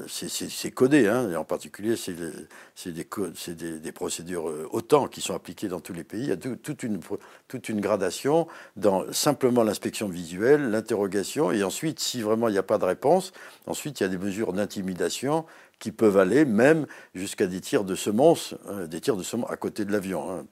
C'est 0.08 0.70
codé, 0.72 1.06
hein, 1.06 1.30
et 1.30 1.36
en 1.36 1.44
particulier, 1.44 1.94
c'est 1.96 2.14
des, 2.14 3.92
procédures 3.92 4.48
euh, 4.48 4.68
OTAN 4.72 5.06
qui 5.06 5.20
sont 5.20 5.34
appliquées 5.34 5.68
dans 5.68 5.80
tous 5.80 5.92
les 5.92 6.02
pays. 6.02 6.22
Il 6.22 6.28
y 6.28 6.32
a 6.32 6.36
toute, 6.36 6.82
une, 6.82 6.98
toute 7.46 7.68
une 7.68 7.80
gradation 7.80 8.48
dans 8.76 9.12
simplement 9.12 9.62
l'inspection 9.62 10.08
visuelle, 10.08 10.70
l'interrogation, 10.70 11.52
et 11.52 11.62
ensuite, 11.62 12.00
si 12.00 12.22
vraiment 12.22 12.48
il 12.48 12.52
n'y 12.52 12.58
a 12.58 12.64
pas 12.64 12.78
de 12.78 12.84
réponse, 12.84 13.32
ensuite, 13.66 14.00
il 14.00 14.02
y 14.02 14.06
a 14.06 14.10
des 14.10 14.18
mesures 14.18 14.52
d'intimidation 14.52 15.44
qui 15.84 15.92
peuvent 15.92 16.16
aller 16.16 16.46
même 16.46 16.86
jusqu'à 17.14 17.46
des 17.46 17.60
tirs 17.60 17.84
de 17.84 17.94
semonces, 17.94 18.54
euh, 18.70 18.86
des 18.86 19.02
tirs 19.02 19.18
de 19.18 19.22
semonces 19.22 19.50
à 19.50 19.56
côté 19.58 19.84
de 19.84 19.92
l'avion. 19.92 20.30
Hein, 20.30 20.46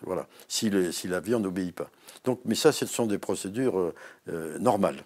voilà, 0.00 0.26
si 0.48 0.70
l'avion 1.04 1.40
n'obéit 1.40 1.74
pas. 1.74 1.90
Donc, 2.24 2.40
mais 2.46 2.54
ça, 2.54 2.72
ce 2.72 2.86
sont 2.86 3.04
des 3.04 3.18
procédures 3.18 3.78
euh, 3.78 3.94
euh, 4.30 4.58
normales. 4.58 5.04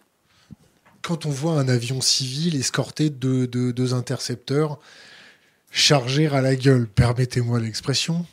Quand 1.03 1.27
on 1.27 1.31
voit 1.31 1.59
un 1.59 1.67
avion 1.67 2.01
civil 2.01 2.55
escorté 2.55 3.11
de, 3.11 3.47
deux 3.47 3.93
intercepteurs 3.93 4.79
charger 5.73 6.29
à 6.29 6.41
la 6.41 6.55
gueule, 6.55 6.87
permettez-moi 6.87 7.59
l'expression, 7.59 8.25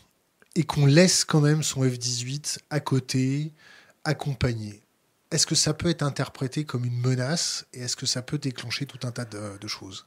et 0.53 0.65
qu'on 0.65 0.85
laisse 0.85 1.25
quand 1.25 1.41
même 1.41 1.63
son 1.63 1.81
F-18 1.81 2.59
à 2.69 2.79
côté, 2.79 3.53
accompagné, 4.03 4.82
est-ce 5.33 5.47
que 5.47 5.55
ça 5.55 5.73
peut 5.73 5.89
être 5.89 6.03
interprété 6.03 6.63
comme 6.63 6.85
une 6.85 6.99
menace 6.99 7.65
et 7.73 7.81
est-ce 7.81 7.95
que 7.95 8.05
ça 8.05 8.21
peut 8.21 8.37
déclencher 8.37 8.85
tout 8.85 8.99
un 9.05 9.11
tas 9.11 9.25
de, 9.25 9.67
choses? 9.67 10.05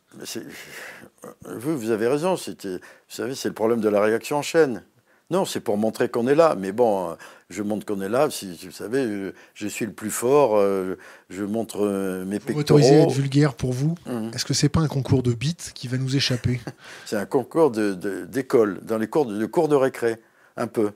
Vous, 1.44 1.76
vous 1.76 1.90
avez 1.90 2.06
raison. 2.06 2.34
Vous 2.34 2.80
savez, 3.08 3.34
c'est 3.34 3.48
le 3.48 3.54
problème 3.54 3.80
de 3.80 3.88
la 3.88 4.00
réaction 4.00 4.36
en 4.38 4.42
chaîne. 4.42 4.84
Non, 5.28 5.44
c'est 5.44 5.58
pour 5.58 5.76
montrer 5.76 6.08
qu'on 6.08 6.28
est 6.28 6.36
là. 6.36 6.54
Mais 6.56 6.70
bon, 6.70 7.16
je 7.50 7.62
montre 7.64 7.84
qu'on 7.84 8.00
est 8.00 8.08
là. 8.08 8.30
Si 8.30 8.56
vous 8.64 8.70
savez, 8.70 9.32
je 9.54 9.66
suis 9.66 9.84
le 9.84 9.92
plus 9.92 10.12
fort. 10.12 10.56
Euh, 10.56 10.96
je 11.28 11.42
montre 11.42 11.84
euh, 11.84 12.24
mes 12.24 12.38
pectoraux. 12.38 12.60
Autorisé 12.60 12.94
à 12.94 13.02
être 13.02 13.10
vulgaire 13.10 13.54
pour 13.54 13.72
vous. 13.72 13.96
Mmh. 14.06 14.30
Est-ce 14.32 14.44
que 14.44 14.54
c'est 14.54 14.68
pas 14.68 14.80
un 14.80 14.88
concours 14.88 15.24
de 15.24 15.32
bits 15.32 15.56
qui 15.74 15.88
va 15.88 15.98
nous 15.98 16.14
échapper? 16.14 16.60
C'est 17.06 17.16
un 17.16 17.26
concours 17.26 17.72
d'école, 17.72 18.78
dans 18.84 18.98
les 18.98 19.08
cours 19.08 19.26
de, 19.26 19.36
de 19.36 19.46
cours 19.46 19.66
de 19.66 19.74
récré, 19.74 20.18
un 20.56 20.68
peu. 20.68 20.92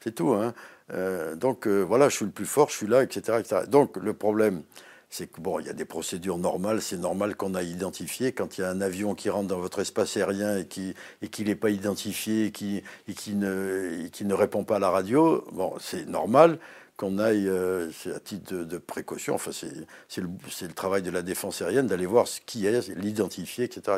C'est 0.00 0.14
tout. 0.14 0.34
Hein. 0.34 0.52
Euh, 0.92 1.36
donc 1.36 1.66
euh, 1.66 1.80
voilà, 1.80 2.08
je 2.08 2.16
suis 2.16 2.24
le 2.24 2.30
plus 2.30 2.46
fort, 2.46 2.70
je 2.70 2.76
suis 2.76 2.86
là, 2.86 3.02
etc. 3.02 3.38
Donc 3.68 3.96
le 3.96 4.12
problème, 4.14 4.62
c'est 5.08 5.26
que 5.26 5.40
bon, 5.40 5.58
il 5.60 5.66
y 5.66 5.70
a 5.70 5.72
des 5.72 5.84
procédures 5.84 6.38
normales, 6.38 6.82
c'est 6.82 6.96
normal 6.96 7.36
qu'on 7.36 7.54
a 7.54 7.62
identifié. 7.62 8.32
Quand 8.32 8.58
il 8.58 8.62
y 8.62 8.64
a 8.64 8.70
un 8.70 8.80
avion 8.80 9.14
qui 9.14 9.30
rentre 9.30 9.48
dans 9.48 9.58
votre 9.58 9.80
espace 9.80 10.16
aérien 10.16 10.58
et 10.58 10.66
qui 10.66 10.94
et 11.22 11.28
qui 11.28 11.44
n'est 11.44 11.56
pas 11.56 11.70
identifié 11.70 12.46
et 12.46 12.52
qui 12.52 12.82
et 13.08 13.14
qui 13.14 13.34
ne 13.34 14.08
qui 14.12 14.24
ne 14.24 14.34
répond 14.34 14.64
pas 14.64 14.76
à 14.76 14.80
la 14.80 14.90
radio, 14.90 15.44
bon, 15.52 15.74
c'est 15.80 16.06
normal 16.06 16.58
qu'on 16.96 17.18
aille, 17.18 17.48
euh, 17.48 17.90
c'est 17.92 18.12
à 18.14 18.20
titre 18.20 18.54
de, 18.54 18.78
précaution. 18.78 19.34
Enfin, 19.34 19.52
c'est 19.52 20.20
le, 20.20 20.28
le 20.28 20.74
travail 20.74 21.02
de 21.02 21.10
la 21.10 21.22
défense 21.22 21.62
aérienne 21.62 21.86
d'aller 21.86 22.04
voir 22.04 22.28
ce 22.28 22.40
qui 22.44 22.66
est, 22.66 22.88
l'identifier, 22.90 23.64
etc. 23.64 23.96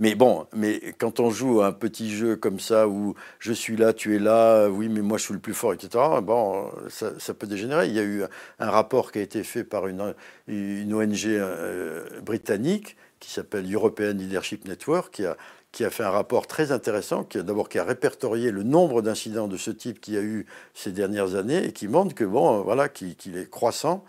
Mais 0.00 0.14
bon, 0.14 0.46
mais 0.54 0.80
quand 0.98 1.18
on 1.18 1.30
joue 1.30 1.60
à 1.60 1.66
un 1.66 1.72
petit 1.72 2.10
jeu 2.14 2.36
comme 2.36 2.60
ça 2.60 2.86
où 2.86 3.14
je 3.40 3.52
suis 3.52 3.76
là, 3.76 3.92
tu 3.92 4.14
es 4.14 4.20
là, 4.20 4.68
oui, 4.68 4.88
mais 4.88 5.00
moi 5.00 5.18
je 5.18 5.24
suis 5.24 5.34
le 5.34 5.40
plus 5.40 5.54
fort, 5.54 5.72
etc. 5.72 6.04
Bon, 6.22 6.70
ça, 6.88 7.34
peut 7.34 7.48
dégénérer. 7.48 7.88
Il 7.88 7.94
y 7.94 7.98
a 7.98 8.04
eu 8.04 8.22
un 8.60 8.70
rapport 8.70 9.10
qui 9.10 9.18
a 9.18 9.22
été 9.22 9.42
fait 9.42 9.64
par 9.64 9.88
une, 9.88 10.00
ONG 10.48 11.26
euh, 11.26 12.20
britannique 12.20 12.96
qui 13.18 13.30
s'appelle 13.32 13.72
European 13.72 14.12
Leadership 14.12 14.68
Network, 14.68 15.12
qui 15.12 15.26
a, 15.26 15.36
qui 15.72 15.84
a 15.84 15.90
fait 15.90 16.04
un 16.04 16.10
rapport 16.10 16.46
très 16.46 16.70
intéressant, 16.72 17.24
qui 17.24 17.42
d'abord 17.42 17.68
a 17.74 17.82
répertorié 17.82 18.52
le 18.52 18.62
nombre 18.62 19.02
d'incidents 19.02 19.48
de 19.48 19.56
ce 19.56 19.72
type 19.72 20.00
qu'il 20.00 20.14
y 20.14 20.18
a 20.18 20.22
eu 20.22 20.46
ces 20.74 20.92
dernières 20.92 21.34
années 21.34 21.64
et 21.64 21.72
qui 21.72 21.88
montre 21.88 22.14
que 22.14 22.24
bon, 22.24 22.62
voilà, 22.62 22.88
qu'il 22.88 23.36
est 23.36 23.50
croissant 23.50 24.04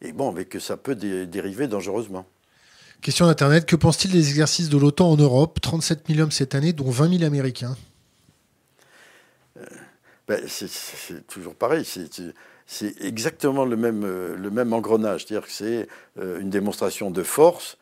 et 0.00 0.12
bon, 0.12 0.32
mais 0.32 0.46
que 0.46 0.58
ça 0.58 0.76
peut 0.76 0.94
dériver 0.94 1.68
dangereusement. 1.68 2.26
Question 3.00 3.26
d'Internet, 3.26 3.66
que 3.66 3.76
pense-t-il 3.76 4.12
des 4.12 4.28
exercices 4.28 4.68
de 4.68 4.78
l'OTAN 4.78 5.10
en 5.10 5.16
Europe? 5.16 5.60
37 5.60 6.04
000 6.08 6.20
hommes 6.20 6.30
cette 6.30 6.54
année, 6.54 6.72
dont 6.72 6.90
20 6.90 7.18
000 7.18 7.24
Américains. 7.24 7.76
Euh, 9.58 9.64
ben, 10.26 10.40
c'est 10.46 11.26
toujours 11.26 11.54
pareil. 11.54 11.84
C'est 12.66 13.02
exactement 13.02 13.64
le 13.64 13.76
même, 13.76 14.04
euh, 14.04 14.36
le 14.36 14.50
même 14.50 14.72
engrenage. 14.72 15.26
C'est-à-dire 15.26 15.46
que 15.46 15.52
c'est 15.52 15.88
euh, 16.18 16.40
une 16.40 16.50
démonstration 16.50 17.10
de 17.10 17.22
force 17.22 17.78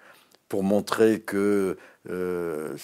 pour 0.48 0.62
montrer 0.62 1.20
que 1.20 1.76
qu'il 2.04 2.76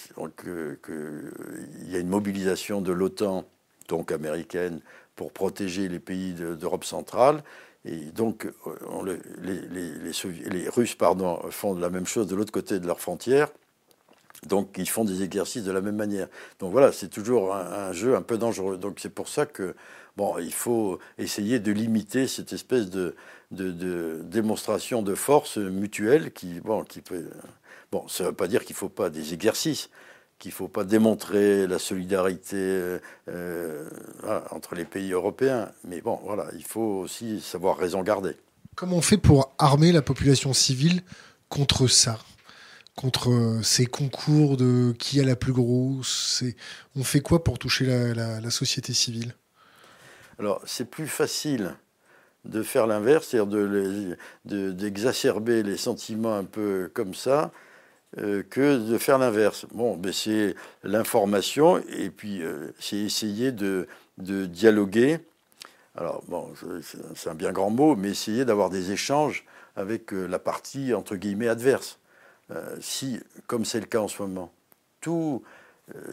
y 1.89 1.95
a 1.95 1.99
une 1.99 2.07
mobilisation 2.07 2.79
de 2.79 2.93
l'OTAN, 2.93 3.43
donc 3.89 4.13
américaine, 4.13 4.79
pour 5.17 5.33
protéger 5.33 5.89
les 5.89 5.99
pays 5.99 6.33
d'Europe 6.33 6.85
centrale, 6.85 7.43
et 7.89 8.11
donc, 8.11 8.45
euh, 8.45 9.17
les, 9.41 10.69
Russes 10.69 10.95
font 11.49 11.73
la 11.73 11.89
même 11.89 12.05
chose 12.05 12.27
de 12.27 12.35
l'autre 12.35 12.51
côté 12.51 12.79
de 12.79 12.85
leur 12.85 12.99
frontière. 12.99 13.49
Donc, 14.45 14.75
ils 14.77 14.87
font 14.87 15.03
des 15.03 15.23
exercices 15.23 15.63
de 15.63 15.71
la 15.71 15.81
même 15.81 15.95
manière. 15.95 16.27
Donc 16.59 16.71
voilà, 16.71 16.91
c'est 16.91 17.09
toujours 17.09 17.55
un, 17.55 17.91
jeu 17.91 18.15
un 18.15 18.21
peu 18.21 18.37
dangereux. 18.37 18.77
Donc 18.77 18.99
c'est 18.99 19.09
pour 19.09 19.27
ça 19.27 19.45
que 19.45 19.75
bon, 20.17 20.37
il 20.37 20.53
faut 20.53 20.99
essayer 21.17 21.59
de 21.59 21.71
limiter 21.71 22.27
cette 22.27 22.53
espèce 22.53 22.89
de, 22.89 23.15
de, 23.51 24.21
démonstration 24.23 25.01
de 25.01 25.15
force 25.15 25.57
mutuelle 25.57 26.31
qui, 26.31 26.59
bon, 26.61 26.83
qui 26.83 27.01
peut. 27.01 27.25
Bon, 27.91 28.07
ça 28.07 28.23
ne 28.23 28.29
veut 28.29 28.35
pas 28.35 28.47
dire 28.47 28.63
qu'il 28.65 28.75
ne 28.75 28.79
faut 28.79 28.89
pas 28.89 29.09
des 29.09 29.33
exercices, 29.33 29.89
qu'il 30.39 30.49
ne 30.49 30.55
faut 30.55 30.69
pas 30.69 30.85
démontrer 30.85 31.67
la 31.67 31.79
solidarité 31.79 32.55
euh, 32.55 32.99
euh, 33.27 33.89
entre 34.51 34.73
les 34.73 34.85
pays 34.85 35.11
européens. 35.11 35.69
Mais 35.83 35.99
bon, 35.99 36.19
voilà, 36.23 36.47
il 36.55 36.63
faut 36.63 37.01
aussi 37.01 37.41
savoir 37.41 37.77
raison 37.77 38.01
garder. 38.01 38.35
Comment 38.75 38.97
on 38.97 39.01
fait 39.01 39.17
pour 39.17 39.53
armer 39.57 39.91
la 39.91 40.01
population 40.01 40.53
civile 40.53 41.03
contre 41.49 41.87
ça? 41.87 42.17
Contre 42.95 43.29
euh, 43.29 43.61
ces 43.61 43.85
concours 43.85 44.55
de 44.55 44.93
qui 44.97 45.19
a 45.19 45.25
la 45.25 45.35
plus 45.35 45.53
grosse 45.53 46.43
On 46.95 47.03
fait 47.03 47.19
quoi 47.19 47.43
pour 47.43 47.59
toucher 47.59 47.85
la, 47.85 48.49
société 48.49 48.93
civile? 48.93 49.35
Alors, 50.39 50.61
c'est 50.65 50.89
plus 50.89 51.07
facile 51.07 51.75
de 52.45 52.63
faire 52.63 52.87
l'inverse, 52.87 53.27
c'est-à-dire 53.27 54.15
d'exacerber 54.45 55.63
les 55.63 55.75
sentiments 55.75 56.35
un 56.35 56.45
peu 56.45 56.89
comme 56.93 57.13
ça, 57.13 57.51
euh, 58.17 58.41
que 58.49 58.89
de 58.89 58.97
faire 58.97 59.19
l'inverse. 59.19 59.67
Bon, 59.71 59.95
ben 59.95 60.11
c'est 60.11 60.55
l'information 60.83 61.77
et 61.89 62.09
puis 62.09 62.41
euh, 62.41 62.71
c'est 62.79 62.97
essayer 62.97 63.51
de, 63.51 63.87
dialoguer. 64.17 65.19
Alors, 65.95 66.23
bon, 66.27 66.51
c'est 67.15 67.29
un 67.29 67.35
bien 67.35 67.51
grand 67.51 67.69
mot, 67.69 67.95
mais 67.95 68.09
essayer 68.09 68.45
d'avoir 68.45 68.71
des 68.71 68.91
échanges 68.91 69.45
avec 69.75 70.11
euh, 70.11 70.25
la 70.25 70.39
partie, 70.39 70.95
entre 70.95 71.17
guillemets, 71.17 71.47
adverse. 71.47 71.99
si, 72.79 73.19
comme 73.45 73.63
c'est 73.63 73.79
le 73.79 73.85
cas 73.85 73.99
en 73.99 74.07
ce 74.07 74.23
moment, 74.23 74.51
tout 75.01 75.43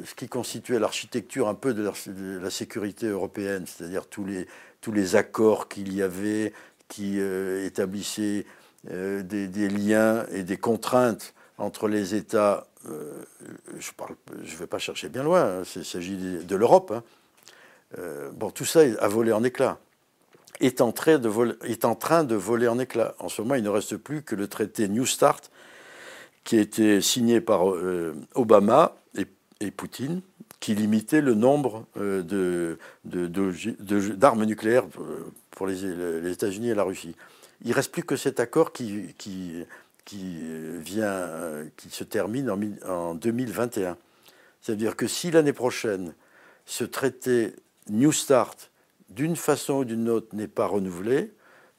ce 0.05 0.15
qui 0.15 0.29
constituait 0.29 0.79
l'architecture 0.79 1.49
un 1.49 1.55
peu 1.55 1.73
de 1.73 1.91
la, 2.43 2.51
sécurité 2.51 3.07
européenne, 3.07 3.65
c'est-à-dire 3.67 4.07
tous 4.07 4.25
les, 4.93 5.17
accords 5.17 5.69
qu'il 5.69 5.95
y 5.95 6.03
avait 6.03 6.53
qui 6.89 7.19
établissaient 7.19 8.45
des, 8.85 9.69
liens 9.69 10.27
et 10.31 10.43
des 10.43 10.59
contraintes 10.59 11.35
entre 11.59 11.89
les 11.89 12.15
États, 12.15 12.67
euh, 12.89 13.23
je 13.79 13.93
ne 14.53 14.59
vais 14.59 14.67
pas 14.67 14.79
chercher 14.79 15.09
bien 15.09 15.23
loin, 15.23 15.61
hein, 15.61 15.63
il 15.75 15.85
s'agit 15.85 16.17
de, 16.17 16.57
l'Europe, 16.57 16.93
hein. 16.95 17.03
euh, 17.99 18.31
bon, 18.33 18.51
tout 18.51 18.65
ça 18.65 18.81
a 18.81 19.09
volé 19.09 19.33
en 19.33 19.43
éclats. 19.43 19.79
Est 20.61 20.81
en, 20.81 20.91
train 20.93 21.19
de 21.19 21.29
voler, 21.29 21.55
en 21.83 21.95
train 21.95 22.27
en 22.27 22.79
éclats. 22.79 23.15
En 23.19 23.29
ce 23.29 23.43
moment, 23.43 23.57
il 23.57 23.63
ne 23.63 23.69
reste 23.69 23.99
plus 23.99 24.23
que 24.23 24.35
le 24.35 24.49
traité 24.49 24.89
New 24.89 25.05
Start, 25.05 25.51
qui 26.45 26.57
a 26.57 26.61
été 26.61 27.03
signé 27.03 27.43
par 27.43 27.71
euh, 27.71 28.15
Obama 28.35 28.97
et, 29.61 29.71
Poutine, 29.71 30.23
qui 30.61 30.75
limitait 30.75 31.21
le 31.21 31.35
nombre 31.35 31.87
d'armes 33.05 34.45
nucléaires 34.45 34.85
pour 35.51 35.67
les, 35.67 36.31
États-Unis 36.31 36.71
et 36.71 36.75
la 36.75 36.85
Russie. 36.85 37.17
Il 37.63 37.71
ne 37.71 37.75
reste 37.75 37.91
plus 37.91 38.05
que 38.05 38.17
cet 38.17 38.39
accord 38.41 38.73
qui, 38.73 39.65
qui, 40.07 40.39
vient, 40.79 41.29
qui 41.77 41.91
se 41.91 42.05
termine 42.05 42.51
en, 42.87 43.15
2021. 43.15 43.99
C'est-à-dire 44.63 44.97
que 44.97 45.07
si 45.07 45.31
l'année 45.31 45.53
prochaine, 45.53 46.15
ce 46.65 46.85
traité 46.85 47.55
New 47.91 48.13
Start, 48.13 48.71
d'une 49.11 49.37
façon 49.37 49.75
ou 49.75 49.85
d'une 49.85 50.09
autre, 50.09 50.35
n'est 50.35 50.49
pas 50.49 50.67
renouvelé, 50.67 51.33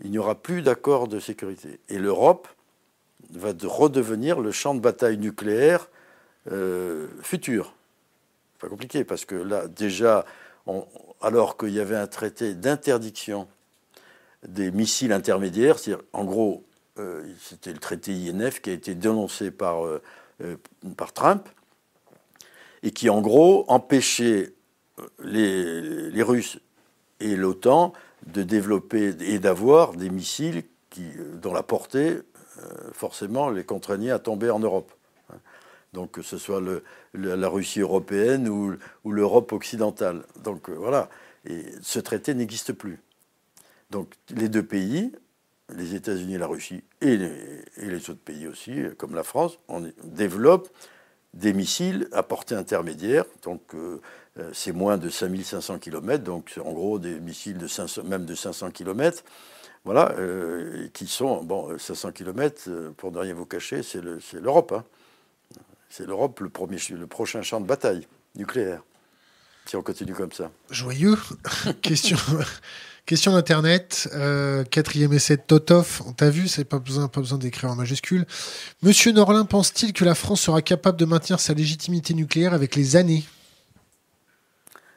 il 0.04 0.12
n'y 0.12 0.20
aura 0.20 0.36
plus 0.36 0.62
d'accord 0.62 1.08
de 1.08 1.20
sécurité. 1.20 1.80
Et 1.90 1.98
l'Europe 1.98 2.48
va 3.32 3.54
redevenir 3.64 4.40
le 4.40 4.52
champ 4.52 4.76
de 4.76 4.80
bataille 4.80 5.18
nucléaire 5.18 5.90
euh, 6.52 7.08
futur. 7.22 7.74
Pas 8.60 8.68
compliqué, 8.68 9.04
parce 9.04 9.26
que 9.26 9.36
là, 9.36 9.68
déjà, 9.68 10.26
alors 11.22 11.58
qu'il 11.58 11.74
y 11.74 11.80
avait 11.80 11.96
un 11.96 12.08
traité 12.08 12.54
d'interdiction 12.54 13.48
des 14.48 14.72
missiles 14.72 15.14
intermédiaires, 15.14 15.80
c'est-à-dire, 15.80 16.06
en 16.14 16.26
gros, 16.26 16.64
euh, 16.64 16.67
c'était 17.40 17.74
le 17.74 17.80
traité 17.80 18.12
INF 18.12 18.62
qui 18.62 18.70
a 18.70 18.74
été 18.74 18.96
dénoncé 18.96 19.52
par, 19.52 19.86
euh, 19.86 20.02
euh, 20.42 20.56
par 20.96 21.14
Trump 21.14 21.48
et 22.84 22.92
qui 22.92 23.10
en 23.10 23.22
gros 23.22 23.66
empêchait 23.68 24.54
les, 25.24 26.10
les 26.10 26.24
Russes 26.24 26.60
et 27.20 27.36
l'OTAN 27.36 27.94
de 28.26 28.44
développer 28.44 29.16
et 29.20 29.40
d'avoir 29.40 29.94
des 29.94 30.10
missiles 30.10 30.64
qui, 30.90 31.06
dont 31.42 31.54
la 31.54 31.64
portée 31.64 32.20
forcément 32.92 33.52
les 33.52 33.64
contraignait 33.64 34.10
à 34.10 34.18
tomber 34.18 34.50
en 34.50 34.58
Europe. 34.58 34.92
Donc 35.94 36.12
que 36.12 36.22
ce 36.24 36.40
soit 36.40 36.62
la 37.14 37.50
Russie 37.50 37.82
européenne 37.82 38.50
ou, 38.50 38.76
ou 39.04 39.12
l'Europe 39.12 39.52
occidentale. 39.54 40.24
Donc 40.44 40.70
voilà, 40.70 41.10
et 41.46 41.66
ce 41.82 42.00
traité 42.00 42.34
n'existe 42.34 42.74
plus. 42.74 43.00
Donc 43.92 44.14
les 44.30 44.50
deux 44.50 44.64
pays 44.64 45.12
les 45.76 45.96
États-Unis, 45.96 46.38
la 46.38 46.48
Russie 46.48 46.84
et 47.02 47.18
les, 47.18 48.10
autres 48.10 48.16
pays 48.16 48.48
aussi, 48.48 48.74
comme 48.98 49.16
la 49.16 49.24
France, 49.24 49.60
on 49.68 49.92
développe 50.04 50.70
des 51.34 51.54
missiles 51.54 52.08
à 52.14 52.24
portée 52.24 52.56
intermédiaire, 52.56 53.26
donc 53.44 53.62
c'est 54.54 54.72
moins 54.72 54.98
de 54.98 55.10
5500 55.10 55.80
km, 55.80 56.24
donc 56.24 56.54
en 56.64 56.72
gros 56.72 57.00
des 57.00 57.20
missiles 57.20 57.58
de 57.58 57.68
500, 57.68 58.04
même 58.06 58.26
de 58.26 58.34
500 58.34 58.72
km, 58.72 59.24
voilà, 59.84 60.16
qui 60.94 61.06
sont, 61.06 61.44
bon, 61.44 61.78
500 61.78 62.14
km, 62.14 62.70
pour 62.96 63.12
ne 63.12 63.20
rien 63.20 63.34
vous 63.34 63.46
cacher, 63.46 63.84
c'est 63.84 64.02
l'Europe. 64.40 64.72
Hein. 64.72 64.84
C'est 65.90 66.06
l'Europe 66.06 66.40
le, 66.40 66.52
le 66.98 67.08
prochain 67.08 67.42
champ 67.42 67.62
de 67.62 67.66
bataille 67.66 68.08
nucléaire, 68.36 68.82
si 69.66 69.76
on 69.76 69.82
continue 69.82 70.14
comme 70.14 70.32
ça. 70.32 70.52
Joyeux. 70.70 71.18
question, 71.82 72.18
question 73.08 73.32
d'Internet. 73.32 74.10
Euh, 74.14 74.64
quatrième 74.66 75.14
essai 75.14 75.38
de 75.38 75.42
Totov. 75.42 76.04
On 76.06 76.12
t'a 76.12 76.30
vu, 76.30 76.48
c'est 76.48 76.66
pas 76.66 76.78
besoin, 76.78 77.08
pas 77.08 77.22
besoin 77.22 77.40
d'écrire 77.40 77.72
en 77.72 77.76
majuscule. 77.76 78.28
Monsieur 78.84 79.14
Norlin 79.14 79.46
pense-t-il 79.46 79.94
que 79.94 80.06
la 80.06 80.14
France 80.14 80.42
sera 80.42 80.62
capable 80.62 81.00
de 81.00 81.06
maintenir 81.06 81.40
sa 81.40 81.54
légitimité 81.54 82.14
nucléaire 82.14 82.54
avec 82.54 82.76
les 82.76 82.96
années? 82.98 83.24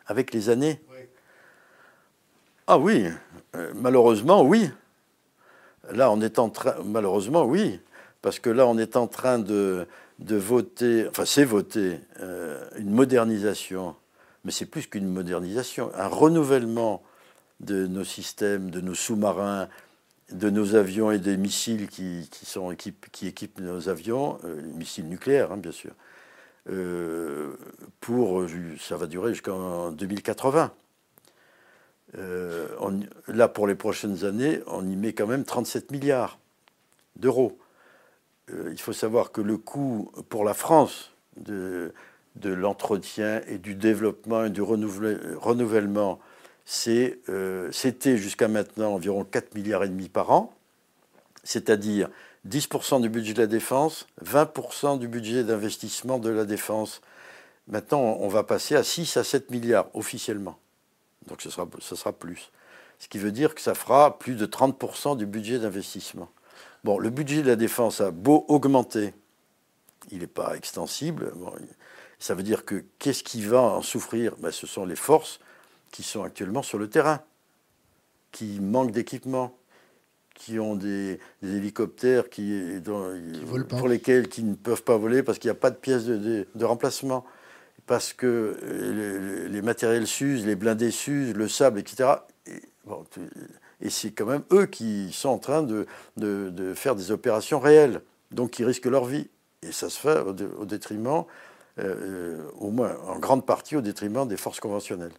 Avec 0.07 0.35
les 0.35 0.51
années? 0.51 0.81
Ah 2.66 2.78
oui, 2.78 3.07
euh, 3.55 3.73
malheureusement, 3.77 4.43
oui. 4.43 4.70
Là, 5.93 6.11
on 6.11 6.20
est 6.20 6.39
en 6.39 6.51
train, 6.51 6.74
malheureusement, 6.85 7.45
oui, 7.45 7.81
parce 8.23 8.41
que 8.41 8.51
là, 8.51 8.66
on 8.66 8.77
est 8.77 8.97
en 8.97 9.07
train 9.07 9.39
de, 9.39 9.87
voter, 10.19 11.07
enfin 11.09 11.24
c'est 11.24 11.45
voter 11.45 12.01
euh, 12.20 12.62
une 12.77 12.91
modernisation, 12.91 13.95
mais 14.45 14.51
c'est 14.51 14.66
plus 14.66 14.87
qu'une 14.87 15.09
modernisation, 15.09 15.91
un 15.97 16.07
renouvellement 16.07 17.03
de 17.61 17.87
nos 17.87 18.05
systèmes, 18.05 18.70
de 18.70 18.81
nos 18.81 18.95
sous-marins, 18.95 19.69
de 20.32 20.51
nos 20.51 20.74
avions 20.74 21.11
et 21.11 21.19
des 21.19 21.37
missiles 21.37 21.89
qui, 21.89 22.28
qui 23.12 23.27
équipent 23.27 23.61
nos 23.61 23.89
avions, 23.89 24.39
euh, 24.45 24.62
missiles 24.74 25.09
nucléaires 25.09 25.53
hein, 25.53 25.57
bien 25.57 25.73
sûr, 25.73 25.93
euh, 26.69 27.55
pour, 28.01 28.45
ça 28.81 28.97
va 28.97 29.07
durer 29.07 29.32
jusqu'en 29.32 29.93
2080. 29.93 30.73
là, 33.28 33.49
pour 33.49 33.66
les 33.66 33.74
prochaines 33.74 34.24
années, 34.24 34.61
on 34.66 34.87
y 34.87 34.97
met 34.97 35.12
quand 35.12 35.27
même 35.27 35.45
37 35.45 35.91
milliards 35.91 36.39
d'euros. 37.16 37.59
Euh, 38.53 38.70
il 38.73 38.81
faut 38.81 38.93
savoir 38.93 39.32
que 39.32 39.41
le 39.41 39.57
coût 39.57 40.11
pour 40.28 40.45
la 40.45 40.55
France 40.55 41.12
de, 41.37 41.93
l'entretien 42.45 43.43
et 43.47 43.59
du 43.59 43.74
développement 43.74 44.45
et 44.45 44.51
du 44.51 44.62
renouvellement, 44.62 46.20
euh, 47.28 47.70
c'était 47.72 48.16
jusqu'à 48.16 48.48
maintenant 48.48 48.94
environ 48.94 49.24
4 49.24 49.55
milliards 49.55 49.84
et 49.84 49.88
demi 49.88 50.09
par 50.09 50.30
an, 50.30 50.55
c'est-à-dire 51.42 52.09
10% 52.48 53.01
du 53.01 53.09
budget 53.09 53.34
de 53.34 53.40
la 53.40 53.47
défense, 53.47 54.06
20% 54.24 54.98
du 54.98 55.09
budget 55.09 55.44
d'investissement 55.44 56.18
de 56.18 56.30
la 56.30 56.44
défense. 56.44 57.01
Maintenant, 57.66 58.16
on 58.20 58.28
va 58.28 58.44
passer 58.44 58.76
à 58.76 58.84
6 58.84 59.16
à 59.16 59.24
7 59.24 59.51
milliards 59.51 59.88
officiellement. 59.94 60.59
Donc 61.26 61.42
ce 61.42 61.51
sera, 61.51 61.66
plus. 62.12 62.51
Ce 62.98 63.09
qui 63.09 63.18
veut 63.18 63.32
dire 63.32 63.55
que 63.55 63.60
ça 63.60 63.74
fera 63.74 64.18
plus 64.18 64.34
de 64.34 64.47
30% 64.47 65.16
du 65.16 65.26
budget 65.26 65.59
d'investissement. 65.59 66.30
Bon, 66.82 66.98
le 66.98 67.10
budget 67.10 67.42
de 67.42 67.48
la 67.48 67.56
défense 67.56 68.01
a 68.01 68.10
beau 68.10 68.44
augmenter, 68.48 69.12
il 70.10 70.20
n'est 70.20 70.26
pas 70.26 70.56
extensible. 70.56 71.32
ça 72.18 72.34
veut 72.34 72.42
dire 72.42 72.64
que 72.64 72.84
qu'est-ce 72.98 73.22
qui 73.22 73.44
va 73.44 73.60
en 73.60 73.82
souffrir? 73.82 74.36
Ben, 74.38 74.51
Ce 74.51 74.66
sont 74.66 74.86
les 74.86 74.97
forces 74.97 75.40
qui 75.91 76.03
sont 76.03 76.23
actuellement 76.23 76.62
sur 76.62 76.79
le 76.79 76.89
terrain, 76.89 77.21
qui 78.33 78.61
manquent 78.61 78.93
d'équipement, 78.93 79.57
qui 80.35 80.59
ont 80.59 80.75
des, 80.75 81.19
hélicoptères 81.43 82.31
qui, 82.31 82.81
pour 83.69 83.89
lesquels 83.89 84.29
qui 84.29 84.43
ne 84.43 84.55
peuvent 84.55 84.83
pas 84.83 84.97
voler 84.97 85.23
parce 85.23 85.39
qu'il 85.39 85.49
n'y 85.49 85.57
a 85.57 85.61
pas 85.61 85.71
de 85.71 85.77
pièces 85.77 86.07
de, 86.07 86.47
remplacement, 86.65 87.25
parce 87.87 88.12
que 88.12 89.49
les, 89.51 89.62
matériels 89.62 90.07
s'usent, 90.07 90.47
les 90.47 90.57
blindés 90.57 90.91
s'usent, 90.91 91.35
le 91.35 91.49
sable, 91.49 91.79
etc. 91.79 92.11
Et 93.83 93.91
c'est 93.91 94.12
quand 94.12 94.27
même 94.27 94.45
eux 94.53 94.67
qui 94.67 95.12
sont 95.12 95.29
en 95.29 95.39
train 95.39 95.62
de, 95.62 95.87
de, 96.17 96.75
faire 96.75 96.97
des 96.97 97.11
opérations 97.11 97.61
réelles, 97.61 98.01
donc 98.31 98.53
qui 98.53 98.65
risquent 98.65 98.87
leur 98.87 99.05
vie. 99.05 99.29
Et 99.62 99.73
ça 99.73 99.91
se 99.91 99.99
fait 100.01 100.21
au, 100.21 100.65
détriment, 100.65 101.25
euh, 101.79 102.43
au 102.59 102.71
moins 102.71 102.97
en 103.07 103.19
grande 103.19 103.45
partie 103.45 103.77
au 103.77 103.83
détriment 103.83 104.27
des 104.27 104.39
forces 104.39 104.61
conventionnelles. 104.61 105.12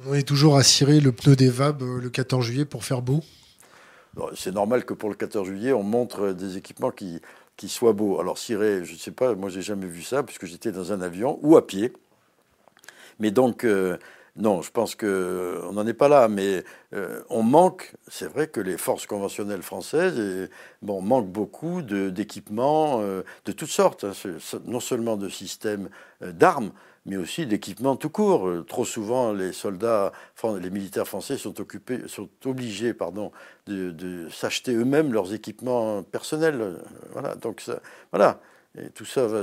On 0.00 0.14
est 0.14 0.26
toujours 0.26 0.56
à 0.56 0.64
cirer 0.64 0.98
le 0.98 1.12
pneu 1.12 1.36
des 1.36 1.48
VAB 1.48 1.82
euh, 1.82 2.00
le 2.00 2.10
14 2.10 2.44
juillet 2.44 2.64
pour 2.64 2.84
faire 2.84 3.00
beau 3.00 3.20
C'est 4.34 4.52
normal 4.52 4.84
que 4.84 4.92
pour 4.92 5.08
le 5.08 5.14
14 5.14 5.46
juillet, 5.46 5.72
on 5.72 5.84
montre 5.84 6.32
des 6.32 6.56
équipements 6.56 6.90
qui, 6.90 7.20
qui 7.56 7.68
soient 7.68 7.92
beaux. 7.92 8.18
Alors 8.18 8.36
cirer, 8.36 8.84
je 8.84 8.94
ne 8.94 8.98
sais 8.98 9.12
pas, 9.12 9.34
moi 9.36 9.50
j'ai 9.50 9.62
jamais 9.62 9.86
vu 9.86 10.02
ça, 10.02 10.24
puisque 10.24 10.46
j'étais 10.46 10.72
dans 10.72 10.92
un 10.92 11.00
avion 11.00 11.38
ou 11.42 11.56
à 11.56 11.64
pied. 11.64 11.92
Mais 13.20 13.30
donc, 13.30 13.62
euh, 13.62 13.96
non, 14.34 14.62
je 14.62 14.72
pense 14.72 14.96
qu'on 14.96 15.06
euh, 15.06 15.72
n'en 15.72 15.86
est 15.86 15.94
pas 15.94 16.08
là, 16.08 16.26
mais 16.26 16.64
on 17.30 17.44
manque, 17.44 17.94
c'est 18.08 18.26
vrai 18.26 18.48
que 18.48 18.60
les 18.60 18.76
forces 18.76 19.06
conventionnelles 19.06 19.62
françaises 19.62 20.48
bon, 20.82 21.02
manquent 21.02 21.30
beaucoup 21.30 21.82
d'équipements 21.82 23.00
de, 23.00 23.52
toutes 23.52 23.68
sortes, 23.68 24.04
hein. 24.04 24.12
non 24.64 24.80
seulement 24.80 25.16
de 25.16 25.28
systèmes 25.28 25.88
d'armes, 26.20 26.72
mais 27.06 27.16
aussi 27.16 27.46
d'équipements 27.46 27.96
tout 27.96 28.10
court. 28.10 28.48
Trop 28.66 28.84
souvent, 28.84 29.32
les 29.32 29.52
soldats, 29.52 30.12
les 30.60 30.70
militaires 30.70 31.06
français 31.06 31.36
sont, 31.36 31.60
occupés, 31.60 32.08
sont 32.08 32.28
obligés 32.44 32.94
pardon, 32.94 33.30
de, 33.66 34.28
s'acheter 34.30 34.74
eux-mêmes 34.74 35.12
leurs 35.12 35.34
équipements 35.34 36.02
personnels. 36.02 36.78
Voilà, 37.12 37.34
donc 37.34 37.62
voilà. 38.10 38.40
Et 38.76 38.90
tout 38.90 39.04
ça 39.04 39.26
va, 39.26 39.42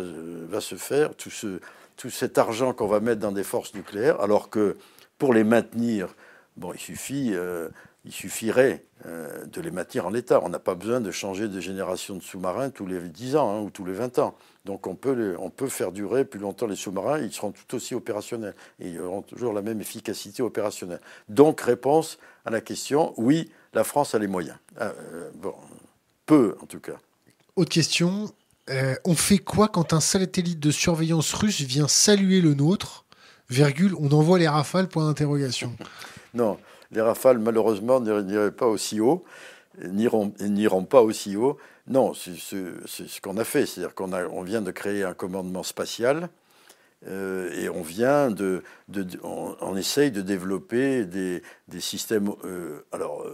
va 0.49 0.59
se 0.59 0.75
faire, 0.75 1.15
tout 1.15 1.29
ce 1.29 1.59
tout 2.01 2.09
cet 2.09 2.39
argent 2.39 2.73
qu'on 2.73 2.88
va 2.88 2.99
mettre 2.99 3.21
dans 3.21 3.31
des 3.31 3.43
forces 3.43 3.75
nucléaires, 3.75 4.19
alors 4.21 4.49
que 4.49 4.75
pour 5.19 5.35
les 5.35 5.43
maintenir, 5.43 6.15
bon, 6.57 6.73
il, 6.73 6.79
suffit, 6.79 7.29
euh, 7.33 7.69
il 8.03 8.11
suffirait 8.11 8.83
euh, 9.05 9.45
de 9.45 9.61
les 9.61 9.71
maintenir 9.71 10.07
en 10.07 10.09
l'état. 10.09 10.41
On 10.43 10.49
n'a 10.49 10.59
pas 10.59 10.75
besoin 10.75 11.01
de 11.01 11.11
changer 11.11 11.47
de 11.47 11.59
génération 11.59 12.15
de 12.15 12.21
sous-marins 12.21 12.69
tous 12.69 12.85
les 12.85 12.99
10 12.99 13.35
ans 13.35 13.55
hein, 13.55 13.61
ou 13.61 13.69
tous 13.69 13.85
les 13.85 13.93
20 13.93 14.19
ans. 14.19 14.35
Donc 14.65 14.87
on 14.87 14.95
peut, 14.95 15.35
on 15.39 15.49
peut 15.49 15.69
faire 15.69 15.91
durer 15.91 16.25
plus 16.25 16.39
longtemps 16.39 16.67
les 16.67 16.75
sous-marins, 16.75 17.19
ils 17.19 17.31
seront 17.31 17.51
tout 17.51 17.75
aussi 17.75 17.95
opérationnels 17.95 18.55
et 18.79 18.89
ils 18.89 18.99
auront 18.99 19.21
toujours 19.21 19.53
la 19.53 19.61
même 19.61 19.81
efficacité 19.81 20.41
opérationnelle. 20.41 21.01
Donc 21.29 21.61
réponse 21.61 22.17
à 22.45 22.49
la 22.49 22.61
question, 22.61 23.13
oui, 23.17 23.51
la 23.73 23.83
France 23.83 24.15
a 24.15 24.19
les 24.19 24.27
moyens. 24.27 24.57
Euh, 24.79 25.29
bon, 25.35 25.53
peu 26.25 26.55
en 26.61 26.65
tout 26.65 26.79
cas. 26.79 26.97
Autre 27.55 27.71
question, 27.71 28.31
euh, 28.69 28.95
on 29.05 29.15
fait 29.15 29.39
quoi 29.39 29.67
quand 29.67 29.93
un 29.93 29.99
satellite 29.99 30.59
de 30.59 30.71
surveillance 30.71 31.33
russe 31.33 31.61
vient 31.61 31.87
saluer 31.87 32.41
le 32.41 32.53
nôtre? 32.53 33.05
Virgule, 33.49 33.93
on 33.99 34.11
envoie 34.11 34.39
les 34.39 34.47
rafales, 34.47 34.87
point 34.87 35.05
d'interrogation. 35.05 35.75
non, 36.33 36.57
les 36.91 37.01
rafales, 37.01 37.39
malheureusement, 37.39 38.01
pas 38.51 38.68
aussi 38.68 38.99
haut, 38.99 39.23
n'iront 39.84 40.84
pas 40.84 41.01
aussi 41.01 41.35
haut. 41.35 41.57
Non, 41.88 42.13
c'est 42.13 42.35
ce 42.35 43.22
qu'on 43.22 43.38
a 43.38 43.43
fait. 43.43 43.65
C'est-à-dire 43.65 43.95
qu'on 43.95 44.13
on 44.13 44.43
vient 44.43 44.61
de 44.61 44.72
créer 44.72 45.03
un 45.03 45.13
commandement 45.13 45.63
spatial 45.63 46.30
euh, 47.07 47.51
et 47.53 47.69
on 47.69 47.81
vient 47.81 48.30
de. 48.30 48.63
on, 49.23 49.76
essaye 49.76 50.11
de 50.11 50.22
développer 50.22 51.05
des, 51.05 51.41
systèmes 51.80 52.31
euh, 52.45 52.85
alors, 52.91 53.26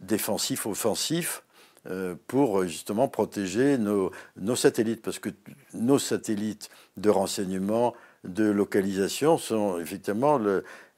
défensifs, 0.00 0.66
offensifs 0.66 1.42
euh, 1.90 2.14
pour 2.28 2.62
justement 2.64 3.08
protéger 3.08 3.76
nos, 3.76 4.12
satellites, 4.54 5.02
parce 5.02 5.18
que 5.18 5.30
nos 5.74 5.98
satellites 5.98 6.70
de 6.96 7.10
renseignement, 7.10 7.94
de 8.22 8.44
localisation 8.44 9.36
sont 9.36 9.80
effectivement, 9.80 10.38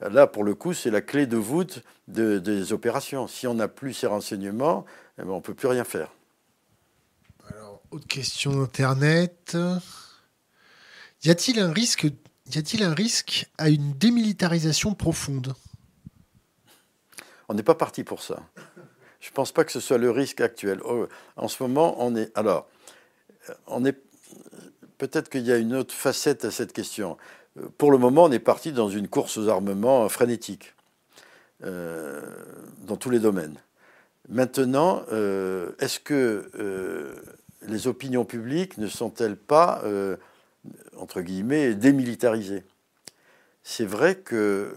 là 0.08 0.26
pour 0.26 0.44
le 0.44 0.54
coup, 0.54 0.72
c'est 0.72 0.90
la 0.90 1.00
clé 1.00 1.26
de 1.26 1.36
voûte 1.36 1.82
des 2.08 2.72
opérations. 2.72 3.26
Si 3.26 3.46
on 3.46 3.54
n'a 3.54 3.68
plus 3.68 3.94
ces 3.94 4.06
renseignements, 4.06 4.84
eh 5.18 5.22
ben, 5.22 5.30
on 5.30 5.36
ne 5.36 5.40
peut 5.40 5.54
plus 5.54 5.68
rien 5.68 5.84
faire. 5.84 6.12
Alors, 7.48 7.82
autre 7.90 8.06
question 8.06 8.52
d'Internet. 8.52 9.56
Y 11.22 11.30
a-t-il 11.30 11.58
un 11.58 11.72
risque, 11.72 12.04
y 12.04 12.58
a-t-il 12.58 12.82
un 12.82 12.92
risque 12.92 13.50
à 13.58 13.68
une 13.70 13.92
démilitarisation 13.92 14.94
profonde? 14.94 15.54
On 17.48 17.54
n'est 17.54 17.62
pas 17.62 17.74
parti 17.74 18.04
pour 18.04 18.22
ça. 18.22 18.42
Je 19.20 19.30
ne 19.30 19.34
pense 19.34 19.52
pas 19.52 19.64
que 19.64 19.72
ce 19.72 19.80
soit 19.80 19.98
le 19.98 20.10
risque 20.10 20.40
actuel. 20.40 20.80
Oh, 20.84 21.06
en 21.36 21.48
ce 21.48 21.62
moment, 21.62 21.96
on 21.98 22.14
est. 22.14 22.30
Alors, 22.36 22.68
on 23.66 23.84
est. 23.84 23.98
Peut-être 24.98 25.28
qu'il 25.28 25.42
y 25.42 25.52
a 25.52 25.56
une 25.56 25.74
autre 25.74 25.94
facette 25.94 26.44
à 26.44 26.50
cette 26.50 26.72
question. 26.72 27.16
Pour 27.78 27.92
le 27.92 27.98
moment, 27.98 28.24
on 28.24 28.32
est 28.32 28.40
parti 28.40 28.72
dans 28.72 28.88
une 28.88 29.06
course 29.06 29.38
aux 29.38 29.48
armements 29.48 30.08
frénétique, 30.08 30.74
euh, 31.64 32.20
dans 32.82 32.96
tous 32.96 33.10
les 33.10 33.20
domaines. 33.20 33.56
Maintenant, 34.28 35.02
euh, 35.12 35.70
est-ce 35.78 36.00
que 36.00 36.50
euh, 36.58 37.14
les 37.62 37.86
opinions 37.86 38.24
publiques 38.24 38.76
ne 38.78 38.88
sont-elles 38.88 39.36
pas, 39.36 39.82
entre 40.96 41.20
guillemets, 41.20 41.74
démilitarisées? 41.74 42.64
C'est 43.62 43.86
vrai 43.86 44.16
que 44.16 44.74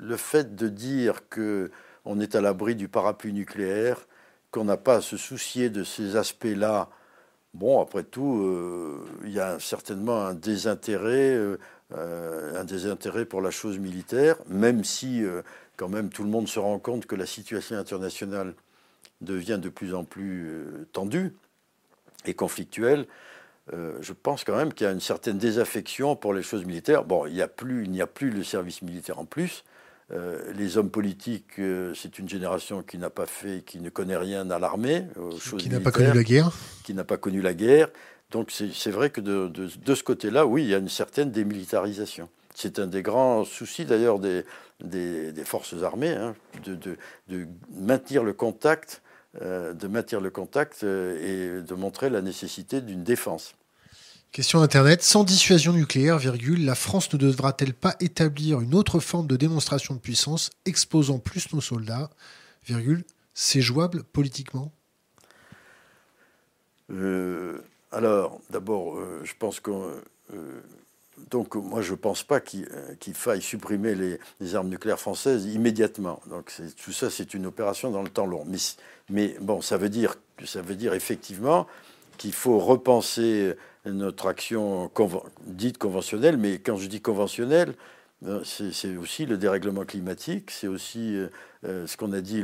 le 0.00 0.16
fait 0.16 0.56
de 0.56 0.68
dire 0.68 1.28
que 1.28 1.70
on 2.04 2.20
est 2.20 2.34
à 2.34 2.40
l'abri 2.40 2.74
du 2.74 2.88
parapluie 2.88 3.32
nucléaire, 3.32 4.06
qu'on 4.50 4.64
n'a 4.64 4.76
pas 4.76 4.96
à 4.96 5.00
se 5.00 5.16
soucier 5.16 5.70
de 5.70 5.84
ces 5.84 6.16
aspects-là 6.16 6.88
Bon, 7.54 7.80
après 7.80 8.04
tout, 8.04 8.46
il 9.24 9.32
y 9.32 9.40
a 9.40 9.58
certainement 9.58 10.20
un 10.20 10.34
désintérêt, 10.34 11.36
un 11.94 12.64
désintérêt 12.64 13.24
pour 13.24 13.40
la 13.40 13.50
chose 13.50 13.78
militaire, 13.78 14.36
même 14.46 14.84
si 14.84 15.24
quand 15.76 15.88
même 15.88 16.10
tout 16.10 16.22
le 16.22 16.28
monde 16.28 16.46
se 16.46 16.58
rend 16.58 16.78
compte 16.78 17.06
que 17.06 17.14
la 17.14 17.24
situation 17.24 17.76
internationale 17.76 18.54
devient 19.20 19.58
de 19.60 19.68
plus 19.68 19.94
en 19.94 20.04
plus 20.04 20.50
tendue 20.92 21.32
et 22.26 22.34
conflictuelle. 22.34 23.06
Euh, 23.74 23.98
je 24.00 24.12
pense 24.12 24.44
quand 24.44 24.56
même 24.56 24.72
qu'il 24.72 24.86
y 24.86 24.88
a 24.88 24.92
une 24.92 25.00
certaine 25.00 25.38
désaffection 25.38 26.16
pour 26.16 26.32
les 26.32 26.42
choses 26.42 26.64
militaires. 26.64 27.04
Bon, 27.04 27.26
il 27.26 27.34
n'y 27.34 27.42
a, 27.42 27.48
plus, 27.48 27.84
il 27.84 27.90
n'y 27.90 28.00
a 28.00 28.06
plus 28.06 28.30
le 28.30 28.42
service 28.42 28.82
militaire 28.82 29.18
en 29.18 29.24
plus. 29.24 29.64
Euh, 30.10 30.52
les 30.54 30.78
hommes 30.78 30.88
politiques, 30.88 31.58
euh, 31.58 31.92
c'est 31.94 32.18
une 32.18 32.28
génération 32.28 32.82
qui 32.82 32.96
n'a 32.96 33.10
pas 33.10 33.26
fait, 33.26 33.62
qui 33.66 33.78
ne 33.80 33.90
connaît 33.90 34.16
rien 34.16 34.50
à 34.50 34.58
l'armée, 34.58 35.04
qui 35.58 35.68
n'a 35.68 35.80
pas 35.80 35.90
connu 35.90 36.12
la 36.12 36.24
guerre, 36.24 36.50
qui 36.82 36.94
n'a 36.94 37.04
pas 37.04 37.18
connu 37.18 37.42
la 37.42 37.52
guerre. 37.52 37.90
Donc 38.30 38.50
c'est 38.50 38.90
vrai 38.90 39.10
que 39.10 39.20
de, 39.20 39.48
de, 39.48 39.94
ce 39.94 40.02
côté-là, 40.02 40.46
oui, 40.46 40.62
il 40.62 40.68
y 40.68 40.74
a 40.74 40.78
une 40.78 40.88
certaine 40.88 41.30
démilitarisation. 41.30 42.28
C'est 42.54 42.78
un 42.78 42.86
des 42.86 43.02
grands 43.02 43.44
soucis 43.44 43.84
d'ailleurs 43.84 44.18
des, 44.18 44.44
des, 44.82 45.44
forces 45.44 45.74
armées, 45.82 46.10
hein, 46.10 46.34
de, 46.64 46.74
de, 47.28 47.46
maintenir 47.72 48.24
le 48.24 48.34
contact, 48.34 49.00
de 49.40 49.86
maintenir 49.86 50.20
le 50.20 50.30
contact 50.30 50.82
et 50.82 51.62
de 51.62 51.74
montrer 51.74 52.10
la 52.10 52.20
nécessité 52.20 52.80
d'une 52.80 53.04
défense. 53.04 53.54
Question 54.32 54.60
Internet. 54.60 55.02
Sans 55.02 55.24
dissuasion 55.24 55.72
nucléaire, 55.72 56.18
virgule, 56.18 56.64
la 56.64 56.74
France 56.74 57.12
ne 57.12 57.18
devra-t-elle 57.18 57.74
pas 57.74 57.96
établir 58.00 58.60
une 58.60 58.74
autre 58.74 59.00
forme 59.00 59.26
de 59.26 59.36
démonstration 59.36 59.94
de 59.94 60.00
puissance 60.00 60.50
exposant 60.66 61.18
plus 61.18 61.52
nos 61.52 61.60
soldats 61.60 62.10
virgule, 62.66 63.04
C'est 63.32 63.62
jouable 63.62 64.04
politiquement? 64.04 64.70
Euh, 66.90 67.62
Alors, 67.92 68.40
d'abord, 68.50 68.96
euh, 68.96 69.20
je 69.24 69.34
pense 69.38 69.60
que... 69.60 69.70
Euh, 69.70 70.60
donc, 71.30 71.56
moi, 71.56 71.82
je 71.82 71.90
ne 71.92 71.96
pense 71.96 72.22
pas 72.22 72.38
qu'il 72.38 72.64
faille 73.14 73.42
supprimer 73.42 73.96
les, 74.40 74.54
armes 74.54 74.68
nucléaires 74.68 75.00
françaises 75.00 75.46
immédiatement. 75.46 76.20
Donc, 76.30 76.52
tout 76.82 76.92
ça, 76.92 77.10
c'est 77.10 77.34
une 77.34 77.46
opération 77.46 77.90
dans 77.90 78.02
le 78.02 78.08
temps 78.08 78.26
long. 78.26 78.46
Mais, 79.10 79.36
bon, 79.40 79.60
ça 79.60 79.76
veut 79.78 79.88
dire, 79.88 80.14
ça 80.44 80.62
veut 80.62 80.76
dire 80.76 80.94
effectivement 80.94 81.66
qu'il 82.18 82.32
faut 82.32 82.60
repenser 82.60 83.54
notre 83.84 84.28
action 84.28 84.92
dite 85.46 85.78
conventionnelle, 85.78 86.36
mais 86.36 86.60
quand 86.60 86.76
je 86.76 86.86
dis 86.86 87.00
conventionnelle, 87.00 87.74
euh, 88.26 88.42
c'est 88.42 88.96
aussi 88.96 89.26
le 89.26 89.38
dérèglement 89.38 89.84
climatique, 89.84 90.50
c'est 90.50 90.66
aussi 90.66 91.14
euh, 91.14 91.28
euh, 91.64 91.86
ce 91.86 91.96
qu'on 91.96 92.12
a 92.12 92.20
dit, 92.20 92.42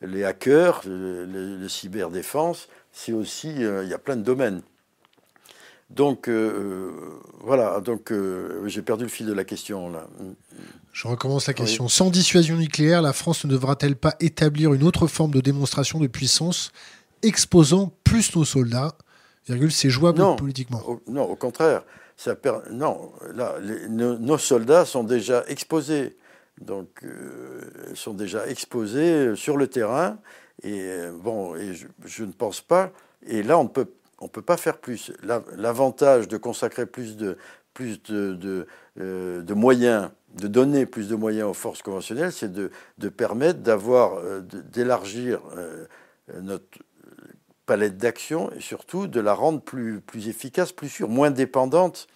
les 0.00 0.24
hackers, 0.24 0.82
le, 0.86 1.68
cyberdéfense, 1.68 2.68
c'est 2.94 3.12
aussi, 3.12 3.50
il 3.50 3.88
y 3.88 3.92
a 3.92 3.98
plein 3.98 4.16
de 4.16 4.22
domaines. 4.22 4.62
Donc 5.90 6.30
voilà, 7.40 7.80
donc 7.80 8.12
j'ai 8.66 8.82
perdu 8.82 9.04
le 9.04 9.10
fil 9.10 9.26
de 9.26 9.32
la 9.34 9.44
question 9.44 9.90
là. 9.90 10.06
Je 10.92 11.08
recommence 11.08 11.48
la 11.48 11.54
question. 11.54 11.88
Sans 11.88 12.08
dissuasion 12.08 12.56
nucléaire, 12.56 13.02
la 13.02 13.12
France 13.12 13.44
ne 13.44 13.50
devra-t-elle 13.50 13.96
pas 13.96 14.14
établir 14.20 14.72
une 14.72 14.84
autre 14.84 15.08
forme 15.08 15.32
de 15.32 15.40
démonstration 15.40 15.98
de 15.98 16.06
puissance 16.06 16.72
exposant 17.22 17.92
plus 18.04 18.34
nos 18.36 18.44
soldats? 18.44 18.96
C'est 19.70 19.90
jouable 19.90 20.24
politiquement. 20.36 20.82
non, 21.06 21.24
au 21.24 21.36
contraire. 21.36 21.82
Ça 22.16 22.36
non, 22.70 23.10
là, 23.34 23.56
nos, 23.90 24.38
soldats 24.38 24.84
sont 24.84 25.02
déjà 25.02 25.44
exposés. 25.48 26.16
Donc, 26.60 26.88
euh, 27.02 27.60
sont 27.94 28.14
déjà 28.14 28.46
exposés 28.46 29.34
sur 29.34 29.56
le 29.56 29.66
terrain. 29.66 30.18
Et 30.62 30.80
euh, 30.80 31.12
bon, 31.12 31.54
je, 32.04 32.24
ne 32.24 32.32
pense 32.32 32.60
pas. 32.60 32.90
Et 33.26 33.42
là, 33.42 33.58
on 33.58 33.64
ne 33.64 33.68
peut, 33.68 33.90
on 34.20 34.28
peut 34.28 34.42
pas 34.42 34.56
faire 34.56 34.78
plus. 34.78 35.12
L'avantage 35.56 36.28
de 36.28 36.36
consacrer 36.36 36.86
plus 36.86 37.16
de, 37.16 37.36
plus 37.74 38.00
euh, 38.10 38.66
de, 39.42 39.54
moyens, 39.54 40.10
de 40.34 40.46
donner 40.48 40.86
plus 40.86 41.08
de 41.08 41.16
moyens 41.16 41.48
aux 41.48 41.54
forces 41.54 41.82
conventionnelles, 41.82 42.32
c'est 42.32 42.52
de, 42.52 42.70
de, 42.98 43.08
permettre 43.08 43.60
d'avoir, 43.60 44.20
d'élargir 44.42 45.40
notre 46.40 46.78
palette 47.66 47.96
d'action 47.96 48.50
et 48.52 48.60
surtout 48.60 49.06
de 49.06 49.20
la 49.20 49.34
rendre 49.34 49.60
plus, 49.60 50.00
plus 50.00 50.28
efficace, 50.28 50.72
plus 50.72 50.88
sûre, 50.88 51.08
moins 51.08 51.30
dépendante 51.30 52.06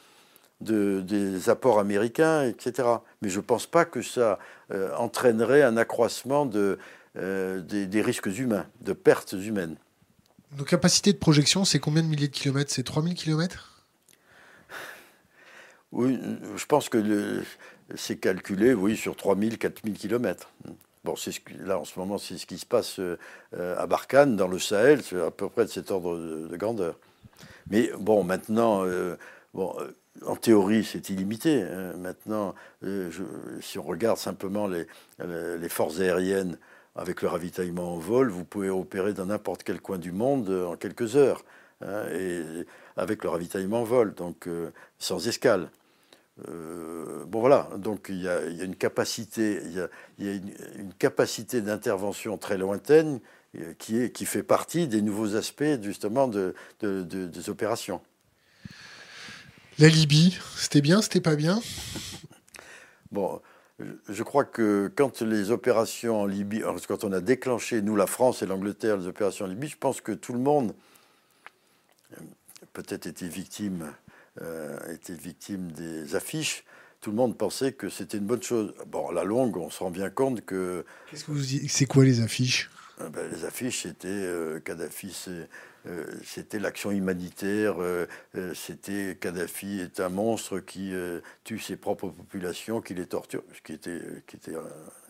de, 0.60 1.00
des 1.00 1.48
apports 1.48 1.78
américains, 1.78 2.44
etc. 2.44 2.88
Mais 3.22 3.28
je 3.28 3.38
ne 3.38 3.44
pense 3.44 3.66
pas 3.66 3.84
que 3.84 4.02
ça 4.02 4.38
euh, 4.72 4.94
entraînerait 4.96 5.62
un 5.62 5.76
accroissement 5.76 6.46
de, 6.46 6.78
euh, 7.16 7.60
des, 7.60 8.02
risques 8.02 8.26
humains, 8.26 8.66
de 8.80 8.92
pertes 8.92 9.32
humaines. 9.32 9.76
Nos 10.56 10.64
capacités 10.64 11.12
de 11.12 11.18
projection, 11.18 11.64
c'est 11.64 11.78
combien 11.78 12.02
de 12.02 12.08
milliers 12.08 12.28
de 12.28 12.32
kilomètres? 12.32 12.70
C'est 12.70 12.82
3000 12.82 13.14
kilomètres? 13.14 13.84
Oui, 15.90 16.18
je 16.56 16.66
pense 16.66 16.88
que 16.88 17.42
c'est 17.94 18.16
calculé, 18.16 18.74
oui, 18.74 18.96
sur 18.96 19.16
3000, 19.16 19.58
4000 19.58 19.94
kilomètres. 19.94 20.50
Bon, 21.04 21.16
c'est 21.16 21.32
ce 21.32 21.40
là 21.60 21.78
en 21.78 21.84
ce 21.84 21.98
moment, 21.98 22.18
c'est 22.18 22.36
ce 22.36 22.44
qui 22.44 22.58
se 22.58 22.66
passe 22.66 22.98
euh, 22.98 23.16
à 23.52 23.86
Barkhane, 23.86 24.36
dans 24.36 24.48
le 24.48 24.58
Sahel, 24.58 25.02
c'est 25.02 25.20
à 25.20 25.30
peu 25.30 25.48
près 25.48 25.64
de 25.64 25.70
cet 25.70 25.90
ordre 25.90 26.16
de, 26.18 26.56
grandeur. 26.56 26.98
Mais 27.70 27.90
bon, 27.98 28.22
maintenant, 28.22 28.84
euh, 28.84 29.16
bon, 29.54 29.74
en 30.26 30.36
théorie, 30.36 30.84
c'est 30.84 31.08
illimité. 31.08 31.62
Hein. 31.62 31.94
Maintenant, 31.96 32.54
si 33.60 33.78
on 33.78 33.82
regarde 33.82 34.18
simplement 34.18 34.66
les, 34.66 34.86
les, 35.18 35.68
forces 35.68 36.00
aériennes 36.00 36.58
avec 36.98 37.22
le 37.22 37.28
ravitaillement 37.28 37.94
en 37.94 37.98
vol, 37.98 38.30
vous 38.30 38.44
pouvez 38.44 38.70
opérer 38.70 39.14
dans 39.14 39.26
n'importe 39.26 39.62
quel 39.62 39.80
coin 39.80 39.98
du 39.98 40.12
monde 40.12 40.50
en 40.50 40.76
quelques 40.76 41.16
heures, 41.16 41.44
hein, 41.80 42.04
et 42.12 42.42
avec 42.96 43.24
le 43.24 43.30
ravitaillement 43.30 43.80
en 43.80 43.84
vol, 43.84 44.14
donc 44.14 44.48
sans 44.98 45.26
escale. 45.28 45.70
Euh, 46.46 47.24
bon 47.26 47.40
voilà, 47.40 47.68
donc 47.76 48.06
il 48.08 48.22
y, 48.22 48.28
a, 48.28 48.44
une 48.44 48.76
capacité, 48.76 49.60
il 49.64 49.72
y 50.24 50.28
a, 50.28 50.32
une, 50.32 50.92
capacité 50.98 51.60
d'intervention 51.60 52.38
très 52.38 52.56
lointaine 52.56 53.20
euh, 53.56 53.74
qui, 53.78 53.98
est, 53.98 54.12
qui 54.12 54.24
fait 54.24 54.44
partie 54.44 54.86
des 54.86 55.02
nouveaux 55.02 55.34
aspects 55.34 55.82
justement 55.82 56.28
de, 56.28 56.54
des 56.80 57.50
opérations. 57.50 58.00
La 59.80 59.88
Libye, 59.88 60.38
c'était 60.56 60.80
bien, 60.80 61.02
c'était 61.02 61.20
pas 61.20 61.36
bien? 61.36 61.60
Bon, 63.10 63.40
je 64.08 64.22
crois 64.22 64.44
que 64.44 64.90
quand 64.94 65.22
les 65.22 65.50
opérations 65.50 66.22
en 66.22 66.26
Libye, 66.26 66.62
quand 66.88 67.04
on 67.04 67.12
a 67.12 67.20
déclenché, 67.20 67.80
nous, 67.82 67.96
la 67.96 68.06
France 68.06 68.42
et 68.42 68.46
l'Angleterre, 68.46 68.96
les 68.96 69.06
opérations 69.06 69.44
en 69.44 69.48
Libye, 69.48 69.68
je 69.68 69.76
pense 69.78 70.00
que 70.00 70.12
tout 70.12 70.32
le 70.32 70.40
monde 70.40 70.74
peut-être 72.72 73.06
était 73.06 73.28
victime 73.28 73.92
euh, 74.42 74.78
était 74.92 75.14
victime 75.14 75.72
des 75.72 76.14
affiches, 76.14 76.64
tout 77.00 77.10
le 77.10 77.16
monde 77.16 77.36
pensait 77.36 77.72
que 77.72 77.88
c'était 77.88 78.18
une 78.18 78.26
bonne 78.26 78.42
chose. 78.42 78.72
Bon, 78.86 79.08
à 79.08 79.12
la 79.12 79.24
longue, 79.24 79.56
on 79.56 79.70
se 79.70 79.80
rend 79.80 79.90
bien 79.90 80.10
compte 80.10 80.44
que. 80.44 80.84
Qu'est-ce 81.10 81.24
que 81.24 81.32
vous 81.32 81.42
C'est 81.68 81.86
quoi 81.86 82.04
les 82.04 82.20
affiches? 82.20 82.70
Ben, 83.00 83.30
Les 83.30 83.44
affiches, 83.44 83.82
c'était 83.82 84.08
euh, 84.08 84.60
Kadhafi, 84.60 85.14
c'était 86.22 86.58
l'action 86.58 86.90
humanitaire, 86.90 87.76
c'était 88.54 89.16
Kadhafi 89.18 89.80
est 89.80 90.00
un 90.00 90.10
monstre 90.10 90.58
qui 90.58 90.92
tue 91.44 91.58
ses 91.58 91.76
propres 91.76 92.08
populations, 92.08 92.82
qui 92.82 92.94
les 92.94 93.06
torture, 93.06 93.42
ce 93.54 93.62
qui 93.62 93.72
était, 93.72 94.00
qui 94.26 94.36
était, 94.36 94.52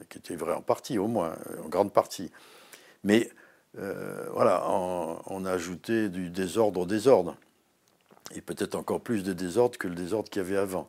qui 0.09 0.19
était 0.19 0.37
vrai 0.37 0.53
en 0.53 0.63
partie, 0.63 0.99
au 0.99 1.09
moins, 1.09 1.37
en 1.65 1.69
grande 1.69 1.93
partie. 1.93 2.31
Mais 3.03 3.29
voilà, 3.75 4.65
on, 4.71 5.45
a 5.45 5.51
ajouté 5.51 6.11
du 6.11 6.31
désordre 6.31 6.83
au 6.83 6.87
désordre 6.87 7.37
et 8.35 8.41
peut-être 8.41 8.75
encore 8.75 9.01
plus 9.01 9.25
de 9.25 9.33
désordre 9.33 9.79
que 9.79 9.89
le 9.89 9.95
désordre 9.95 10.31
qu'il 10.31 10.43
y 10.43 10.45
avait 10.45 10.57
avant. 10.57 10.89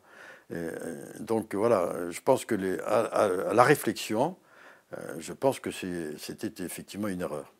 Euh, 0.52 0.72
donc 1.20 1.54
voilà, 1.54 1.92
je 2.10 2.20
pense 2.20 2.44
que 2.44 2.80
à, 2.84 3.52
la 3.54 3.62
réflexion, 3.62 4.30
euh, 4.30 4.49
je 5.18 5.32
pense 5.32 5.60
que 5.60 5.70
c'était 5.70 6.64
effectivement 6.64 7.08
une 7.08 7.20
erreur. 7.20 7.52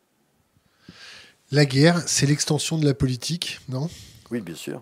La 1.51 1.65
guerre, 1.65 2.01
c'est 2.07 2.25
l'extension 2.25 2.77
de 2.77 2.85
la 2.85 2.93
politique, 2.93 3.59
non? 3.67 3.89
Oui, 4.29 4.41
bien 4.41 4.55
sûr. 4.55 4.81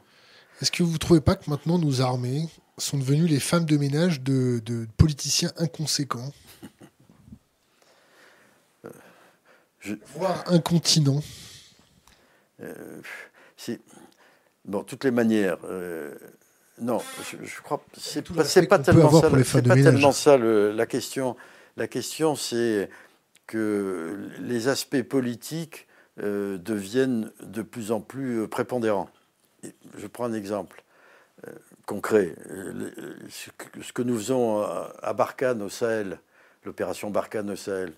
Est-ce 0.61 0.71
que 0.71 0.83
vous 0.83 0.93
ne 0.93 0.97
trouvez 0.97 1.21
pas 1.21 1.35
que 1.35 1.49
maintenant 1.49 1.79
nos 1.79 2.01
armées 2.01 2.47
sont 2.77 2.97
devenues 2.97 3.27
les 3.27 3.39
femmes 3.39 3.65
de 3.65 3.77
ménage 3.77 4.21
de, 4.21 4.87
politiciens 4.97 5.51
inconséquents? 5.57 6.31
Euh, 8.85 8.89
je... 9.79 9.95
Voire 10.15 10.43
incontinents? 10.47 11.23
C'est 13.57 13.79
Bon, 14.69 14.83
toutes 14.83 15.03
les 15.03 15.11
manières. 15.11 15.57
Euh, 15.63 16.13
non, 16.79 16.99
je, 17.31 17.61
crois 17.61 17.79
que 17.79 17.99
c'est 17.99 18.21
pas, 18.21 18.43
pas 18.77 18.79
tellement 18.79 19.09
ça. 19.09 19.31
C'est 19.43 19.67
pas 19.67 19.73
tellement 19.73 20.11
ça 20.11 20.37
la 20.37 20.85
question. 20.85 21.35
La 21.79 21.87
question, 21.87 22.35
c'est 22.35 22.89
que 23.47 24.29
les 24.39 24.67
aspects 24.67 25.01
politiques 25.01 25.87
euh, 26.21 26.57
deviennent 26.57 27.31
de 27.41 27.61
plus 27.61 27.91
en 27.91 28.01
plus 28.01 28.41
euh, 28.41 28.47
prépondérants. 28.47 29.09
Je 29.97 30.07
prends 30.07 30.25
un 30.25 30.33
exemple 30.33 30.83
concret. 31.85 32.35
ce 33.29 33.93
que 33.93 34.01
nous 34.01 34.17
faisons 34.17 34.61
à 34.61 35.13
Barkhane 35.13 35.61
au 35.61 35.69
Sahel, 35.69 36.19
l'opération 36.65 37.09
Barkhane 37.09 37.49
au 37.51 37.55
Sahel. 37.55 37.93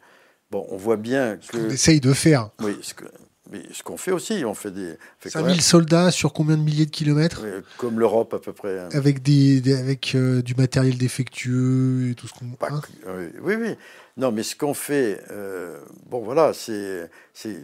Bon, 0.51 0.67
on 0.69 0.77
voit 0.77 0.97
bien 0.97 1.37
que. 1.37 1.45
Ce 1.45 1.51
qu'on 1.51 1.69
essaye 1.69 1.99
de 1.99 2.13
faire. 2.13 2.51
Oui, 2.59 2.77
ce 2.83 2.93
que, 2.93 3.05
mais 3.51 3.61
ce 3.73 3.83
qu'on 3.83 3.97
fait 3.97 4.11
aussi, 4.11 4.43
on 4.45 4.53
fait 4.53 4.71
des. 4.71 4.97
Fait 5.19 5.29
5000 5.29 5.61
soldats 5.61 6.09
sur 6.09 6.31
combien 6.31 6.57
de 6.57 6.63
milliers 6.63 6.85
de 6.85 6.91
kilomètres 6.91 7.43
Comme 7.77 7.99
l'Europe 7.99 8.33
à 8.33 8.39
peu 8.39 8.53
près. 8.53 8.79
Hein. 8.79 8.89
Avec, 8.93 9.21
des, 9.21 9.75
avec 9.77 10.15
euh, 10.15 10.41
du 10.41 10.55
matériel 10.55 10.97
défectueux 10.97 12.11
et 12.11 12.15
tout 12.15 12.27
ce 12.27 12.33
qu'on. 12.33 12.45
Hein? 12.61 12.81
oui, 13.41 13.55
oui. 13.55 13.75
Non, 14.15 14.31
mais 14.31 14.43
ce 14.43 14.55
qu'on 14.55 14.73
fait, 14.73 15.21
euh, 15.31 15.79
bon 16.09 16.21
voilà, 16.21 16.53
c'est 16.53 17.09
c'est 17.33 17.57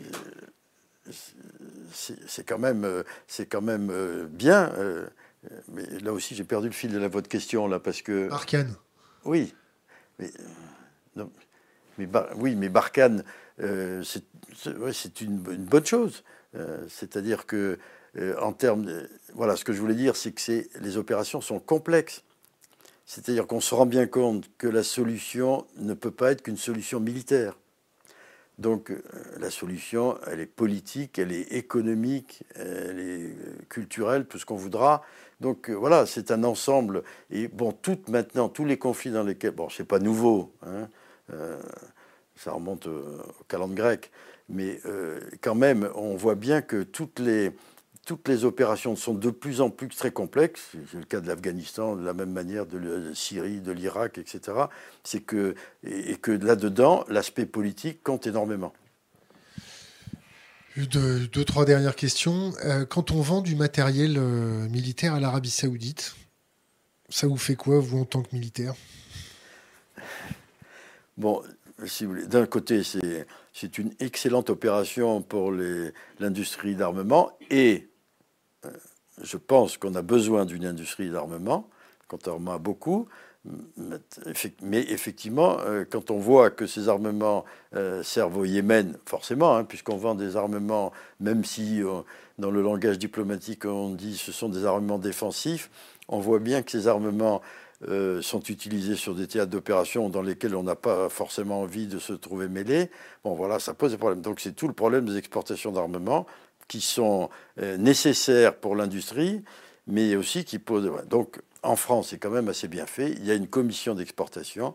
quand 2.46 2.60
même, 2.60 3.04
c'est 3.28 3.46
quand 3.46 3.62
même 3.62 4.28
bien. 4.30 4.72
mais 5.74 5.84
là 6.04 6.12
aussi, 6.12 6.36
j'ai 6.36 6.44
perdu 6.44 6.68
le 6.68 6.74
fil 6.74 6.92
de 6.92 6.98
la, 6.98 7.08
votre 7.08 7.30
question 7.30 7.68
là 7.68 7.80
parce 7.80 8.02
que. 8.02 8.30
Arcane. 8.30 8.76
Oui, 9.24 9.54
mais, 10.20 10.32
non, 11.16 11.30
mais 11.98 12.08
oui, 12.36 12.56
mais 12.56 12.70
Barkhane, 12.70 13.24
euh, 13.60 14.04
c'est 14.04 15.22
une, 15.22 15.38
bonne 15.38 15.86
chose. 15.86 16.24
Euh, 16.56 16.86
c'est-à-dire 16.90 17.46
que, 17.46 17.78
euh, 18.18 18.36
en 18.40 18.54
termes. 18.54 18.88
voilà, 19.34 19.56
ce 19.56 19.64
que 19.64 19.74
je 19.74 19.82
voulais 19.82 19.96
dire, 19.96 20.16
c'est 20.16 20.32
que 20.32 20.80
les 20.80 20.98
opérations 20.98 21.42
sont 21.42 21.60
complexes. 21.60 22.24
C'est-à-dire 23.06 23.48
qu'on 23.48 23.62
se 23.62 23.74
rend 23.74 23.86
bien 23.86 24.06
compte 24.06 24.50
que 24.58 24.68
la 24.68 24.84
solution 24.84 25.66
ne 25.78 25.94
peut 25.94 26.12
pas 26.12 26.32
être 26.32 26.42
qu'une 26.42 26.58
solution 26.58 27.00
militaire. 27.00 27.58
Donc 28.58 28.92
la 29.40 29.52
solution, 29.52 30.18
elle 30.26 30.40
est 30.40 30.48
politique, 30.48 31.20
elle 31.20 31.32
est 31.32 31.54
économique, 31.54 32.44
elle 32.56 33.00
est 33.00 33.70
culturelle, 33.70 34.26
tout 34.26 34.40
ce 34.40 34.46
qu'on 34.46 34.56
voudra. 34.56 35.04
Donc 35.40 35.70
voilà, 35.70 36.06
c'est 36.06 36.32
un 36.32 36.44
ensemble. 36.44 37.04
Et 37.30 37.48
bon, 37.48 37.72
tout 37.72 38.00
maintenant, 38.10 38.50
tous 38.50 38.66
les 38.66 38.78
conflits 38.78 39.12
dans 39.12 39.24
lesquels, 39.24 39.52
bon, 39.52 39.70
c'est 39.70 39.86
pas 39.86 40.00
nouveau. 40.00 40.52
Hein, 40.66 40.90
ça 42.38 42.52
remonte 42.52 42.88
au 42.88 43.44
calendrier 43.48 43.78
grec, 43.78 44.12
mais 44.50 44.80
euh, 44.86 45.20
quand 45.42 45.56
même, 45.56 45.90
on 45.96 46.16
voit 46.16 46.36
bien 46.36 46.62
que 46.62 46.84
toutes 46.84 47.20
les, 47.20 47.52
toutes 48.06 48.28
les 48.28 48.46
opérations 48.46 48.96
sont 48.96 49.14
de 49.14 49.30
plus 49.30 49.60
en 49.60 49.70
plus 49.70 49.90
très 49.90 50.12
complexes. 50.12 50.72
C'est 50.92 50.98
le 50.98 51.04
cas 51.04 51.20
de 51.20 51.28
l'Afghanistan, 51.28 51.96
de 51.96 52.06
la 52.06 52.14
même 52.14 52.32
manière 52.32 52.66
de 52.66 52.78
la 52.78 53.16
Syrie, 53.16 53.60
de 53.60 53.72
l'Irak, 53.72 54.18
etc. 54.18 54.58
C'est 55.04 55.22
que, 55.22 55.56
et, 55.84 56.16
que 56.16 56.32
là-dedans, 56.32 57.04
l'aspect 57.10 57.46
politique 57.46 58.02
compte 58.04 58.26
énormément. 58.26 58.74
Deux, 60.78 61.28
deux, 61.28 61.44
trois 61.44 61.66
dernières 61.66 61.96
questions. 61.96 62.54
Euh, 62.64 62.86
quand 62.86 63.12
on 63.12 63.20
vend 63.20 63.42
du 63.42 63.56
matériel 63.56 64.18
euh, 64.18 64.70
militaire 64.70 65.16
à 65.16 65.20
l'Arabie 65.20 65.50
Saoudite, 65.50 66.16
ça 67.10 67.28
vous 67.28 67.38
fait 67.38 67.56
quoi, 67.56 67.80
vous, 67.80 68.00
en 68.00 68.06
tant 68.06 68.22
que 68.22 68.34
militaire? 68.34 68.76
Bon, 71.18 71.42
d'un 71.80 72.46
côté, 72.48 72.82
c'est 73.54 73.78
une 73.78 73.94
excellente 74.00 74.50
opération 74.50 75.22
pour 75.22 75.52
l'industrie 76.20 76.76
d'armement 76.76 77.38
et 77.52 77.88
euh, 78.66 78.70
je 79.22 79.38
pense 79.38 79.78
qu'on 79.78 79.96
a 79.96 80.02
besoin 80.02 80.46
d'une 80.46 80.66
industrie 80.66 81.10
d'armement, 81.10 81.70
contrairement 82.08 82.54
à 82.54 82.58
beaucoup. 82.58 83.08
Mais 84.62 84.82
effectivement, 84.90 85.58
euh, 85.62 85.86
quand 85.90 86.12
on 86.12 86.18
voit 86.18 86.50
que 86.50 86.68
ces 86.68 86.90
armements 86.90 87.46
euh, 87.76 88.04
servent 88.04 88.38
au 88.38 88.46
Yémen, 88.46 88.98
forcément, 89.06 89.56
hein, 89.56 89.64
puisqu'on 89.64 89.98
vend 89.98 90.16
des 90.16 90.36
armements, 90.36 90.92
même 91.20 91.46
si 91.46 91.82
dans 92.40 92.52
le 92.52 92.62
langage 92.62 93.00
diplomatique 93.00 93.66
on 93.66 93.92
dit 93.92 94.14
que 94.14 94.20
ce 94.20 94.32
sont 94.32 94.50
des 94.50 94.66
armements 94.66 95.00
défensifs, 95.00 95.70
on 96.10 96.20
voit 96.20 96.40
bien 96.40 96.62
que 96.62 96.72
ces 96.72 96.88
armements 96.88 97.42
euh, 97.88 98.24
sont 98.24 98.42
utilisés 98.42 98.96
sur 98.96 99.14
des 99.14 99.28
théâtres 99.28 99.52
d'opération 99.52 100.10
dans 100.10 100.24
lesquels 100.24 100.56
on 100.56 100.64
n'a 100.64 100.76
pas 100.76 101.10
forcément 101.10 101.62
envie 101.62 101.86
de 101.86 102.00
se 102.00 102.12
trouver 102.14 102.48
mêlé. 102.48 102.90
Bon, 103.24 103.36
voilà, 103.36 103.60
ça 103.60 103.76
pose 103.76 103.92
des 103.92 103.98
problèmes. 103.98 104.22
Donc 104.22 104.40
c'est 104.40 104.54
tout 104.56 104.68
le 104.68 104.74
problème 104.74 105.06
des 105.06 105.16
exportations 105.16 105.72
d'armement 105.72 106.26
qui 106.68 106.82
sont 106.82 107.30
euh, 107.62 107.78
nécessaires 107.78 108.56
pour 108.56 108.76
l'industrie, 108.76 109.44
mais 109.86 110.16
aussi 110.16 110.44
qui 110.44 110.58
posent. 110.58 110.92
Donc 111.08 111.40
en 111.62 111.76
France, 111.76 112.08
c'est 112.10 112.18
quand 112.18 112.32
même 112.32 112.50
assez 112.50 112.68
bien 112.68 112.88
fait. 112.88 113.12
Il 113.12 113.26
y 113.26 113.30
a 113.30 113.36
une 113.36 113.48
commission 113.48 113.94
d'exportation. 113.94 114.74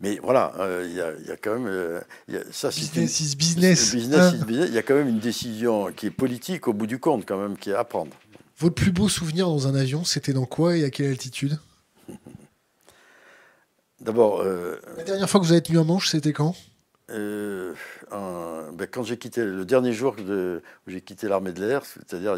Mais 0.00 0.18
voilà, 0.20 0.52
euh, 0.58 0.84
il, 0.84 0.96
y 1.28 1.30
a, 1.30 1.36
quand 1.36 1.60
même. 1.60 2.02
ça, 2.50 2.70
business 2.70 3.20
is 3.20 3.36
business. 3.36 3.94
Business 3.94 4.32
is 4.32 4.42
hein. 4.42 4.44
business. 4.44 4.68
Il 4.68 4.74
y 4.74 4.78
a 4.78 4.82
quand 4.82 4.96
même 4.96 5.08
une 5.08 5.20
décision 5.20 5.92
qui 5.92 6.06
est 6.06 6.10
politique 6.10 6.66
au 6.66 6.72
bout 6.72 6.88
du 6.88 6.98
compte, 6.98 7.24
quand 7.24 7.38
même, 7.38 7.56
qui 7.56 7.70
est 7.70 7.74
à 7.74 7.84
prendre. 7.84 8.10
Votre 8.62 8.76
plus 8.76 8.92
beau 8.92 9.08
souvenir 9.08 9.48
dans 9.48 9.66
un 9.66 9.74
avion, 9.74 10.04
c'était 10.04 10.32
dans 10.32 10.44
quoi 10.44 10.76
et 10.76 10.84
à 10.84 10.90
quelle 10.90 11.08
altitude? 11.08 11.58
D'abord. 14.00 14.40
Euh, 14.40 14.76
la 14.96 15.02
dernière 15.02 15.28
fois 15.28 15.40
que 15.40 15.46
vous 15.46 15.50
avez 15.50 15.62
tenu 15.62 15.80
un 15.80 15.84
manche, 15.84 16.08
c'était 16.10 16.32
quand? 16.32 16.54
Euh, 17.10 17.74
ben, 18.12 18.86
Quand 18.88 19.02
j'ai 19.02 19.16
quitté, 19.18 19.44
le 19.44 19.64
dernier 19.64 19.92
jour 19.92 20.14
où 20.16 20.60
j'ai 20.86 21.00
quitté 21.00 21.26
l'armée 21.26 21.50
de 21.50 21.66
l'air, 21.66 21.84
c'est-à-dire 21.84 22.36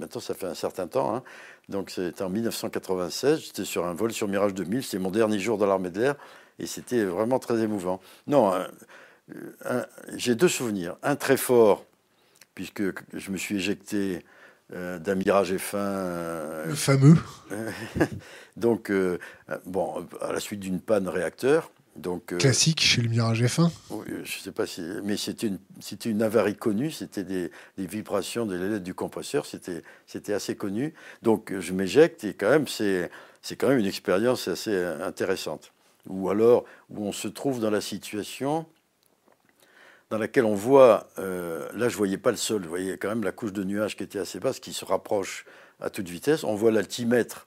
maintenant 0.00 0.18
ça 0.22 0.32
fait 0.32 0.46
un 0.46 0.54
certain 0.54 0.86
temps, 0.86 1.14
hein, 1.14 1.22
donc 1.68 1.90
c'était 1.90 2.22
en 2.22 2.30
1996, 2.30 3.42
j'étais 3.44 3.66
sur 3.66 3.84
un 3.84 3.92
vol 3.92 4.14
sur 4.14 4.28
Mirage 4.28 4.54
2000, 4.54 4.82
c'était 4.82 4.98
mon 4.98 5.10
dernier 5.10 5.38
jour 5.38 5.58
dans 5.58 5.66
l'armée 5.66 5.90
de 5.90 6.00
l'air 6.00 6.14
et 6.58 6.64
c'était 6.64 7.04
vraiment 7.04 7.38
très 7.38 7.60
émouvant. 7.60 8.00
Non, 8.26 8.54
j'ai 10.14 10.36
deux 10.36 10.48
souvenirs. 10.48 10.96
Un 11.02 11.16
très 11.16 11.36
fort, 11.36 11.84
puisque 12.54 12.82
je 13.12 13.30
me 13.30 13.36
suis 13.36 13.56
éjecté 13.56 14.24
euh, 14.72 14.98
d'un 14.98 15.14
Mirage 15.14 15.52
F1. 15.52 15.76
Euh, 15.76 16.66
le 16.66 16.74
fameux. 16.74 17.16
donc, 18.56 18.90
euh, 18.90 19.18
bon, 19.64 20.04
à 20.20 20.32
la 20.32 20.40
suite 20.40 20.58
d'une 20.58 20.80
panne 20.80 21.06
réacteur. 21.06 21.70
Donc, 21.94 22.36
Classique 22.36 22.80
chez 22.80 23.00
le 23.00 23.08
Mirage 23.08 23.42
F1 23.42 23.70
Je 24.06 24.20
ne 24.20 24.24
sais 24.26 24.52
pas 24.52 24.66
si. 24.66 24.82
Mais 25.04 25.16
c'était 25.16 25.46
une, 25.46 25.58
une 26.04 26.22
avarie 26.22 26.56
connue, 26.56 26.90
c'était 26.90 27.22
des, 27.22 27.50
des, 27.78 27.86
vibrations 27.86 28.44
de 28.44 28.54
l'élève 28.54 28.82
du 28.82 28.92
compresseur, 28.92 29.46
c'était 29.46 30.32
assez 30.34 30.56
connu. 30.56 30.92
Donc, 31.22 31.54
je 31.58 31.72
m'éjecte 31.72 32.24
et 32.24 32.34
quand 32.34 32.50
même, 32.50 32.68
c'est 32.68 33.10
quand 33.56 33.68
même 33.68 33.78
une 33.78 33.86
expérience 33.86 34.48
assez 34.48 34.76
intéressante. 34.76 35.72
Ou 36.08 36.28
alors, 36.28 36.64
où 36.90 37.06
on 37.06 37.12
se 37.12 37.28
trouve 37.28 37.60
dans 37.60 37.70
la 37.70 37.80
situation 37.80 38.66
dans 40.10 40.18
laquelle 40.18 40.44
on 40.44 40.54
voit, 40.54 41.08
euh, 41.18 41.68
là 41.74 41.88
je 41.88 41.96
voyais 41.96 42.18
pas 42.18 42.30
le 42.30 42.36
sol, 42.36 42.62
je 42.62 42.68
voyais 42.68 42.96
quand 42.96 43.08
même 43.08 43.24
la 43.24 43.32
couche 43.32 43.52
de 43.52 43.64
nuages 43.64 43.96
qui 43.96 44.02
était 44.02 44.18
assez 44.18 44.38
basse, 44.38 44.60
qui 44.60 44.72
se 44.72 44.84
rapproche 44.84 45.44
à 45.80 45.90
toute 45.90 46.08
vitesse. 46.08 46.44
On 46.44 46.54
voit 46.54 46.70
l'altimètre 46.70 47.46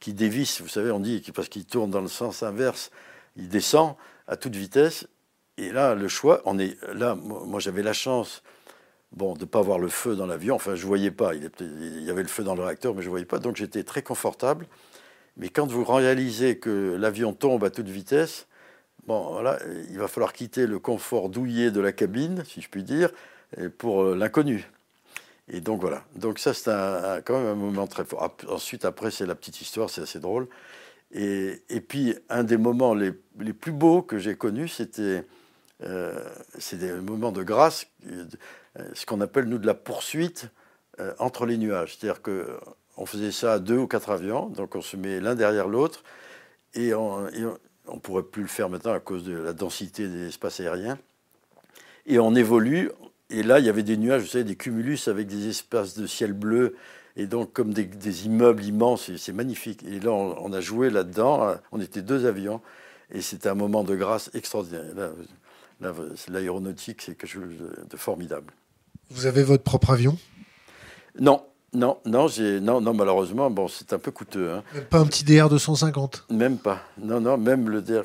qui 0.00 0.12
dévisse, 0.12 0.60
vous 0.60 0.68
savez, 0.68 0.90
on 0.90 1.00
dit, 1.00 1.22
parce 1.34 1.48
qu'il 1.48 1.66
tourne 1.66 1.90
dans 1.90 2.00
le 2.00 2.08
sens 2.08 2.42
inverse, 2.42 2.90
il 3.36 3.48
descend 3.48 3.94
à 4.26 4.36
toute 4.36 4.56
vitesse. 4.56 5.06
Et 5.58 5.70
là, 5.70 5.94
le 5.94 6.08
choix, 6.08 6.40
on 6.46 6.58
est 6.58 6.78
là. 6.94 7.14
Moi, 7.14 7.60
j'avais 7.60 7.82
la 7.82 7.92
chance, 7.92 8.42
bon, 9.12 9.34
de 9.34 9.44
pas 9.44 9.60
voir 9.60 9.78
le 9.78 9.88
feu 9.88 10.16
dans 10.16 10.26
l'avion. 10.26 10.54
Enfin, 10.54 10.74
je 10.74 10.86
voyais 10.86 11.10
pas. 11.10 11.34
Il, 11.34 11.50
il, 11.60 12.02
y 12.02 12.10
avait 12.10 12.22
le 12.22 12.28
feu 12.28 12.42
dans 12.42 12.54
le 12.54 12.62
réacteur, 12.62 12.94
mais 12.94 13.02
je 13.02 13.10
voyais 13.10 13.26
pas. 13.26 13.38
Donc, 13.38 13.56
j'étais 13.56 13.82
très 13.82 14.02
confortable. 14.02 14.66
Mais 15.36 15.50
quand 15.50 15.66
vous 15.66 15.84
réalisez 15.84 16.58
que 16.58 16.96
l'avion 16.98 17.34
tombe 17.34 17.62
à 17.62 17.70
toute 17.70 17.88
vitesse, 17.88 18.46
Bon, 19.06 19.32
voilà, 19.32 19.58
il 19.90 19.98
va 19.98 20.08
falloir 20.08 20.32
quitter 20.32 20.66
le 20.66 20.78
confort 20.78 21.28
douillet 21.28 21.70
de 21.70 21.80
la 21.80 21.92
cabine, 21.92 22.44
si 22.46 22.60
je 22.60 22.68
puis 22.68 22.82
dire, 22.82 23.10
pour 23.78 24.02
euh, 24.02 24.16
l'inconnu. 24.16 24.70
Et 25.48 25.60
donc 25.60 25.80
voilà. 25.80 26.04
Donc 26.14 26.38
ça, 26.38 26.54
c'est 26.54 26.70
quand 27.24 27.38
même 27.38 27.48
un 27.48 27.54
moment 27.54 27.86
très 27.86 28.04
fort. 28.04 28.36
Ensuite, 28.48 28.84
après, 28.84 29.10
c'est 29.10 29.26
la 29.26 29.34
petite 29.34 29.60
histoire, 29.60 29.90
c'est 29.90 30.02
assez 30.02 30.20
drôle. 30.20 30.46
Et, 31.12 31.58
puis, 31.88 32.14
un 32.28 32.44
des 32.44 32.56
moments 32.56 32.94
les, 32.94 33.12
plus 33.52 33.72
beaux 33.72 34.00
que 34.00 34.18
j'ai 34.18 34.36
connus, 34.36 34.68
c'était 34.68 35.24
euh, 35.82 36.24
des 36.72 36.92
moments 36.92 37.32
de 37.32 37.42
grâce, 37.42 37.88
euh, 38.06 38.26
ce 38.94 39.06
qu'on 39.06 39.20
appelle, 39.20 39.46
nous, 39.46 39.58
de 39.58 39.66
la 39.66 39.74
poursuite 39.74 40.48
entre 41.18 41.46
les 41.46 41.56
nuages. 41.56 41.96
C'est-à-dire 41.96 42.20
qu'on 42.20 43.06
faisait 43.06 43.32
ça 43.32 43.54
à 43.54 43.58
deux 43.58 43.78
ou 43.78 43.86
quatre 43.86 44.10
avions, 44.10 44.50
donc 44.50 44.76
on 44.76 44.82
se 44.82 44.98
met 44.98 45.18
l'un 45.18 45.34
derrière 45.34 45.66
l'autre, 45.66 46.04
et, 46.74 46.92
on, 46.92 47.24
on 47.24 47.58
ne 47.96 48.00
pourrait 48.00 48.22
plus 48.22 48.42
le 48.42 48.48
faire 48.48 48.68
maintenant 48.68 48.92
à 48.92 49.00
cause 49.00 49.24
de 49.24 49.36
la 49.36 49.52
densité 49.52 50.08
des 50.08 50.28
espaces 50.28 50.60
aériens. 50.60 50.98
Et 52.06 52.18
on 52.18 52.34
évolue, 52.34 52.90
et 53.28 53.42
là, 53.42 53.58
il 53.58 53.66
y 53.66 53.68
avait 53.68 53.82
des 53.82 53.96
nuages, 53.96 54.22
vous 54.22 54.28
savez, 54.28 54.44
des 54.44 54.56
cumulus 54.56 55.08
avec 55.08 55.26
des 55.26 55.48
espaces 55.48 55.96
de 55.96 56.06
ciel 56.06 56.32
bleu, 56.32 56.76
et 57.16 57.26
donc 57.26 57.52
comme 57.52 57.72
des, 57.72 58.26
immeubles 58.26 58.64
immenses, 58.64 59.10
c'est 59.16 59.32
magnifique. 59.32 59.82
Et 59.84 60.00
là, 60.00 60.10
on, 60.12 60.52
a 60.52 60.60
joué 60.60 60.90
là-dedans, 60.90 61.54
on 61.72 61.80
était 61.80 62.02
deux 62.02 62.26
avions, 62.26 62.60
et 63.10 63.20
c'était 63.20 63.48
un 63.48 63.54
moment 63.54 63.84
de 63.84 63.94
grâce 63.94 64.30
extraordinaire. 64.34 64.84
l'aéronautique, 66.28 67.02
c'est 67.02 67.14
quelque 67.16 67.30
chose 67.30 67.52
de 67.88 67.96
formidable. 67.96 68.52
Vous 69.10 69.26
avez 69.26 69.42
votre 69.42 69.64
propre 69.64 69.90
avion? 69.90 70.16
Non, 71.18 71.44
non, 71.72 71.98
non, 72.04 72.26
non, 72.60 72.80
non, 72.80 72.94
malheureusement, 72.94 73.48
bon, 73.48 73.68
c'est 73.68 73.92
un 73.92 73.98
peu 73.98 74.10
coûteux. 74.10 74.50
Hein. 74.50 74.64
Même 74.74 74.84
pas 74.84 74.98
un 74.98 75.06
petit 75.06 75.22
DR 75.22 75.48
250 75.48 76.26
Même 76.30 76.58
pas. 76.58 76.82
Non, 76.98 77.20
non, 77.20 77.38
même 77.38 77.68
le 77.68 77.80
DR, 77.80 78.02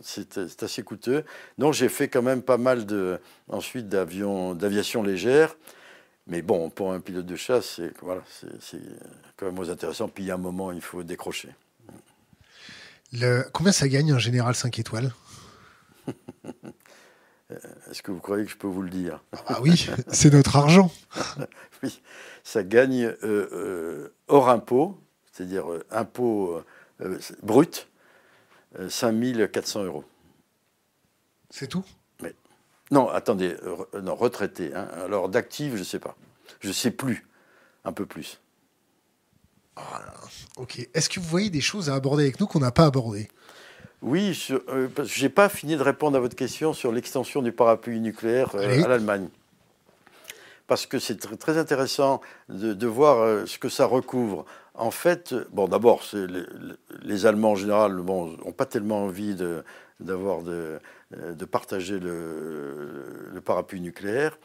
c'est 0.00 0.62
assez 0.62 0.82
coûteux. 0.82 1.24
Non, 1.56 1.70
j'ai 1.70 1.88
fait 1.88 2.08
quand 2.08 2.22
même 2.22 2.42
pas 2.42 2.58
mal 2.58 2.84
de, 2.84 3.20
ensuite 3.48 3.88
d'aviation 3.88 5.04
légère. 5.04 5.56
Mais 6.26 6.42
bon, 6.42 6.68
pour 6.70 6.92
un 6.92 6.98
pilote 6.98 7.26
de 7.26 7.36
chasse, 7.36 7.74
c'est 7.76 7.92
voilà, 8.02 8.22
c'est 8.60 8.80
quand 9.36 9.46
même 9.46 9.54
moins 9.54 9.70
intéressant. 9.70 10.08
Puis 10.08 10.24
il 10.24 10.26
y 10.26 10.30
a 10.32 10.34
un 10.34 10.38
moment, 10.38 10.72
il 10.72 10.80
faut 10.80 11.04
décrocher. 11.04 11.50
Le, 13.12 13.44
combien 13.52 13.70
ça 13.70 13.86
gagne 13.86 14.10
un 14.10 14.18
général 14.18 14.56
5 14.56 14.80
étoiles? 14.80 15.12
Est-ce 17.50 18.02
que 18.02 18.10
vous 18.10 18.18
croyez 18.20 18.44
que 18.44 18.50
je 18.50 18.56
peux 18.56 18.66
vous 18.66 18.82
le 18.82 18.90
dire? 18.90 19.22
Ah 19.46 19.60
oui, 19.62 19.88
c'est 20.08 20.32
notre 20.32 20.56
argent. 20.56 20.90
oui, 21.82 22.02
ça 22.42 22.64
gagne 22.64 23.14
hors 24.26 24.48
impôt, 24.48 24.98
c'est-à-dire 25.32 25.66
impôt 25.90 26.60
brut, 27.42 27.88
5400 28.88 29.84
euros. 29.84 30.04
C'est 31.50 31.68
tout? 31.68 31.84
Mais, 32.20 32.34
Non, 32.90 33.08
attendez, 33.08 33.56
non, 34.02 34.14
retraité. 34.16 34.74
Hein. 34.74 34.88
Alors 35.04 35.28
d'actifs, 35.28 35.74
je 35.74 35.78
ne 35.78 35.84
sais 35.84 36.00
pas. 36.00 36.16
Je 36.60 36.68
ne 36.68 36.72
sais 36.72 36.90
plus. 36.90 37.26
Un 37.84 37.92
peu 37.92 38.06
plus. 38.06 38.40
Ah, 39.76 40.02
ok. 40.56 40.88
Est-ce 40.92 41.08
que 41.08 41.20
vous 41.20 41.28
voyez 41.28 41.50
des 41.50 41.60
choses 41.60 41.88
à 41.90 41.94
aborder 41.94 42.24
avec 42.24 42.40
nous 42.40 42.46
qu'on 42.46 42.58
n'a 42.58 42.72
pas 42.72 42.86
abordées? 42.86 43.28
Oui, 44.06 44.32
je 44.34 45.22
n'ai 45.22 45.28
pas 45.28 45.48
fini 45.48 45.76
de 45.76 45.82
répondre 45.82 46.16
à 46.16 46.20
votre 46.20 46.36
question 46.36 46.72
sur 46.72 46.92
l'extension 46.92 47.42
du 47.42 47.50
parapluie 47.50 47.98
nucléaire 47.98 48.54
euh, 48.54 48.84
à 48.84 48.86
l'Allemagne. 48.86 49.28
Parce 50.68 50.86
que 50.86 51.00
c'est 51.00 51.18
très 51.36 51.58
intéressant 51.58 52.20
de, 52.48 52.86
voir 52.86 53.18
euh, 53.18 53.46
ce 53.46 53.58
que 53.58 53.68
ça 53.68 53.84
recouvre. 53.84 54.46
En 54.74 54.92
fait, 54.92 55.34
bon, 55.50 55.66
d'abord, 55.66 56.04
les, 56.12 56.44
les, 57.02 57.26
Allemands 57.26 57.52
en 57.52 57.56
général 57.56 57.96
n'ont 57.96 58.52
pas 58.56 58.64
tellement 58.64 59.02
envie 59.02 59.34
de, 59.34 59.64
d'avoir 59.98 60.42
de, 60.42 60.78
de, 61.10 61.44
partager 61.44 61.98
le, 61.98 63.30
le, 63.32 63.40
parapluie 63.40 63.80
nucléaire. 63.80 64.38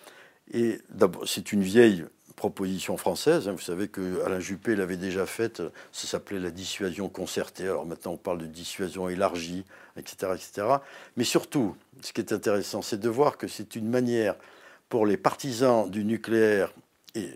Et 0.52 0.80
d'abord, 0.90 1.28
c'est 1.28 1.52
une 1.52 1.62
vieille 1.62 2.04
proposition 2.36 2.98
française. 2.98 3.48
Hein. 3.48 3.54
Vous 3.54 3.62
savez 3.62 3.88
que 3.88 4.24
Alain 4.26 4.40
Juppé 4.40 4.76
l'avait 4.76 4.98
déjà 4.98 5.26
faite. 5.26 5.62
Ça 5.92 6.08
s'appelait 6.08 6.40
la 6.40 6.52
dissuasion 6.52 7.10
concertée. 7.10 7.64
Alors 7.64 7.86
maintenant, 7.86 8.14
on 8.14 8.18
parle 8.18 8.40
de 8.40 8.46
dissuasion 8.46 9.10
élargie, 9.10 9.66
etc., 9.98 10.34
etc. 10.36 10.68
Mais 11.18 11.24
surtout, 11.24 11.76
ce 12.02 12.14
qui 12.14 12.22
est 12.22 12.34
intéressant, 12.34 12.82
c'est 12.82 13.00
de 13.00 13.10
voir 13.10 13.38
que 13.38 13.48
c'est 13.48 13.76
une 13.76 13.90
manière 13.90 14.36
pour 14.90 15.06
les 15.06 15.18
partisans 15.18 15.90
du 15.90 16.04
nucléaire 16.04 16.74
et 17.16 17.30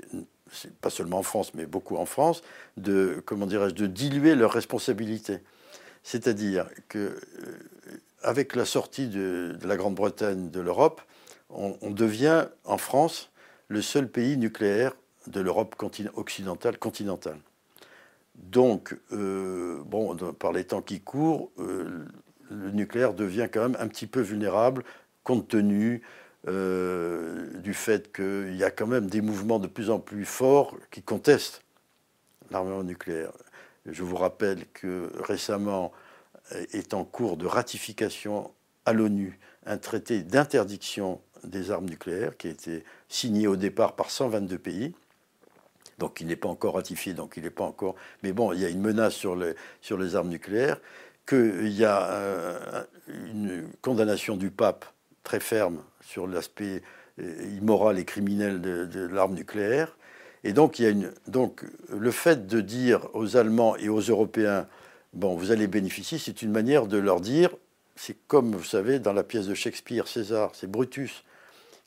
pas 0.82 0.90
seulement 0.90 1.20
en 1.20 1.24
France, 1.24 1.54
mais 1.54 1.66
beaucoup 1.66 1.98
en 1.98 2.06
France, 2.06 2.42
de 2.78 3.22
comment 3.26 3.46
dirais-je, 3.46 3.76
de 3.76 3.88
diluer 3.88 4.36
leurs 4.36 4.52
responsabilités. 4.52 5.40
C'est-à-dire 6.04 6.68
que 6.88 7.00
euh, 7.00 7.20
avec 8.22 8.56
la 8.56 8.66
sortie 8.66 9.08
de, 9.08 9.58
la 9.64 9.78
Grande-Bretagne 9.78 10.50
de 10.50 10.60
l'Europe, 10.60 11.02
on, 11.50 11.92
devient 11.92 12.48
en 12.64 12.78
France 12.78 13.30
le 13.68 13.82
seul 13.82 14.10
pays 14.10 14.38
nucléaire 14.38 14.94
de 15.28 15.42
l'Europe 15.42 15.76
occidentale 16.16 16.78
continentale. 16.78 17.40
Donc, 18.36 18.96
euh, 19.12 19.82
bon, 19.86 20.16
par 20.16 20.52
les 20.52 20.66
temps 20.66 20.82
qui 20.82 21.02
courent, 21.02 21.52
euh, 21.60 22.06
le 22.50 22.72
nucléaire 22.72 23.14
devient 23.14 23.48
quand 23.52 23.62
même 23.62 23.78
un 23.80 23.88
petit 23.88 24.08
peu 24.08 24.22
vulnérable 24.22 24.84
compte 25.24 25.48
tenu 25.48 26.04
euh, 26.48 27.50
du 27.62 27.74
fait 27.74 28.14
qu'il 28.14 28.56
y 28.56 28.64
a 28.64 28.70
quand 28.70 28.88
même 28.88 29.10
des 29.10 29.22
mouvements 29.22 29.58
de 29.58 29.68
plus 29.68 29.90
en 29.90 30.00
plus 30.00 30.26
forts 30.26 30.78
qui 30.92 31.02
contestent 31.02 31.64
l'armement 32.52 32.84
nucléaire. 32.84 33.32
Je 33.86 34.04
vous 34.04 34.18
rappelle 34.18 34.66
que 34.74 35.12
récemment 35.24 35.92
est 36.74 36.94
en 36.94 37.04
cours 37.04 37.38
de 37.38 37.48
ratification 37.48 38.52
à 38.86 38.94
l'ONU 38.94 39.40
un 39.66 39.78
traité 39.78 40.22
d'interdiction 40.22 41.22
des 41.46 41.72
armes 41.72 41.90
nucléaires 41.90 42.38
qui 42.38 42.48
a 42.48 42.52
été 42.52 42.84
signé 43.10 43.48
au 43.48 43.56
départ 43.56 43.96
par 43.96 44.10
122 44.12 44.58
pays. 44.58 44.94
Donc 45.98 46.20
il 46.20 46.28
n'est 46.28 46.36
pas 46.36 46.50
encore 46.50 46.76
ratifié, 46.76 47.14
donc 47.14 47.34
il 47.38 47.44
n'est 47.44 47.50
pas 47.50 47.64
encore. 47.64 47.96
Mais 48.24 48.34
bon, 48.34 48.52
il 48.52 48.60
y 48.60 48.66
a 48.66 48.70
une 48.70 48.82
menace 48.82 49.14
sur 49.14 49.36
les, 49.36 49.54
sur 49.82 49.98
les 49.98 50.16
armes 50.16 50.30
nucléaires, 50.30 50.80
qu'il 51.26 51.72
y 51.72 51.86
a 51.86 52.10
euh, 52.12 52.84
une 53.08 53.68
condamnation 53.82 54.36
du 54.36 54.52
pape 54.52 54.86
très 55.24 55.40
ferme 55.40 55.82
sur 56.02 56.28
l'aspect 56.28 56.84
euh, 57.20 57.58
immoral 57.58 57.98
et 57.98 58.06
criminel 58.06 58.62
de, 58.62 59.08
l'arme 59.08 59.34
nucléaire. 59.34 59.98
Et 60.44 60.54
donc, 60.54 60.80
il 60.80 60.84
y 60.84 60.86
a 60.86 60.90
une, 60.90 61.12
donc 61.28 61.64
le 61.90 62.12
fait 62.12 62.46
de 62.46 62.62
dire 62.62 63.08
aux 63.14 63.38
Allemands 63.38 63.76
et 63.78 63.90
aux 63.90 64.02
Européens, 64.02 64.68
bon, 65.14 65.36
vous 65.36 65.52
allez 65.52 65.68
bénéficier, 65.68 66.20
c'est 66.20 66.42
une 66.42 66.52
manière 66.52 66.86
de 66.86 66.98
leur 66.98 67.22
dire, 67.22 67.50
c'est 67.96 68.18
comme, 68.28 68.54
vous 68.54 68.64
savez, 68.64 69.00
dans 69.00 69.14
la 69.14 69.24
pièce 69.24 69.48
de 69.48 69.56
Shakespeare, 69.56 70.08
César, 70.08 70.52
c'est 70.54 70.70
Brutus 70.70 71.24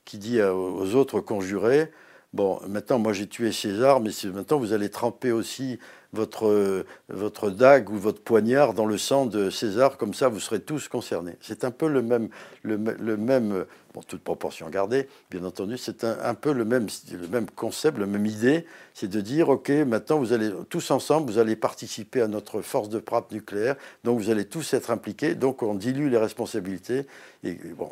qui 0.09 0.17
dit 0.17 0.41
aux 0.41 0.95
autres 0.95 1.21
conjurés, 1.21 1.93
bon, 2.33 2.59
maintenant 2.67 2.99
moi 2.99 3.13
j'ai 3.13 3.27
tué 3.27 3.53
César, 3.53 4.01
mais 4.01 4.09
maintenant 4.33 4.59
vous 4.59 4.73
allez 4.73 4.89
tremper 4.89 5.33
aussi 5.33 5.79
votre, 6.15 6.87
votre 7.11 7.51
dague 7.51 7.91
ou 7.91 7.99
votre 7.99 8.23
poignard 8.23 8.73
dans 8.73 8.87
le 8.87 8.97
sang 8.97 9.27
de 9.27 9.51
César, 9.51 9.99
comme 9.99 10.15
ça 10.15 10.31
vous 10.31 10.41
serez 10.41 10.61
tous 10.61 10.89
concernés. 10.89 11.37
C'est 11.43 11.63
un 11.63 11.71
peu 11.71 11.89
le 11.89 12.01
même, 12.01 12.31
le, 12.63 12.79
même 12.79 13.67
bon, 13.93 14.01
toute 14.01 14.23
proportion 14.23 14.71
gardée, 14.71 15.09
bien 15.31 15.45
entendu, 15.45 15.77
c'est 15.77 16.05
un, 16.05 16.35
peu 16.35 16.53
le 16.55 16.65
même, 16.65 16.87
le 17.13 17.29
même 17.29 17.51
concept, 17.51 17.99
la 17.99 18.07
même 18.07 18.25
idée, 18.25 18.65
c'est 18.95 19.09
de 19.09 19.21
dire, 19.21 19.51
OK, 19.51 19.69
maintenant 19.69 20.19
vous 20.19 20.33
allez 20.33 20.51
tous 20.71 20.91
ensemble, 20.91 21.31
vous 21.31 21.39
allez 21.39 21.55
participer 21.55 22.23
à 22.23 22.29
notre 22.29 22.63
force 22.63 22.89
de 22.89 23.03
frappe 23.07 23.31
nucléaire, 23.31 23.77
donc 24.05 24.19
vous 24.19 24.31
allez 24.31 24.47
tous 24.47 24.73
être 24.73 24.91
impliqués, 24.91 25.35
donc 25.35 25.63
on 25.63 25.75
dilue 25.75 26.09
les 26.09 26.17
responsabilités, 26.17 27.07
et, 27.45 27.53
bon, 27.77 27.91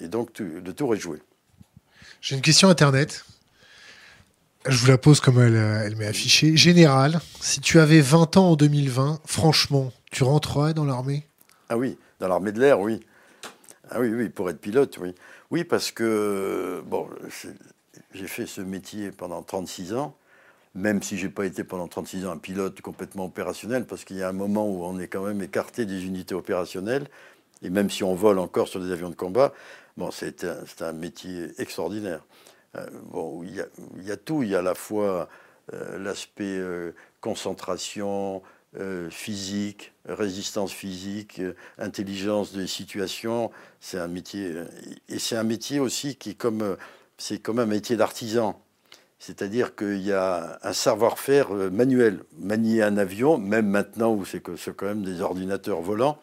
et 0.00 0.06
donc 0.06 0.38
le 0.38 0.72
tour 0.72 0.94
est 0.94 0.98
joué. 0.98 1.18
J'ai 2.22 2.36
une 2.36 2.40
question 2.40 2.68
Internet. 2.68 3.24
Je 4.68 4.76
vous 4.76 4.86
la 4.86 4.96
pose 4.96 5.18
comme 5.18 5.42
elle, 5.42 5.56
euh, 5.56 5.90
m'est 5.96 6.06
affichée. 6.06 6.56
Général, 6.56 7.20
si 7.40 7.60
tu 7.60 7.80
avais 7.80 8.00
20 8.00 8.36
ans 8.36 8.50
en 8.50 8.54
2020, 8.54 9.18
franchement, 9.26 9.92
tu 10.12 10.22
rentrerais 10.22 10.72
dans 10.72 10.84
l'armée? 10.84 11.26
Ah 11.68 11.76
oui, 11.76 11.98
dans 12.20 12.28
l'armée 12.28 12.52
de 12.52 12.60
l'air, 12.60 12.78
oui. 12.78 13.00
Ah 13.90 13.98
oui, 13.98 14.14
oui, 14.14 14.28
pour 14.28 14.48
être 14.48 14.60
pilote, 14.60 14.98
oui. 15.00 15.16
Oui, 15.50 15.64
parce 15.64 15.90
que, 15.90 16.80
bon, 16.86 17.08
j'ai 18.14 18.28
fait 18.28 18.46
ce 18.46 18.60
métier 18.60 19.10
pendant 19.10 19.42
36 19.42 19.92
ans, 19.94 20.14
même 20.76 21.02
si 21.02 21.18
je 21.18 21.26
n'ai 21.26 21.32
pas 21.32 21.44
été 21.44 21.64
pendant 21.64 21.88
36 21.88 22.26
ans 22.26 22.30
un 22.30 22.38
pilote 22.38 22.80
complètement 22.82 23.24
opérationnel, 23.24 23.84
parce 23.84 24.04
qu'il 24.04 24.18
y 24.18 24.22
a 24.22 24.28
un 24.28 24.32
moment 24.32 24.68
où 24.68 24.84
on 24.84 25.00
est 25.00 25.08
quand 25.08 25.24
même 25.24 25.42
écarté 25.42 25.86
des 25.86 26.04
unités 26.04 26.36
opérationnelles, 26.36 27.08
et 27.62 27.70
même 27.70 27.90
si 27.90 28.04
on 28.04 28.14
vole 28.14 28.38
encore 28.38 28.68
sur 28.68 28.78
des 28.78 28.92
avions 28.92 29.10
de 29.10 29.16
combat, 29.16 29.52
Bon, 29.98 30.10
c'est 30.10 30.44
un, 30.80 30.92
métier 30.92 31.50
extraordinaire. 31.58 32.24
Euh, 32.76 32.86
bon, 33.10 33.42
il 33.42 33.54
y, 33.54 33.60
a, 33.60 33.66
il 33.98 34.04
y, 34.04 34.10
a, 34.10 34.16
tout. 34.16 34.42
Il 34.42 34.48
y 34.48 34.54
a 34.54 34.60
à 34.60 34.62
la 34.62 34.74
fois 34.74 35.28
euh, 35.72 35.98
l'aspect 35.98 36.44
euh, 36.44 36.92
concentration 37.20 38.42
physique, 39.10 39.92
résistance 40.06 40.72
physique, 40.72 41.42
intelligence 41.76 42.54
des 42.54 42.66
situations. 42.66 43.50
C'est 43.80 43.98
un 43.98 44.08
métier. 44.08 44.54
Et 45.10 45.18
c'est 45.18 45.36
un 45.36 45.44
métier 45.44 45.78
aussi 45.78 46.16
qui 46.16 46.30
est 46.30 46.34
comme. 46.34 46.78
C'est 47.18 47.38
comme 47.38 47.58
un 47.58 47.66
métier 47.66 47.96
d'artisan. 47.96 48.58
C'est-à-dire 49.18 49.76
qu'il 49.76 50.00
y 50.00 50.12
a 50.12 50.58
un 50.62 50.72
savoir-faire 50.72 51.50
manuel. 51.70 52.24
Manier 52.38 52.82
un 52.82 52.96
avion, 52.96 53.36
même 53.36 53.68
maintenant 53.68 54.14
où 54.14 54.24
c'est 54.24 54.40
quand 54.40 54.86
même 54.86 55.04
des 55.04 55.20
ordinateurs 55.20 55.82
volants, 55.82 56.18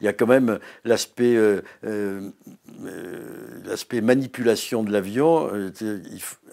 il 0.00 0.04
y 0.04 0.08
a 0.08 0.12
quand 0.12 0.26
même 0.26 0.58
l'aspect 0.84 1.34
euh, 1.36 1.60
euh, 1.84 2.30
euh, 2.84 3.18
l'aspect 3.64 4.00
manipulation 4.00 4.82
de 4.82 4.92
l'avion. 4.92 5.50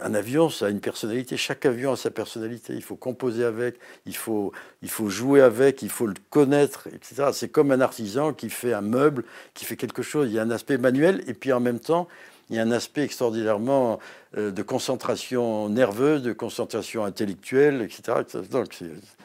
un 0.02 0.14
avion, 0.14 0.50
ça 0.50 0.68
a 0.68 0.70
une 0.70 0.80
personnalité. 0.80 1.38
Chaque 1.38 1.66
avion 1.66 1.94
a 1.94 1.96
sa 1.96 2.12
personnalité. 2.12 2.74
Il 2.74 2.84
faut 2.84 2.96
composer 2.96 3.44
avec, 3.44 3.76
il 4.06 4.16
faut, 4.16 4.52
il 4.82 4.90
faut 4.90 5.10
jouer 5.10 5.42
avec, 5.42 5.82
il 5.82 5.90
faut 5.90 6.08
le 6.08 6.16
connaître, 6.30 6.88
etc. 6.88 7.30
C'est 7.34 7.50
comme 7.50 7.72
un 7.72 7.82
artisan 7.82 8.34
qui 8.34 8.50
fait 8.50 8.74
un 8.74 8.82
meuble, 8.82 9.24
qui 9.54 9.66
fait 9.66 9.78
quelque 9.78 10.02
chose. 10.02 10.30
Il 10.30 10.34
y 10.34 10.40
a 10.40 10.42
un 10.42 10.52
aspect 10.52 10.78
manuel 10.78 11.24
et 11.28 11.34
puis 11.34 11.54
en 11.54 11.60
même 11.60 11.80
temps, 11.80 12.08
il 12.50 12.56
y 12.56 12.60
a 12.60 12.62
un 12.62 12.72
aspect 12.72 13.04
extraordinairement 13.04 14.00
de 14.36 14.62
concentration 14.62 15.68
nerveuse, 15.70 16.22
de 16.22 16.34
concentration 16.34 17.04
intellectuelle, 17.04 17.82
etc. 17.82 18.20
Donc 18.52 18.78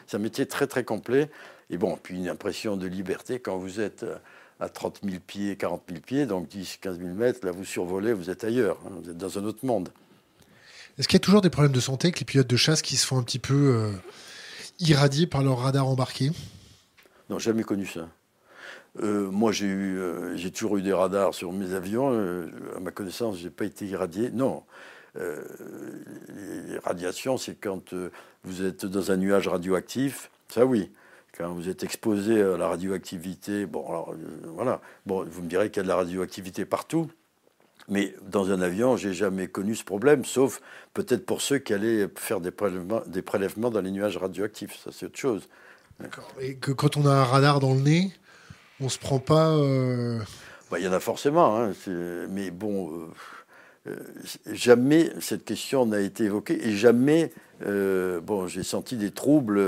c'est 0.07 0.17
un 0.17 0.19
métier 0.19 0.47
très 0.47 0.65
très 0.65 0.83
complet. 0.83 1.29
Et 1.71 1.77
bon, 1.77 1.97
puis 2.01 2.17
une 2.17 2.27
impression 2.27 2.75
de 2.75 2.85
liberté 2.85 3.39
quand 3.39 3.57
vous 3.57 3.79
êtes 3.79 4.03
euh, 4.03 4.17
à 4.59 4.67
30 4.67 4.99
000 5.03 5.17
pieds, 5.25 5.55
40 5.55 5.83
000 5.87 6.01
pieds, 6.01 6.25
donc 6.25 6.49
10, 6.49 6.77
15 6.81 6.99
000 6.99 7.09
mètres, 7.13 7.45
là 7.45 7.51
vous 7.51 7.63
survolez, 7.63 8.11
vous 8.11 8.29
êtes 8.29 8.43
ailleurs, 8.43 8.77
hein, 8.85 8.91
vous 9.01 9.09
êtes 9.09 9.17
dans 9.17 9.39
un 9.39 9.45
autre 9.45 9.65
monde. 9.65 9.89
Est-ce 10.99 11.07
qu'il 11.07 11.15
y 11.15 11.21
a 11.21 11.23
toujours 11.23 11.41
des 11.41 11.49
problèmes 11.49 11.71
de 11.71 11.79
santé 11.79 12.07
avec 12.07 12.19
les 12.19 12.25
pilotes 12.25 12.47
de 12.47 12.57
chasse 12.57 12.81
qui 12.81 12.97
se 12.97 13.07
font 13.07 13.17
un 13.17 13.23
petit 13.23 13.39
peu 13.39 13.53
euh, 13.55 13.91
irradier 14.79 15.27
par 15.27 15.41
leur 15.43 15.59
radar 15.59 15.87
embarqué? 15.87 16.31
Non, 17.29 17.39
jamais 17.39 17.63
connu 17.63 17.85
ça. 17.85 18.09
Euh, 19.01 19.31
moi, 19.31 19.53
j'ai 19.53 19.67
eu, 19.67 20.01
j'ai 20.35 20.51
toujours 20.51 20.75
eu 20.75 20.81
des 20.81 20.91
radars 20.91 21.33
sur 21.33 21.53
mes 21.53 21.73
avions. 21.73 22.09
à 22.75 22.79
ma 22.81 22.91
connaissance, 22.91 23.37
je 23.37 23.45
n'ai 23.45 23.49
pas 23.49 23.63
été 23.63 23.85
irradié. 23.85 24.29
Non. 24.31 24.63
les 25.15 26.77
radiations, 26.83 27.37
c'est 27.37 27.55
quand 27.55 27.93
vous 28.43 28.63
êtes 28.63 28.85
dans 28.85 29.11
un 29.11 29.15
nuage 29.15 29.47
radioactif. 29.47 30.29
Ça, 30.49 30.65
oui. 30.65 30.91
Quand 31.37 31.53
vous 31.53 31.69
êtes 31.69 31.83
exposé 31.83 32.41
à 32.41 32.57
la 32.57 32.67
radioactivité, 32.67 33.65
bon, 33.65 33.87
alors, 33.87 34.11
euh, 34.11 34.47
voilà. 34.53 34.81
Bon, 35.05 35.25
vous 35.25 35.41
me 35.41 35.47
direz 35.47 35.69
qu'il 35.69 35.77
y 35.77 35.79
a 35.79 35.83
de 35.83 35.87
la 35.87 35.95
radioactivité 35.95 36.65
partout. 36.65 37.09
Mais 37.87 38.13
dans 38.21 38.51
un 38.51 38.61
avion, 38.61 38.97
j'ai 38.97 39.13
jamais 39.13 39.47
connu 39.47 39.75
ce 39.75 39.83
problème, 39.83 40.23
sauf 40.23 40.61
peut-être 40.93 41.25
pour 41.25 41.41
ceux 41.41 41.57
qui 41.57 41.73
allaient 41.73 42.07
faire 42.15 42.39
des 42.41 42.51
prélèvements, 42.51 43.01
des 43.07 43.21
prélèvements 43.21 43.71
dans 43.71 43.81
les 43.81 43.91
nuages 43.91 44.17
radioactifs. 44.17 44.77
Ça, 44.83 44.91
c'est 44.93 45.07
autre 45.07 45.17
chose. 45.17 45.47
D'accord. 45.99 46.31
Et 46.39 46.55
que 46.55 46.71
quand 46.71 46.97
on 46.97 47.05
a 47.05 47.11
un 47.11 47.23
radar 47.23 47.59
dans 47.59 47.73
le 47.73 47.81
nez, 47.81 48.11
on 48.79 48.89
se 48.89 48.99
prend 48.99 49.19
pas. 49.19 49.51
Euh, 49.51 50.19
Bah, 50.69 50.79
il 50.79 50.85
y 50.85 50.87
en 50.87 50.93
a 50.93 50.99
forcément, 50.99 51.59
hein, 51.59 51.71
mais 52.29 52.49
bon, 52.51 53.09
jamais 54.51 55.11
cette 55.19 55.43
question 55.43 55.85
n'a 55.85 55.99
été 55.99 56.25
évoquée 56.25 56.65
et 56.65 56.71
jamais, 56.75 57.33
bon, 57.65 58.47
j'ai 58.47 58.63
senti 58.63 58.95
des 58.95 59.11
troubles 59.11 59.59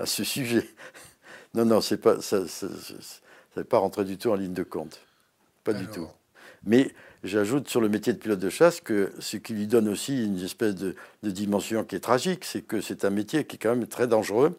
à 0.00 0.06
ce 0.06 0.24
sujet. 0.24 0.66
Non, 1.52 1.64
non, 1.64 1.80
c'est 1.80 1.96
pas, 1.96 2.20
ça 2.20 2.42
n'est 3.56 3.64
pas 3.64 3.78
rentré 3.78 4.04
du 4.04 4.16
tout 4.16 4.30
en 4.30 4.36
ligne 4.36 4.52
de 4.52 4.62
compte. 4.62 5.00
Pas 5.64 5.72
du 5.72 5.88
tout. 5.88 6.06
Mais 6.64 6.94
j'ajoute 7.24 7.68
sur 7.68 7.80
le 7.80 7.88
métier 7.88 8.12
de 8.12 8.18
pilote 8.18 8.38
de 8.38 8.50
chasse 8.50 8.80
que 8.80 9.12
ce 9.18 9.36
qui 9.36 9.54
lui 9.54 9.66
donne 9.66 9.88
aussi 9.88 10.24
une 10.24 10.38
espèce 10.38 10.76
de, 10.76 10.94
dimension 11.24 11.82
qui 11.82 11.96
est 11.96 12.00
tragique, 12.00 12.44
c'est 12.44 12.62
que 12.62 12.80
c'est 12.80 13.04
un 13.04 13.10
métier 13.10 13.42
qui 13.42 13.56
est 13.56 13.58
quand 13.58 13.74
même 13.74 13.88
très 13.88 14.06
dangereux. 14.06 14.56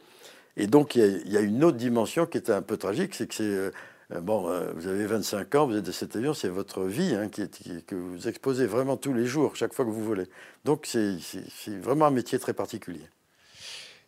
Et 0.58 0.68
donc 0.68 0.96
il 0.96 1.32
y, 1.32 1.38
a, 1.38 1.40
une 1.40 1.64
autre 1.64 1.78
dimension 1.78 2.26
qui 2.26 2.38
est 2.38 2.50
un 2.50 2.62
peu 2.62 2.76
tragique, 2.76 3.16
c'est 3.16 3.28
que 3.28 3.36
c'est... 3.36 3.44
Euh, 3.44 3.72
bon, 4.20 4.50
euh, 4.50 4.74
vous 4.76 4.88
avez 4.88 5.06
25 5.06 5.56
ans, 5.56 5.68
vous 5.68 5.78
êtes 5.78 5.86
de 5.86 5.94
cet 5.94 6.18
avion, 6.18 6.34
c'est 6.34 6.50
votre 6.50 6.84
vie 6.84 7.16
hein, 7.16 7.30
qui 7.30 7.44
est, 7.44 7.86
que 7.86 7.96
vous 7.96 8.28
exposez 8.28 8.66
vraiment 8.66 8.98
tous 8.98 9.14
les 9.14 9.26
jours, 9.26 9.56
chaque 9.56 9.74
fois 9.74 9.86
que 9.86 9.92
vous 9.92 10.04
volez. 10.04 10.26
Donc 10.66 10.86
c'est 10.86 11.16
vraiment 11.80 12.08
un 12.08 12.12
métier 12.12 12.38
très 12.38 12.54
particulier. 12.54 13.08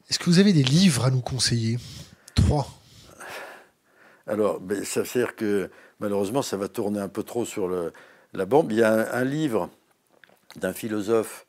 Est-ce 0.09 0.19
que 0.19 0.25
vous 0.25 0.39
avez 0.39 0.53
des 0.53 0.63
livres 0.63 1.05
à 1.05 1.11
nous 1.11 1.21
conseiller? 1.21 1.79
Trois. 2.35 2.67
Alors, 4.27 4.61
ça 4.83 5.01
veut 5.01 5.07
dire 5.13 5.35
que 5.35 5.69
malheureusement, 5.99 6.41
ça 6.41 6.57
va 6.57 6.67
tourner 6.67 6.99
un 6.99 7.09
peu 7.09 7.23
trop 7.23 7.45
sur 7.45 7.69
la 8.33 8.45
bombe. 8.45 8.71
Il 8.71 8.77
y 8.77 8.83
a 8.83 9.15
un, 9.15 9.23
livre 9.23 9.69
d'un 10.55 10.73
philosophe 10.73 11.45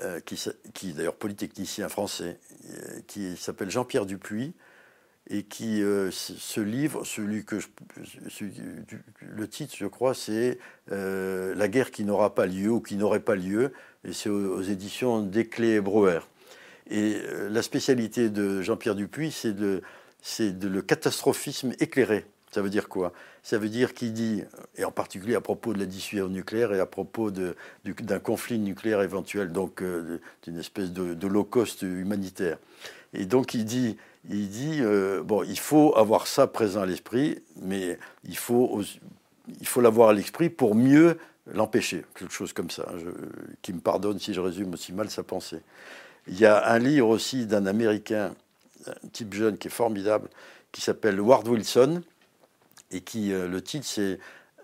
euh, 0.00 0.20
qui, 0.20 0.42
qui 0.72 0.90
est 0.90 0.92
d'ailleurs 0.94 1.16
polytechnicien 1.16 1.88
français, 1.88 2.40
euh, 2.70 3.00
qui 3.06 3.36
s'appelle 3.36 3.70
Jean-Pierre 3.70 4.06
Dupuis, 4.06 4.54
et 5.30 5.44
qui, 5.44 5.82
euh, 5.82 6.10
ce 6.10 6.60
livre, 6.60 7.04
celui 7.04 7.44
que 7.44 7.58
le 9.20 9.48
titre, 9.48 9.74
je 9.76 9.86
crois, 9.86 10.14
c'est 10.14 10.58
La 10.88 11.68
guerre 11.68 11.90
qui 11.90 12.04
n'aura 12.04 12.34
pas 12.34 12.46
lieu 12.46 12.70
ou 12.70 12.80
qui 12.80 12.96
n'aurait 12.96 13.20
pas 13.20 13.36
lieu, 13.36 13.72
et 14.04 14.12
c'est 14.12 14.28
aux, 14.28 14.62
éditions 14.62 15.22
Desclés 15.22 15.76
et 15.76 15.80
Brouwer. 15.80 16.20
Et 16.90 17.16
la 17.50 17.62
spécialité 17.62 18.28
de 18.28 18.62
Jean-Pierre 18.62 18.94
Dupuis, 18.94 19.32
c'est 19.32 19.56
de, 19.56 19.82
le 20.68 20.82
catastrophisme 20.82 21.72
éclairé. 21.80 22.26
Ça 22.50 22.62
veut 22.62 22.70
dire 22.70 22.88
quoi? 22.88 23.12
Ça 23.42 23.58
veut 23.58 23.68
dire 23.68 23.94
qu'il 23.94 24.12
dit, 24.12 24.44
et 24.76 24.84
en 24.84 24.92
particulier 24.92 25.34
à 25.34 25.40
propos 25.40 25.74
de 25.74 25.78
la 25.78 25.86
dissuasion 25.86 26.28
nucléaire 26.28 26.72
et 26.72 26.78
à 26.78 26.86
propos 26.86 27.30
d'un 27.30 28.18
conflit 28.20 28.58
nucléaire 28.58 29.02
éventuel, 29.02 29.50
donc 29.50 29.82
euh, 29.82 30.20
d'une 30.44 30.58
espèce 30.58 30.92
de, 30.92 31.14
de, 31.14 31.26
low 31.26 31.42
cost 31.42 31.82
humanitaire. 31.82 32.58
Et 33.12 33.26
donc 33.26 33.54
il 33.54 33.64
dit, 33.64 33.96
il 34.30 34.48
dit 34.48 34.78
euh, 34.80 35.22
bon, 35.22 35.42
il 35.42 35.58
faut 35.58 35.96
avoir 35.96 36.26
ça 36.26 36.46
présent 36.46 36.82
à 36.82 36.86
l'esprit, 36.86 37.42
mais 37.60 37.98
il 38.22 38.36
faut, 38.36 38.82
il 39.60 39.66
faut 39.66 39.80
l'avoir 39.80 40.10
à 40.10 40.12
l'esprit 40.12 40.48
pour 40.48 40.76
mieux 40.76 41.18
l'empêcher, 41.52 42.04
quelque 42.14 42.32
chose 42.32 42.52
comme 42.52 42.70
ça, 42.70 42.86
je, 42.98 43.10
qui 43.62 43.72
me 43.72 43.80
pardonne 43.80 44.18
si 44.18 44.32
je 44.32 44.40
résume 44.40 44.72
aussi 44.72 44.92
mal 44.92 45.10
sa 45.10 45.22
pensée. 45.22 45.60
Il 46.26 46.38
y 46.38 46.46
a 46.46 46.70
un 46.70 46.78
livre 46.78 47.08
aussi 47.08 47.46
d'un 47.46 47.66
Américain, 47.66 48.34
un 48.86 49.08
type 49.12 49.34
jeune 49.34 49.58
qui 49.58 49.68
est 49.68 49.70
formidable, 49.70 50.28
qui 50.72 50.80
s'appelle 50.80 51.20
Ward 51.20 51.46
Wilson, 51.46 52.02
et 52.90 53.00
qui, 53.00 53.32
euh, 53.32 53.48
le 53.48 53.60
titre, 53.60 53.86
c'est 53.86 54.18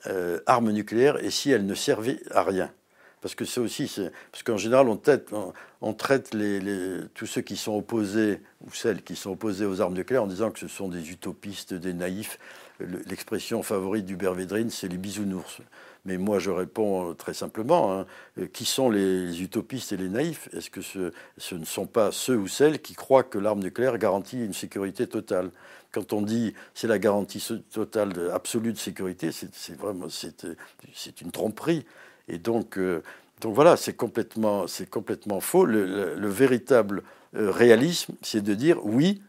euh, 0.06 0.40
Armes 0.46 0.70
nucléaires 0.70 1.22
et 1.22 1.30
si 1.30 1.50
elles 1.50 1.66
ne 1.66 1.74
servaient 1.74 2.20
à 2.30 2.42
rien. 2.42 2.72
Parce 3.20 3.34
que 3.34 3.44
c'est 3.44 3.60
aussi, 3.60 3.90
parce 4.32 4.42
qu'en 4.42 4.56
général, 4.56 4.88
on 4.88 5.92
traite, 5.92 6.32
les, 6.32 7.00
tous 7.12 7.26
ceux 7.26 7.42
qui 7.42 7.56
sont 7.56 7.76
opposés, 7.76 8.40
ou 8.66 8.72
celles 8.72 9.02
qui 9.02 9.14
sont 9.14 9.32
opposées 9.32 9.66
aux 9.66 9.82
armes 9.82 9.92
nucléaires, 9.92 10.22
en 10.22 10.26
disant 10.26 10.50
que 10.50 10.58
ce 10.58 10.68
sont 10.68 10.88
des 10.88 11.10
utopistes, 11.10 11.74
des 11.74 11.92
naïfs. 11.92 12.38
L'expression 12.80 13.62
favorite 13.62 14.06
d'Hubert 14.06 14.32
Védrine, 14.32 14.70
c'est 14.70 14.88
les 14.88 14.96
bisounours. 14.96 15.58
Mais 16.04 16.16
moi, 16.16 16.38
je 16.38 16.50
réponds 16.50 17.14
très 17.14 17.34
simplement 17.34 17.92
hein, 17.92 18.06
qui 18.52 18.64
sont 18.64 18.90
les 18.90 19.42
utopistes 19.42 19.92
et 19.92 19.96
les 19.96 20.08
naïfs? 20.08 20.48
Est-ce 20.54 20.70
que 20.70 20.80
ce, 20.80 21.54
ne 21.54 21.64
sont 21.64 21.86
pas 21.86 22.10
ceux 22.12 22.36
ou 22.36 22.48
celles 22.48 22.80
qui 22.80 22.94
croient 22.94 23.22
que 23.22 23.38
l'arme 23.38 23.60
nucléaire 23.60 23.98
garantit 23.98 24.42
une 24.44 24.54
sécurité 24.54 25.06
totale? 25.06 25.50
Quand 25.92 26.12
on 26.12 26.22
dit 26.22 26.54
c'est 26.74 26.86
la 26.86 26.98
garantie 26.98 27.44
totale 27.72 28.30
absolue 28.32 28.72
de 28.72 28.78
sécurité, 28.78 29.30
c'est 29.32 29.76
vraiment 29.76 30.06
c'est 30.08 31.20
une 31.20 31.32
tromperie. 31.32 31.84
Et 32.28 32.38
donc, 32.38 32.78
euh, 32.78 33.02
donc 33.40 33.54
voilà, 33.54 33.76
c'est 33.76 33.94
complètement, 33.94 34.66
complètement 34.90 35.40
faux. 35.40 35.64
Le, 35.64 36.28
véritable 36.28 37.02
euh, 37.34 37.50
réalisme, 37.50 38.14
c'est 38.22 38.42
de 38.42 38.54
dire 38.54 38.78
oui, 38.84 39.20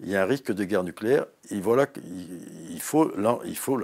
il 0.00 0.08
y 0.08 0.16
a 0.16 0.22
un 0.22 0.26
risque 0.26 0.52
de 0.52 0.64
guerre 0.64 0.84
nucléaire, 0.84 1.26
et 1.50 1.60
voilà, 1.60 1.86
il, 2.70 2.80
faut, 2.80 3.12
il 3.44 3.56
faut 3.56 3.80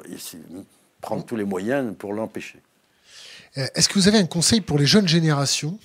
prendre 1.02 1.26
tous 1.26 1.36
les 1.36 1.44
moyens 1.44 1.94
pour 1.98 2.14
l'empêcher. 2.14 2.60
Euh, 3.58 3.66
est-ce 3.74 3.90
que 3.90 3.94
vous 3.94 4.08
avez 4.08 4.16
un 4.16 4.26
conseil 4.26 4.62
pour 4.62 4.78
les 4.78 4.86
jeunes 4.86 5.08
générations? 5.08 5.78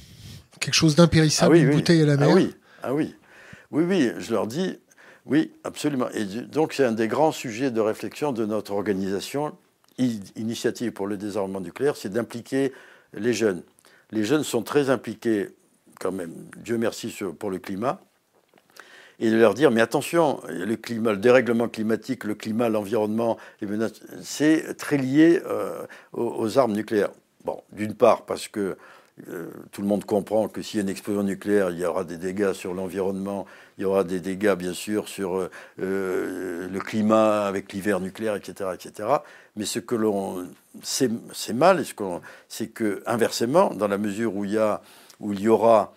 Quelque 0.62 0.76
chose 0.76 0.96
d'impérissable, 0.96 1.56
ah 1.56 1.60
une 1.60 1.72
bouteille 1.72 2.02
à 2.02 2.06
la 2.06 2.16
mer? 2.16 2.30
ah 2.30 2.34
oui, 2.34 2.56
ah 2.84 2.94
oui, 2.94 3.16
oui, 3.72 3.84
oui, 3.84 4.12
je 4.18 4.32
leur 4.32 4.48
dis, 4.48 4.80
oui, 5.26 5.52
absolument. 5.66 6.08
Et 6.14 6.24
donc 6.24 6.74
c'est 6.74 6.86
un 6.86 6.94
des 6.94 7.10
grands 7.10 7.34
sujets 7.34 7.70
de 7.70 7.82
réflexion 7.82 8.32
de 8.32 8.46
notre 8.46 8.72
organisation, 8.72 9.54
Initiative 10.36 10.92
pour 10.92 11.08
le 11.08 11.18
désarmement 11.18 11.60
nucléaire, 11.60 11.96
c'est 11.96 12.14
d'impliquer 12.14 12.72
les 13.14 13.34
jeunes. 13.34 13.64
Les 14.12 14.24
jeunes 14.24 14.44
sont 14.44 14.62
très 14.62 14.92
impliqués 14.92 15.50
quand 16.00 16.12
même, 16.12 16.32
Dieu 16.58 16.78
merci 16.78 17.12
pour 17.40 17.50
le 17.50 17.58
climat, 17.58 18.00
et 19.20 19.32
de 19.32 19.36
leur 19.36 19.54
dire, 19.54 19.72
mais 19.72 19.82
attention, 19.82 20.42
le 20.48 21.16
dérèglement 21.16 21.68
climatique, 21.68 22.24
le 22.24 22.36
climat, 22.36 22.70
l'environnement, 22.70 23.38
c'est 24.22 24.78
très 24.78 24.98
lié 24.98 25.42
euh, 25.46 25.86
aux, 26.14 26.58
armes 26.58 26.74
nucléaires. 26.74 27.12
Bon, 27.44 27.62
d'une 27.72 27.96
part 27.96 28.26
parce 28.26 28.48
que 28.48 28.78
euh, 29.30 29.48
tout 29.72 29.82
le 29.82 29.88
monde 29.88 30.06
comprend 30.06 30.48
que 30.48 30.62
s'il 30.62 30.78
y 30.78 30.82
a 30.82 30.84
une 30.84 30.90
explosion 30.90 31.24
nucléaire, 31.24 31.72
il 31.72 31.80
y 31.80 31.86
aura 31.86 32.04
des 32.04 32.18
dégâts 32.18 32.54
sur 32.54 32.76
l'environnement, 32.76 33.48
il 33.78 33.82
y 33.82 33.86
aura 33.86 34.04
des 34.04 34.20
dégâts 34.20 34.54
bien 34.54 34.74
sûr 34.74 35.08
sur 35.08 35.50
euh, 35.80 36.68
le 36.68 36.80
climat 36.80 37.48
avec 37.48 37.74
l'hiver 37.74 38.00
nucléaire, 38.00 38.36
etc., 38.36 38.70
etc. 38.76 39.10
Mais 39.56 39.66
ce 39.66 39.80
que 39.80 39.96
l'on 39.96 40.48
c'est 40.84 41.10
mal, 41.54 41.84
c'est 42.48 42.68
que 42.68 43.02
inversement, 43.08 43.74
dans 43.74 43.88
la 43.88 43.98
mesure 43.98 44.36
où 44.36 44.46
il 44.46 45.42
y 45.42 45.48
aura 45.48 45.96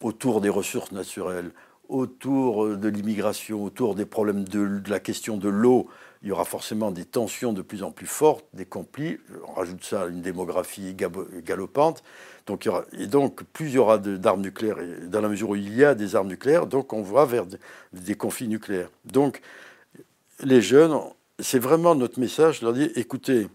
autour 0.00 0.40
des 0.40 0.48
ressources 0.48 0.90
naturelles, 0.90 1.52
autour 1.88 2.76
de 2.76 2.88
l'immigration, 2.88 3.64
autour 3.64 3.94
des 3.94 4.06
problèmes 4.06 4.44
de, 4.44 4.82
la 4.88 5.00
question 5.00 5.36
de 5.36 5.48
l'eau, 5.48 5.88
il 6.22 6.28
y 6.28 6.32
aura 6.32 6.44
forcément 6.44 6.90
des 6.90 7.04
tensions 7.04 7.52
de 7.52 7.60
plus 7.60 7.82
en 7.82 7.90
plus 7.90 8.06
fortes, 8.06 8.46
des 8.54 8.64
conflits. 8.64 9.18
On 9.46 9.52
rajoute 9.52 9.84
ça 9.84 10.02
à 10.02 10.06
une 10.06 10.22
démographie 10.22 10.94
galopante. 10.94 12.02
Donc, 12.46 12.64
il 12.64 12.68
y 12.68 12.70
aura, 12.70 12.84
et 12.98 13.06
donc, 13.06 13.42
plus 13.52 13.68
il 13.68 13.74
y 13.74 13.78
aura 13.78 13.98
d'armes 13.98 14.40
nucléaires, 14.40 14.78
dans 15.08 15.20
la 15.20 15.28
mesure 15.28 15.50
où 15.50 15.56
il 15.56 15.74
y 15.74 15.84
a 15.84 15.94
des 15.94 16.16
armes 16.16 16.28
nucléaires, 16.28 16.66
donc 16.66 16.92
on 16.92 17.02
va 17.02 17.26
vers 17.26 17.44
des, 17.92 18.14
conflits 18.14 18.48
nucléaires. 18.48 18.90
Donc, 19.04 19.40
les 20.42 20.62
jeunes, 20.62 20.98
c'est 21.38 21.58
vraiment 21.58 21.94
notre 21.94 22.18
message, 22.20 22.62
leur 22.62 22.72
dire, 22.72 22.90
écoutez, 22.96 23.48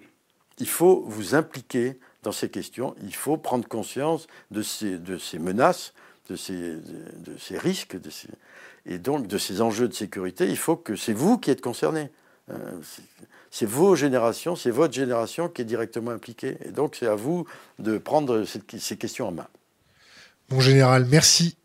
il 0.60 0.68
faut 0.68 1.04
vous 1.08 1.34
impliquer 1.36 2.00
dans 2.22 2.32
ces 2.32 2.50
questions, 2.50 2.96
il 3.02 3.16
faut 3.16 3.38
prendre 3.38 3.68
conscience 3.68 4.28
de 4.52 4.62
ces 4.62 5.40
menaces, 5.40 5.94
de 6.30 6.36
ces, 7.38 7.58
risques, 7.58 7.98
et 8.86 8.98
donc 8.98 9.28
de 9.28 9.38
ces 9.38 9.62
enjeux 9.62 9.88
de 9.88 9.94
sécurité. 9.94 10.48
Il 10.48 10.58
faut 10.58 10.76
que 10.76 10.96
c'est 10.96 11.14
vous 11.14 11.38
qui 11.38 11.52
êtes 11.52 11.62
concernés. 11.62 12.10
Euh, 12.52 12.56
c'est 13.52 13.66
vos 13.66 13.96
générations, 13.96 14.56
c'est 14.56 14.72
votre 14.72 14.94
génération 14.94 15.50
qui 15.50 15.62
est 15.62 15.66
directement 15.66 16.12
impliquée. 16.12 16.58
Et 16.66 16.72
donc, 16.72 16.96
c'est 16.96 17.08
à 17.08 17.16
vous 17.16 17.46
de 17.80 17.98
prendre 17.98 18.46
ces 18.46 18.98
questions 18.98 19.28
en 19.28 19.32
main. 19.32 19.48
Mon 20.50 20.60
général, 20.60 21.06
merci 21.06 21.58